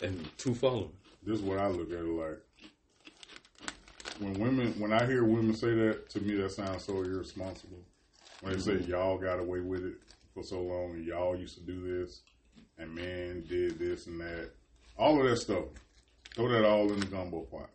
and 0.02 0.28
two 0.38 0.54
following. 0.54 0.92
this 1.24 1.38
is 1.38 1.42
what 1.42 1.58
I 1.58 1.68
look 1.68 1.90
at 1.90 1.98
it 1.98 2.04
like. 2.04 2.38
When 4.18 4.34
women, 4.34 4.74
when 4.78 4.92
I 4.92 5.06
hear 5.06 5.24
women 5.24 5.54
say 5.54 5.74
that, 5.74 6.10
to 6.10 6.20
me 6.20 6.34
that 6.36 6.50
sounds 6.50 6.84
so 6.84 7.02
irresponsible. 7.02 7.78
When 8.40 8.52
they 8.52 8.58
say 8.58 8.72
mm-hmm. 8.72 8.90
y'all 8.90 9.18
got 9.18 9.38
away 9.38 9.60
with 9.60 9.84
it 9.84 9.94
for 10.34 10.42
so 10.42 10.60
long, 10.60 10.92
and 10.92 11.04
y'all 11.04 11.36
used 11.36 11.54
to 11.54 11.60
do 11.62 11.82
this, 11.82 12.22
and 12.78 12.94
men 12.94 13.44
did 13.48 13.78
this 13.78 14.06
and 14.06 14.20
that, 14.20 14.50
all 14.96 15.20
of 15.20 15.28
that 15.28 15.36
stuff, 15.36 15.64
throw 16.34 16.48
that 16.48 16.64
all 16.64 16.92
in 16.92 17.00
the 17.00 17.06
gumbo 17.06 17.40
pot. 17.42 17.70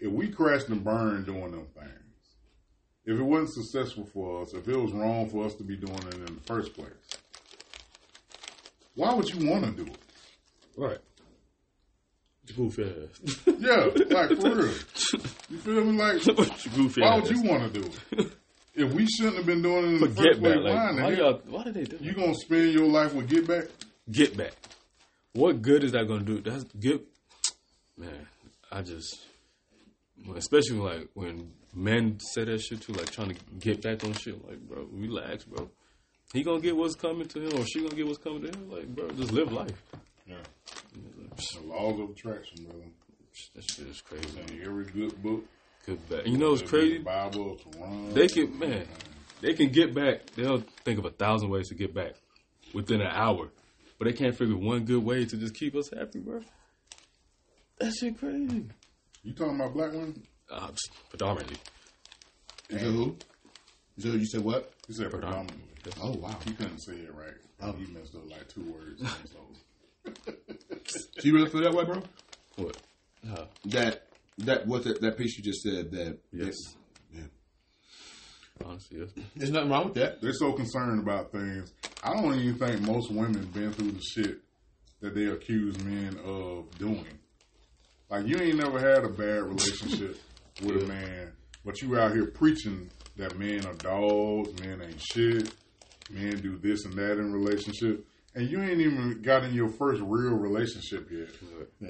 If 0.00 0.12
we 0.12 0.28
crashed 0.28 0.68
and 0.68 0.84
burned 0.84 1.26
doing 1.26 1.50
them 1.50 1.66
things, 1.74 1.92
if 3.04 3.18
it 3.18 3.22
wasn't 3.22 3.50
successful 3.50 4.06
for 4.06 4.42
us, 4.42 4.52
if 4.52 4.68
it 4.68 4.76
was 4.76 4.92
wrong 4.92 5.28
for 5.28 5.44
us 5.44 5.54
to 5.56 5.64
be 5.64 5.76
doing 5.76 5.98
it 6.08 6.14
in 6.14 6.34
the 6.34 6.42
first 6.46 6.74
place, 6.74 6.90
why 8.94 9.14
would 9.14 9.28
you 9.28 9.48
want 9.48 9.64
to 9.64 9.70
do 9.84 9.90
it? 9.90 9.98
Right. 10.76 10.98
Goofy 12.56 12.84
ass. 12.84 13.46
Yeah, 13.58 13.86
like 14.10 14.30
for 14.40 14.54
real. 14.54 14.74
You 15.50 15.58
feel 15.58 15.84
me? 15.84 15.98
Like, 15.98 16.22
Goofy 16.74 17.00
why 17.00 17.16
ass. 17.16 17.22
would 17.28 17.36
you 17.36 17.42
want 17.42 17.72
to 17.72 17.80
do 17.80 17.90
it? 18.12 18.32
If 18.74 18.92
we 18.92 19.06
shouldn't 19.06 19.36
have 19.36 19.46
been 19.46 19.62
doing 19.62 19.84
it 19.84 19.88
in 19.88 20.00
the 20.00 20.06
first 20.08 20.40
place, 20.40 20.54
back. 20.54 20.56
Like, 20.64 20.74
why, 20.74 21.02
why, 21.02 21.10
y'all, 21.12 21.42
why 21.48 21.64
did 21.64 21.74
they 21.74 21.84
do 21.84 21.98
You 22.00 22.12
gonna 22.14 22.34
spend 22.34 22.72
your 22.72 22.86
life 22.86 23.12
with 23.14 23.28
get 23.28 23.46
back? 23.48 23.64
Get 24.10 24.36
back. 24.36 24.52
What 25.32 25.60
good 25.62 25.84
is 25.84 25.92
that 25.92 26.06
going 26.06 26.24
to 26.24 26.40
do? 26.40 26.50
That's 26.50 26.64
get. 26.78 27.00
Man, 27.96 28.26
I 28.70 28.82
just. 28.82 29.18
Especially 30.36 30.78
like 30.78 31.08
when 31.14 31.52
men 31.74 32.18
say 32.20 32.44
that 32.44 32.60
shit 32.60 32.80
too, 32.80 32.92
like 32.92 33.10
trying 33.10 33.34
to 33.34 33.36
get 33.58 33.82
back 33.82 34.04
on 34.04 34.12
shit. 34.14 34.46
Like, 34.48 34.60
bro, 34.60 34.86
relax, 34.92 35.44
bro. 35.44 35.68
He 36.32 36.42
gonna 36.42 36.60
get 36.60 36.76
what's 36.76 36.94
coming 36.94 37.26
to 37.28 37.40
him, 37.40 37.58
or 37.60 37.66
she 37.66 37.80
gonna 37.82 37.94
get 37.94 38.06
what's 38.06 38.18
coming 38.18 38.42
to 38.42 38.48
him. 38.48 38.70
Like, 38.70 38.86
bro, 38.88 39.08
just 39.10 39.32
live 39.32 39.52
life. 39.52 39.82
Yeah. 40.28 40.36
The 41.36 41.66
laws 41.66 42.00
of 42.00 42.10
attraction, 42.10 42.64
brother. 42.64 42.84
That 43.54 43.64
shit 43.70 43.86
is 43.86 44.00
crazy. 44.00 44.38
And 44.38 44.62
every 44.62 44.84
good 44.84 45.22
book, 45.22 45.44
Get 45.88 46.08
back. 46.10 46.26
You 46.26 46.36
know 46.36 46.50
what's 46.50 46.62
crazy? 46.62 46.98
Bible 46.98 47.56
to 47.56 47.78
run. 47.78 48.12
They 48.12 48.28
can, 48.28 48.58
man, 48.58 48.86
they 49.40 49.54
can 49.54 49.70
get 49.70 49.94
back. 49.94 50.26
They'll 50.34 50.62
think 50.84 50.98
of 50.98 51.06
a 51.06 51.10
thousand 51.10 51.48
ways 51.48 51.68
to 51.68 51.74
get 51.74 51.94
back 51.94 52.12
within 52.74 53.00
an 53.00 53.10
hour, 53.10 53.48
but 53.98 54.04
they 54.04 54.12
can't 54.12 54.36
figure 54.36 54.56
one 54.56 54.84
good 54.84 55.02
way 55.02 55.24
to 55.24 55.36
just 55.36 55.54
keep 55.54 55.74
us 55.74 55.88
happy, 55.88 56.18
bro. 56.18 56.42
That 57.78 57.92
shit 57.94 58.18
crazy. 58.18 58.66
You 59.22 59.32
talking 59.32 59.54
about 59.54 59.72
black 59.72 59.92
women? 59.92 60.22
Uh, 60.50 60.68
predominantly. 61.08 61.56
You 62.68 62.78
said 62.78 62.88
who? 62.88 63.16
You 63.96 64.02
said, 64.02 64.20
you 64.20 64.26
said 64.26 64.44
what? 64.44 64.72
You 64.88 64.94
said 64.94 65.10
predominantly. 65.10 65.64
Oh 66.02 66.12
wow. 66.16 66.36
He 66.44 66.52
couldn't 66.52 66.80
say 66.80 66.92
it 66.96 67.14
right. 67.14 67.32
Oh. 67.62 67.72
He 67.72 67.86
messed 67.92 68.14
up 68.14 68.30
like 68.30 68.46
two 68.48 68.72
words. 68.72 69.02
So 70.86 71.00
So 71.00 71.06
you 71.22 71.34
really 71.34 71.50
feel 71.50 71.62
that 71.62 71.74
way, 71.74 71.84
bro? 71.84 72.02
What? 72.56 72.76
Uh, 73.30 73.44
That 73.66 74.06
that 74.38 74.66
what 74.66 74.84
that, 74.84 75.00
that 75.02 75.18
piece 75.18 75.36
you 75.36 75.44
just 75.44 75.62
said 75.62 75.90
that 75.90 76.18
yes. 76.32 76.54
yeah. 77.14 77.22
Honestly, 78.64 79.00
yes. 79.00 79.10
There's 79.36 79.50
nothing 79.50 79.70
wrong 79.70 79.84
with 79.86 79.94
that. 79.94 80.20
they're 80.22 80.32
so 80.32 80.52
concerned 80.52 81.00
about 81.00 81.30
things. 81.32 81.72
I 82.02 82.14
don't 82.14 82.34
even 82.34 82.58
think 82.58 82.80
most 82.80 83.10
women 83.12 83.44
been 83.46 83.72
through 83.72 83.92
the 83.92 84.00
shit 84.00 84.38
that 85.00 85.14
they 85.14 85.26
accuse 85.26 85.78
men 85.84 86.18
of 86.24 86.70
doing. 86.78 87.18
Like 88.10 88.26
you 88.26 88.38
ain't 88.38 88.56
never 88.56 88.78
had 88.78 89.04
a 89.04 89.08
bad 89.10 89.42
relationship 89.42 90.18
with 90.62 90.82
a 90.84 90.86
man, 90.86 91.32
but 91.64 91.82
you 91.82 91.98
out 91.98 92.12
here 92.12 92.26
preaching 92.26 92.88
that 93.16 93.38
men 93.38 93.66
are 93.66 93.74
dogs, 93.74 94.58
men 94.62 94.80
ain't 94.82 95.00
shit, 95.12 95.52
men 96.10 96.40
do 96.40 96.56
this 96.56 96.84
and 96.84 96.94
that 96.94 97.18
in 97.18 97.32
relationship, 97.32 98.06
and 98.38 98.48
you 98.48 98.62
ain't 98.62 98.80
even 98.80 99.20
got 99.22 99.42
in 99.44 99.52
your 99.52 99.68
first 99.68 100.00
real 100.00 100.34
relationship 100.34 101.08
yet, 101.10 101.28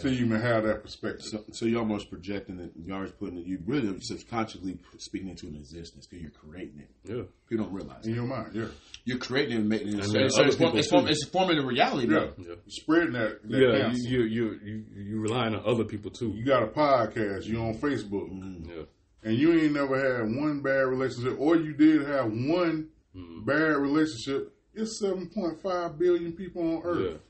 till 0.01 0.13
you 0.13 0.25
even 0.27 0.41
have 0.41 0.65
that 0.65 0.83
perspective. 0.83 1.23
So, 1.27 1.45
so 1.53 1.67
you're 1.67 1.81
almost 1.81 2.11
projecting 2.11 2.59
it. 2.59 2.73
You're 2.75 2.97
always 2.97 3.13
putting 3.13 3.39
it. 3.39 3.47
You 3.47 3.59
really 3.67 3.95
subconsciously 4.01 4.79
speaking 4.99 5.29
into 5.29 5.47
an 5.47 5.57
existence 5.57 6.07
because 6.07 6.23
you're 6.23 6.31
creating 6.33 6.81
it. 6.81 6.91
Yeah. 7.05 7.23
People 7.49 7.67
don't 7.67 7.75
realize 7.75 8.07
in 8.07 8.13
it. 8.13 8.17
your 8.17 8.27
mind, 8.27 8.51
yeah, 8.55 8.65
you're 9.05 9.19
creating 9.19 9.57
it 9.57 9.61
and 9.61 9.69
making 9.69 9.89
it. 9.89 9.95
And 9.95 10.05
So, 10.05 10.29
so 10.29 10.43
it's, 10.45 10.57
form, 10.57 10.77
it's, 10.77 10.89
form, 10.91 11.07
it's 11.09 11.29
forming 11.29 11.59
a 11.59 11.67
reality, 11.67 12.13
yeah. 12.13 12.29
Yeah. 12.39 12.55
spreading 12.69 13.13
that. 13.13 13.43
that 13.43 13.59
Yeah, 13.59 13.81
counsel. 13.83 14.11
you, 14.11 14.21
you 14.23 14.59
you 14.63 14.85
you 14.95 15.03
you 15.05 15.21
relying 15.21 15.55
on 15.55 15.63
other 15.67 15.85
people 15.85 16.11
too. 16.11 16.31
You 16.31 16.45
got 16.45 16.63
a 16.63 16.67
podcast. 16.69 17.45
You 17.45 17.61
on 17.61 17.75
Facebook, 17.75 18.29
Yeah. 18.67 18.83
and 19.23 19.37
you 19.39 19.53
ain't 19.53 19.73
never 19.75 19.97
had 19.99 20.35
one 20.35 20.61
bad 20.63 20.87
relationship, 20.89 21.37
or 21.39 21.57
you 21.57 21.75
did 21.75 22.07
have 22.07 22.27
one 22.33 22.89
Mm-hmm. 23.17 23.45
bad 23.47 23.77
relationship. 23.79 24.55
It's 24.75 24.99
seven 25.01 25.29
point 25.29 25.61
five 25.63 25.99
billion 25.99 26.33
people 26.33 26.63
on 26.63 26.77
Yeah. 26.77 26.83
Earth. 27.11 27.21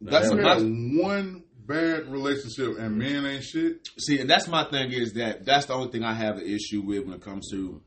That's 0.00 0.30
You 0.30 0.36
my, 0.36 1.02
one 1.02 1.44
bad 1.66 2.10
relationship, 2.12 2.78
and 2.78 2.98
men 2.98 3.24
ain't 3.24 3.44
shit. 3.44 3.88
see. 3.98 4.18
And 4.20 4.28
that's 4.28 4.48
my 4.48 4.64
thing 4.64 4.92
is 4.92 5.14
that 5.14 5.44
that's 5.46 5.66
the 5.66 5.74
only 5.74 5.90
thing 5.90 6.04
I 6.04 6.14
have 6.14 6.36
an 6.36 6.46
issue 6.46 6.82
with 6.82 7.04
when 7.06 7.14
it 7.14 7.22
comes 7.22 7.48
to, 7.52 7.80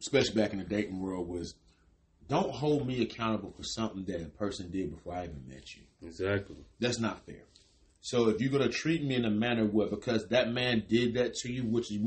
especially 0.00 0.34
back 0.34 0.52
in 0.52 0.58
the 0.58 0.64
dating 0.64 1.00
world, 1.00 1.28
was 1.28 1.54
don't 2.28 2.50
hold 2.52 2.86
me 2.86 3.02
accountable 3.02 3.52
for 3.56 3.62
something 3.62 4.04
that 4.06 4.20
a 4.20 4.28
person 4.28 4.70
did 4.70 4.90
before 4.94 5.14
I 5.14 5.24
even 5.24 5.44
met 5.48 5.74
you. 5.76 5.82
Exactly. 6.06 6.56
That's 6.80 6.98
not 6.98 7.24
fair. 7.24 7.42
So 8.00 8.28
if 8.28 8.40
you're 8.40 8.50
gonna 8.52 8.68
treat 8.68 9.02
me 9.02 9.14
in 9.14 9.24
a 9.24 9.30
manner 9.30 9.64
where 9.66 9.88
because 9.88 10.26
that 10.28 10.52
man 10.52 10.84
did 10.88 11.14
that 11.14 11.34
to 11.42 11.52
you, 11.52 11.64
which 11.64 11.90
is 11.90 11.98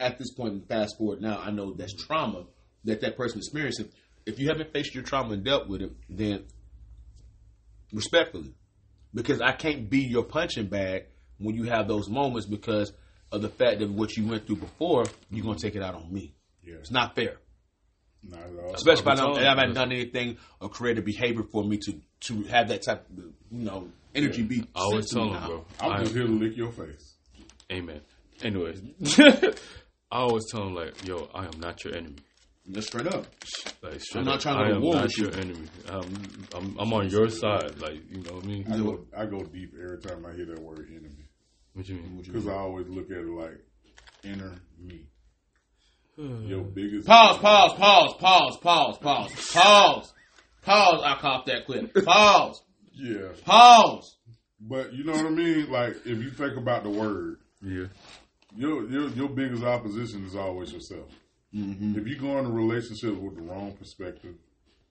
at 0.00 0.18
this 0.18 0.32
point, 0.34 0.54
point, 0.54 0.68
fast 0.68 0.98
forward 0.98 1.20
now, 1.22 1.38
I 1.38 1.50
know 1.50 1.74
that's 1.74 1.94
trauma 1.94 2.44
that 2.84 3.00
that 3.02 3.16
person 3.16 3.38
experiencing. 3.38 3.88
If 4.26 4.40
you 4.40 4.48
haven't 4.48 4.72
faced 4.72 4.94
your 4.94 5.04
trauma 5.04 5.34
and 5.34 5.44
dealt 5.44 5.68
with 5.68 5.82
it, 5.82 5.92
then 6.10 6.44
respectfully, 7.92 8.54
because 9.14 9.40
I 9.40 9.52
can't 9.52 9.88
be 9.88 10.00
your 10.00 10.24
punching 10.24 10.66
bag 10.66 11.04
when 11.38 11.54
you 11.54 11.64
have 11.64 11.86
those 11.86 12.08
moments 12.08 12.46
because 12.46 12.92
of 13.30 13.42
the 13.42 13.48
fact 13.48 13.78
that 13.80 13.88
what 13.90 14.16
you 14.16 14.26
went 14.26 14.46
through 14.46 14.56
before, 14.56 15.04
you're 15.30 15.44
gonna 15.44 15.58
take 15.58 15.76
it 15.76 15.82
out 15.82 15.94
on 15.94 16.12
me. 16.12 16.34
Yeah, 16.64 16.74
It's 16.76 16.90
not 16.90 17.14
fair, 17.14 17.36
not 18.28 18.40
at 18.40 18.64
all. 18.64 18.74
especially 18.74 19.02
if 19.02 19.06
I, 19.06 19.14
don't, 19.14 19.34
telling 19.34 19.46
I 19.46 19.48
haven't 19.48 19.74
done 19.74 19.92
anything 19.92 20.38
or 20.60 20.68
created 20.68 21.04
behavior 21.04 21.44
for 21.44 21.62
me 21.64 21.78
to 21.78 22.00
to 22.18 22.42
have 22.44 22.68
that 22.68 22.82
type 22.82 23.06
of 23.10 23.18
you 23.18 23.64
know 23.64 23.88
energy 24.14 24.42
be. 24.42 24.64
I 24.74 24.80
always 24.80 25.08
sent 25.08 25.08
to 25.10 25.14
tell 25.14 25.24
me 25.26 25.32
them, 25.34 25.40
now. 25.42 25.46
bro. 25.48 25.64
I'm 25.80 25.92
I- 25.92 26.00
just 26.02 26.14
here 26.14 26.26
to 26.26 26.32
lick 26.32 26.56
your 26.56 26.72
face. 26.72 27.14
Amen. 27.70 28.00
Anyways, 28.42 28.82
I 29.20 30.18
always 30.18 30.44
tell 30.50 30.64
them 30.64 30.74
like, 30.74 31.06
yo, 31.06 31.28
I 31.34 31.44
am 31.44 31.58
not 31.60 31.84
your 31.84 31.94
enemy. 31.94 32.16
Just 32.70 32.88
straight 32.88 33.06
up. 33.06 33.26
Like, 33.82 34.00
straight 34.00 34.24
not 34.24 34.36
up, 34.36 34.40
trying 34.40 34.58
to 34.58 34.64
I 34.64 34.68
go 34.70 34.76
am 34.76 34.82
war 34.82 34.94
not 34.96 35.04
with 35.04 35.18
your 35.18 35.30
you. 35.30 35.36
enemy. 35.40 35.66
I'm, 35.88 36.46
I'm, 36.54 36.76
I'm 36.78 36.92
on 36.92 37.08
your 37.08 37.28
side. 37.28 37.78
Like, 37.80 38.00
you 38.10 38.22
know 38.22 38.34
what 38.34 38.44
I 38.44 38.46
mean? 38.46 38.66
I 38.72 38.76
go, 38.78 39.06
I 39.16 39.26
go 39.26 39.42
deep 39.44 39.72
every 39.80 39.98
time 40.00 40.26
I 40.26 40.34
hear 40.34 40.46
that 40.46 40.58
word 40.60 40.88
enemy. 40.90 41.28
What 41.74 41.88
you 41.88 41.94
mean? 41.96 42.22
Because 42.24 42.48
I 42.48 42.54
always 42.54 42.88
look 42.88 43.10
at 43.10 43.18
it 43.18 43.26
like 43.28 43.58
inner 44.24 44.54
me. 44.80 45.06
Your 46.48 46.62
biggest 46.64 47.06
Pause, 47.06 47.38
pause, 47.38 47.72
pause, 47.78 48.14
pause, 48.18 48.56
pause, 48.62 48.98
pause, 48.98 49.32
pause, 49.52 50.12
pause. 50.62 51.02
I 51.04 51.16
coughed 51.20 51.46
that 51.46 51.66
quick. 51.66 51.92
Pause, 52.04 52.62
Yeah, 52.94 53.28
pause. 53.44 54.16
but 54.60 54.92
you 54.94 55.04
know 55.04 55.12
what 55.12 55.26
I 55.26 55.30
mean. 55.30 55.70
Like 55.70 55.92
if 56.04 56.06
you 56.06 56.30
think 56.30 56.56
about 56.56 56.82
the 56.82 56.90
word, 56.90 57.36
Yeah. 57.62 57.86
your 58.56 58.88
your 58.90 59.08
your 59.10 59.28
biggest 59.28 59.62
opposition 59.62 60.24
is 60.24 60.34
always 60.34 60.72
yourself. 60.72 61.10
Mm-hmm. 61.54 61.98
If 61.98 62.06
you 62.06 62.16
go 62.16 62.38
in 62.38 62.46
a 62.46 62.50
relationship 62.50 63.14
with 63.16 63.36
the 63.36 63.42
wrong 63.42 63.72
perspective, 63.72 64.34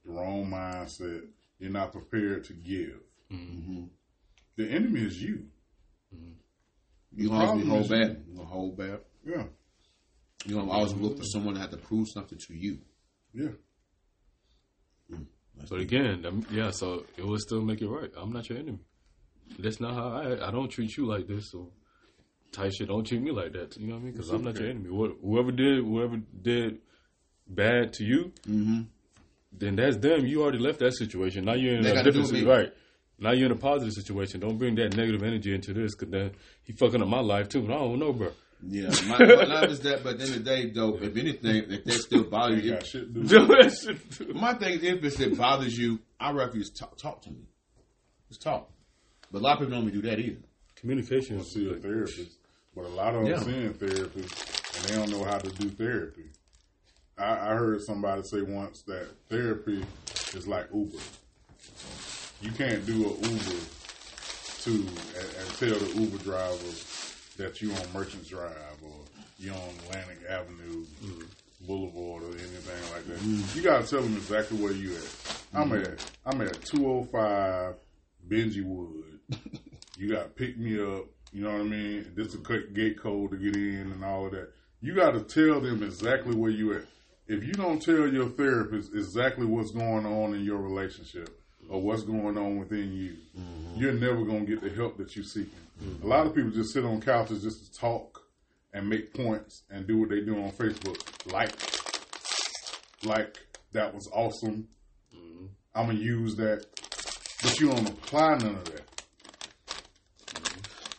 the 0.06 0.12
wrong 0.12 0.46
mindset, 0.50 1.22
you're 1.60 1.72
not 1.72 1.92
prepared 1.92 2.44
to 2.46 2.54
give. 2.54 3.00
Mm-hmm. 3.32 3.84
The 4.58 4.70
enemy 4.70 5.02
is 5.02 5.22
you. 5.22 5.46
Mm-hmm. 6.16 6.32
You 7.18 7.30
gonna 7.30 7.46
always 7.46 7.64
be 7.64 7.70
hold 7.70 7.82
is 7.84 7.90
back. 7.90 8.18
You 8.28 8.36
gonna 8.36 8.48
hold 8.50 8.78
back. 8.78 9.00
Yeah, 9.26 9.44
You 10.46 10.56
gonna 10.56 10.72
always 10.72 10.94
look 10.94 11.18
for 11.18 11.24
someone 11.24 11.56
to 11.56 11.62
have 11.62 11.72
to 11.72 11.78
prove 11.78 12.08
something 12.10 12.38
to 12.38 12.54
you. 12.54 12.80
yeah. 13.34 13.50
Mm. 15.12 15.26
But 15.70 15.80
again, 15.80 16.26
um, 16.26 16.46
yeah, 16.52 16.72
so 16.72 17.06
it 17.18 17.26
will 17.26 17.40
still 17.40 17.62
make 17.62 17.82
it 17.82 17.88
right. 17.88 18.12
I'm 18.18 18.34
not 18.34 18.50
your 18.50 18.58
enemy. 18.58 18.80
That's 19.60 19.80
not 19.80 19.94
how 19.94 20.10
I. 20.10 20.48
I 20.48 20.52
don't 20.52 20.70
treat 20.70 20.98
you 20.98 21.06
like 21.06 21.28
this. 21.28 21.52
So 21.52 21.72
type 22.56 22.72
shit. 22.74 22.88
Don't 22.88 23.06
treat 23.06 23.22
me 23.22 23.32
like 23.32 23.54
that. 23.54 23.78
You 23.78 23.88
know 23.88 23.96
what 23.96 24.02
I 24.02 24.04
mean? 24.04 24.12
Because 24.14 24.30
I'm 24.30 24.44
not 24.44 24.56
your 24.60 24.70
enemy. 24.70 24.90
Wh- 24.90 25.22
Whoever 25.24 25.52
did, 25.52 25.84
whoever 25.84 26.18
did 26.42 26.80
bad 27.48 27.94
to 27.94 28.04
you, 28.04 28.32
Mm-hmm. 28.48 28.82
then 29.52 29.76
that's 29.76 29.98
them. 29.98 30.26
You 30.26 30.42
already 30.44 30.60
left 30.60 30.80
that 30.80 30.94
situation. 30.96 31.46
Now 31.46 31.54
you're 31.54 31.76
in 31.76 31.84
They 31.84 31.92
a 31.92 32.04
different 32.04 32.28
situation, 32.28 32.48
right? 32.50 32.74
Now 33.20 33.32
you're 33.32 33.46
in 33.46 33.52
a 33.52 33.56
positive 33.56 33.94
situation. 33.94 34.40
Don't 34.42 34.58
bring 34.58 34.76
that 34.76 34.96
negative 34.96 35.24
energy 35.24 35.54
into 35.54 35.74
this, 35.74 35.96
because 35.96 36.12
then 36.12 36.32
he 36.64 36.74
fucking 36.74 37.02
up 37.02 37.08
my 37.08 37.22
life 37.22 37.48
too. 37.50 37.60
And 37.60 37.72
I 37.74 37.78
don't 37.78 38.00
know, 38.00 38.12
bro. 38.14 38.32
Yeah, 38.68 38.90
my, 39.08 39.20
my 39.20 39.44
love 39.44 39.70
is 39.70 39.80
that. 39.82 40.04
But 40.04 40.14
at 40.14 40.18
the 40.20 40.24
end 40.26 40.36
of 40.38 40.44
the 40.44 40.50
day, 40.50 40.70
though, 40.72 40.98
if 41.00 41.16
anything, 41.16 41.72
if 41.72 41.84
that 41.86 41.94
still 41.94 42.24
bothers 42.24 42.64
You 42.64 42.72
shit 42.84 43.14
to 43.14 43.22
do. 43.22 43.24
Do 43.28 43.46
that 43.48 43.78
shit 43.82 44.12
too. 44.12 44.34
my 44.34 44.54
thing 44.56 44.80
is, 44.80 45.04
if 45.20 45.20
it 45.22 45.38
bothers 45.38 45.78
you, 45.78 46.00
I 46.20 46.34
just 46.54 46.76
talk, 46.78 46.98
talk 46.98 47.22
to 47.24 47.30
me. 47.30 47.48
Just 48.30 48.42
talk. 48.42 48.70
But 49.32 49.40
a 49.40 49.44
lot 49.44 49.54
of 49.54 49.60
people 49.60 49.76
don't 49.80 49.88
even 49.90 50.02
do 50.02 50.08
that 50.10 50.20
either. 50.20 50.40
Communication 50.78 51.38
is 51.40 51.52
see 51.54 51.70
a 51.70 51.76
therapist, 51.76 52.35
but 52.76 52.86
a 52.86 52.90
lot 52.90 53.16
of 53.16 53.24
them 53.24 53.32
Yeah. 53.32 53.40
seeing 53.40 53.74
therapists 53.74 54.78
and 54.78 54.90
they 54.90 54.96
don't 54.96 55.10
know 55.10 55.24
how 55.24 55.38
to 55.38 55.50
do 55.50 55.70
therapy. 55.70 56.26
I, 57.18 57.52
I 57.52 57.56
heard 57.56 57.82
somebody 57.82 58.24
say 58.24 58.42
once 58.42 58.82
that 58.84 59.08
therapy 59.30 59.86
is 60.34 60.48
like 60.48 60.68
Uber. 60.74 60.98
You 62.42 62.52
can't 62.52 62.86
do 62.86 62.94
an 62.94 63.32
Uber 63.32 63.60
to 64.64 64.72
and, 64.72 64.88
and 65.40 65.50
tell 65.58 65.80
the 65.80 66.02
Uber 66.02 66.18
driver 66.18 66.74
that 67.38 67.62
you 67.62 67.72
on 67.72 67.94
Merchants 67.94 68.28
Drive 68.28 68.78
or 68.84 69.00
you 69.40 69.52
on 69.52 69.70
Atlantic 69.88 70.20
Avenue 70.30 70.86
mm-hmm. 71.04 71.66
Boulevard 71.66 72.24
or 72.24 72.30
anything 72.30 72.92
like 72.94 73.06
that. 73.08 73.18
Mm-hmm. 73.20 73.58
You 73.58 73.64
gotta 73.64 73.88
tell 73.88 74.02
them 74.02 74.16
exactly 74.16 74.58
where 74.58 74.74
you 74.74 74.96
at. 74.96 75.42
I'm 75.54 75.70
mm-hmm. 75.70 75.94
at 75.94 76.12
I'm 76.26 76.42
at 76.42 76.62
two 76.66 76.88
oh 76.88 77.04
five 77.06 77.76
Benji 78.28 78.64
Wood. 78.64 79.20
You 79.98 80.10
got 80.12 80.24
to 80.24 80.30
pick 80.30 80.58
me 80.58 80.82
up. 80.82 81.06
You 81.32 81.44
know 81.44 81.52
what 81.52 81.62
I 81.62 81.66
mean? 81.66 82.12
This 82.16 82.28
is 82.28 82.36
a 82.36 82.58
gate 82.74 83.00
code 83.00 83.32
to 83.32 83.38
get 83.38 83.56
in 83.56 83.92
and 83.92 84.04
all 84.04 84.28
of 84.28 84.32
that. 84.32 84.52
You 84.82 84.96
got 84.96 85.12
to 85.12 85.22
tell 85.22 85.60
them 85.60 85.84
exactly 85.84 86.36
where 86.36 86.52
you 86.52 86.74
at. 86.74 86.86
If 87.28 87.44
you 87.44 87.54
don't 87.54 87.82
tell 87.82 88.08
your 88.08 88.30
therapist 88.30 88.94
exactly 88.94 89.46
what's 89.46 89.72
going 89.72 90.06
on 90.06 90.36
in 90.36 90.44
your 90.44 90.60
relationship 90.60 91.42
or 91.68 91.82
what's 91.82 92.04
going 92.04 92.38
on 92.38 92.60
within 92.60 92.94
you, 92.94 93.16
mm-hmm. 93.38 93.80
you're 93.80 93.94
never 93.94 94.24
going 94.24 94.46
to 94.46 94.56
get 94.56 94.62
the 94.62 94.70
help 94.70 94.98
that 94.98 95.16
you're 95.16 95.26
seeking. 95.26 95.52
Mm-hmm. 95.84 96.06
A 96.06 96.08
lot 96.08 96.28
of 96.28 96.36
people 96.36 96.52
just 96.52 96.72
sit 96.72 96.86
on 96.86 97.02
couches 97.02 97.42
just 97.42 97.66
to 97.66 97.80
talk 97.80 98.22
and 98.74 98.88
make 98.88 99.14
points 99.14 99.64
and 99.72 99.88
do 99.88 99.98
what 99.98 100.10
they 100.10 100.22
do 100.22 100.36
on 100.36 100.52
Facebook. 100.52 101.02
Like, 101.32 101.52
like 103.04 103.38
that 103.72 103.94
was 103.94 104.08
awesome. 104.14 104.68
Mm-hmm. 105.16 105.46
I'm 105.74 105.88
gonna 105.88 106.00
use 106.00 106.36
that, 106.36 106.66
but 107.42 107.60
you 107.60 107.72
don't 107.72 107.90
apply 107.90 108.38
none 108.38 108.56
of 108.56 108.66
that. 108.66 108.85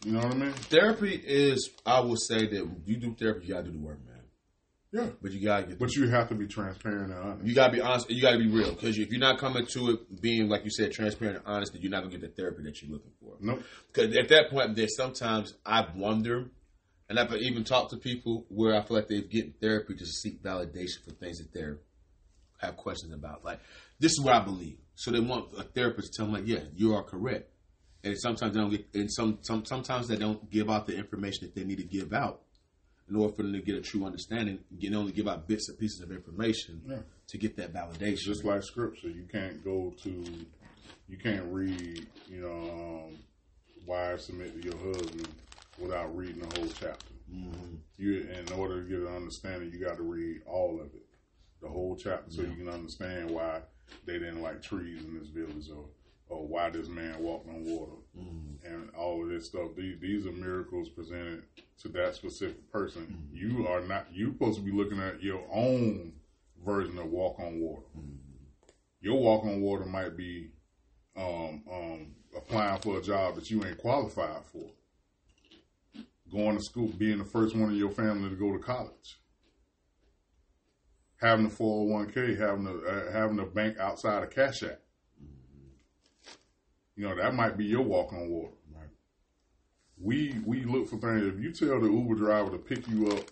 You 0.07 0.12
know 0.12 0.20
what 0.20 0.34
I 0.34 0.36
mean? 0.36 0.52
Therapy 0.52 1.20
is, 1.26 1.68
I 1.84 1.98
will 1.98 2.16
say 2.16 2.46
that 2.46 2.70
you 2.84 2.96
do 2.96 3.12
therapy, 3.16 3.46
you 3.46 3.54
gotta 3.54 3.66
do 3.66 3.72
the 3.72 3.84
work, 3.84 3.98
man. 4.07 4.22
Yeah. 4.92 5.09
But 5.20 5.32
you 5.32 5.44
gotta 5.44 5.66
get. 5.66 5.80
But 5.80 5.96
you 5.96 6.07
have 6.07 6.28
to 6.28 6.36
be 6.36 6.46
transparent 6.46 7.11
and 7.11 7.14
honest. 7.14 7.44
you 7.44 7.57
gotta 7.57 7.72
be 7.72 7.80
honest. 7.80 8.09
You 8.09 8.22
gotta 8.22 8.38
be 8.38 8.46
real 8.46 8.70
because 8.70 8.96
if 8.96 9.11
you're 9.11 9.18
not 9.18 9.38
coming 9.38 9.66
to 9.66 9.90
it 9.90 10.22
being 10.22 10.48
like 10.48 10.62
you 10.62 10.70
said, 10.70 10.92
transparent 10.92 11.38
and 11.38 11.46
honest, 11.46 11.72
then 11.72 11.82
you're 11.82 11.90
not 11.90 12.04
gonna 12.04 12.16
get 12.16 12.20
the 12.20 12.28
therapy 12.40 12.62
that 12.62 12.80
you're 12.80 12.92
looking 12.92 13.11
for. 13.20 13.34
Nope. 13.40 13.64
Because 13.92 14.16
at 14.16 14.28
that 14.28 14.48
point, 14.48 14.76
there's 14.76 14.96
sometimes 14.96 15.54
I 15.66 15.84
wonder, 15.96 16.50
and 17.09 17.18
I've 17.18 17.34
even 17.34 17.64
talked 17.64 17.90
to 17.90 17.96
people 17.96 18.46
where 18.48 18.76
I 18.76 18.82
feel 18.82 18.98
like 18.98 19.09
they've 19.09 19.28
getting 19.28 19.54
therapy 19.61 19.96
to 19.96 20.07
seek 20.07 20.40
validation 20.40 21.04
for 21.04 21.11
things 21.11 21.38
that 21.38 21.52
they're 21.52 21.80
have 22.59 22.76
questions 22.76 23.12
about. 23.12 23.44
Like 23.44 23.59
this 23.98 24.12
is 24.12 24.20
what 24.20 24.36
I 24.36 24.44
believe, 24.44 24.78
so 24.94 25.11
they 25.11 25.18
want 25.18 25.48
a 25.59 25.64
therapist 25.64 26.12
to 26.12 26.18
tell 26.18 26.26
them 26.26 26.34
like, 26.36 26.46
yeah, 26.46 26.61
you 26.76 26.94
are 26.94 27.02
correct. 27.02 27.50
And 28.05 28.16
sometimes 28.18 28.55
they 28.55 28.61
don't 28.61 28.70
get, 28.70 28.86
and 28.94 29.12
some, 29.12 29.38
some 29.42 29.64
sometimes 29.64 30.07
they 30.09 30.16
don't 30.16 30.49
give 30.51 30.70
out 30.70 30.86
the 30.86 30.97
information 30.97 31.40
that 31.42 31.55
they 31.55 31.64
need 31.64 31.78
to 31.78 31.84
give 31.84 32.12
out 32.12 32.42
in 33.09 33.16
order 33.16 33.32
for 33.34 33.42
them 33.42 33.53
to 33.53 33.61
get 33.61 33.74
a 33.76 33.80
true 33.80 34.05
understanding. 34.05 34.59
You 34.70 34.88
can 34.90 34.97
only 34.97 35.12
give 35.12 35.26
out 35.28 35.49
bits 35.49 35.68
and 35.68 35.78
pieces 35.78 36.01
of 36.01 36.11
information 36.12 36.82
Yeah. 36.88 36.99
to 37.28 37.38
get 37.38 37.57
that 37.57 37.72
validation. 37.72 38.18
Just 38.18 38.44
like 38.44 38.62
scripture, 38.62 39.09
you 39.09 39.24
can't 39.30 39.62
go 39.64 39.94
to, 40.03 40.24
you 41.09 41.16
can't 41.16 41.44
read, 41.53 42.07
you 42.28 42.40
know, 42.40 43.07
um, 43.09 43.18
wives 43.86 44.24
submit 44.26 44.61
to 44.61 44.68
your 44.68 44.76
husband 44.94 45.28
without 45.78 46.16
reading 46.16 46.40
the 46.40 46.61
whole 46.61 46.68
chapter. 46.78 47.07
You, 47.99 48.20
in 48.20 48.53
order 48.53 48.82
to 48.82 48.88
get 48.88 49.01
an 49.01 49.14
understanding, 49.16 49.70
you 49.72 49.84
got 49.84 49.97
to 49.97 50.03
read 50.03 50.42
all 50.47 50.80
of 50.80 50.86
it, 50.94 51.07
the 51.61 51.68
whole 51.68 51.97
chapter, 51.97 52.30
so 52.30 52.42
you 52.42 52.55
can 52.55 52.68
understand 52.68 53.30
why 53.30 53.62
they 54.05 54.14
didn't 54.14 54.42
like 54.42 54.62
trees 54.62 55.03
in 55.05 55.18
this 55.18 55.28
village, 55.28 55.68
or 55.74 55.86
or 56.29 56.47
why 56.47 56.70
this 56.70 56.89
man 56.89 57.20
walked 57.20 57.49
on 57.49 57.64
water, 57.64 57.93
and 58.64 58.91
all 58.97 59.22
of 59.22 59.29
this 59.29 59.47
stuff. 59.47 59.70
These 59.77 60.01
these 60.01 60.27
are 60.27 60.33
miracles 60.33 60.89
presented 60.89 61.45
to 61.83 61.89
that 61.91 62.14
specific 62.14 62.70
person. 62.72 63.29
You 63.33 63.66
are 63.68 63.81
not. 63.81 64.07
You're 64.12 64.33
supposed 64.33 64.59
to 64.59 64.64
be 64.64 64.72
looking 64.72 65.01
at 65.01 65.22
your 65.22 65.45
own 65.53 66.12
version 66.64 66.99
of 66.99 67.07
walk 67.07 67.39
on 67.39 67.61
water. 67.61 67.87
Your 69.01 69.20
walk 69.20 69.45
on 69.45 69.61
water 69.61 69.85
might 69.85 70.16
be 70.16 70.51
um, 71.16 71.62
um, 71.70 72.14
applying 72.37 72.81
for 72.81 72.99
a 72.99 73.03
job 73.03 73.37
that 73.37 73.51
you 73.51 73.64
ain't 73.64 73.79
qualified 73.79 74.45
for. 74.47 74.70
Going 76.33 76.57
to 76.57 76.62
school, 76.62 76.89
being 76.89 77.18
the 77.18 77.24
first 77.24 77.55
one 77.55 77.70
in 77.70 77.77
your 77.77 77.93
family 77.93 78.31
to 78.31 78.35
go 78.35 78.53
to 78.53 78.59
college, 78.59 79.20
having 81.20 81.47
a 81.47 81.51
four 81.51 81.87
hundred 81.87 81.93
one 81.93 82.12
k, 82.12 82.35
having 82.35 82.66
a 82.66 82.74
uh, 82.74 83.12
having 83.12 83.39
a 83.39 83.47
bank 83.47 83.79
outside 83.79 84.24
of 84.24 84.31
Cash 84.31 84.64
App. 84.64 84.81
You 86.97 87.09
know 87.09 87.16
that 87.16 87.34
might 87.34 87.57
be 87.57 87.64
your 87.66 87.82
walk 87.82 88.12
on 88.12 88.28
water. 88.30 88.55
Right. 88.74 88.88
We 89.99 90.34
we 90.44 90.64
look 90.64 90.88
for 90.88 90.99
things. 90.99 91.26
If 91.26 91.40
you 91.40 91.53
tell 91.53 91.80
the 91.80 91.90
Uber 91.90 92.14
driver 92.14 92.51
to 92.51 92.59
pick 92.59 92.88
you 92.88 93.09
up 93.11 93.24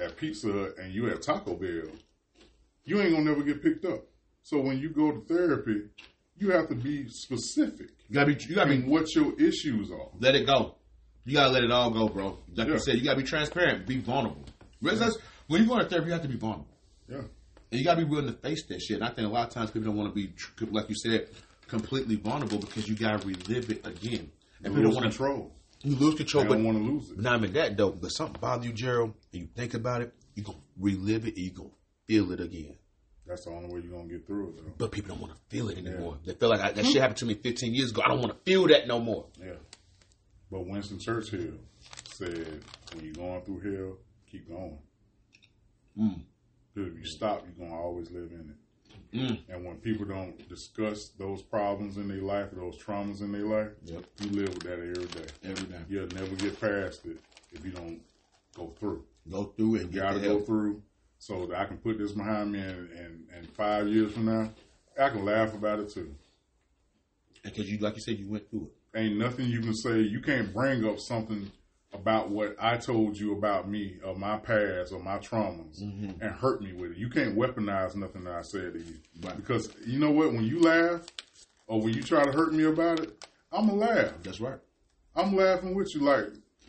at 0.00 0.16
Pizza 0.16 0.50
Hut 0.52 0.74
and 0.80 0.92
you 0.92 1.08
at 1.10 1.22
Taco 1.22 1.54
Bell, 1.54 1.90
you 2.84 3.00
ain't 3.00 3.12
gonna 3.12 3.24
never 3.24 3.42
get 3.42 3.62
picked 3.62 3.84
up. 3.84 4.04
So 4.42 4.60
when 4.60 4.78
you 4.78 4.88
go 4.90 5.12
to 5.12 5.20
therapy, 5.26 5.82
you 6.36 6.50
have 6.52 6.68
to 6.68 6.74
be 6.74 7.08
specific 7.08 7.90
you 8.08 8.14
gotta 8.14 8.34
be, 8.34 8.44
you 8.48 8.54
gotta 8.54 8.70
be, 8.70 8.80
what 8.82 9.14
your 9.14 9.38
issues 9.40 9.90
are. 9.90 10.08
let 10.20 10.34
it 10.34 10.46
go. 10.46 10.76
You 11.24 11.34
gotta 11.34 11.50
let 11.52 11.62
it 11.64 11.70
all 11.70 11.90
go, 11.90 12.08
bro. 12.08 12.38
Like 12.54 12.68
Yeah. 12.68 12.74
you 12.74 12.78
said, 12.78 12.94
you 12.96 13.04
gotta 13.04 13.18
be 13.20 13.24
transparent, 13.26 13.86
be 13.86 13.98
vulnerable. 13.98 14.44
That's- 14.80 15.16
When 15.48 15.62
you 15.62 15.68
go 15.68 15.78
to 15.78 15.84
therapy, 15.84 16.06
you 16.06 16.12
have 16.12 16.22
to 16.22 16.28
be 16.28 16.36
vulnerable. 16.36 16.68
Yeah. 17.08 17.16
And 17.70 17.78
you 17.78 17.84
gotta 17.84 17.98
be 18.02 18.04
willing 18.08 18.26
to 18.28 18.32
face 18.32 18.64
that 18.68 18.80
shit. 18.80 18.96
And 18.96 19.04
I 19.04 19.10
think 19.10 19.28
a 19.28 19.30
lot 19.30 19.48
of 19.48 19.52
times 19.52 19.70
people 19.72 19.88
don't 19.88 19.96
want 19.98 20.14
to 20.14 20.14
be, 20.14 20.32
like 20.70 20.88
you 20.88 20.94
said, 20.94 21.28
completely 21.68 22.16
vulnerable 22.16 22.58
because 22.58 22.88
you 22.88 22.94
gotta 22.94 23.26
relive 23.26 23.70
it 23.70 23.86
again. 23.86 24.30
And 24.64 24.74
people 24.74 24.90
don't 24.90 24.94
want 24.94 25.12
to. 25.12 25.16
control. 25.16 25.52
You 25.82 25.94
lose 25.94 26.16
control, 26.16 26.44
but 26.44 26.54
don't 26.54 26.64
want 26.64 26.78
to 26.78 26.84
lose 26.84 27.10
it. 27.10 27.20
not 27.20 27.38
even 27.38 27.52
that 27.52 27.76
though. 27.76 27.90
But 27.90 28.10
something 28.10 28.40
bother 28.40 28.66
you, 28.66 28.72
Gerald, 28.72 29.14
and 29.32 29.42
you 29.42 29.48
think 29.54 29.74
about 29.74 30.02
it, 30.02 30.12
you 30.34 30.42
gonna 30.42 30.58
relive 30.78 31.26
it 31.26 31.36
and 31.36 31.44
you 31.44 31.50
gonna 31.50 31.68
feel 32.06 32.32
it 32.32 32.40
again. 32.40 32.74
That's 33.26 33.44
the 33.44 33.50
only 33.50 33.68
way 33.68 33.80
you're 33.80 33.96
gonna 33.96 34.08
get 34.08 34.26
through 34.26 34.48
it. 34.48 34.56
Though. 34.56 34.72
But 34.78 34.90
people 34.92 35.10
don't 35.10 35.20
want 35.20 35.34
to 35.34 35.40
feel 35.54 35.68
it 35.68 35.78
anymore. 35.78 36.18
They 36.24 36.34
feel 36.34 36.48
like 36.48 36.60
I, 36.60 36.72
that 36.72 36.84
shit 36.84 37.00
happened 37.00 37.18
to 37.18 37.26
me 37.26 37.34
15 37.34 37.74
years 37.74 37.90
ago. 37.90 38.02
I 38.04 38.08
don't 38.08 38.20
want 38.20 38.32
to 38.32 38.50
feel 38.50 38.66
that 38.68 38.88
no 38.88 38.98
more. 38.98 39.26
Yeah. 39.38 39.52
But 40.50 40.66
Winston 40.66 40.98
Churchill 40.98 41.58
said, 42.08 42.64
when 42.94 43.04
you're 43.04 43.14
going 43.14 43.42
through 43.42 43.60
hell, 43.60 43.96
keep 44.30 44.48
going. 44.48 44.78
Mm. 45.98 46.22
Because 46.74 46.92
if 46.92 46.98
you 46.98 47.04
stop, 47.04 47.44
you're 47.44 47.54
going 47.54 47.70
to 47.70 47.76
always 47.76 48.10
live 48.10 48.30
in 48.32 48.40
it. 48.50 48.56
Mm. 49.12 49.38
And 49.48 49.64
when 49.64 49.76
people 49.76 50.04
don't 50.04 50.48
discuss 50.48 51.08
those 51.18 51.40
problems 51.42 51.96
in 51.96 52.08
their 52.08 52.20
life, 52.20 52.48
those 52.52 52.76
traumas 52.82 53.20
in 53.20 53.32
their 53.32 53.46
life, 53.46 53.70
Yep. 53.84 54.04
you 54.20 54.30
live 54.30 54.48
with 54.50 54.62
that 54.64 54.74
every 54.74 55.06
day. 55.06 55.26
Every 55.44 55.66
day. 55.66 55.80
You'll 55.88 56.08
never 56.08 56.34
get 56.36 56.60
past 56.60 57.06
it 57.06 57.16
if 57.52 57.64
you 57.64 57.70
don't 57.72 58.00
go 58.54 58.74
through. 58.78 59.04
Go 59.30 59.44
through 59.56 59.76
it 59.76 59.82
and 59.84 59.94
You 59.94 60.00
got 60.00 60.12
to 60.14 60.20
go 60.20 60.40
through 60.40 60.82
so 61.18 61.46
that 61.46 61.58
I 61.58 61.64
can 61.64 61.78
put 61.78 61.98
this 61.98 62.12
behind 62.12 62.52
me 62.52 62.60
and, 62.60 62.90
and, 62.90 63.26
and 63.34 63.48
five 63.50 63.88
years 63.88 64.12
from 64.12 64.26
now, 64.26 64.50
I 65.00 65.08
can 65.08 65.24
laugh 65.24 65.54
about 65.54 65.80
it 65.80 65.90
too. 65.90 66.14
Because 67.42 67.70
you, 67.70 67.78
like 67.78 67.94
you 67.96 68.02
said, 68.02 68.18
you 68.18 68.28
went 68.28 68.48
through 68.50 68.68
it. 68.94 68.98
ain't 68.98 69.16
nothing 69.18 69.46
you 69.48 69.60
can 69.60 69.74
say. 69.74 70.00
You 70.00 70.20
can't 70.20 70.52
bring 70.52 70.84
up 70.84 70.98
something, 70.98 71.50
about 71.92 72.28
what 72.30 72.54
I 72.60 72.76
told 72.76 73.18
you 73.18 73.32
about 73.32 73.68
me 73.68 73.96
or 74.04 74.14
my 74.14 74.36
past 74.36 74.92
or 74.92 75.02
my 75.02 75.18
traumas 75.18 75.82
Mm-hmm. 75.82 76.22
and 76.22 76.30
hurt 76.32 76.62
me 76.62 76.72
with 76.72 76.92
it. 76.92 76.98
You 76.98 77.08
can't 77.08 77.36
weaponize 77.36 77.96
nothing 77.96 78.24
that 78.24 78.34
I 78.34 78.42
said 78.42 78.74
to 78.74 78.78
you. 78.78 78.94
Right. 79.22 79.36
Because 79.36 79.70
you 79.86 79.98
know 79.98 80.10
what? 80.10 80.32
When 80.32 80.44
you 80.44 80.60
laugh 80.60 81.02
or 81.66 81.80
when 81.80 81.94
you 81.94 82.02
try 82.02 82.24
to 82.24 82.32
hurt 82.32 82.52
me 82.52 82.64
about 82.64 83.00
it, 83.00 83.24
I'm 83.50 83.66
going 83.68 83.80
to 83.80 83.86
laugh. 83.86 84.12
That's 84.22 84.40
right. 84.40 84.58
I'm 85.16 85.34
laughing 85.34 85.74
with 85.74 85.94
you 85.94 86.02
like, 86.02 86.26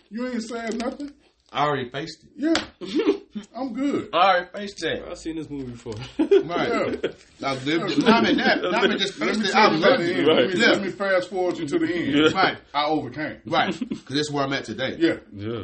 you 0.10 0.28
ain't 0.28 0.42
said 0.44 0.78
nothing? 0.78 1.12
I 1.52 1.66
already 1.66 1.90
faced 1.90 2.24
it. 2.24 2.30
Yeah. 2.36 2.54
I'm 3.56 3.74
good. 3.74 4.10
I 4.14 4.18
already 4.18 4.50
faced 4.54 4.80
that. 4.82 5.08
I've 5.10 5.18
seen 5.18 5.36
this 5.36 5.50
movie 5.50 5.72
before. 5.72 5.94
Right. 6.20 7.00
Yeah. 7.40 7.50
I've 7.52 7.66
lived 7.66 7.92
it. 7.92 7.98
Not 8.06 8.24
even 8.26 8.38
that. 8.38 8.62
Not 8.62 8.84
even 8.86 8.98
just 9.00 9.18
Let 9.20 9.30
faced 9.30 9.40
me 9.42 9.46
it. 9.48 9.52
tell 9.52 9.62
I've 9.68 9.74
you 9.74 9.80
about 9.80 10.00
lived 10.00 10.10
the 10.10 10.14
it. 10.14 10.18
end. 10.20 10.28
Right. 10.28 10.38
Let, 10.38 10.54
me, 10.56 10.62
Yeah. 10.62 10.68
let 10.72 10.82
me 10.84 10.90
fast 10.92 11.30
forward 11.30 11.58
you 11.58 11.68
to 11.68 11.80
the 11.80 11.94
end. 11.94 12.34
Right. 12.34 12.58
I 12.74 12.86
overcame. 12.86 13.38
Right. 13.46 13.80
Because 13.80 14.06
this 14.16 14.28
is 14.28 14.32
where 14.32 14.44
I'm 14.44 14.54
at 14.54 14.66
today. 14.66 14.96
Yeah. 15.00 15.18
yeah. 15.34 15.64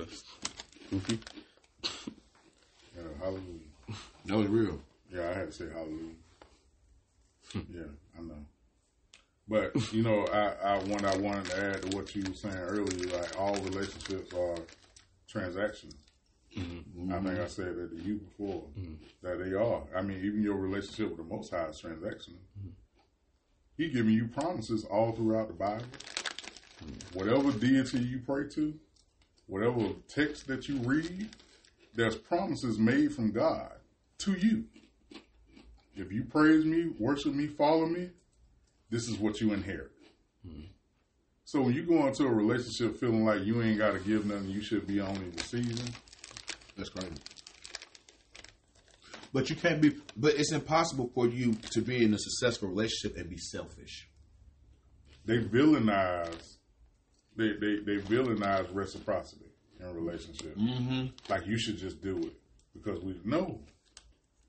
Goofy. 0.90 1.20
Yeah, 2.96 3.02
hallelujah. 3.20 3.60
That 4.26 4.38
was 4.38 4.48
real. 4.48 4.80
Yeah, 5.14 5.30
I 5.30 5.34
had 5.34 5.48
to 5.48 5.52
say 5.52 5.66
hallelujah. 5.72 6.16
yeah, 7.54 7.82
I 8.18 8.22
know. 8.22 8.46
But 9.48 9.94
you 9.94 10.02
know, 10.04 10.26
I, 10.34 10.74
I 10.76 10.78
what 10.86 11.04
I 11.06 11.16
wanted 11.18 11.46
to 11.46 11.64
add 11.64 11.82
to 11.84 11.96
what 11.98 12.16
you 12.16 12.24
were 12.28 12.34
saying 12.36 12.56
earlier, 12.56 13.18
like 13.18 13.40
all 13.40 13.54
relationships 13.56 14.34
are 14.34 14.58
transactions. 15.36 15.96
Mm-hmm. 16.58 17.14
I 17.14 17.20
think 17.20 17.40
I 17.40 17.48
said 17.48 17.76
that 17.76 17.98
to 17.98 18.04
you 18.04 18.16
before 18.16 18.64
mm-hmm. 18.80 18.94
that 19.22 19.44
they 19.44 19.54
are. 19.54 19.84
I 19.96 20.02
mean, 20.02 20.24
even 20.24 20.42
your 20.42 20.56
relationship 20.56 21.10
with 21.10 21.18
the 21.18 21.36
Most 21.36 21.52
High 21.52 21.66
is 21.66 21.82
transactional. 21.82 22.40
Mm-hmm. 22.58 22.70
He 23.78 23.90
giving 23.90 24.14
you 24.14 24.28
promises 24.28 24.86
all 24.86 25.12
throughout 25.12 25.50
the 25.50 25.54
Bible. 25.54 25.86
Whatever 27.14 27.52
deity 27.52 28.00
you 28.00 28.20
pray 28.20 28.48
to, 28.50 28.74
whatever 29.48 29.90
text 30.08 30.48
that 30.48 30.70
you 30.70 30.78
read, 30.78 31.30
there's 31.94 32.16
promises 32.16 32.78
made 32.78 33.14
from 33.14 33.32
God 33.32 33.74
to 34.20 34.34
you. 34.34 34.66
If 35.96 36.12
you 36.12 36.24
praise 36.24 36.64
me, 36.64 36.94
worship 37.00 37.34
me, 37.34 37.48
follow 37.48 37.86
me, 37.86 38.12
this 38.90 39.10
is 39.10 39.18
what 39.18 39.42
you 39.42 39.52
inherit. 39.52 39.92
So 41.46 41.62
when 41.62 41.74
you 41.76 41.84
go 41.84 42.08
into 42.08 42.24
a 42.24 42.32
relationship 42.32 43.00
feeling 43.00 43.24
like 43.24 43.46
you 43.46 43.62
ain't 43.62 43.78
got 43.78 43.94
to 43.94 44.00
give 44.00 44.26
nothing, 44.26 44.50
you 44.50 44.62
should 44.62 44.88
be 44.88 45.00
only 45.00 45.28
receiving. 45.38 45.78
That's 46.76 46.90
crazy. 46.90 47.14
But 49.32 49.50
you 49.50 49.56
can't 49.56 49.80
be. 49.82 49.96
But 50.18 50.34
it's 50.36 50.52
impossible 50.52 51.12
for 51.14 51.28
you 51.28 51.54
to 51.72 51.82
be 51.82 52.04
in 52.04 52.14
a 52.14 52.18
successful 52.18 52.70
relationship 52.70 53.18
and 53.18 53.30
be 53.30 53.38
selfish. 53.38 54.08
They 55.26 55.38
villainize, 55.40 56.56
they 57.36 57.50
they 57.54 57.78
they 57.86 57.98
villainize 58.02 58.74
reciprocity 58.74 59.52
in 59.80 59.86
a 59.86 59.94
relationship. 59.94 60.56
Mm-hmm. 60.58 61.08
Like 61.30 61.46
you 61.48 61.58
should 61.60 61.78
just 61.78 62.02
do 62.02 62.18
it 62.20 62.34
because 62.74 63.02
we 63.04 63.20
no, 63.26 63.60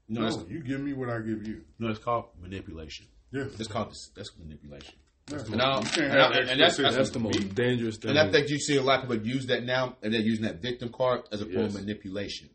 No, 0.09 0.28
no, 0.28 0.47
you 0.49 0.61
give 0.61 0.80
me 0.80 0.92
what 0.92 1.11
I 1.11 1.18
give 1.18 1.47
you. 1.47 1.62
no, 1.78 1.88
it's 1.88 1.99
called 1.99 2.26
manipulation. 2.40 3.07
Yeah, 3.32 3.44
It's 3.59 3.68
called 3.68 3.92
that's 4.14 4.30
manipulation. 4.38 4.94
Yes. 5.31 5.43
And 5.49 5.61
and 5.61 5.61
and 5.61 6.61
that's- 6.61 6.79
expectations 6.79 6.97
That's 6.97 7.11
the 7.11 7.18
most 7.18 7.41
me. 7.41 7.47
dangerous 7.47 7.97
thing. 7.97 8.11
And 8.11 8.18
I 8.18 8.31
think 8.31 8.49
you 8.49 8.59
see 8.59 8.77
a 8.77 8.83
lot 8.83 9.03
of 9.03 9.11
people 9.11 9.27
use 9.27 9.47
that 9.47 9.64
now, 9.64 9.97
and 10.03 10.14
they're 10.14 10.20
using 10.20 10.45
that 10.45 10.62
victim 10.62 10.91
card 10.91 11.22
as 11.33 11.41
a 11.41 11.47
form 11.47 11.64
Yes. 11.64 11.74
of 11.74 11.81
manipulation. 11.81 12.49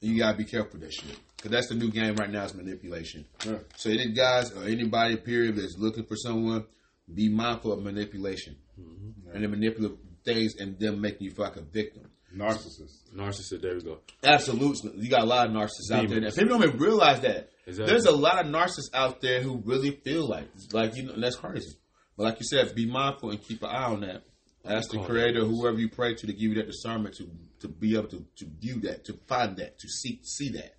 You 0.00 0.18
gotta 0.18 0.36
be 0.36 0.44
careful 0.44 0.72
with 0.74 0.82
that 0.82 0.92
shit, 0.92 1.16
because 1.36 1.50
that's 1.50 1.68
the 1.68 1.74
new 1.74 1.90
game 1.90 2.14
right 2.16 2.30
now 2.30 2.44
is 2.44 2.54
manipulation. 2.54 3.24
Yeah. 3.44 3.58
So 3.76 3.90
any 3.90 4.12
guys 4.12 4.52
or 4.52 4.64
anybody 4.64 5.16
period 5.16 5.56
that's 5.56 5.76
looking 5.78 6.04
for 6.04 6.16
someone, 6.16 6.66
be 7.12 7.28
mindful 7.28 7.72
of 7.72 7.82
manipulation 7.82 8.56
mm-hmm. 8.80 9.34
and 9.34 9.44
the 9.44 9.48
manipulative 9.48 9.98
things 10.24 10.54
and 10.56 10.78
them 10.78 11.00
making 11.00 11.24
you 11.26 11.30
feel 11.32 11.44
like 11.46 11.56
a 11.56 11.62
victim. 11.62 12.11
Narcissist. 12.36 13.12
narcissist. 13.14 13.60
There 13.60 13.74
we 13.74 13.82
go. 13.82 13.98
Absolutely, 14.22 15.02
you 15.02 15.10
got 15.10 15.22
a 15.22 15.26
lot 15.26 15.46
of 15.46 15.52
narcissists 15.52 15.90
out 15.92 16.08
there. 16.08 16.20
That 16.20 16.34
people 16.34 16.58
don't 16.58 16.68
even 16.68 16.78
realize 16.78 17.20
that. 17.20 17.50
Exactly. 17.66 17.92
There's 17.92 18.06
a 18.06 18.12
lot 18.12 18.44
of 18.44 18.50
narcissists 18.50 18.94
out 18.94 19.20
there 19.20 19.40
who 19.40 19.62
really 19.64 19.90
feel 19.90 20.28
like, 20.28 20.48
like 20.72 20.96
you 20.96 21.04
know, 21.04 21.14
that's 21.20 21.36
crazy. 21.36 21.76
But 22.16 22.24
like 22.24 22.40
you 22.40 22.46
said, 22.46 22.74
be 22.74 22.86
mindful 22.86 23.30
and 23.30 23.42
keep 23.42 23.62
an 23.62 23.70
eye 23.70 23.84
on 23.84 24.00
that. 24.00 24.22
Ask 24.64 24.90
the 24.90 25.00
Creator, 25.00 25.44
whoever 25.44 25.78
you 25.78 25.88
pray 25.88 26.14
to, 26.14 26.26
to 26.26 26.32
give 26.32 26.42
you 26.42 26.54
that 26.54 26.66
discernment 26.66 27.16
to 27.16 27.28
to 27.60 27.68
be 27.68 27.96
able 27.96 28.08
to, 28.08 28.24
to 28.36 28.46
view 28.60 28.80
that, 28.80 29.04
to 29.04 29.14
find 29.28 29.56
that, 29.56 29.78
to 29.78 29.88
see 29.88 30.20
see 30.22 30.50
that, 30.50 30.76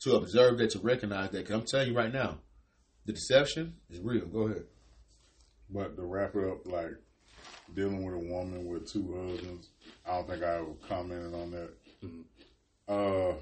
to 0.00 0.16
observe 0.16 0.58
that, 0.58 0.70
to 0.70 0.78
recognize 0.78 1.30
that. 1.30 1.38
Because 1.38 1.54
I'm 1.54 1.66
telling 1.66 1.88
you 1.88 1.96
right 1.96 2.12
now, 2.12 2.38
the 3.04 3.12
deception 3.12 3.74
is 3.90 4.00
real. 4.00 4.26
Go 4.26 4.42
ahead. 4.42 4.64
But 5.68 5.96
to 5.96 6.02
wrap 6.04 6.36
it 6.36 6.44
up, 6.44 6.66
like 6.66 6.94
dealing 7.74 8.04
with 8.04 8.14
a 8.14 8.18
woman 8.32 8.66
with 8.66 8.90
two 8.90 9.14
husbands, 9.28 9.68
I 10.06 10.16
don't 10.16 10.28
think 10.28 10.42
I 10.42 10.56
ever 10.56 10.74
commented 10.88 11.34
on 11.34 11.50
that. 11.52 11.70
Uh, 12.88 13.34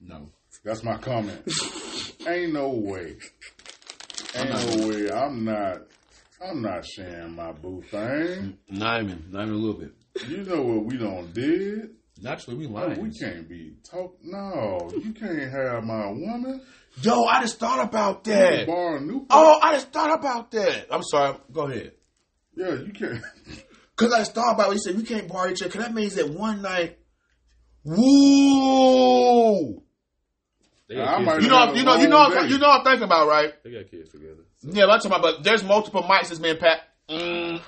No, 0.00 0.28
that's 0.64 0.82
my 0.84 0.96
comment. 0.98 1.40
Ain't 2.26 2.52
no 2.52 2.68
way. 2.70 3.16
Ain't 4.36 4.50
no 4.50 4.86
way. 4.88 5.10
I'm 5.10 5.44
not. 5.44 5.78
I'm 6.46 6.60
not 6.62 6.84
sharing 6.84 7.34
my 7.34 7.52
boo 7.52 7.82
thing. 7.90 8.58
not 8.68 9.02
even, 9.02 9.24
not 9.30 9.42
even 9.44 9.54
a 9.54 9.58
little 9.58 9.80
bit. 9.80 9.92
You 10.28 10.42
know 10.44 10.62
what 10.62 10.84
we 10.84 10.98
don't 10.98 11.32
did. 11.32 11.90
Naturally, 12.20 12.58
we 12.58 12.66
lying. 12.66 13.00
we 13.00 13.10
can't 13.10 13.48
be 13.48 13.74
talk. 13.82 14.16
No, 14.22 14.88
you 14.92 15.12
can't 15.12 15.50
have 15.50 15.82
my 15.84 16.06
woman. 16.10 16.60
Yo, 17.02 17.24
I 17.24 17.40
just 17.40 17.58
thought 17.58 17.82
about 17.84 18.22
that. 18.24 18.66
Borrow 18.66 18.98
a 18.98 19.00
new. 19.00 19.26
Oh, 19.30 19.58
I 19.62 19.74
just 19.74 19.90
thought 19.92 20.16
about 20.18 20.50
that. 20.52 20.86
I'm 20.90 21.02
sorry. 21.02 21.36
Go 21.52 21.62
ahead. 21.62 21.92
Yeah, 22.56 22.74
you 22.74 22.92
can't. 22.92 23.22
Cause 23.96 24.12
I 24.12 24.18
just 24.18 24.34
thought 24.34 24.54
about 24.54 24.70
it. 24.70 24.74
You 24.74 24.78
said 24.80 24.96
we 24.96 25.04
can't 25.04 25.28
borrow 25.28 25.50
each 25.50 25.62
other. 25.62 25.70
Cause 25.70 25.82
that 25.82 25.94
means 25.94 26.16
that 26.16 26.28
one 26.28 26.62
night, 26.62 26.98
woo. 27.84 29.82
They 30.88 30.96
got, 30.96 31.24
kids, 31.24 31.44
You 31.44 31.48
know, 31.50 31.72
you 31.72 31.84
know, 31.84 31.96
you 31.96 32.08
know, 32.08 32.16
Long 32.28 32.48
you 32.50 32.58
know. 32.58 32.68
What 32.68 32.80
I'm 32.80 32.84
thinking 32.84 33.04
about, 33.04 33.28
right? 33.28 33.54
they 33.62 33.70
got 33.70 33.90
kids 33.90 34.10
together. 34.10 34.44
Yeah, 34.62 34.86
but 34.86 34.92
I'm 34.92 34.98
talking 34.98 35.12
about. 35.12 35.22
But 35.22 35.44
there's 35.44 35.62
multiple 35.64 36.02
mics 36.02 36.28
that's 36.28 36.38
been 36.38 36.58
packed. 36.58 36.82
Mm, 37.08 37.60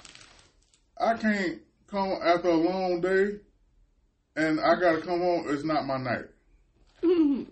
I 0.99 1.17
can't 1.17 1.61
come 1.89 2.13
after 2.23 2.49
a 2.49 2.55
long 2.55 3.01
day, 3.01 3.39
and 4.35 4.61
I 4.61 4.75
gotta 4.81 5.01
come 5.01 5.21
home. 5.21 5.45
It's 5.49 5.65
not 5.65 5.87
my 5.87 5.99
night, 5.99 6.27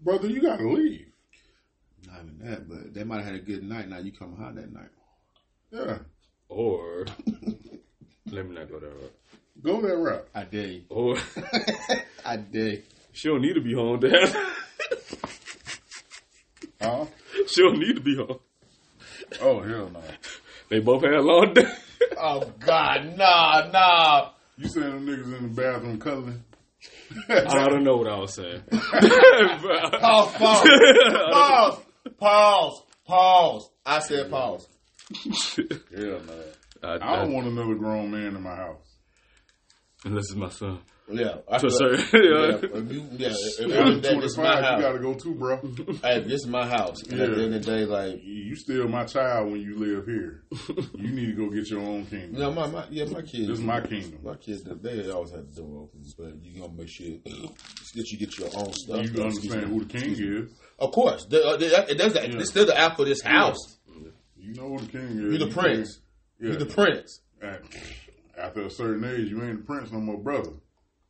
brother. 0.00 0.28
You 0.28 0.40
gotta 0.40 0.68
leave. 0.68 1.06
not 2.06 2.20
even 2.24 2.38
that, 2.50 2.68
but 2.68 2.94
they 2.94 3.04
might 3.04 3.16
have 3.16 3.26
had 3.26 3.34
a 3.34 3.40
good 3.40 3.62
night. 3.62 3.88
Now 3.88 3.98
you 3.98 4.12
come 4.12 4.36
home 4.36 4.54
that 4.54 4.72
night. 4.72 4.90
Yeah, 5.74 5.98
Or 6.48 7.04
let 8.30 8.48
me 8.48 8.54
not 8.54 8.70
go 8.70 8.78
that 8.78 8.86
route. 8.86 9.14
go 9.62 9.80
that 9.82 9.96
route. 9.96 10.28
I 10.34 10.44
dare 10.44 10.66
you. 10.68 10.82
Or 10.88 11.16
I 12.24 12.36
dare. 12.36 12.62
you. 12.68 12.82
she 13.12 13.28
don't 13.28 13.42
need 13.42 13.54
to 13.54 13.60
be 13.60 13.74
home, 13.74 13.98
Dad. 13.98 14.36
Huh? 16.80 17.06
she 17.48 17.62
don't 17.62 17.78
need 17.78 17.96
to 17.96 18.00
be 18.00 18.14
home. 18.16 18.38
Oh 19.40 19.60
hell 19.62 19.90
no! 19.92 20.00
They 20.68 20.78
both 20.80 21.02
had 21.02 21.14
a 21.14 21.20
long 21.22 21.54
day. 21.54 21.66
Oh 22.16 22.52
God, 22.60 23.16
nah, 23.16 23.68
nah. 23.72 24.30
You 24.56 24.68
saying 24.68 24.90
them 24.90 25.06
niggas 25.06 25.36
in 25.38 25.54
the 25.54 25.62
bathroom 25.62 25.98
cuddling? 25.98 26.44
I 27.28 27.68
don't 27.68 27.82
know 27.84 27.96
what 27.96 28.06
I 28.06 28.18
was 28.18 28.34
saying. 28.34 28.62
Pause, 28.70 30.32
pause, 30.34 30.68
pause, 31.32 31.78
pause, 32.18 32.82
pause. 33.06 33.70
I 33.84 33.98
said 34.00 34.30
pause. 34.30 34.68
Hell 35.94 36.20
no! 36.26 36.42
I, 36.82 36.94
I 36.94 37.16
don't 37.16 37.32
want 37.32 37.46
another 37.46 37.74
grown 37.74 38.10
man 38.10 38.36
in 38.36 38.42
my 38.42 38.54
house. 38.56 38.96
unless 40.04 40.24
it's 40.30 40.34
my 40.34 40.48
son. 40.50 40.80
Yeah, 41.06 41.36
I 41.50 41.58
To 41.58 41.66
a 41.66 41.68
feel- 41.68 41.78
certain, 41.98 42.06
Yeah, 42.14 42.46
yeah. 42.46 42.56
if 42.80 42.92
you, 42.92 43.06
yeah, 43.12 43.28
if, 43.28 43.60
if, 43.60 43.72
After 43.72 43.92
if 43.92 44.02
that, 44.02 44.20
this 44.22 44.36
my 44.38 44.44
25, 44.44 44.78
you 44.78 44.82
gotta 44.84 44.98
go 45.00 45.14
too, 45.14 45.34
bro. 45.34 45.60
Hey, 46.02 46.20
this 46.20 46.40
is 46.40 46.46
my 46.46 46.66
house. 46.66 47.02
And 47.02 47.20
at 47.20 47.28
the 47.34 47.42
end 47.44 47.54
of 47.54 47.62
the 47.62 47.70
day, 47.70 47.84
like, 47.84 48.20
You 48.24 48.56
still 48.56 48.88
my 48.88 49.04
child 49.04 49.50
when 49.52 49.60
you 49.60 49.76
live 49.78 50.06
here. 50.06 50.44
You 50.94 51.10
need 51.10 51.26
to 51.26 51.32
go 51.34 51.50
get 51.50 51.68
your 51.68 51.80
own 51.80 52.06
kingdom. 52.06 52.32
you 52.32 52.38
know, 52.38 52.52
my, 52.52 52.66
my 52.68 52.86
yeah, 52.90 53.04
my 53.04 53.20
kids. 53.20 53.48
This 53.48 53.58
is 53.58 53.60
my 53.60 53.82
kingdom. 53.82 54.18
My 54.22 54.36
kids, 54.36 54.62
they 54.64 55.10
always 55.10 55.32
have 55.32 55.54
the 55.54 55.60
door 55.60 55.82
open, 55.82 56.04
but 56.18 56.42
you 56.42 56.58
gonna 56.62 56.72
make 56.72 56.88
sure 56.88 57.06
that 57.24 58.10
you 58.10 58.18
get 58.18 58.38
your 58.38 58.48
own 58.56 58.72
stuff. 58.72 59.04
You 59.04 59.22
understand 59.22 59.64
who 59.66 59.84
the 59.84 59.98
king 59.98 60.12
is. 60.18 60.50
Of 60.78 60.90
course, 60.92 61.26
the, 61.26 61.44
uh, 61.46 61.56
the, 61.58 61.90
it 61.90 61.98
does 61.98 62.14
that. 62.14 62.30
Yeah. 62.32 62.38
It's 62.40 62.48
still 62.50 62.64
the 62.66 62.78
apple 62.78 63.02
of 63.02 63.08
this 63.10 63.20
house. 63.22 63.73
You 64.44 64.54
know 64.54 64.68
who 64.70 64.78
the 64.78 64.86
king 64.92 65.00
is. 65.00 65.14
You 65.16 65.38
the 65.38 65.46
You 65.46 65.52
prince. 65.52 65.94
can't- 65.94 66.00
You 66.40 66.50
Yeah. 66.52 66.56
the 66.58 66.66
prince. 66.66 67.20
At- 67.40 67.62
After 68.36 68.62
a 68.62 68.70
certain 68.70 69.04
age, 69.04 69.30
you 69.30 69.42
ain't 69.42 69.58
the 69.60 69.64
prince 69.64 69.92
no 69.92 70.00
more, 70.00 70.18
brother. 70.18 70.50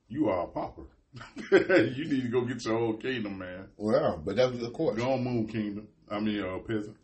You 0.09 0.29
are 0.29 0.45
a 0.45 0.47
pauper. 0.47 0.83
you 1.53 2.05
need 2.05 2.23
to 2.23 2.29
go 2.29 2.43
get 2.43 2.65
your 2.65 2.77
own 2.77 2.99
kingdom, 3.01 3.39
man. 3.39 3.69
Well, 3.77 4.21
but 4.25 4.37
that 4.37 4.51
was 4.53 4.63
of 4.63 4.73
course. 4.73 4.97
Go 4.99 5.13
on, 5.13 5.25
moon 5.25 5.47
kingdom. 5.47 5.89
I 6.11 6.21
mean, 6.21 6.41
uh, 6.43 6.59
peasant. 6.59 6.97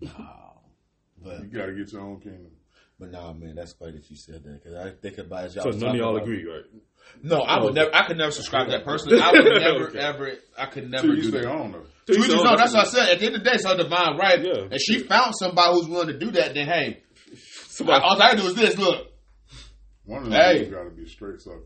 No, 0.00 0.10
but 1.22 1.40
You 1.40 1.46
gotta 1.48 1.72
get 1.72 1.90
your 1.92 2.02
own 2.02 2.20
kingdom. 2.20 2.50
but 2.98 3.10
nah, 3.10 3.32
man, 3.32 3.54
that's 3.54 3.72
funny 3.72 3.92
that 3.92 4.10
you 4.10 4.16
said 4.16 4.42
that 4.44 4.62
because 4.62 4.74
I 4.74 4.90
think 4.90 5.18
about 5.18 5.46
it. 5.46 5.52
So 5.52 5.70
none 5.70 5.90
of 5.90 5.96
y'all 5.96 6.16
agree, 6.16 6.44
right? 6.44 6.64
No, 7.22 7.40
I 7.40 7.62
would 7.62 7.74
never. 7.74 7.94
I 7.94 8.06
could 8.06 8.18
never 8.18 8.32
subscribe 8.32 8.66
to 8.66 8.72
that 8.72 8.84
personally. 8.84 9.20
I 9.22 9.32
would 9.32 9.44
never, 9.44 9.88
Okay. 9.88 9.98
ever. 9.98 10.32
I 10.58 10.66
could 10.66 10.84
So 10.84 10.88
never 10.90 11.06
you 11.08 11.22
do 11.22 11.28
stay 11.30 11.40
that. 11.40 11.50
on 11.50 11.72
though. 11.72 11.86
To 12.06 12.12
each 12.12 12.26
his 12.26 12.34
own. 12.34 12.56
That's 12.56 12.72
what 12.74 12.86
I 12.86 12.88
said. 12.90 13.08
At 13.10 13.18
the 13.20 13.26
end 13.26 13.36
of 13.36 13.44
the 13.44 13.50
day, 13.50 13.54
it's 13.56 13.66
her 13.66 13.76
divine 13.76 14.16
right. 14.18 14.42
Yeah. 14.44 14.68
And 14.70 14.80
she 14.80 14.98
found 15.00 15.34
somebody 15.38 15.72
who's 15.72 15.88
willing 15.88 16.08
to 16.08 16.18
do 16.18 16.30
that. 16.32 16.54
Then 16.54 16.66
hey, 16.66 17.02
Somebody- 17.68 18.02
all 18.04 18.20
I 18.20 18.34
do 18.34 18.46
is 18.46 18.54
this. 18.54 18.76
Look, 18.78 19.08
One 20.04 20.24
of 20.24 20.30
them 20.30 20.32
Hey. 20.40 20.58
dudes 20.58 20.70
got 20.70 20.84
to 20.84 20.90
be 20.90 21.06
straight 21.08 21.40
suckers. 21.40 21.62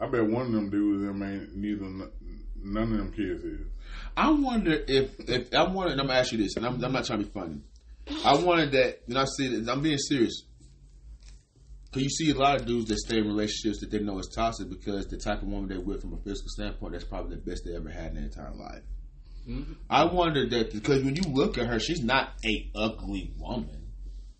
I 0.00 0.06
bet 0.08 0.24
one 0.26 0.46
of 0.46 0.52
them 0.52 0.70
dudes 0.70 1.04
them 1.04 1.22
ain't 1.22 1.54
neither 1.56 1.84
none 2.56 2.92
of 2.92 2.98
them 2.98 3.12
kids 3.12 3.42
is. 3.44 3.66
I 4.16 4.30
wonder 4.30 4.82
if 4.88 5.10
if 5.28 5.52
I 5.54 5.64
wonder. 5.64 5.92
And 5.92 6.00
I'm 6.00 6.06
gonna 6.06 6.18
ask 6.18 6.32
you 6.32 6.38
this, 6.38 6.56
and 6.56 6.64
I'm, 6.66 6.82
I'm 6.82 6.92
not 6.92 7.04
trying 7.04 7.20
to 7.20 7.24
be 7.26 7.30
funny. 7.30 7.60
I 8.24 8.36
wanted 8.36 8.72
that, 8.72 9.00
and 9.08 9.18
I 9.18 9.24
see 9.24 9.48
that 9.56 9.70
I'm 9.70 9.82
being 9.82 9.98
serious. 9.98 10.44
Cause 11.94 12.02
you 12.02 12.10
see 12.10 12.30
a 12.32 12.34
lot 12.34 12.60
of 12.60 12.66
dudes 12.66 12.88
that 12.88 12.98
stay 12.98 13.18
in 13.18 13.28
relationships 13.28 13.78
that 13.78 13.92
they 13.92 14.00
know 14.00 14.18
is 14.18 14.28
toxic 14.34 14.68
because 14.68 15.06
the 15.06 15.16
type 15.16 15.42
of 15.42 15.48
woman 15.48 15.68
they're 15.68 15.80
with, 15.80 16.00
from 16.00 16.12
a 16.12 16.16
physical 16.16 16.48
standpoint, 16.48 16.92
that's 16.92 17.04
probably 17.04 17.36
the 17.36 17.42
best 17.42 17.64
they 17.64 17.76
ever 17.76 17.88
had 17.88 18.08
in 18.08 18.14
their 18.14 18.24
entire 18.24 18.52
life. 18.52 18.82
Mm-hmm. 19.48 19.74
I 19.88 20.04
wonder 20.06 20.44
that 20.48 20.72
because 20.72 21.04
when 21.04 21.14
you 21.14 21.22
look 21.22 21.56
at 21.56 21.68
her, 21.68 21.78
she's 21.78 22.02
not 22.02 22.30
a 22.44 22.68
ugly 22.74 23.32
woman. 23.38 23.92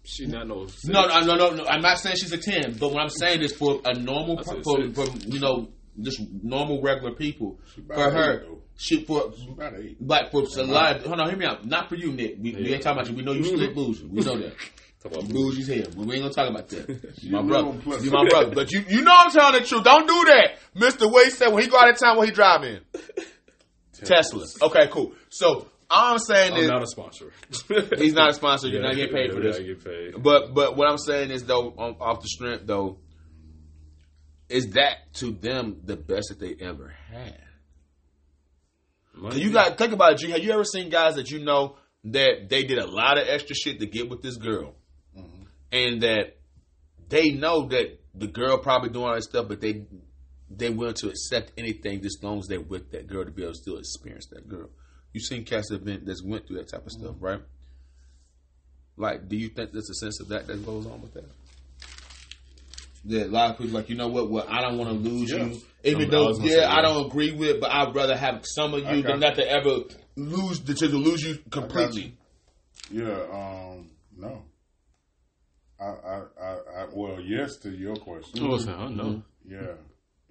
She 0.02 0.26
not 0.26 0.48
no. 0.48 0.66
No, 0.84 1.06
no, 1.06 1.20
no, 1.20 1.34
no, 1.36 1.50
no. 1.50 1.64
I'm 1.64 1.80
not 1.80 2.00
saying 2.00 2.16
she's 2.16 2.32
a 2.32 2.38
ten, 2.38 2.76
but 2.76 2.92
what 2.92 3.00
I'm 3.00 3.08
saying 3.08 3.42
is 3.42 3.52
for 3.52 3.80
a 3.84 3.94
normal, 3.94 4.38
per- 4.38 4.60
for, 4.64 4.90
for 4.92 5.06
you 5.26 5.38
know, 5.38 5.68
just 6.00 6.20
normal 6.42 6.82
regular 6.82 7.14
people, 7.14 7.60
for 7.86 8.10
her, 8.10 8.46
she 8.76 9.04
for 9.04 9.32
She's 9.36 9.46
like 10.00 10.32
for 10.32 10.42
a 10.42 10.62
lot. 10.64 11.02
Hold 11.02 11.20
on, 11.20 11.28
hear 11.28 11.38
me 11.38 11.46
out. 11.46 11.64
Not 11.64 11.88
for 11.88 11.94
you, 11.94 12.12
Nick. 12.12 12.36
We, 12.40 12.52
we 12.52 12.74
ain't 12.74 12.82
talking 12.82 12.98
about 12.98 13.10
you. 13.10 13.16
We 13.16 13.22
know 13.22 13.32
you 13.32 13.44
split 13.44 13.76
bougie. 13.76 14.06
We 14.06 14.22
know 14.22 14.38
that. 14.38 14.54
Talk 15.04 15.12
about 15.12 15.28
You 15.28 15.34
bougie 15.34 15.60
as 15.60 15.68
hell. 15.68 15.92
But 15.96 16.06
we 16.06 16.14
ain't 16.14 16.22
gonna 16.22 16.34
talk 16.34 16.50
about 16.50 16.68
that. 16.70 17.14
You 17.22 17.32
my 17.32 17.42
brother. 17.42 17.68
on 17.68 18.02
You 18.02 18.10
my 18.10 18.26
brother. 18.26 18.54
But 18.54 18.72
you 18.72 18.84
you 18.88 19.02
know 19.02 19.12
I'm 19.14 19.30
telling 19.30 19.60
the 19.60 19.66
truth. 19.66 19.84
Don't 19.84 20.08
do 20.08 20.24
that. 20.24 20.56
Mr. 20.74 21.12
Wade 21.12 21.30
said 21.32 21.48
when 21.48 21.62
he 21.62 21.68
go 21.68 21.78
out 21.78 21.90
of 21.90 21.98
town, 21.98 22.16
what 22.16 22.26
he 22.26 22.34
drive 22.34 22.64
in? 22.64 22.80
Tesla. 23.92 24.46
Okay, 24.62 24.88
cool. 24.90 25.12
So 25.28 25.68
all 25.90 26.12
I'm 26.12 26.18
saying 26.18 26.54
I'm 26.54 26.60
is 26.60 26.68
not 26.68 26.82
a 26.82 26.86
sponsor. 26.86 27.32
he's 27.98 28.14
not 28.14 28.30
a 28.30 28.32
sponsor. 28.32 28.68
You're 28.68 28.82
not 28.82 28.94
getting 28.94 29.14
paid 29.14 29.32
for 29.32 29.40
this. 29.40 29.58
Get 29.58 29.84
paid. 29.84 30.22
But 30.22 30.54
but 30.54 30.76
what 30.76 30.88
I'm 30.88 30.98
saying 30.98 31.30
is 31.30 31.44
though, 31.44 31.74
on, 31.76 31.96
off 32.00 32.22
the 32.22 32.28
strength 32.28 32.66
though, 32.66 32.98
is 34.48 34.70
that 34.70 35.12
to 35.14 35.32
them 35.32 35.82
the 35.84 35.96
best 35.96 36.30
that 36.30 36.40
they 36.40 36.56
ever 36.64 36.94
had? 37.10 37.40
Money. 39.14 39.40
You 39.40 39.52
got 39.52 39.76
think 39.76 39.92
about 39.92 40.12
it. 40.14 40.18
G. 40.18 40.30
Have 40.30 40.42
you 40.42 40.52
ever 40.52 40.64
seen 40.64 40.88
guys 40.88 41.16
that 41.16 41.30
you 41.30 41.44
know 41.44 41.76
that 42.04 42.48
they 42.48 42.64
did 42.64 42.78
a 42.78 42.86
lot 42.86 43.18
of 43.18 43.28
extra 43.28 43.54
shit 43.54 43.80
to 43.80 43.86
get 43.86 44.10
with 44.10 44.22
this 44.22 44.36
girl, 44.36 44.74
and 45.74 46.02
that 46.02 46.36
they 47.08 47.30
know 47.32 47.66
that 47.68 48.00
the 48.14 48.28
girl 48.28 48.58
probably 48.58 48.90
doing 48.90 49.06
all 49.06 49.14
that 49.14 49.22
stuff, 49.24 49.48
but 49.48 49.60
they 49.60 49.84
they 50.48 50.70
willing 50.70 50.94
to 50.94 51.08
accept 51.08 51.50
anything 51.58 52.00
just 52.00 52.18
as 52.20 52.22
long 52.24 52.38
as 52.38 52.46
they're 52.46 52.60
with 52.60 52.92
that 52.92 53.08
girl 53.08 53.24
to 53.24 53.30
be 53.32 53.42
able 53.42 53.52
to 53.52 53.58
still 53.58 53.76
experience 53.78 54.26
that 54.30 54.48
girl. 54.48 54.68
You 55.12 55.20
seen 55.20 55.44
cats 55.44 55.68
that 55.70 55.84
been 55.84 56.04
that's 56.04 56.22
went 56.22 56.46
through 56.46 56.58
that 56.58 56.68
type 56.68 56.86
of 56.86 56.92
stuff, 56.92 57.16
right? 57.18 57.40
Like, 58.96 59.28
do 59.28 59.36
you 59.36 59.48
think 59.48 59.72
there's 59.72 59.90
a 59.90 59.94
sense 59.94 60.20
of 60.20 60.28
that 60.28 60.46
that 60.46 60.64
goes 60.64 60.86
on 60.86 61.02
with 61.02 61.14
that? 61.14 61.24
That 63.06 63.26
a 63.26 63.30
lot 63.30 63.50
of 63.50 63.58
people 63.58 63.74
like, 63.74 63.90
you 63.90 63.96
know 63.96 64.08
what? 64.08 64.30
Well, 64.30 64.46
I 64.48 64.60
don't 64.62 64.78
want 64.78 64.90
to 64.90 65.10
lose 65.10 65.30
Yeah. 65.30 65.46
you, 65.46 65.60
even 65.82 66.08
though 66.10 66.26
was 66.28 66.40
yeah, 66.40 66.72
I 66.72 66.80
don't 66.82 67.06
agree 67.06 67.32
with, 67.32 67.60
but 67.60 67.70
I'd 67.70 67.94
rather 67.94 68.16
have 68.16 68.44
some 68.46 68.74
of 68.74 68.84
you 68.86 69.02
than 69.02 69.18
not 69.20 69.34
to 69.34 69.48
ever 69.50 69.80
lose 70.16 70.60
to, 70.60 70.74
to 70.74 70.86
lose 70.88 71.22
you 71.22 71.30
you. 71.34 71.38
completely. 71.50 72.16
Yeah, 72.90 73.26
um, 73.32 73.90
no. 74.16 74.42
I, 75.84 75.86
I, 75.86 76.22
I, 76.40 76.52
I, 76.52 76.86
well, 76.92 77.20
yes 77.20 77.56
to 77.58 77.70
your 77.70 77.96
question. 77.96 78.42
I 78.42 78.48
was 78.48 78.64
saying, 78.64 78.78
I 78.78 78.88
know. 78.88 79.22
Yeah, 79.46 79.74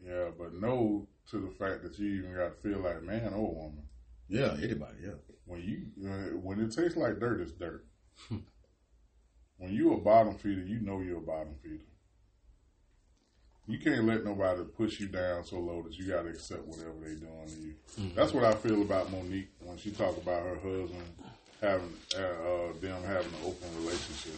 yeah, 0.03 0.29
but 0.37 0.53
no 0.55 1.07
to 1.29 1.37
the 1.39 1.51
fact 1.51 1.83
that 1.83 1.97
you 1.99 2.19
even 2.19 2.35
got 2.35 2.55
to 2.55 2.69
feel 2.69 2.79
like 2.79 3.03
man 3.03 3.33
or 3.33 3.53
woman. 3.53 3.83
Yeah, 4.27 4.55
anybody, 4.61 4.97
yeah. 5.03 5.13
When 5.45 5.61
you, 5.61 6.09
uh, 6.09 6.37
when 6.37 6.59
it 6.59 6.71
tastes 6.71 6.97
like 6.97 7.19
dirt, 7.19 7.41
it's 7.41 7.51
dirt. 7.51 7.85
when 9.57 9.73
you 9.73 9.93
a 9.93 9.97
bottom 9.97 10.37
feeder, 10.37 10.63
you 10.63 10.79
know 10.79 11.01
you're 11.01 11.17
a 11.17 11.21
bottom 11.21 11.55
feeder. 11.61 11.83
You 13.67 13.79
can't 13.79 14.05
let 14.05 14.25
nobody 14.25 14.63
push 14.63 14.99
you 14.99 15.07
down 15.07 15.45
so 15.45 15.57
low 15.57 15.83
that 15.83 15.93
you 15.93 16.07
got 16.07 16.23
to 16.23 16.29
accept 16.29 16.65
whatever 16.65 16.95
they 16.99 17.15
doing 17.15 17.47
to 17.47 17.61
you. 17.61 18.11
That's 18.13 18.33
what 18.33 18.43
I 18.43 18.53
feel 18.55 18.81
about 18.81 19.09
Monique 19.09 19.51
when 19.59 19.77
she 19.77 19.91
talk 19.91 20.17
about 20.17 20.43
her 20.43 20.55
husband 20.55 21.03
having 21.61 21.93
uh, 22.17 22.21
uh, 22.21 22.73
them 22.81 23.03
having 23.03 23.31
an 23.31 23.45
open 23.45 23.69
relationship. 23.77 24.33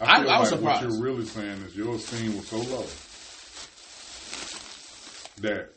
I- 0.00 0.20
feel 0.20 0.30
I 0.30 0.40
was 0.40 0.52
like 0.52 0.60
what 0.60 0.82
you're 0.82 1.00
really 1.00 1.24
saying 1.24 1.62
is 1.62 1.76
your 1.76 1.94
esteem 1.94 2.36
was 2.36 2.48
so 2.48 2.58
low 2.58 2.86
that 5.40 5.70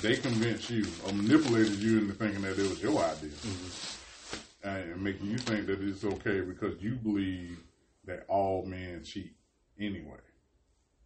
they 0.00 0.16
convinced 0.16 0.70
you 0.70 0.86
or 1.06 1.12
manipulated 1.12 1.78
you 1.78 1.98
into 1.98 2.14
thinking 2.14 2.42
that 2.42 2.58
it 2.58 2.68
was 2.68 2.82
your 2.82 2.98
idea. 3.02 3.30
Mm-hmm. 3.30 4.68
And 4.68 5.00
making 5.00 5.30
you 5.30 5.38
think 5.38 5.66
that 5.66 5.80
it's 5.80 6.04
okay 6.04 6.40
because 6.40 6.82
you 6.82 6.96
believe 6.96 7.58
that 8.06 8.24
all 8.28 8.64
men 8.66 9.02
cheat 9.04 9.32
anyway, 9.78 10.18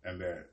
and 0.05 0.19
that 0.21 0.47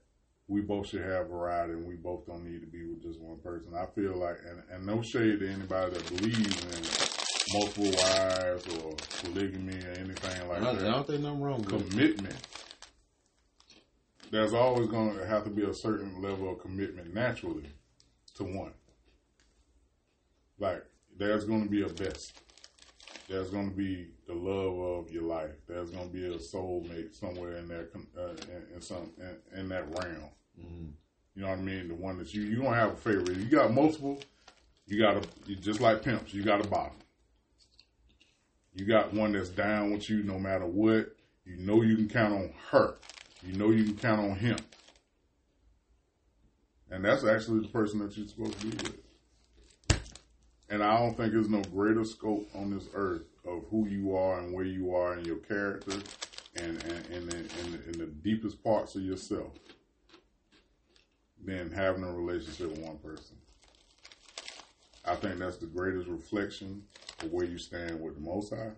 we 0.48 0.62
both 0.62 0.88
should 0.88 1.04
have 1.04 1.30
variety 1.30 1.74
and 1.74 1.88
we 1.88 1.95
both 1.95 2.26
don't 2.26 2.44
need 2.44 2.60
to 2.62 2.68
be 2.68 2.86
with 2.86 3.02
just 3.02 3.20
one 3.20 3.38
person. 3.40 3.74
I 3.76 3.86
feel 3.95 4.18
like, 4.18 4.38
and, 4.49 4.62
and 4.72 4.86
no 4.86 5.02
shade 5.02 5.40
to 5.40 5.49
anybody 5.49 5.94
that 5.94 6.18
believes 6.18 6.64
in 6.66 7.16
multiple 7.53 7.86
wives 7.86 8.68
or 8.76 8.95
polygamy 9.22 9.84
or 9.84 9.91
anything 9.99 10.48
like 10.49 10.61
I, 10.61 10.74
that 10.74 10.88
I 10.88 10.91
don't 10.91 11.07
think 11.07 11.22
nothing 11.22 11.41
wrong 11.41 11.61
with 11.61 11.74
it. 11.74 11.90
commitment. 11.90 12.36
There's 14.30 14.53
always 14.53 14.88
going 14.88 15.18
to 15.18 15.26
have 15.26 15.45
to 15.45 15.49
be 15.49 15.64
a 15.64 15.74
certain 15.74 16.22
level 16.22 16.52
of 16.52 16.60
commitment 16.60 17.14
naturally 17.14 17.69
to 18.36 18.44
one. 18.44 18.74
Like 20.60 20.84
there's 21.18 21.45
going 21.45 21.64
to 21.64 21.69
be 21.69 21.84
a 21.84 21.90
best. 21.90 22.41
There's 23.30 23.49
going 23.49 23.69
to 23.69 23.76
be 23.76 24.07
the 24.28 24.34
love 24.34 24.80
of 24.80 25.11
your 25.11 25.24
life. 25.24 25.56
There's 25.68 25.90
going 25.91 26.10
to 26.10 26.14
be 26.14 26.26
a 26.26 26.38
soulmate 26.38 27.14
somewhere 27.14 27.57
in 27.57 27.68
that 27.69 27.90
uh, 28.18 28.30
in, 28.30 28.76
in 28.76 28.82
some 28.82 29.11
in, 29.18 29.60
in 29.60 29.69
that 29.69 29.88
realm. 29.98 30.30
You 31.36 31.44
know 31.44 31.49
what 31.49 31.60
I 31.60 31.61
mean? 31.61 31.88
The 31.88 31.95
one 31.95 32.18
that 32.18 32.34
you 32.34 32.44
you 32.44 32.61
don't 32.61 32.74
have 32.74 32.94
a 32.94 32.95
favorite. 32.95 33.38
You 33.38 33.45
got 33.45 33.74
multiple. 33.74 34.19
You 34.88 34.99
got 34.99 35.18
a 35.18 35.56
just 35.56 35.82
like 35.82 36.02
pimps. 36.02 36.34
You 36.34 36.44
got 36.44 36.65
a 36.65 36.68
bottom. 36.68 36.98
You 38.78 38.86
got 38.86 39.12
one 39.12 39.32
that's 39.32 39.49
down 39.49 39.91
with 39.91 40.08
you 40.08 40.22
no 40.22 40.38
matter 40.38 40.68
what. 40.68 41.16
You 41.45 41.58
know 41.58 41.82
you 41.82 41.95
can 41.95 42.08
count 42.08 42.32
on 42.32 42.54
her. 42.70 42.94
You 43.44 43.54
know 43.54 43.72
you 43.72 43.86
can 43.86 43.98
count 43.98 44.22
on 44.22 44.36
him. 44.36 44.58
And 46.91 47.04
that's 47.04 47.26
actually 47.26 47.62
the 47.62 47.70
person 47.70 47.99
that 47.99 48.16
you're 48.16 48.28
supposed 48.28 48.60
to 48.60 48.68
be 48.68 48.78
with. 48.78 48.99
And 50.70 50.84
I 50.84 50.99
don't 50.99 51.18
think 51.18 51.34
there's 51.34 51.49
no 51.49 51.64
greater 51.64 52.06
scope 52.06 52.48
on 52.54 52.70
this 52.70 52.88
earth 52.94 53.24
of 53.48 53.64
who 53.72 53.88
you 53.88 54.16
are 54.16 54.40
and 54.40 54.54
where 54.54 54.66
you 54.66 54.94
are 54.94 55.18
in 55.18 55.26
your 55.26 55.38
character 55.38 55.98
and, 56.56 56.84
and, 56.84 57.06
and, 57.08 57.34
in, 57.34 57.49
in, 57.66 57.84
in 57.88 57.98
the 57.98 58.06
deepest 58.06 58.64
parts 58.64 58.94
of 58.94 59.02
yourself 59.02 59.54
than 61.44 61.72
having 61.72 62.04
a 62.04 62.14
relationship 62.14 62.70
with 62.70 62.80
one 62.80 62.98
person. 62.99 63.38
I 65.04 65.16
think 65.16 65.40
that's 65.40 65.58
the 65.58 65.66
greatest 65.66 66.08
reflection 66.08 66.84
of 67.22 67.31
where 67.31 67.45
you 67.45 67.57
stand 67.57 68.02
with 68.02 68.15
the 68.15 68.22
Most 68.22 68.53
High. 68.53 68.72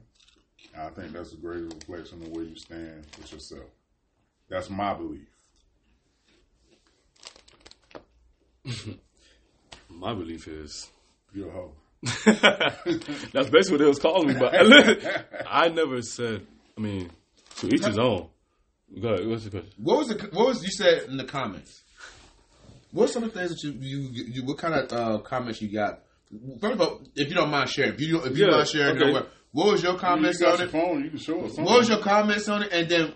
And 0.73 0.83
I 0.83 0.89
think 0.89 1.13
that's 1.13 1.31
the 1.31 1.37
greatest 1.37 1.73
reflection 1.75 2.21
of 2.21 2.29
where 2.29 2.43
you 2.43 2.55
stand 2.55 3.05
with 3.17 3.31
yourself. 3.31 3.69
That's 4.49 4.69
my 4.69 4.93
belief. 4.93 5.27
My 9.89 10.13
belief 10.13 10.47
is 10.47 10.89
You're 11.33 11.49
a 11.49 11.51
hoe. 11.51 11.73
that's 12.03 13.49
basically 13.49 13.71
what 13.71 13.79
they 13.79 13.85
was 13.85 13.99
calling 13.99 14.27
me. 14.29 14.35
But 14.35 14.53
I 15.49 15.69
never 15.69 16.01
said. 16.01 16.45
I 16.77 16.81
mean, 16.81 17.09
to 17.57 17.67
each 17.67 17.83
his 17.83 17.97
own. 17.97 18.29
Go 19.01 19.09
ahead. 19.09 19.27
What's 19.27 19.43
the 19.43 19.49
question? 19.49 19.71
What 19.77 19.97
was 19.97 20.07
the 20.07 20.29
what 20.31 20.47
was 20.47 20.63
you 20.63 20.71
said 20.71 21.03
in 21.09 21.17
the 21.17 21.25
comments? 21.25 21.81
What 22.91 23.09
are 23.09 23.11
some 23.11 23.23
of 23.23 23.33
the 23.33 23.39
things 23.39 23.51
that 23.51 23.63
you 23.63 23.73
you, 23.79 24.23
you 24.31 24.45
what 24.45 24.57
kind 24.57 24.73
of 24.73 24.93
uh, 24.93 25.17
comments 25.19 25.61
you 25.61 25.71
got? 25.71 26.03
First 26.61 26.73
of 26.75 26.81
all, 26.81 27.01
if 27.15 27.27
you 27.29 27.35
don't 27.35 27.49
mind 27.49 27.69
sharing, 27.69 27.93
if 27.93 28.01
you 28.01 28.23
if 28.23 28.37
you 28.37 28.45
Yeah, 28.45 28.51
mind 28.57 28.67
sharing, 28.67 28.97
okay. 28.97 29.11
no 29.11 29.19
way. 29.21 29.25
what 29.51 29.71
was 29.71 29.81
your 29.83 29.93
You 29.93 29.99
comments 29.99 30.37
got 30.39 30.53
on 30.53 30.57
your 30.59 30.67
it? 30.67 30.71
phone, 30.71 31.03
you 31.03 31.09
can 31.09 31.19
show 31.19 31.41
us. 31.45 31.57
What 31.57 31.79
was 31.79 31.89
your 31.89 31.99
comments 31.99 32.47
on 32.49 32.63
it? 32.63 32.71
And 32.71 32.87
then 32.89 33.13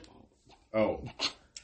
Oh, 0.73 1.03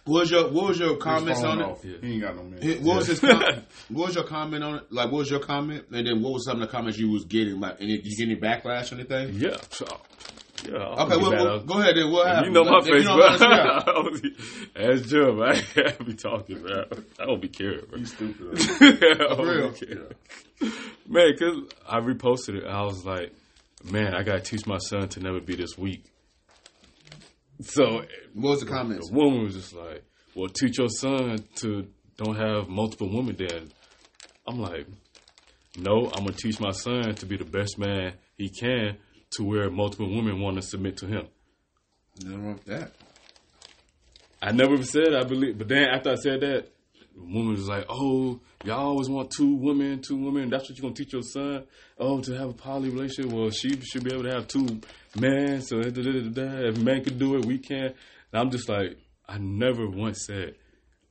what 0.05 0.21
was 0.21 0.31
your 0.31 0.49
what 0.51 0.67
was 0.69 0.79
your 0.79 0.97
comments 0.97 1.41
phone 1.41 1.61
on 1.61 1.61
it? 1.61 1.71
off. 1.71 1.83
Yeah. 1.83 1.97
He 2.01 2.13
ain't 2.13 2.21
got 2.21 2.35
no 2.35 2.43
minute. 2.43 2.63
Hey, 2.63 2.77
What 2.77 2.97
was 2.97 3.07
his 3.07 3.19
com- 3.19 3.41
what 3.89 4.07
was 4.07 4.15
your 4.15 4.23
comment 4.25 4.63
on 4.63 4.75
it? 4.75 4.83
Like, 4.91 5.11
what 5.11 5.17
was 5.19 5.31
your 5.31 5.39
comment? 5.39 5.85
And 5.91 6.05
then 6.05 6.21
what 6.21 6.33
was 6.33 6.45
some 6.45 6.61
of 6.61 6.67
the 6.67 6.71
comments 6.71 6.99
you 6.99 7.09
was 7.09 7.25
getting? 7.25 7.59
Like, 7.59 7.79
and 7.79 7.89
you 7.89 7.97
get 8.01 8.19
any 8.29 8.35
backlash 8.35 8.91
or 8.91 8.95
anything? 8.95 9.33
Yeah. 9.39 9.57
so- 9.71 9.87
Yeah. 10.71 11.03
Okay, 11.03 11.17
well, 11.17 11.31
well, 11.31 11.59
go 11.61 11.79
ahead. 11.79 11.95
Then 11.95 12.11
what 12.11 12.27
happened? 12.27 12.45
You 12.47 12.51
know 12.51 12.63
my 12.69 12.77
If 12.79 12.85
face, 12.85 13.05
don't 13.05 13.17
bro. 13.17 13.29
mind, 13.29 13.41
yeah. 13.41 13.83
I 13.87 13.99
was- 13.99 14.21
As 14.75 15.09
Jim, 15.09 15.41
I 15.41 15.55
can't 15.59 16.05
be 16.05 16.13
talking, 16.13 16.61
bro. 16.61 16.83
I 17.19 17.25
don't 17.25 17.41
be 17.41 17.47
caring, 17.47 17.85
bro. 17.89 17.97
He's 17.99 18.13
stupid. 18.13 18.59
I 18.81 19.41
real? 19.41 19.71
be 19.71 19.85
caring. 19.85 20.13
Man, 21.07 21.31
cause 21.39 21.55
I 21.87 21.99
reposted 21.99 22.55
it. 22.57 22.65
I 22.67 22.81
was 22.83 23.05
like, 23.05 23.33
man, 23.89 24.13
I 24.13 24.23
gotta 24.23 24.41
teach 24.41 24.67
my 24.67 24.77
son 24.77 25.07
to 25.09 25.19
never 25.21 25.39
be 25.39 25.55
this 25.55 25.77
weak. 25.77 26.03
So 27.61 28.03
What 28.33 28.51
was 28.51 28.59
the 28.61 28.65
comments? 28.67 29.09
the 29.09 29.15
woman 29.15 29.43
was 29.43 29.55
just 29.55 29.73
like, 29.73 30.03
well, 30.35 30.47
teach 30.49 30.77
your 30.77 30.89
son 30.89 31.37
to 31.57 31.87
don't 32.17 32.35
have 32.37 32.69
multiple 32.69 33.09
women. 33.09 33.35
Then 33.37 33.69
I'm 34.47 34.59
like, 34.59 34.87
no, 35.77 36.05
I'm 36.13 36.25
gonna 36.25 36.33
teach 36.33 36.59
my 36.59 36.71
son 36.71 37.15
to 37.15 37.25
be 37.25 37.37
the 37.37 37.45
best 37.45 37.77
man 37.77 38.13
he 38.37 38.49
can, 38.49 38.97
to 39.31 39.43
where 39.43 39.69
multiple 39.69 40.09
women 40.09 40.39
want 40.39 40.55
to 40.57 40.61
submit 40.61 40.97
to 40.97 41.07
him. 41.07 41.27
Nothing 42.23 42.43
wrong 42.45 42.53
with 42.55 42.65
that. 42.65 42.91
I 44.41 44.51
never 44.51 44.81
said 44.83 45.13
I 45.13 45.23
believe, 45.23 45.57
but 45.57 45.67
then 45.67 45.83
after 45.89 46.11
I 46.11 46.15
said 46.15 46.41
that, 46.41 46.69
the 47.15 47.21
woman 47.21 47.51
was 47.51 47.67
like, 47.67 47.85
"Oh, 47.89 48.39
y'all 48.63 48.79
always 48.87 49.09
want 49.09 49.31
two 49.31 49.55
women, 49.55 50.01
two 50.01 50.15
women. 50.15 50.49
That's 50.49 50.69
what 50.69 50.77
you're 50.77 50.83
gonna 50.83 50.95
teach 50.95 51.11
your 51.11 51.21
son? 51.23 51.65
Oh, 51.97 52.21
to 52.21 52.33
have 52.37 52.49
a 52.49 52.53
poly 52.53 52.89
relationship? 52.89 53.31
Well, 53.33 53.49
she 53.49 53.79
should 53.81 54.03
be 54.05 54.13
able 54.13 54.23
to 54.23 54.31
have 54.33 54.47
two 54.47 54.79
men. 55.19 55.61
So 55.61 55.81
da, 55.81 55.89
da, 55.89 56.01
da, 56.01 56.11
da, 56.11 56.29
da. 56.29 56.67
if 56.69 56.77
men 56.77 57.03
can 57.03 57.17
do 57.17 57.35
it, 57.35 57.45
we 57.45 57.57
can." 57.57 57.93
And 58.31 58.41
I'm 58.41 58.49
just 58.49 58.69
like, 58.69 58.97
I 59.27 59.37
never 59.37 59.87
once 59.89 60.25
said 60.25 60.55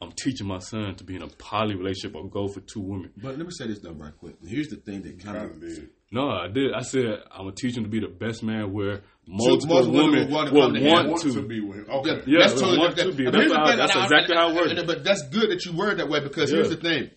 I'm 0.01 0.13
teaching 0.13 0.47
my 0.47 0.61
son 0.61 0.95
to 0.95 1.05
be 1.05 1.17
in 1.17 1.23
a 1.23 1.27
poly 1.29 1.75
relationship 1.75 2.15
or 2.17 2.29
go 2.29 2.49
for 2.49 2.61
two 2.61 2.81
women. 2.81 3.11
But 3.17 3.37
let 3.37 3.47
me 3.47 3.51
say 3.51 3.67
this 3.67 3.81
though, 3.81 3.93
right 3.93 4.17
quick. 4.17 4.37
Here's 4.47 4.69
the 4.69 4.77
thing 4.77 5.03
that 5.03 5.23
kind 5.23 5.37
Kind 5.37 5.51
of 5.51 5.57
of 5.57 5.61
did. 5.61 5.89
No, 6.11 6.29
I 6.31 6.49
did. 6.49 6.73
I 6.73 6.81
said 6.81 7.23
I'm 7.31 7.43
gonna 7.45 7.53
teach 7.53 7.77
him 7.77 7.85
to 7.85 7.89
be 7.91 8.01
the 8.01 8.09
best 8.09 8.43
man 8.43 8.73
where 8.73 9.03
multiple 9.27 9.75
multiple 9.77 9.93
women 9.93 10.11
women 10.11 10.29
will 10.29 10.35
want 10.35 10.49
to 10.49 10.55
will 10.55 10.63
come 10.63 10.75
to 10.75 10.81
him. 10.81 10.93
want 10.93 11.09
Want 11.09 11.23
to. 11.23 11.33
to 11.35 11.43
be 11.43 11.61
with 11.61 11.77
him. 11.79 11.87
Okay. 11.91 12.23
Yeah, 12.27 12.39
that's 12.41 12.55
totally 12.55 12.79
want 12.79 12.97
different. 12.97 13.17
to 13.19 13.25
be. 13.25 13.25
But 13.27 13.33
That's 13.33 13.45
here's 13.45 13.57
how- 13.57 13.77
that's 13.77 13.97
I- 13.97 14.03
exactly 14.05 14.35
how 14.37 14.49
it 14.51 14.55
works. 14.55 14.83
But 14.87 15.05
that's 15.05 15.29
good 15.29 15.51
that 15.51 15.65
you 15.67 15.73
word 15.77 15.99
that 15.99 16.09
way 16.09 16.21
because 16.21 16.51
Yeah. 16.51 16.57
here's 16.57 16.71
the 16.71 16.77
thing. 16.77 17.11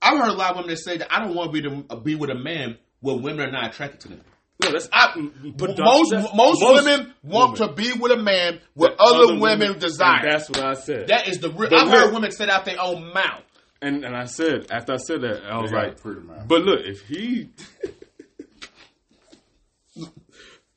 I've 0.00 0.18
heard 0.18 0.28
a 0.28 0.32
lot 0.32 0.50
of 0.52 0.56
women 0.56 0.70
that 0.70 0.76
say 0.78 0.96
that 0.98 1.12
I 1.14 1.20
don't 1.24 1.34
want 1.34 1.52
to 1.54 1.60
be 1.62 1.68
the, 1.68 1.84
uh, 1.90 1.96
be 1.96 2.14
with 2.14 2.30
a 2.30 2.34
man 2.34 2.78
where 3.00 3.16
women 3.16 3.48
are 3.48 3.50
not 3.50 3.66
attracted 3.68 4.00
to 4.00 4.08
them. 4.08 4.20
No, 4.62 4.70
that's 4.72 4.88
I, 4.90 5.12
but 5.54 5.76
most 5.78 6.10
that's- 6.10 6.34
most 6.34 6.62
women 6.62 7.12
want 7.22 7.58
women. 7.60 7.76
to 7.76 7.82
be 7.82 7.92
with 7.92 8.12
a 8.12 8.16
man 8.16 8.60
where 8.72 8.90
that 8.90 9.00
other, 9.00 9.38
women, 9.38 9.72
and 9.72 9.80
desire. 9.80 10.22
That's 10.30 10.48
what 10.48 10.64
I 10.64 10.72
said. 10.72 11.08
That 11.08 11.28
is 11.28 11.40
the 11.40 11.50
real. 11.50 11.74
I've 11.74 11.90
heard 11.90 12.14
women 12.14 12.30
say 12.30 12.46
that 12.46 12.52
out 12.60 12.64
their 12.64 12.80
own 12.80 13.12
mouth. 13.12 13.42
and 13.82 14.02
and 14.06 14.16
I 14.16 14.24
said 14.24 14.68
after 14.70 14.94
I 14.94 14.96
said 14.96 15.20
that 15.20 15.42
I 15.44 15.60
was 15.60 15.70
got 15.70 15.84
like, 15.88 16.00
pretty 16.00 16.22
mouth. 16.22 16.48
but 16.48 16.62
look, 16.62 16.80
if 16.86 17.02
he. 17.02 17.50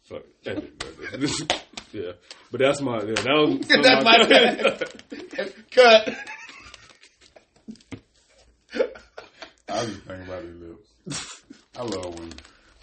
Fuck, 0.04 0.24
edit 0.24 0.26
that. 0.39 0.39
yeah, 1.94 2.12
but 2.52 2.60
that's 2.60 2.82
my 2.82 2.98
yeah, 3.04 3.14
that 3.14 3.26
was 3.26 3.68
That's 3.68 4.04
my 4.06 4.18
cut. 5.72 6.16
I 9.70 9.86
just 9.86 10.02
think 10.02 10.24
about 10.28 10.44
his 10.44 10.56
lips. 10.56 11.44
I 11.78 11.84
love 11.84 12.06
women. 12.20 12.34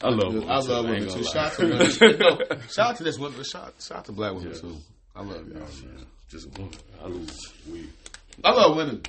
I 0.02 0.08
love 0.10 0.34
women. 0.34 0.48
I 0.50 0.58
love 0.58 0.84
women 0.84 1.08
too. 1.08 1.24
Shout 1.24 1.36
out 1.36 1.52
to 1.54 1.62
women. 1.66 2.18
No, 2.18 2.56
shout 2.70 2.90
out 2.90 2.96
to 2.96 3.04
this 3.04 3.18
woman. 3.18 3.42
Shout, 3.44 3.74
shout 3.80 3.98
out 3.98 4.04
to 4.06 4.12
black 4.12 4.34
women 4.34 4.54
too. 4.58 4.76
I 5.14 5.22
love 5.22 5.48
y'all, 5.48 5.60
man. 5.60 6.06
Just 6.30 6.46
a 6.46 6.50
woman. 6.60 6.74
I 7.02 7.06
lose. 7.06 7.52
We. 7.70 7.88
I 8.44 8.50
love 8.52 8.76
women. 8.76 9.02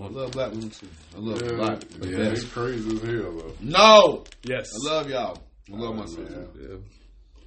I 0.00 0.06
love 0.08 0.30
black 0.32 0.50
women 0.50 0.70
too. 0.70 0.88
I 1.14 1.18
love 1.18 1.42
Yeah, 1.42 1.52
black. 1.56 1.82
yeah, 2.00 2.08
Yeah. 2.18 2.30
it's 2.30 2.44
crazy 2.44 2.96
as 2.96 3.02
hell 3.02 3.32
though. 3.32 3.52
No, 3.60 4.24
Yes. 4.44 4.68
I 4.86 4.90
love 4.92 5.10
y'all. 5.10 5.38
I 5.72 5.76
love 5.76 5.94
my 5.96 6.02
Oh, 6.02 6.06
sister. 6.06 6.22
man. 6.30 6.48
Yeah. 6.60 6.76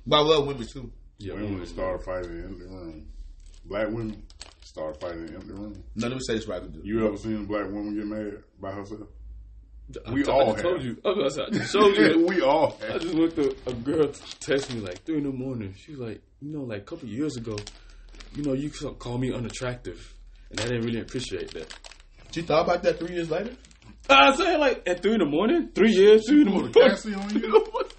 But 0.10 0.18
I 0.18 0.22
love 0.22 0.48
women 0.48 0.65
too. 0.68 0.91
Yeah, 1.19 1.34
Women 1.34 1.52
women. 1.53 1.68
start 1.68 2.03
fighting 2.03 2.31
in 2.31 2.38
the 2.41 2.48
empty 2.48 2.64
room. 2.65 3.07
Black 3.65 3.88
women 3.90 4.23
start 4.64 4.99
fighting 4.99 5.19
in 5.19 5.26
the 5.27 5.36
empty 5.36 5.52
room. 5.53 5.84
No, 5.95 6.07
let 6.07 6.15
me 6.15 6.22
say 6.26 6.34
this 6.36 6.48
right. 6.48 6.64
I 6.64 6.65
do. 6.65 6.81
You 6.84 7.06
ever 7.06 7.15
seen 7.18 7.36
a 7.36 7.44
black 7.44 7.65
woman 7.65 7.95
get 7.95 8.07
mad 8.07 8.44
by 8.60 8.72
herself? 8.72 9.07
I 10.07 10.11
We 10.11 10.23
t- 10.23 10.31
all 10.31 10.49
I 10.49 10.52
just 10.53 10.64
told 10.64 10.77
have. 10.77 10.86
you. 10.86 10.98
I, 11.06 11.10
was- 11.10 11.38
I 11.38 11.49
just 11.52 11.72
showed 11.73 11.95
you. 11.95 12.26
we 12.27 12.41
all 12.41 12.76
I 12.90 12.98
just 12.98 13.14
looked 13.14 13.38
at 13.38 13.53
a 13.68 13.73
girl 13.73 14.11
text 14.40 14.73
me 14.73 14.80
like 14.80 15.03
three 15.03 15.18
in 15.18 15.23
the 15.26 15.31
morning. 15.31 15.76
She 15.77 15.91
was 15.91 15.99
like, 15.99 16.22
you 16.41 16.52
know, 16.52 16.64
like 16.64 16.81
a 16.81 16.86
couple 16.86 17.07
years 17.07 17.38
ago, 17.38 17.56
you 18.34 18.44
know, 18.44 18.53
you 18.53 18.72
call 18.72 19.18
me 19.19 19.31
unattractive, 19.31 20.14
and 20.49 20.60
I 20.60 20.64
didn't 20.64 20.86
really 20.86 21.02
appreciate 21.02 21.52
that. 21.53 21.72
She 22.31 22.41
thought 22.41 22.64
about 22.64 22.81
that 22.84 22.98
three 22.99 23.14
years 23.14 23.30
later. 23.30 23.56
I 24.10 24.36
said 24.36 24.57
like 24.57 24.88
at 24.88 25.02
three 25.03 25.14
in 25.14 25.19
the 25.19 25.26
morning, 25.26 25.69
three 25.76 25.91
years, 25.91 26.27
three 26.27 26.40
in 26.41 26.45
the 26.45 26.52
morning. 26.52 26.73
Cassie 26.73 27.14
on 27.14 27.30
you? 27.36 27.65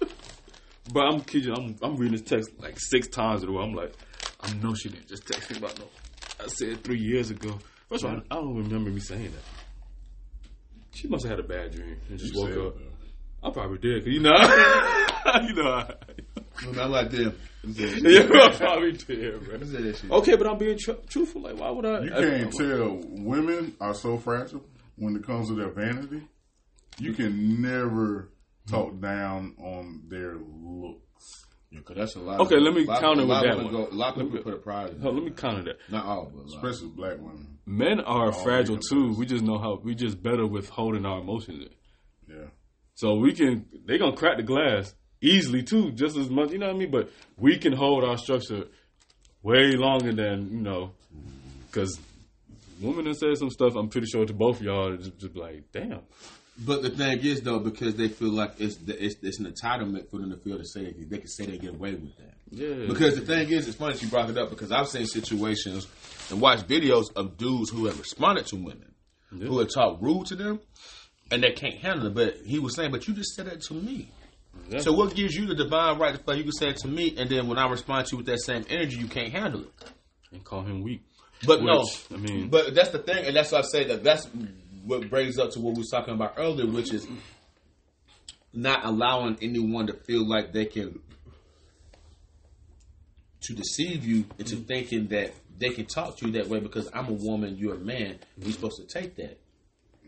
but 0.93 1.01
I'm 1.01 1.21
kidding. 1.21 1.53
I'm 1.53 1.75
I'm 1.81 1.95
reading 1.97 2.17
this 2.17 2.21
text 2.29 2.51
like 2.59 2.75
six 2.79 3.07
times 3.07 3.43
in 3.43 3.49
a 3.49 3.51
row. 3.51 3.61
I'm 3.61 3.73
like, 3.73 3.93
I 4.41 4.53
know 4.55 4.73
she 4.73 4.89
didn't 4.89 5.07
just 5.07 5.25
text 5.27 5.51
me 5.51 5.57
about 5.57 5.77
no. 5.79 5.85
I 6.43 6.47
said 6.47 6.83
three 6.83 6.99
years 6.99 7.29
ago. 7.31 7.57
First 7.89 8.03
of 8.03 8.11
all, 8.11 8.21
I 8.31 8.35
don't 8.35 8.55
remember 8.55 8.89
me 8.89 8.99
saying 8.99 9.31
that. 9.31 9.43
She 10.93 11.07
must 11.07 11.23
have 11.25 11.37
had 11.37 11.39
a 11.39 11.47
bad 11.47 11.71
dream 11.71 11.97
and 12.09 12.19
just 12.19 12.33
You 12.33 12.41
woke 12.41 12.75
up. 12.75 12.81
it, 12.81 12.87
I 13.43 13.49
probably 13.49 13.77
did, 13.79 14.03
cause 14.03 14.13
you 14.13 14.19
know, 14.19 14.31
you 15.43 15.53
know, 15.55 15.71
I, 15.71 15.93
No, 16.73 16.81
I'm 16.83 16.91
like 16.91 17.09
them. 17.11 17.35
yeah, 17.63 18.27
I 18.31 18.49
probably 18.55 18.91
did, 18.93 19.43
bro. 19.43 19.51
Let 19.53 19.61
me 19.61 19.67
say 19.67 19.81
that 19.83 19.97
shit. 19.97 20.11
Okay, 20.11 20.35
but 20.35 20.47
I'm 20.47 20.57
being 20.57 20.77
tr- 20.79 20.91
truthful. 21.09 21.41
Like, 21.41 21.57
why 21.59 21.69
would 21.71 21.85
I? 21.85 22.01
You 22.01 22.13
I- 22.13 22.21
can't 22.21 22.53
tell 22.53 22.99
women 23.07 23.75
are 23.79 23.93
so 23.93 24.17
fragile 24.17 24.63
when 24.97 25.15
it 25.15 25.23
comes 25.25 25.47
to 25.49 25.55
their 25.55 25.69
vanity. 25.69 26.23
You 26.99 27.13
can 27.13 27.61
never 27.61 28.29
talk 28.67 28.99
down 29.01 29.55
on 29.59 30.03
their 30.07 30.35
looks. 30.37 31.45
Yeah, 31.71 31.79
'cause 31.85 31.95
that's 31.95 32.15
a 32.15 32.19
lot. 32.19 32.41
Okay, 32.41 32.55
of, 32.57 32.63
let 32.63 32.73
me 32.73 32.83
a 32.83 32.87
lot, 32.87 32.99
counter 33.01 33.25
with 33.25 33.41
that 33.41 33.55
one. 33.57 33.71
Go, 33.71 33.87
a 33.87 33.89
lot 33.95 34.11
of 34.11 34.17
Let 34.17 34.25
people 34.25 34.31
me- 34.37 34.41
put 34.43 34.53
a 34.53 34.57
pride 34.57 34.89
in 34.91 35.01
Hold, 35.01 35.15
let 35.15 35.23
me 35.23 35.31
counter 35.31 35.63
that. 35.63 35.77
Not 35.89 36.05
all, 36.05 36.25
but 36.33 36.39
a 36.39 36.47
lot. 36.47 36.55
Especially 36.65 36.89
black 36.89 37.17
women. 37.19 37.59
Men 37.65 37.99
are 38.01 38.31
fragile 38.33 38.77
too. 38.77 39.13
We 39.13 39.25
just 39.25 39.43
know 39.43 39.57
how. 39.57 39.79
We 39.81 39.95
just 39.95 40.21
better 40.21 40.45
with 40.45 40.67
holding 40.69 41.05
our 41.05 41.21
emotions. 41.21 41.65
in. 42.27 42.35
Yeah. 42.35 42.47
So 42.95 43.15
we 43.15 43.33
can. 43.33 43.65
They 43.85 43.97
gonna 43.97 44.15
crack 44.17 44.37
the 44.37 44.43
glass 44.43 44.93
easily 45.21 45.63
too, 45.63 45.91
just 45.91 46.17
as 46.17 46.29
much. 46.29 46.51
You 46.51 46.57
know 46.59 46.67
what 46.67 46.75
I 46.75 46.79
mean? 46.79 46.91
But 46.91 47.09
we 47.37 47.57
can 47.57 47.71
hold 47.73 48.03
our 48.03 48.17
structure 48.17 48.65
way 49.43 49.71
longer 49.77 50.11
than 50.11 50.49
you 50.51 50.61
know, 50.61 50.91
because 51.67 51.97
women 52.81 53.05
have 53.05 53.15
said 53.17 53.37
some 53.37 53.49
stuff. 53.49 53.75
I'm 53.75 53.87
pretty 53.87 54.07
sure 54.07 54.25
to 54.25 54.33
both 54.33 54.57
of 54.59 54.63
y'all, 54.65 54.97
just, 54.97 55.17
just 55.17 55.35
like, 55.37 55.71
damn. 55.71 56.01
But 56.59 56.81
the 56.83 56.89
thing 56.89 57.19
is, 57.19 57.41
though, 57.41 57.59
because 57.59 57.95
they 57.95 58.07
feel 58.09 58.31
like 58.31 58.53
it's 58.59 58.75
the, 58.77 59.03
it's, 59.03 59.15
it's 59.23 59.39
an 59.39 59.51
entitlement 59.51 60.09
for 60.11 60.17
them 60.19 60.29
to 60.31 60.37
feel 60.37 60.57
to 60.57 60.65
say 60.65 60.83
they 60.85 60.91
can, 60.91 61.09
they 61.09 61.17
can 61.17 61.27
say 61.27 61.45
they 61.45 61.57
get 61.57 61.71
away 61.71 61.91
with 61.93 62.15
that. 62.17 62.33
Yeah. 62.51 62.87
Because 62.87 63.15
the 63.15 63.21
thing 63.21 63.49
is, 63.49 63.67
it's 63.67 63.77
funny 63.77 63.93
that 63.93 64.01
you 64.01 64.09
brought 64.09 64.29
it 64.29 64.37
up 64.37 64.49
because 64.49 64.71
I've 64.71 64.89
seen 64.89 65.05
situations 65.07 65.87
and 66.29 66.41
watched 66.41 66.67
videos 66.67 67.05
of 67.15 67.37
dudes 67.37 67.69
who 67.71 67.85
have 67.85 67.97
responded 67.97 68.47
to 68.47 68.57
women 68.57 68.93
who 69.29 69.59
have 69.59 69.69
talked 69.73 70.03
rude 70.03 70.25
to 70.27 70.35
them 70.35 70.59
and 71.31 71.41
they 71.41 71.51
can't 71.53 71.75
handle 71.75 72.07
it. 72.07 72.13
But 72.13 72.35
he 72.45 72.59
was 72.59 72.75
saying, 72.75 72.91
"But 72.91 73.07
you 73.07 73.13
just 73.13 73.33
said 73.33 73.45
that 73.45 73.61
to 73.61 73.73
me." 73.73 74.09
Yeah. 74.69 74.79
So 74.79 74.91
what 74.91 75.15
gives 75.15 75.33
you 75.33 75.45
the 75.45 75.55
divine 75.55 75.97
right 75.97 76.13
to 76.13 76.21
feel 76.21 76.35
you 76.35 76.43
can 76.43 76.51
say 76.51 76.69
it 76.71 76.77
to 76.79 76.89
me, 76.89 77.15
and 77.17 77.29
then 77.29 77.47
when 77.47 77.57
I 77.57 77.69
respond 77.69 78.07
to 78.07 78.11
you 78.11 78.17
with 78.17 78.25
that 78.25 78.41
same 78.41 78.65
energy, 78.69 78.97
you 78.97 79.07
can't 79.07 79.31
handle 79.31 79.61
it? 79.61 79.71
and 80.33 80.43
call 80.43 80.61
him 80.63 80.81
weak. 80.81 81.01
But 81.47 81.63
no, 81.63 81.85
I 82.13 82.17
mean- 82.17 82.49
but 82.49 82.75
that's 82.75 82.89
the 82.89 82.99
thing, 82.99 83.25
and 83.25 83.35
that's 83.35 83.51
why 83.53 83.59
I 83.59 83.61
say 83.63 83.85
that 83.85 84.03
that's 84.03 84.27
what 84.83 85.09
brings 85.09 85.37
up 85.37 85.51
to 85.51 85.59
what 85.59 85.73
we 85.73 85.79
was 85.79 85.89
talking 85.89 86.13
about 86.13 86.35
earlier, 86.37 86.65
which 86.65 86.93
is 86.93 87.07
not 88.53 88.85
allowing 88.85 89.37
anyone 89.41 89.87
to 89.87 89.93
feel 89.93 90.27
like 90.27 90.51
they 90.51 90.65
can 90.65 90.99
to 93.41 93.53
deceive 93.53 94.05
you 94.05 94.25
into 94.37 94.55
mm-hmm. 94.55 94.65
thinking 94.65 95.07
that 95.07 95.33
they 95.57 95.69
can 95.69 95.85
talk 95.85 96.17
to 96.17 96.27
you 96.27 96.31
that 96.33 96.47
way 96.47 96.59
because 96.59 96.89
I'm 96.93 97.07
a 97.07 97.13
woman, 97.13 97.57
you're 97.57 97.75
a 97.75 97.79
man, 97.79 97.97
you're 97.97 98.17
mm-hmm. 98.17 98.51
supposed 98.51 98.87
to 98.87 98.99
take 98.99 99.15
that. 99.15 99.39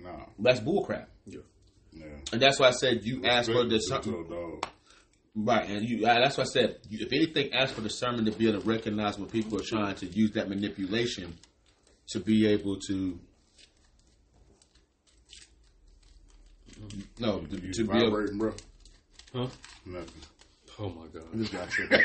No. 0.02 0.30
That's 0.40 0.60
bullcrap. 0.60 1.06
Yeah. 1.26 2.06
And 2.32 2.42
that's 2.42 2.60
why 2.60 2.68
I 2.68 2.72
said 2.72 3.04
you 3.04 3.26
ask 3.26 3.52
for 3.52 3.64
Respect 3.64 4.04
this 4.04 4.14
to 4.14 4.20
a 4.20 4.24
dog. 4.28 4.68
Right, 5.36 5.68
and 5.68 5.88
you, 5.88 6.02
that's 6.02 6.38
why 6.38 6.44
I 6.44 6.48
said, 6.48 6.78
you, 6.90 7.08
if 7.08 7.12
anything, 7.12 7.54
ask 7.54 7.74
for 7.74 7.82
discernment 7.82 8.32
to 8.32 8.38
be 8.38 8.50
able 8.50 8.62
to 8.62 8.70
recognize 8.70 9.18
when 9.18 9.30
people 9.30 9.60
are 9.60 9.64
trying 9.64 9.96
to 9.96 10.06
use 10.06 10.32
that 10.34 10.48
manipulation 10.48 11.38
to 12.10 12.20
be 12.20 12.46
able 12.48 12.78
to. 12.88 13.20
No, 17.20 17.40
to, 17.42 17.60
You 17.62 17.74
to 17.74 17.84
be 17.86 17.98
able. 17.98 18.10
vibrating, 18.12 18.38
bro. 18.38 18.54
Huh? 19.34 19.48
Nothing. 19.86 20.22
Oh 20.80 20.90
my 20.90 21.06
god. 21.14 21.24
This 21.34 21.50
guy 21.50 21.66
tripping. 21.70 22.00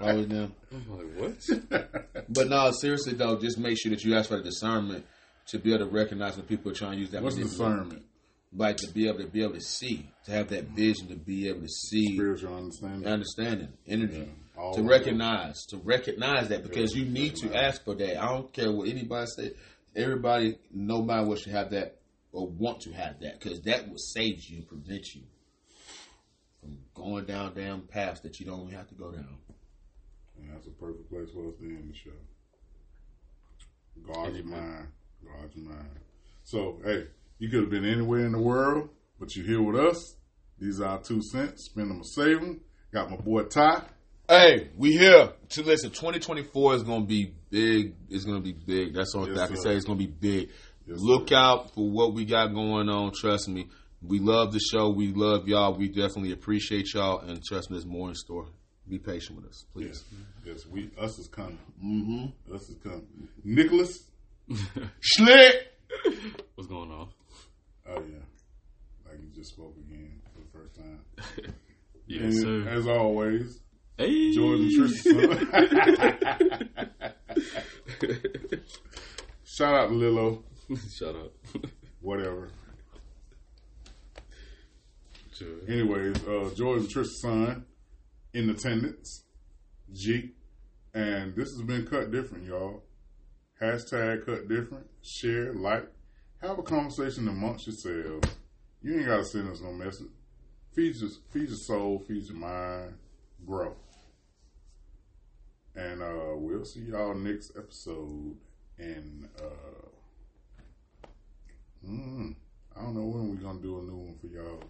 Always 0.00 0.28
now. 0.28 0.48
I'm 0.72 0.96
like, 0.96 1.16
what? 1.70 2.24
But 2.32 2.48
no, 2.48 2.70
seriously 2.72 3.14
though, 3.14 3.38
just 3.40 3.58
make 3.58 3.76
sure 3.78 3.90
that 3.90 4.04
you 4.04 4.14
ask 4.16 4.28
for 4.28 4.36
the 4.36 4.42
discernment 4.42 5.04
to 5.48 5.58
be 5.58 5.74
able 5.74 5.86
to 5.86 5.90
recognize 5.92 6.36
when 6.36 6.46
people 6.46 6.70
are 6.70 6.74
trying 6.74 6.92
to 6.92 6.98
use 6.98 7.10
that. 7.10 7.22
What's 7.22 7.36
manipulation. 7.36 7.74
discernment? 7.78 8.02
Like 8.54 8.76
to 8.78 8.88
be 8.92 9.08
able 9.08 9.18
to 9.18 9.26
be 9.26 9.42
able 9.42 9.54
to 9.54 9.60
see, 9.60 10.10
to 10.24 10.30
have 10.32 10.48
that 10.48 10.64
vision, 10.68 11.08
to 11.08 11.16
be 11.16 11.48
able 11.48 11.60
to 11.62 11.68
see, 11.68 12.14
Spiritual 12.16 12.56
understanding. 12.56 13.06
understanding, 13.08 13.68
energy. 13.86 14.18
Yeah, 14.56 14.60
all 14.62 14.74
to 14.74 14.82
recognize, 14.82 15.64
to 15.66 15.76
recognize 15.78 16.48
that 16.48 16.62
because 16.64 16.94
Yeah, 16.96 17.04
you 17.04 17.10
need 17.10 17.36
to 17.36 17.54
ask 17.54 17.84
for 17.84 17.94
that. 17.94 18.22
I 18.22 18.26
don't 18.28 18.52
care 18.52 18.72
what 18.72 18.88
anybody 18.88 19.26
say. 19.36 19.52
Everybody, 19.96 20.56
nobody 20.72 21.26
wants 21.26 21.42
to 21.44 21.50
have 21.50 21.70
that 21.70 21.96
or 22.32 22.48
want 22.48 22.80
to 22.82 22.92
have 22.92 23.20
that 23.20 23.40
because 23.40 23.60
that 23.62 23.88
will 23.88 23.98
save 23.98 24.44
you, 24.44 24.62
prevent 24.62 25.14
you 25.14 25.22
from 26.60 26.78
going 26.94 27.24
down 27.24 27.54
damn 27.54 27.82
paths 27.82 28.20
that 28.20 28.38
you 28.40 28.46
don't 28.46 28.60
even 28.66 28.74
have 28.74 28.88
to 28.88 28.94
go 28.94 29.10
down. 29.10 29.38
And 30.38 30.50
that's 30.54 30.66
a 30.66 30.70
perfect 30.70 31.10
place 31.10 31.28
for 31.34 31.48
us 31.48 31.54
to 31.58 31.64
end 31.64 31.90
the 31.92 31.96
show. 31.96 32.10
Guard 34.12 34.34
your 34.34 34.44
mind. 34.44 34.88
Guard 35.24 35.50
your 35.54 35.66
mind. 35.68 35.88
So, 36.44 36.80
hey, 36.84 37.04
you 37.38 37.48
could 37.50 37.60
have 37.60 37.70
been 37.70 37.84
anywhere 37.84 38.24
in 38.24 38.32
the 38.32 38.40
world, 38.40 38.88
but 39.18 39.34
you're 39.36 39.46
here 39.46 39.62
with 39.62 39.76
us. 39.76 40.16
These 40.58 40.80
are 40.80 40.86
our 40.86 41.02
two 41.02 41.22
cents. 41.22 41.66
Spend 41.66 41.90
them 41.90 42.00
or 42.00 42.04
save 42.04 42.40
them. 42.40 42.60
Got 42.92 43.10
my 43.10 43.16
boy 43.16 43.44
Ty. 43.44 43.82
Hey, 44.28 44.70
we 44.76 44.92
here 44.92 45.32
to 45.50 45.62
listen. 45.62 45.90
2024 45.90 46.74
is 46.76 46.82
going 46.82 47.02
to 47.02 47.06
be 47.06 47.34
big. 47.50 47.94
It's 48.08 48.24
going 48.24 48.36
to 48.36 48.42
be 48.42 48.52
big. 48.52 48.94
That's 48.94 49.14
all 49.14 49.28
Yes, 49.28 49.38
I 49.38 49.46
can 49.48 49.56
sir. 49.56 49.62
say. 49.62 49.76
It's 49.76 49.84
going 49.84 49.98
to 49.98 50.06
be 50.06 50.10
big. 50.12 50.50
Look 50.98 51.32
out 51.32 51.74
for 51.74 51.88
what 51.90 52.14
we 52.14 52.24
got 52.24 52.54
going 52.54 52.88
on. 52.88 53.12
Trust 53.12 53.48
me. 53.48 53.68
We 54.02 54.18
love 54.18 54.52
the 54.52 54.60
show. 54.60 54.88
We 54.90 55.12
love 55.12 55.46
y'all. 55.46 55.74
We 55.74 55.88
definitely 55.88 56.32
appreciate 56.32 56.92
y'all. 56.94 57.20
And 57.20 57.42
trust 57.44 57.70
me, 57.70 57.76
there's 57.76 57.86
more 57.86 58.08
in 58.08 58.14
store. 58.14 58.46
be 58.88 58.98
patient 58.98 59.36
with 59.40 59.46
us, 59.50 59.64
please. 59.72 59.86
Yes, 59.86 60.04
yes. 60.44 60.66
We 60.66 60.90
us 60.98 61.18
is 61.18 61.28
coming. 61.28 61.58
Mm-hmm. 61.84 62.54
Us 62.54 62.68
is 62.70 62.76
coming. 62.82 63.06
Nicholas 63.44 64.04
Schlick. 64.50 65.52
What's 66.54 66.68
going 66.68 66.90
on? 66.90 67.08
Oh 67.88 67.94
yeah, 67.96 68.24
like 69.06 69.18
you 69.22 69.28
just 69.34 69.50
spoke 69.50 69.76
again 69.76 70.20
for 70.32 70.40
the 70.40 70.48
first 70.58 70.74
time. 70.76 71.00
Yes, 72.06 72.22
and 72.22 72.34
sir. 72.64 72.68
as 72.68 72.86
always, 72.88 73.60
Hey, 73.96 74.32
Jordan 74.32 74.68
Tristan. 74.74 75.30
Shout 79.44 79.74
out 79.74 79.88
to 79.90 79.94
Lilo. 79.94 80.42
Shut 80.92 81.16
up. 81.16 81.32
Whatever. 82.00 82.50
Sure. 85.34 85.48
Anyways, 85.68 86.16
uh, 86.26 86.50
Jordan 86.54 86.86
Tristan's 86.86 87.20
son 87.20 87.64
in 88.34 88.50
attendance. 88.50 89.24
G. 89.92 90.32
And 90.94 91.34
this 91.34 91.50
has 91.50 91.62
been 91.62 91.86
cut 91.86 92.10
different, 92.10 92.46
y'all. 92.46 92.84
Hashtag 93.60 94.24
cut 94.24 94.48
different. 94.48 94.86
Share, 95.02 95.52
like, 95.52 95.88
have 96.40 96.58
a 96.58 96.62
conversation 96.62 97.28
amongst 97.28 97.66
yourselves. 97.66 98.28
You 98.82 98.98
ain't 98.98 99.06
gotta 99.06 99.24
send 99.24 99.50
us 99.50 99.60
no 99.60 99.72
message. 99.72 100.08
Feed 100.72 100.96
your, 100.96 101.10
feed 101.30 101.48
your 101.48 101.56
soul, 101.56 102.02
feed 102.06 102.24
your 102.24 102.36
mind, 102.36 102.94
grow. 103.44 103.74
And 105.74 106.02
uh, 106.02 106.34
we'll 106.36 106.64
see 106.64 106.80
y'all 106.80 107.14
next 107.14 107.52
episode. 107.56 108.36
And 108.78 109.28
uh, 109.38 109.89
mm, 111.86 112.34
I 112.76 112.82
don't 112.82 112.94
know 112.94 113.02
when 113.02 113.30
we're 113.30 113.36
gonna 113.36 113.60
do 113.60 113.78
a 113.78 113.82
new 113.82 113.96
one 113.96 114.14
for 114.20 114.26
y'all. 114.26 114.62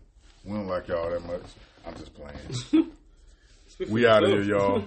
We 0.45 0.53
don't 0.53 0.66
like 0.66 0.89
y'all 0.89 1.11
that 1.11 1.24
much. 1.27 1.43
I'm 1.87 1.95
just 1.95 2.12
playing. 2.15 2.93
we 3.89 4.07
out 4.07 4.24
of 4.24 4.31
here, 4.31 4.43
y'all. 4.43 4.85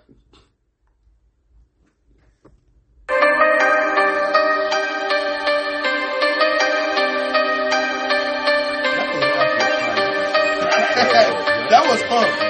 That 11.73 11.89
was 11.89 12.03
fun. 12.03 12.42